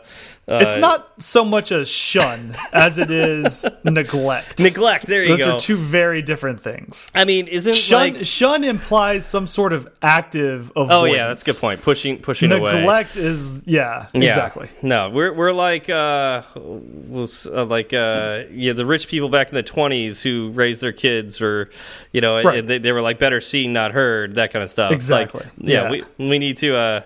It's 0.48 0.80
not 0.80 1.12
so 1.22 1.44
much 1.44 1.70
a 1.70 1.84
shun 1.84 2.56
as 2.72 2.98
it 2.98 3.08
is 3.08 3.64
neglect. 3.84 4.58
neglect. 4.58 5.06
There 5.06 5.22
you 5.22 5.28
Those 5.28 5.38
go. 5.38 5.44
Those 5.52 5.54
are 5.62 5.64
two 5.64 5.76
very 5.76 6.22
different 6.22 6.58
things. 6.58 7.08
I 7.14 7.24
mean, 7.24 7.46
isn't 7.46 7.76
Shun 7.76 8.14
like 8.14 8.26
shun 8.26 8.64
implies 8.64 9.24
some 9.24 9.46
sort 9.46 9.72
of 9.72 9.88
active 10.02 10.70
avoidance. 10.74 10.92
oh 10.92 11.04
yeah, 11.04 11.28
that's 11.28 11.42
a 11.42 11.52
good 11.52 11.60
point. 11.60 11.82
Pushing 11.82 12.18
pushing 12.18 12.50
away. 12.50 12.74
Neglect 12.80 13.16
is 13.16 13.62
yeah, 13.64 14.06
Yeah. 14.12 14.24
exactly. 14.30 14.68
No, 14.82 15.08
we're 15.10 15.32
we're 15.32 15.52
like 15.52 15.88
uh, 15.88 16.42
was 16.56 17.46
uh, 17.46 17.64
like 17.66 17.92
uh, 17.92 18.42
yeah, 18.50 18.72
the 18.72 18.86
rich 18.86 19.06
people 19.06 19.28
back 19.28 19.50
in 19.50 19.54
the 19.54 19.62
twenties 19.62 20.20
who 20.20 20.50
raised 20.52 20.80
their 20.80 20.92
kids, 20.92 21.40
or 21.40 21.70
you 22.10 22.20
know, 22.20 22.42
Right. 22.42 22.66
they, 22.66 22.78
they 22.78 22.90
were 22.90 23.02
like 23.02 23.20
better 23.20 23.40
seen, 23.40 23.72
not 23.72 23.92
heard, 23.92 24.34
that 24.34 24.52
kind 24.52 24.64
of 24.64 24.70
stuff. 24.70 24.90
Like, 24.90 24.96
Exactly. 24.96 25.46
yeah, 25.58 25.82
Yeah. 25.84 25.90
we 25.90 26.04
we 26.18 26.38
need 26.40 26.56
to 26.56 26.74
uh, 26.76 27.00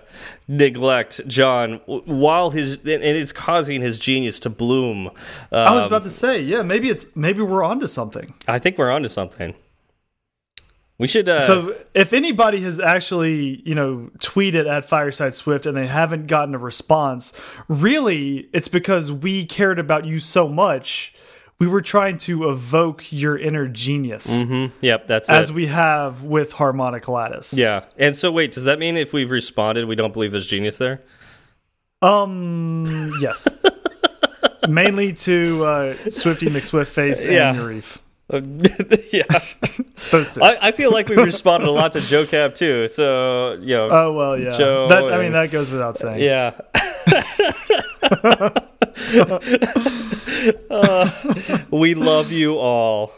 neglect 0.47 1.21
John 1.27 1.75
while 1.85 2.51
his 2.51 2.75
and 2.79 3.03
it's 3.03 3.31
causing 3.31 3.81
his 3.81 3.97
genius 3.97 4.39
to 4.41 4.49
bloom. 4.49 5.07
Um, 5.07 5.13
I 5.51 5.73
was 5.73 5.85
about 5.85 6.03
to 6.03 6.09
say 6.09 6.41
yeah, 6.41 6.61
maybe 6.61 6.89
it's 6.89 7.15
maybe 7.15 7.41
we're 7.41 7.63
onto 7.63 7.87
something. 7.87 8.33
I 8.47 8.59
think 8.59 8.77
we're 8.77 8.91
onto 8.91 9.09
something. 9.09 9.55
We 10.97 11.07
should. 11.07 11.27
Uh, 11.27 11.41
So 11.41 11.75
if 11.93 12.13
anybody 12.13 12.61
has 12.61 12.79
actually, 12.79 13.61
you 13.65 13.75
know, 13.75 14.09
tweeted 14.19 14.65
at 14.69 14.85
Fireside 14.85 15.33
Swift 15.33 15.65
and 15.65 15.75
they 15.75 15.87
haven't 15.87 16.27
gotten 16.27 16.55
a 16.55 16.57
response, 16.57 17.33
really 17.67 18.49
it's 18.53 18.69
because 18.69 19.11
we 19.11 19.45
cared 19.45 19.77
about 19.77 20.05
you 20.05 20.19
so 20.19 20.47
much. 20.47 21.13
We 21.57 21.67
were 21.67 21.81
trying 21.81 22.17
to 22.19 22.49
evoke 22.49 23.11
your 23.13 23.37
inner 23.37 23.67
genius 23.67 24.27
mhm, 24.27 24.71
yep, 24.81 25.07
that's 25.07 25.29
it. 25.29 25.33
as 25.33 25.49
it. 25.51 25.55
we 25.55 25.67
have 25.67 26.23
with 26.23 26.51
harmonic 26.51 27.07
lattice. 27.07 27.53
yeah, 27.53 27.85
and 27.97 28.13
so 28.15 28.29
wait, 28.31 28.51
does 28.51 28.65
that 28.65 28.77
mean 28.77 28.97
if 28.97 29.13
we've 29.13 29.31
responded, 29.31 29.85
we 29.85 29.95
don't 29.95 30.13
believe 30.13 30.31
there's 30.33 30.47
genius 30.47 30.77
there? 30.77 31.01
Um 32.01 33.11
yes. 33.21 33.47
Mainly 34.67 35.13
to 35.13 35.63
uh 35.65 35.93
Swifty 36.11 36.47
McSwiftface 36.47 37.23
and 37.23 37.33
Yeah. 37.33 37.53
Yarif. 37.55 37.99
Uh, 38.29 38.41
yeah. 39.13 39.23
Those 40.11 40.29
two. 40.31 40.41
I, 40.43 40.57
I 40.61 40.71
feel 40.71 40.91
like 40.91 41.07
we 41.07 41.15
responded 41.15 41.67
a 41.69 41.71
lot 41.71 41.91
to 41.93 42.01
Joe 42.01 42.25
Cap 42.25 42.55
too. 42.55 42.87
So 42.89 43.53
you 43.61 43.75
know, 43.75 43.89
oh 43.91 44.13
well 44.13 44.37
yeah. 44.37 44.57
Joe 44.57 44.87
that 44.89 45.05
I 45.05 45.21
mean 45.21 45.31
that 45.33 45.51
goes 45.51 45.69
without 45.71 45.95
saying. 45.97 46.19
yeah. 46.21 46.51
Uh, 50.69 51.09
we 51.71 51.93
love 51.95 52.31
you 52.31 52.57
all. 52.57 53.11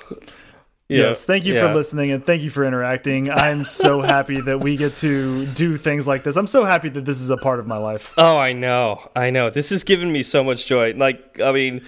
Yeah, 0.89 1.07
Yes, 1.09 1.25
thank 1.25 1.43
you 1.45 1.53
yeah. 1.53 1.67
for 1.67 1.75
listening 1.75 2.11
and 2.11 2.25
thank 2.25 2.41
you 2.43 2.49
for 2.49 2.63
interacting. 2.63 3.29
I'm 3.29 3.65
so 3.65 4.01
happy 4.15 4.39
that 4.41 4.59
we 4.61 4.77
get 4.77 4.95
to 4.97 5.45
do 5.47 5.75
things 5.75 6.07
like 6.07 6.23
this. 6.23 6.37
I'm 6.37 6.47
so 6.47 6.63
happy 6.63 6.87
that 6.89 7.03
this 7.03 7.19
is 7.19 7.29
a 7.29 7.35
part 7.37 7.59
of 7.59 7.67
my 7.67 7.77
life. 7.77 8.13
Oh, 8.17 8.37
I 8.37 8.53
know, 8.53 9.09
I 9.15 9.29
know. 9.29 9.49
This 9.49 9.69
has 9.71 9.83
given 9.83 10.11
me 10.13 10.23
so 10.23 10.43
much 10.45 10.65
joy. 10.65 10.93
Like, 10.95 11.41
I 11.41 11.51
mean, 11.51 11.81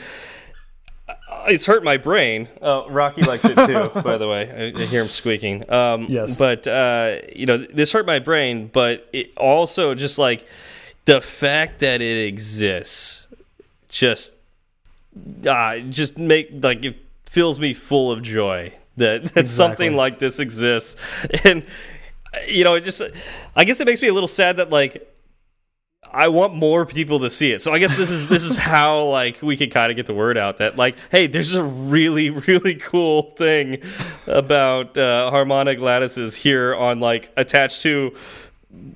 it's 1.47 1.65
hurt 1.65 1.81
my 1.83 1.95
brain. 1.95 2.49
Uh, 2.61 2.83
Rocky 2.89 3.21
likes 3.21 3.45
it 3.45 3.55
too, 3.55 3.89
by 4.01 4.17
the 4.17 4.27
way. 4.27 4.73
I, 4.75 4.81
I 4.81 4.85
hear 4.85 5.01
him 5.01 5.07
squeaking. 5.07 5.71
Um, 5.71 6.07
Yes. 6.09 6.37
but 6.37 6.67
uh, 6.67 7.19
you 7.33 7.45
know, 7.45 7.55
this 7.57 7.93
hurt 7.93 8.05
my 8.05 8.19
brain. 8.19 8.67
But 8.67 9.07
it 9.13 9.31
also 9.37 9.95
just 9.95 10.17
like 10.19 10.45
the 11.05 11.21
fact 11.21 11.79
that 11.79 12.01
it 12.01 12.25
exists, 12.27 13.25
just, 13.89 14.33
uh, 15.45 15.79
just 15.79 16.17
make 16.17 16.49
like 16.63 16.83
it 16.85 16.97
fills 17.25 17.59
me 17.59 17.73
full 17.73 18.11
of 18.11 18.21
joy 18.23 18.73
that 18.97 19.25
that 19.33 19.47
something 19.47 19.95
like 19.95 20.19
this 20.19 20.39
exists, 20.39 20.95
and 21.43 21.63
you 22.47 22.63
know, 22.63 22.75
it 22.75 22.83
just, 22.83 23.01
I 23.55 23.63
guess 23.65 23.79
it 23.81 23.85
makes 23.87 24.01
me 24.01 24.07
a 24.07 24.13
little 24.13 24.27
sad 24.27 24.57
that 24.57 24.69
like. 24.69 25.05
I 26.11 26.29
want 26.29 26.55
more 26.55 26.87
people 26.87 27.19
to 27.19 27.29
see 27.29 27.51
it. 27.51 27.61
So 27.61 27.71
I 27.71 27.77
guess 27.77 27.95
this 27.95 28.09
is 28.09 28.27
this 28.27 28.43
is 28.43 28.55
how 28.71 29.03
like 29.03 29.43
we 29.43 29.55
could 29.55 29.69
kind 29.71 29.91
of 29.91 29.95
get 29.95 30.07
the 30.07 30.13
word 30.13 30.39
out 30.39 30.57
that 30.57 30.75
like, 30.75 30.95
hey, 31.11 31.27
there's 31.27 31.53
a 31.53 31.61
really 31.63 32.29
really 32.47 32.75
cool 32.75 33.23
thing 33.37 33.83
about 34.25 34.97
uh, 34.97 35.29
harmonic 35.29 35.77
lattices 35.79 36.35
here 36.35 36.73
on 36.73 36.99
like 36.99 37.31
attached 37.37 37.83
to 37.83 38.15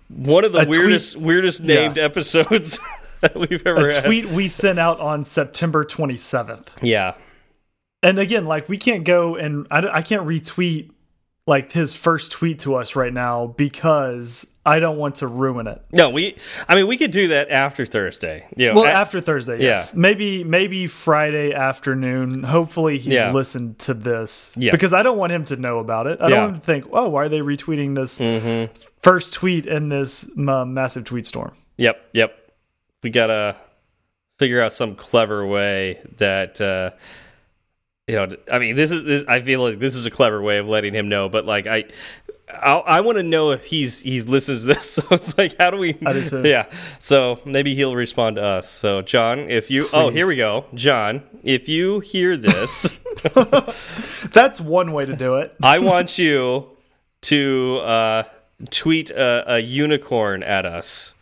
one 0.09 0.43
of 0.43 0.53
the 0.53 0.59
A 0.61 0.65
tweet- 0.65 0.79
weirdest 0.79 1.15
weirdest 1.17 1.59
Yeah. 1.59 1.75
named 1.75 1.99
episodes 1.99 2.79
that 3.23 3.35
we've 3.49 3.65
ever 3.65 3.87
A 3.87 3.93
had. 3.93 4.05
tweet 4.05 4.27
we 4.29 4.47
sent 4.47 4.77
out 4.79 4.99
on 4.99 5.23
September 5.23 5.83
27th. 5.83 6.67
Yeah, 6.81 7.15
And 8.03 8.19
again, 8.19 8.45
like 8.45 8.69
we 8.69 8.77
can't 8.77 9.03
go 9.05 9.35
and 9.35 9.65
I, 9.71 9.79
I 9.87 10.01
can't 10.01 10.23
retweet 10.27 10.91
like 11.45 11.73
his 11.73 11.93
first 11.93 12.31
tweet 12.31 12.59
to 12.59 12.75
us 12.75 12.95
right 12.95 13.11
now 13.11 13.47
because 13.47 14.49
I 14.65 14.79
don't 14.79 14.97
want 14.97 15.15
to 15.15 15.27
ruin 15.27 15.67
it. 15.67 15.81
no, 15.91 16.09
we. 16.09 16.37
I 16.69 16.75
mean, 16.75 16.87
we 16.87 16.95
could 16.95 17.11
do 17.11 17.27
that 17.29 17.49
after 17.49 17.85
Thursday. 17.85 18.47
You 18.55 18.67
know, 18.69 18.75
Well, 18.75 18.85
after 18.85 19.19
Thursday, 19.19 19.61
yes. 19.61 19.93
Maybe 19.93 20.45
maybe 20.45 20.87
Friday 20.87 21.51
afternoon. 21.53 22.43
Hopefully 22.43 22.97
he's 22.97 23.13
Yeah. 23.15 23.33
listened 23.33 23.77
to 23.79 23.93
this. 23.93 24.53
Yeah. 24.55 24.71
Because 24.71 24.93
I 24.93 25.03
don't 25.03 25.17
want 25.17 25.33
him 25.33 25.43
to 25.45 25.57
know 25.57 25.79
about 25.79 26.07
it. 26.07 26.19
I 26.21 26.29
Yeah. 26.29 26.35
don't 26.35 26.39
want 26.43 26.53
him 26.55 26.59
to 26.61 26.65
think, 26.65 26.85
oh, 26.93 27.09
why 27.09 27.25
are 27.25 27.29
they 27.29 27.39
retweeting 27.39 27.95
this 27.95 28.19
first 29.01 29.33
tweet 29.33 29.65
in 29.65 29.89
this 29.89 30.29
uh, 30.37 30.63
massive 30.63 31.03
tweet 31.03 31.27
storm? 31.27 31.51
Yep, 31.75 32.01
yep. 32.13 32.37
We 33.03 33.09
gotta 33.09 33.57
figure 34.39 34.61
out 34.61 34.73
some 34.73 34.95
clever 34.95 35.45
way 35.45 36.01
that 36.17 36.59
uh 36.59 36.91
you 38.07 38.15
know. 38.15 38.35
I 38.51 38.59
mean, 38.59 38.75
this 38.75 38.91
is 38.91 39.03
this. 39.03 39.25
I 39.27 39.41
feel 39.41 39.61
like 39.61 39.79
this 39.79 39.95
is 39.95 40.05
a 40.05 40.11
clever 40.11 40.41
way 40.41 40.57
of 40.57 40.67
letting 40.67 40.93
him 40.93 41.07
know. 41.07 41.29
But 41.29 41.45
like, 41.45 41.67
I 41.67 41.85
I, 42.49 42.73
I 42.79 43.01
want 43.01 43.17
to 43.17 43.23
know 43.23 43.51
if 43.51 43.65
he's 43.65 44.01
he's 44.01 44.27
listened 44.27 44.61
to 44.61 44.65
this. 44.65 44.99
So 45.03 45.03
it's 45.11 45.37
like, 45.37 45.55
how 45.57 45.71
do 45.71 45.77
we? 45.77 45.97
I 46.05 46.13
do 46.13 46.25
too. 46.25 46.43
Yeah. 46.43 46.69
So 46.99 47.39
maybe 47.45 47.75
he'll 47.75 47.95
respond 47.95 48.35
to 48.35 48.43
us. 48.43 48.69
So 48.69 49.01
John, 49.01 49.49
if 49.49 49.71
you, 49.71 49.87
oh, 49.93 50.09
here 50.09 50.27
we 50.27 50.35
go, 50.35 50.65
John, 50.73 51.23
if 51.43 51.69
you 51.69 52.01
hear 52.01 52.35
this, 52.35 52.93
That's 54.31 54.59
one 54.59 54.91
way 54.91 55.05
to 55.05 55.15
do 55.15 55.35
it. 55.35 55.55
I 55.63 55.79
want 55.79 56.17
you 56.17 56.67
to 57.21 57.77
uh, 57.83 58.23
tweet 58.69 59.11
a, 59.11 59.55
a 59.55 59.59
unicorn 59.59 60.43
at 60.43 60.65
us 60.65 61.13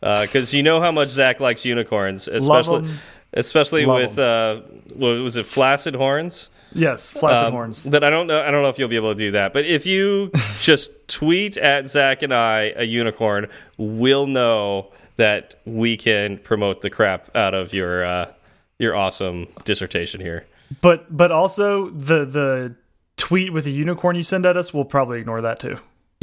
because 0.00 0.52
you 0.54 0.62
know 0.62 0.80
how 0.80 0.92
much 0.92 1.08
Zach 1.08 1.40
likes 1.40 1.64
unicorns, 1.64 2.28
especially 2.28 2.88
especially 3.32 3.86
Love 3.86 4.00
with 4.00 4.18
uh, 4.18 4.60
what 4.94 5.10
was 5.20 5.36
it, 5.36 5.46
flaccid 5.46 5.94
horns. 5.94 6.50
Yes, 6.72 7.10
flaccid 7.10 7.46
Um, 7.46 7.52
horns. 7.52 7.86
But 7.86 8.04
I 8.04 8.10
don't 8.10 8.26
know. 8.26 8.40
I 8.42 8.50
don't 8.50 8.62
know 8.62 8.68
if 8.68 8.78
you'll 8.78 8.88
be 8.88 8.96
able 8.96 9.12
to 9.12 9.18
do 9.18 9.32
that. 9.32 9.52
But 9.52 9.64
if 9.66 9.86
you 9.86 10.30
just 10.60 10.90
tweet 11.08 11.56
at 11.56 11.90
Zach 11.90 12.22
and 12.22 12.32
I 12.32 12.72
a 12.76 12.84
unicorn, 12.84 13.48
we'll 13.76 14.26
know 14.26 14.92
that 15.16 15.56
we 15.64 15.96
can 15.96 16.38
promote 16.38 16.80
the 16.80 16.90
crap 16.90 17.34
out 17.36 17.54
of 17.54 17.74
your 17.74 18.04
uh, 18.04 18.32
your 18.78 18.94
awesome 18.94 19.48
dissertation 19.64 20.20
here. 20.20 20.46
But 20.80 21.14
but 21.14 21.32
also 21.32 21.90
the 21.90 22.24
the 22.24 22.76
tweet 23.16 23.52
with 23.52 23.64
the 23.64 23.72
unicorn 23.72 24.14
you 24.16 24.22
send 24.22 24.46
at 24.46 24.56
us, 24.56 24.72
we'll 24.72 24.84
probably 24.84 25.18
ignore 25.20 25.40
that 25.42 25.58
too. 25.58 25.76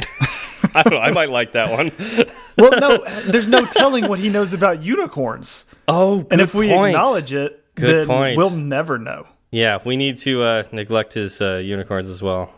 I 0.74 0.82
don't 0.82 0.94
know. 0.94 1.00
I 1.00 1.10
might 1.12 1.30
like 1.30 1.52
that 1.52 1.70
one. 1.70 1.92
Well, 2.58 2.72
no, 2.80 3.04
there's 3.30 3.46
no 3.48 3.64
telling 3.66 4.08
what 4.08 4.18
he 4.18 4.28
knows 4.28 4.52
about 4.52 4.82
unicorns, 4.82 5.64
Oh, 5.86 6.26
and 6.30 6.40
if 6.40 6.54
we 6.54 6.72
acknowledge 6.72 7.32
it, 7.32 7.64
Good 7.74 7.86
then 7.88 8.06
point. 8.06 8.36
we'll 8.36 8.50
never 8.50 8.98
know. 8.98 9.26
yeah, 9.50 9.78
we 9.84 9.96
need 9.96 10.16
to 10.18 10.42
uh, 10.42 10.62
neglect 10.72 11.14
his 11.14 11.40
uh, 11.40 11.54
unicorns 11.56 12.10
as 12.10 12.20
well. 12.22 12.52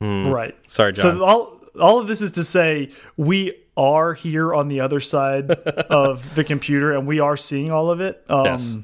Right. 0.00 0.54
Sorry, 0.70 0.92
John. 0.92 1.18
So 1.18 1.24
all 1.24 1.60
all 1.80 1.98
of 1.98 2.06
this 2.08 2.20
is 2.20 2.32
to 2.32 2.44
say 2.44 2.90
we 3.16 3.52
are 3.76 4.14
here 4.14 4.52
on 4.54 4.66
the 4.68 4.80
other 4.80 5.00
side 5.00 5.50
of 5.90 6.34
the 6.34 6.44
computer, 6.44 6.92
and 6.92 7.06
we 7.06 7.20
are 7.20 7.36
seeing 7.36 7.70
all 7.70 7.90
of 7.90 8.00
it. 8.00 8.24
Um, 8.28 8.44
Yes. 8.44 8.74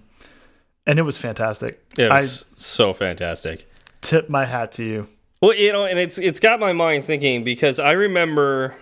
And 0.87 0.99
it 0.99 1.03
was 1.03 1.17
fantastic. 1.17 1.83
it 1.97 2.11
was 2.11 2.45
so 2.57 2.93
fantastic. 2.93 3.67
Tip 4.03 4.29
my 4.29 4.45
hat 4.45 4.71
to 4.73 4.85
you. 4.85 5.09
Well, 5.41 5.55
you 5.55 5.73
know, 5.73 5.87
and 5.87 5.99
it's 5.99 6.19
it's 6.19 6.39
got 6.41 6.61
my 6.61 6.73
mind 6.75 7.05
thinking 7.05 7.43
because 7.43 7.79
I 7.79 7.93
remember 7.93 8.75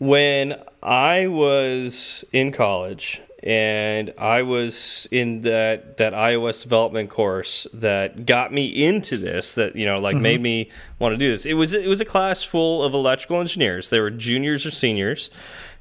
when 0.00 0.60
I 0.82 1.26
was 1.26 2.24
in 2.32 2.52
college 2.52 3.20
and 3.42 4.12
I 4.18 4.42
was 4.42 5.06
in 5.10 5.42
that 5.42 5.98
that 5.98 6.12
iOS 6.12 6.62
development 6.62 7.10
course 7.10 7.66
that 7.72 8.26
got 8.26 8.52
me 8.52 8.66
into 8.66 9.16
this 9.16 9.54
that 9.54 9.76
you 9.76 9.86
know 9.86 9.98
like 9.98 10.16
made 10.16 10.40
me 10.42 10.70
want 10.98 11.12
to 11.12 11.16
do 11.16 11.30
this. 11.30 11.46
It 11.46 11.54
was 11.54 11.72
it 11.72 11.86
was 11.86 12.00
a 12.00 12.04
class 12.04 12.42
full 12.42 12.82
of 12.82 12.92
electrical 12.92 13.40
engineers. 13.40 13.90
They 13.90 14.00
were 14.00 14.10
juniors 14.10 14.66
or 14.66 14.70
seniors, 14.70 15.30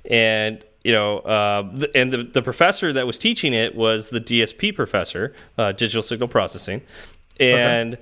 and 0.06 0.64
you 0.84 0.92
know, 0.92 1.20
uh, 1.20 1.70
the, 1.74 1.92
and 1.96 2.14
the 2.14 2.24
the 2.24 2.42
professor 2.42 2.94
that 2.94 3.08
was 3.08 3.18
teaching 3.18 3.54
it 3.54 3.76
was 3.76 4.10
the 4.10 4.22
DSP 4.22 4.76
professor, 4.76 5.34
uh, 5.58 5.72
digital 5.72 6.04
signal 6.04 6.30
processing, 6.30 6.82
and 7.40 7.98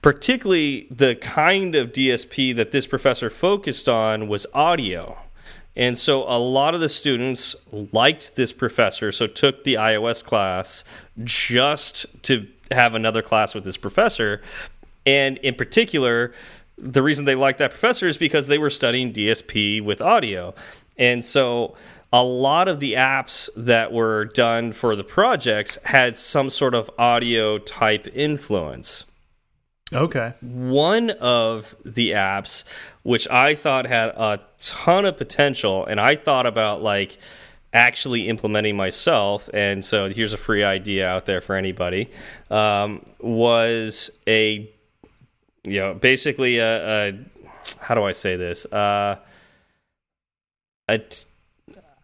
particularly 0.00 0.86
the 0.90 1.14
kind 1.16 1.74
of 1.74 1.92
DSP 1.92 2.54
that 2.56 2.72
this 2.72 2.86
professor 2.86 3.30
focused 3.30 3.88
on 3.88 4.28
was 4.28 4.46
audio. 4.54 5.18
And 5.74 5.96
so 5.96 6.24
a 6.24 6.38
lot 6.38 6.74
of 6.74 6.80
the 6.80 6.88
students 6.88 7.56
liked 7.70 8.36
this 8.36 8.52
professor, 8.52 9.10
so 9.10 9.26
took 9.26 9.64
the 9.64 9.74
iOS 9.74 10.22
class 10.22 10.84
just 11.24 12.06
to 12.24 12.46
have 12.70 12.94
another 12.94 13.22
class 13.22 13.54
with 13.54 13.64
this 13.64 13.76
professor. 13.76 14.42
And 15.06 15.38
in 15.38 15.54
particular, 15.54 16.32
the 16.76 17.02
reason 17.02 17.24
they 17.24 17.34
liked 17.34 17.58
that 17.58 17.70
professor 17.70 18.06
is 18.06 18.16
because 18.16 18.46
they 18.46 18.58
were 18.58 18.70
studying 18.70 19.12
DSP 19.12 19.82
with 19.82 20.00
audio. 20.00 20.54
And 20.98 21.24
so 21.24 21.74
a 22.12 22.22
lot 22.22 22.68
of 22.68 22.78
the 22.80 22.92
apps 22.94 23.48
that 23.56 23.92
were 23.92 24.26
done 24.26 24.72
for 24.72 24.94
the 24.94 25.04
projects 25.04 25.78
had 25.84 26.16
some 26.16 26.50
sort 26.50 26.74
of 26.74 26.90
audio 26.98 27.58
type 27.58 28.06
influence 28.12 29.06
Okay. 29.94 30.34
one 30.40 31.10
of 31.10 31.74
the 31.84 32.10
apps 32.10 32.64
which 33.02 33.28
I 33.28 33.54
thought 33.54 33.86
had 33.86 34.10
a 34.10 34.40
ton 34.62 35.04
of 35.04 35.16
potential, 35.16 35.84
and 35.84 36.00
I 36.00 36.14
thought 36.16 36.46
about 36.46 36.82
like 36.82 37.18
actually 37.74 38.28
implementing 38.28 38.76
myself. 38.76 39.48
And 39.54 39.84
so 39.84 40.08
here's 40.08 40.32
a 40.32 40.36
free 40.36 40.62
idea 40.62 41.08
out 41.08 41.26
there 41.26 41.40
for 41.40 41.56
anybody. 41.56 42.10
Um, 42.50 43.02
was 43.20 44.10
a 44.26 44.70
you 45.64 45.80
know 45.80 45.94
basically 45.94 46.58
a, 46.58 47.08
a 47.08 47.18
how 47.80 47.94
do 47.94 48.02
I 48.04 48.12
say 48.12 48.36
this 48.36 48.66
uh, 48.66 49.16
a 50.88 51.00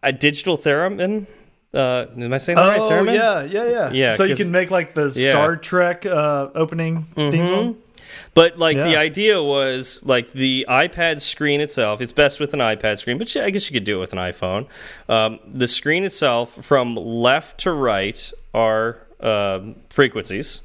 a 0.03 0.11
digital 0.11 0.57
theremin. 0.57 1.27
Uh, 1.71 2.07
am 2.17 2.33
I 2.33 2.39
saying 2.39 2.55
that 2.55 2.67
right? 2.67 2.79
Oh 2.79 2.89
Theremin? 2.89 3.13
yeah, 3.15 3.43
yeah, 3.43 3.69
yeah. 3.69 3.91
Yeah, 3.91 4.11
So 4.13 4.23
you 4.23 4.35
can 4.35 4.49
make 4.49 4.71
like 4.71 4.95
the 4.95 5.13
Yeah. 5.15 5.29
Star 5.31 5.55
Trek 5.55 6.03
uh, 6.05 6.49
opening 6.55 7.03
theme 7.15 7.47
song. 7.47 7.77
But 8.33 8.57
like 8.57 8.77
the 8.77 8.95
idea 8.97 9.41
was 9.41 10.01
like 10.05 10.31
the 10.31 10.65
iPad 10.69 11.21
screen 11.21 11.61
itself. 11.61 12.01
It's 12.01 12.11
best 12.11 12.39
with 12.39 12.53
an 12.53 12.59
iPad 12.59 12.97
screen, 12.99 13.17
but 13.17 13.35
I 13.37 13.49
guess 13.49 13.69
you 13.69 13.73
could 13.73 13.83
do 13.83 13.97
it 13.97 13.99
with 13.99 14.13
an 14.13 14.19
iPhone. 14.19 14.67
Um, 15.07 15.39
the 15.45 15.67
screen 15.67 16.03
itself, 16.03 16.63
from 16.63 16.95
left 16.95 17.59
to 17.61 17.71
right, 17.71 18.31
are 18.53 19.05
um 19.19 19.75
frequencies. 19.89 20.61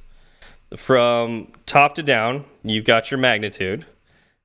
From 0.76 1.52
top 1.66 1.94
to 1.96 2.02
down, 2.02 2.44
you've 2.64 2.84
got 2.84 3.10
your 3.10 3.18
magnitude, 3.18 3.86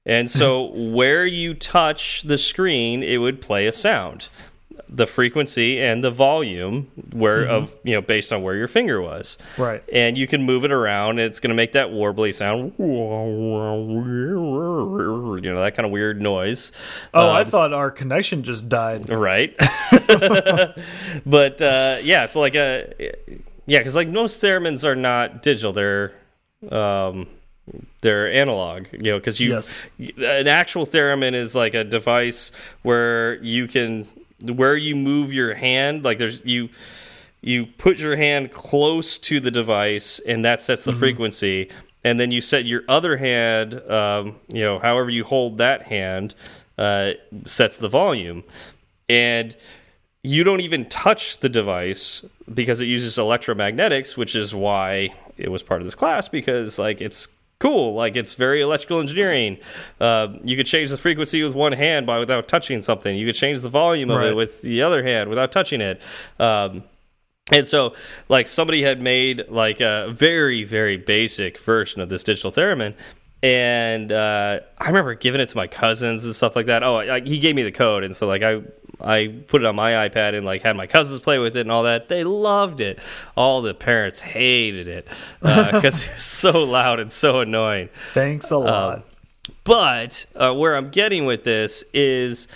and 0.05 0.29
so 0.29 0.63
where 0.73 1.25
you 1.25 1.53
touch 1.53 2.23
the 2.23 2.37
screen, 2.37 3.01
it 3.01 3.17
would 3.17 3.41
play 3.41 3.65
a 3.65 3.71
sound. 3.71 4.29
The 4.91 5.05
frequency 5.05 5.79
and 5.79 6.03
the 6.03 6.09
volume, 6.09 6.87
where 7.13 7.45
of 7.45 7.71
you 7.83 7.93
know 7.93 8.01
based 8.01 8.33
on 8.33 8.41
where 8.41 8.55
your 8.55 8.67
finger 8.67 8.99
was 8.99 9.37
Right. 9.57 9.83
and 9.93 10.17
you 10.17 10.25
can 10.25 10.41
move 10.43 10.65
it 10.65 10.71
around. 10.71 11.11
And 11.19 11.21
it's 11.21 11.39
going 11.39 11.49
to 11.49 11.55
make 11.55 11.73
that 11.73 11.89
warbly 11.89 12.33
sound, 12.33 12.73
you 12.79 12.85
know, 15.53 15.61
that 15.61 15.75
kind 15.75 15.85
of 15.85 15.91
weird 15.91 16.21
noise. 16.21 16.71
Oh, 17.13 17.27
I 17.29 17.41
Um, 17.41 17.47
thought 17.47 17.73
our 17.73 17.91
connection 17.91 18.43
just 18.43 18.69
died. 18.69 19.09
right. 19.09 19.55
but 21.25 21.61
uh, 21.61 21.97
yeah, 22.01 22.23
it's 22.23 22.35
like 22.35 22.55
a 22.55 22.93
yeah, 23.65 23.79
because 23.79 23.95
like 23.95 24.07
most 24.07 24.41
theremins 24.41 24.83
are 24.83 24.95
not 24.95 25.43
digital; 25.43 25.73
they're 25.73 26.13
um, 26.71 27.27
they're 28.01 28.31
analog. 28.31 28.87
You 28.91 29.11
know, 29.11 29.17
because 29.19 29.39
you 29.39 29.51
Yes. 29.51 29.81
an 30.17 30.47
actual 30.47 30.85
theremin 30.85 31.33
is 31.33 31.55
like 31.55 31.73
a 31.73 31.83
device 31.83 32.51
where 32.81 33.35
you 33.43 33.67
can 33.67 34.07
where 34.43 34.75
you 34.75 34.95
move 34.95 35.33
your 35.33 35.53
hand 35.53 36.03
like 36.03 36.17
there's 36.17 36.43
you 36.45 36.69
you 37.41 37.65
put 37.65 37.99
your 37.99 38.15
hand 38.15 38.51
close 38.51 39.17
to 39.17 39.39
the 39.39 39.51
device 39.51 40.19
and 40.19 40.43
that 40.43 40.61
sets 40.61 40.83
the 40.83 40.93
frequency. 40.93 41.69
And 42.03 42.19
then 42.19 42.31
you 42.31 42.41
set 42.41 42.65
your 42.65 42.83
other 42.87 43.17
hand 43.17 43.81
um, 43.89 44.37
you 44.47 44.61
know 44.61 44.79
however 44.79 45.09
you 45.09 45.23
hold 45.23 45.57
that 45.57 45.83
hand 45.83 46.35
uh, 46.77 47.13
sets 47.45 47.77
the 47.77 47.89
volume. 47.89 48.43
And 49.07 49.55
you 50.21 50.43
don't 50.43 50.61
even 50.61 50.87
touch 50.87 51.39
the 51.39 51.49
device 51.49 52.25
because 52.53 52.81
it 52.81 52.85
uses 52.85 53.17
electromagnetics 53.17 54.17
which 54.17 54.35
is 54.35 54.53
why 54.53 55.13
it 55.37 55.49
was 55.49 55.63
part 55.63 55.81
of 55.81 55.87
this 55.87 55.95
class 55.95 56.27
because 56.27 56.77
like 56.77 56.99
it's 57.01 57.27
cool 57.59 57.93
like 57.93 58.15
it's 58.15 58.33
very 58.33 58.61
electrical 58.61 58.99
engineering. 58.99 59.57
Uh, 59.99 60.29
you 60.43 60.55
could 60.55 60.65
change 60.65 60.89
the 60.89 60.97
frequency 60.97 61.43
with 61.43 61.53
one 61.53 61.73
hand 61.73 62.05
by 62.05 62.17
without 62.17 62.47
touching 62.47 62.81
something. 62.81 63.17
You 63.17 63.25
could 63.25 63.35
change 63.35 63.61
the 63.61 63.69
volume 63.69 64.09
of 64.09 64.21
it 64.23 64.35
with 64.35 64.61
the 64.61 64.81
other 64.81 65.03
hand 65.03 65.29
without 65.29 65.51
touching 65.51 65.81
it. 65.81 66.01
Um, 66.39 66.83
and 67.51 67.65
so, 67.65 67.95
like, 68.29 68.47
somebody 68.47 68.83
had 68.83 69.01
made 69.01 69.49
like 69.49 69.81
a 69.81 70.09
very, 70.11 70.63
very 70.63 70.97
basic 70.97 71.57
version 71.59 72.01
of 72.01 72.09
this 72.09 72.23
digital 72.23 72.51
theremin, 72.51 72.93
and 73.41 74.11
uh, 74.11 74.59
I 74.77 74.87
remember 74.87 75.15
giving 75.15 75.41
it 75.41 75.49
to 75.49 75.57
my 75.57 75.67
cousins 75.67 76.25
and 76.25 76.35
stuff 76.35 76.55
like 76.55 76.67
that. 76.67 76.83
Oh, 76.83 76.95
like, 76.95 77.25
he 77.25 77.39
gave 77.39 77.55
me 77.55 77.63
the 77.63 77.71
code, 77.71 78.03
and 78.03 78.15
so 78.15 78.27
like 78.27 78.43
I 78.43 78.61
I 79.01 79.27
put 79.47 79.61
it 79.61 79.65
on 79.65 79.75
my 79.75 80.09
iPad 80.09 80.35
and 80.35 80.45
like 80.45 80.61
had 80.61 80.75
my 80.75 80.87
cousins 80.87 81.19
play 81.19 81.39
with 81.39 81.55
it 81.55 81.61
and 81.61 81.71
all 81.71 81.83
that. 81.83 82.09
They 82.09 82.23
loved 82.23 82.81
it. 82.81 82.99
All 83.35 83.61
the 83.61 83.73
parents 83.73 84.19
hated 84.19 84.87
it 84.87 85.07
because 85.41 86.07
it's 86.07 86.23
so 86.23 86.63
loud 86.63 86.99
and 86.99 87.11
so 87.11 87.39
annoying. 87.39 87.89
Thanks 88.13 88.51
a 88.51 88.57
lot. 88.57 89.05
But 89.63 90.25
uh, 90.35 90.53
where 90.53 90.75
I'm 90.75 90.89
getting 90.89 91.25
with 91.25 91.43
this 91.43 91.83
is 91.93 92.47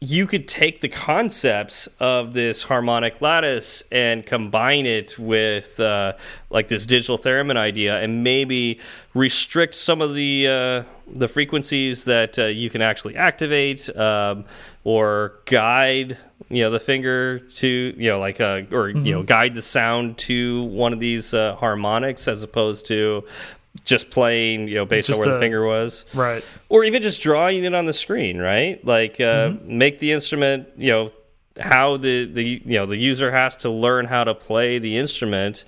you 0.00 0.26
could 0.26 0.46
take 0.46 0.80
the 0.80 0.88
concepts 0.88 1.88
of 1.98 2.32
this 2.32 2.62
harmonic 2.62 3.20
lattice 3.20 3.82
and 3.90 4.24
combine 4.24 4.86
it 4.86 5.18
with 5.18 5.80
uh, 5.80 6.12
like 6.50 6.68
this 6.68 6.86
digital 6.86 7.18
theremin 7.18 7.56
idea 7.56 8.00
and 8.00 8.22
maybe 8.22 8.78
restrict 9.14 9.74
some 9.74 10.00
of 10.00 10.14
the 10.14 10.46
uh, 10.46 10.82
the 11.08 11.26
frequencies 11.26 12.04
that 12.04 12.38
uh, 12.38 12.44
you 12.44 12.70
can 12.70 12.80
actually 12.80 13.16
activate 13.16 13.94
um, 13.96 14.44
or 14.92 15.34
guide 15.44 16.16
you 16.48 16.62
know 16.62 16.70
the 16.70 16.80
finger 16.80 17.40
to 17.40 17.68
you 17.98 18.08
know 18.10 18.18
like 18.18 18.40
uh, 18.40 18.62
or 18.72 18.88
you 18.88 19.12
know 19.12 19.22
guide 19.22 19.54
the 19.54 19.60
sound 19.60 20.16
to 20.16 20.62
one 20.64 20.92
of 20.94 21.00
these 21.00 21.34
uh, 21.34 21.54
harmonics 21.56 22.26
as 22.26 22.42
opposed 22.42 22.86
to 22.86 23.22
just 23.84 24.10
playing, 24.10 24.66
you 24.66 24.74
know, 24.74 24.84
based 24.84 25.08
Just 25.08 25.20
on 25.20 25.26
where 25.26 25.34
a- 25.34 25.38
the 25.38 25.40
finger 25.44 25.64
was, 25.64 26.04
Right. 26.14 26.42
or 26.68 26.84
even 26.84 27.00
just 27.02 27.20
drawing 27.22 27.64
it 27.64 27.74
on 27.74 27.86
the 27.86 27.92
screen, 27.92 28.38
right? 28.38 28.84
Like 28.84 29.20
uh, 29.20 29.52
make 29.62 29.98
the 29.98 30.10
instrument, 30.12 30.68
you 30.76 30.90
know, 30.90 31.12
how 31.60 31.96
the 31.98 32.24
the 32.24 32.42
you 32.42 32.78
know 32.78 32.86
the 32.86 32.96
user 32.96 33.30
has 33.30 33.56
to 33.58 33.68
learn 33.70 34.06
how 34.06 34.24
to 34.24 34.34
play 34.34 34.78
the 34.78 34.96
instrument, 34.96 35.64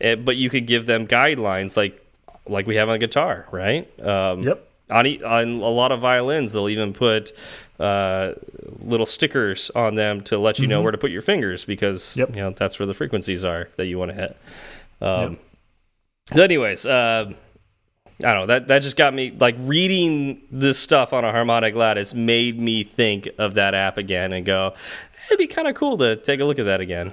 eh, 0.00 0.14
but 0.14 0.36
you 0.36 0.48
could 0.48 0.66
give 0.66 0.86
them 0.86 1.06
guidelines 1.08 1.76
like 1.76 2.00
like 2.48 2.66
we 2.68 2.76
have 2.76 2.88
on 2.88 2.98
guitar, 3.00 3.46
right? 3.50 3.84
Um, 4.00 4.42
Yep. 4.44 4.68
on, 4.90 5.06
e 5.06 5.22
on 5.24 5.48
a 5.60 5.68
lot 5.80 5.90
of 5.92 6.00
violins, 6.00 6.52
they'll 6.52 6.68
even 6.68 6.92
put 6.92 7.32
uh, 7.80 8.32
little 8.80 9.06
stickers 9.06 9.70
on 9.74 9.94
them 9.94 10.20
to 10.24 10.38
let 10.38 10.58
you 10.58 10.66
know 10.66 10.80
where 10.82 10.92
to 10.92 10.98
put 10.98 11.10
your 11.10 11.22
fingers 11.22 11.64
because 11.64 12.16
Yep. 12.16 12.30
you 12.30 12.42
know 12.42 12.50
that's 12.50 12.78
where 12.78 12.86
the 12.86 12.94
frequencies 12.94 13.44
are 13.44 13.68
that 13.76 13.86
you 13.86 13.98
want 13.98 14.10
to 14.12 14.16
hit. 14.16 14.36
Um, 15.00 15.38
So, 16.34 16.42
anyways, 16.42 16.86
uh, 16.86 17.32
I 18.22 18.32
don't 18.32 18.42
know 18.42 18.46
that 18.46 18.68
that 18.68 18.82
just 18.82 18.96
got 18.96 19.12
me 19.12 19.34
like 19.38 19.56
reading 19.58 20.40
this 20.50 20.78
stuff 20.78 21.12
on 21.12 21.24
a 21.24 21.32
harmonic 21.32 21.74
lattice 21.74 22.14
made 22.14 22.58
me 22.60 22.84
think 22.84 23.28
of 23.38 23.54
that 23.54 23.74
app 23.74 23.98
again 23.98 24.32
and 24.32 24.46
go, 24.46 24.72
it'd 25.26 25.38
be 25.38 25.48
kind 25.48 25.66
of 25.68 25.74
cool 25.74 25.98
to 25.98 26.16
take 26.16 26.40
a 26.40 26.44
look 26.44 26.58
at 26.58 26.64
that 26.64 26.80
again. 26.80 27.12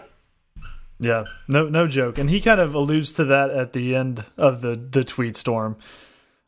Yeah, 0.99 1.23
no, 1.47 1.67
no 1.67 1.87
joke. 1.87 2.19
And 2.19 2.29
he 2.29 2.39
kind 2.39 2.59
of 2.61 2.75
alludes 2.75 3.11
to 3.13 3.25
that 3.25 3.49
at 3.49 3.73
the 3.73 3.95
end 3.95 4.23
of 4.37 4.61
the 4.61 4.75
the 4.75 5.03
tweet 5.03 5.35
storm, 5.35 5.75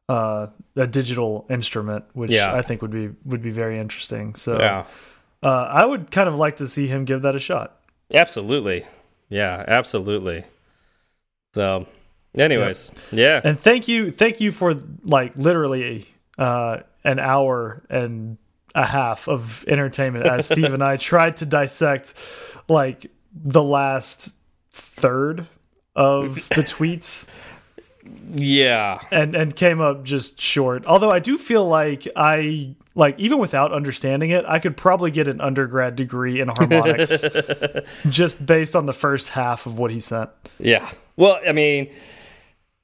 uh, 0.10 0.48
a 0.76 0.88
digital 0.88 1.46
instrument, 1.50 2.06
which 2.14 2.32
Yeah. 2.32 2.54
I 2.54 2.62
think 2.62 2.82
would 2.82 2.92
be 2.92 3.10
would 3.26 3.42
be 3.42 3.52
very 3.52 3.80
interesting. 3.80 4.36
So, 4.36 4.60
Yeah, 4.60 4.86
uh, 5.42 5.68
I 5.72 5.86
would 5.86 6.12
kind 6.12 6.28
of 6.28 6.38
like 6.38 6.58
to 6.58 6.68
see 6.68 6.88
him 6.88 7.06
give 7.06 7.22
that 7.22 7.36
a 7.36 7.40
shot. 7.40 7.80
absolutely. 8.14 8.86
Yeah, 9.30 9.64
absolutely. 9.68 10.44
So, 11.56 11.88
anyways, 12.38 12.92
yeah. 13.12 13.42
And 13.44 13.60
thank 13.60 13.88
you, 13.88 14.12
thank 14.12 14.42
you 14.42 14.52
for 14.52 14.76
like 15.04 15.36
literally 15.38 16.08
uh, 16.38 16.80
an 17.04 17.20
hour 17.20 17.84
and 17.90 18.38
a 18.76 18.86
half 18.86 19.28
of 19.28 19.64
entertainment 19.68 20.26
as 20.26 20.48
Steve 20.48 20.74
and 20.74 20.84
I 20.84 20.98
tried 20.98 21.38
to 21.38 21.46
dissect 21.46 22.14
like 22.68 23.06
the 23.34 23.64
last 23.64 24.30
third 24.72 25.48
of 25.96 26.36
the 26.50 26.62
tweets. 26.64 27.26
Yeah. 28.36 29.00
and 29.12 29.36
and 29.36 29.56
came 29.56 29.80
up 29.82 30.04
just 30.04 30.42
short. 30.42 30.86
Although 30.86 31.12
I 31.12 31.20
do 31.20 31.38
feel 31.38 31.68
like 31.68 32.08
I 32.16 32.76
like 32.96 33.18
even 33.20 33.40
without 33.40 33.72
understanding 33.72 34.32
it, 34.32 34.46
I 34.48 34.60
could 34.60 34.76
probably 34.78 35.12
get 35.12 35.28
an 35.28 35.42
undergrad 35.42 35.96
degree 35.96 36.40
in 36.42 36.50
harmonics 36.50 37.24
just 38.10 38.46
based 38.46 38.76
on 38.76 38.86
the 38.86 38.94
first 38.94 39.30
half 39.30 39.66
of 39.66 39.78
what 39.78 39.92
he 39.92 40.00
sent. 40.00 40.30
Yeah. 40.60 40.90
Well, 41.16 41.40
I 41.48 41.52
mean, 41.52 41.92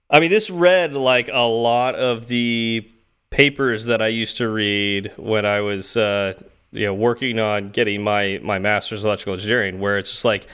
I 0.10 0.20
mean, 0.20 0.30
this 0.30 0.50
read 0.50 0.94
like 0.94 1.30
a 1.32 1.48
lot 1.48 1.96
of 1.96 2.28
the 2.28 2.90
papers 3.30 3.86
that 3.86 4.02
I 4.02 4.08
used 4.08 4.38
to 4.38 4.50
read 4.50 5.12
when 5.18 5.46
I 5.46 5.62
was, 5.62 5.96
uh, 5.96 6.34
you 6.72 6.86
know, 6.86 6.94
working 6.94 7.40
on 7.40 7.70
getting 7.70 8.04
my 8.04 8.40
my 8.44 8.60
master's 8.60 9.04
in 9.04 9.08
electrical 9.08 9.34
engineering, 9.34 9.80
where 9.80 9.98
it's 9.98 10.12
just 10.12 10.26
like 10.26 10.48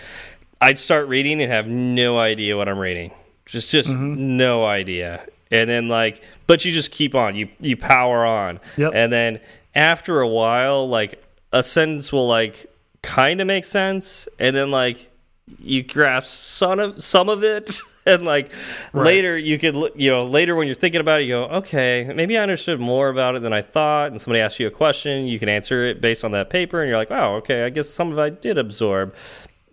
I'd 0.61 0.77
start 0.77 1.07
reading 1.07 1.41
and 1.41 1.51
have 1.51 1.67
no 1.67 2.17
idea 2.19 2.57
what 2.57 2.67
I'm 2.67 2.79
reading, 2.79 3.11
just 3.45 3.71
just 3.71 3.89
mm-hmm. 3.89 4.37
no 4.37 4.65
idea, 4.65 5.25
and 5.51 5.69
then 5.69 5.87
like, 5.87 6.21
but 6.47 6.65
you 6.65 6.71
just 6.71 6.91
keep 6.91 7.15
on, 7.15 7.35
you 7.35 7.49
you 7.59 7.77
power 7.77 8.25
on, 8.25 8.59
Yep. 8.77 8.91
and 8.95 9.13
then 9.13 9.39
after 9.73 10.21
a 10.21 10.27
while, 10.27 10.87
like 10.87 11.23
a 11.51 11.63
sentence 11.63 12.11
will 12.11 12.27
like 12.27 12.65
kind 13.01 13.39
of 13.41 13.47
make 13.47 13.65
sense, 13.65 14.27
and 14.39 14.55
then 14.55 14.71
like 14.71 15.11
you 15.59 15.83
grasp 15.83 16.27
some 16.27 16.79
of 16.79 17.03
some 17.03 17.29
of 17.29 17.43
it. 17.43 17.79
And 18.07 18.23
like 18.23 18.51
later 18.93 19.35
you 19.35 19.57
could 19.57 19.73
you 19.95 20.11
know 20.11 20.25
later 20.25 20.53
when 20.53 20.67
you're 20.67 20.75
thinking 20.75 21.01
about 21.01 21.21
it 21.21 21.23
you 21.23 21.33
go 21.33 21.45
okay 21.45 22.07
maybe 22.15 22.37
i 22.37 22.43
understood 22.43 22.79
more 22.79 23.09
about 23.09 23.35
it 23.35 23.41
than 23.41 23.51
i 23.51 23.63
thought. 23.63 24.11
And 24.11 24.21
somebody 24.21 24.41
asks 24.41 24.59
you 24.59 24.67
a 24.67 24.69
question 24.69 25.25
you 25.25 25.39
can 25.39 25.49
answer 25.49 25.83
it 25.85 26.01
based 26.01 26.23
on 26.23 26.31
that 26.33 26.51
paper 26.51 26.83
and 26.83 26.87
you're 26.87 26.99
like 26.99 27.09
wow 27.09 27.33
okay 27.37 27.63
i 27.63 27.71
guess 27.71 27.89
some 27.89 28.11
of 28.11 28.19
it 28.19 28.21
i 28.21 28.29
did 28.29 28.59
absorb 28.59 29.15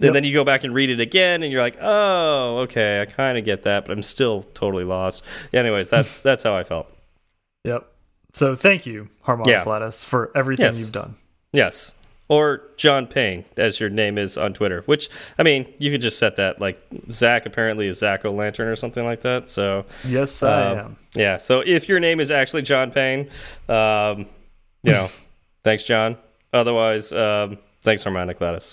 and 0.02 0.06
Yep. 0.08 0.14
then 0.14 0.24
you 0.24 0.32
go 0.34 0.44
back 0.44 0.64
and 0.64 0.74
read 0.74 0.90
it 0.90 1.00
again 1.00 1.42
and 1.42 1.50
you're 1.52 1.62
like 1.62 1.76
oh 1.80 2.58
okay 2.64 3.00
i 3.00 3.04
kind 3.06 3.38
of 3.38 3.44
get 3.44 3.62
that 3.62 3.86
but 3.86 3.92
i'm 3.92 4.02
still 4.02 4.42
totally 4.54 4.84
lost 4.84 5.22
anyways 5.52 5.88
that's 5.88 6.20
that's 6.28 6.42
how 6.42 6.54
i 6.54 6.64
felt 6.64 6.86
Yep. 7.64 7.86
So 8.34 8.56
thank 8.56 8.86
you, 8.86 9.08
Harmonic 9.22 9.48
Yeah. 9.50 9.62
Lattice, 9.64 10.02
for 10.04 10.32
everything 10.34 10.64
Yes. 10.66 10.78
you've 10.78 10.92
done. 10.92 11.16
yes 11.52 11.92
or 12.28 12.62
John 12.78 13.06
Payne, 13.06 13.44
as 13.58 13.78
your 13.78 13.90
name 13.90 14.16
is 14.16 14.38
on 14.38 14.54
Twitter. 14.54 14.80
Which 14.86 15.10
I 15.38 15.42
mean, 15.42 15.66
you 15.78 15.90
could 15.90 16.00
just 16.00 16.18
set 16.18 16.36
that 16.36 16.60
like 16.60 16.80
Zach 17.10 17.44
apparently 17.44 17.88
is 17.88 17.98
Zach 17.98 18.24
O'Lantern 18.24 18.68
or 18.68 18.76
something 18.76 19.04
like 19.04 19.20
that. 19.20 19.50
So 19.50 19.84
Yes, 20.06 20.42
I 20.42 20.70
Um, 20.72 20.78
am. 20.78 20.96
Yeah. 21.14 21.36
So 21.36 21.60
if 21.60 21.90
your 21.90 22.00
name 22.00 22.20
is 22.20 22.30
actually 22.30 22.62
John 22.62 22.90
Payne, 22.90 23.28
um, 23.68 24.26
you 24.82 24.92
know, 24.92 25.10
thanks, 25.62 25.84
John. 25.84 26.16
Otherwise, 26.54 27.12
um, 27.12 27.58
thanks, 27.82 28.02
Harmonic 28.02 28.40
Lattice. 28.40 28.70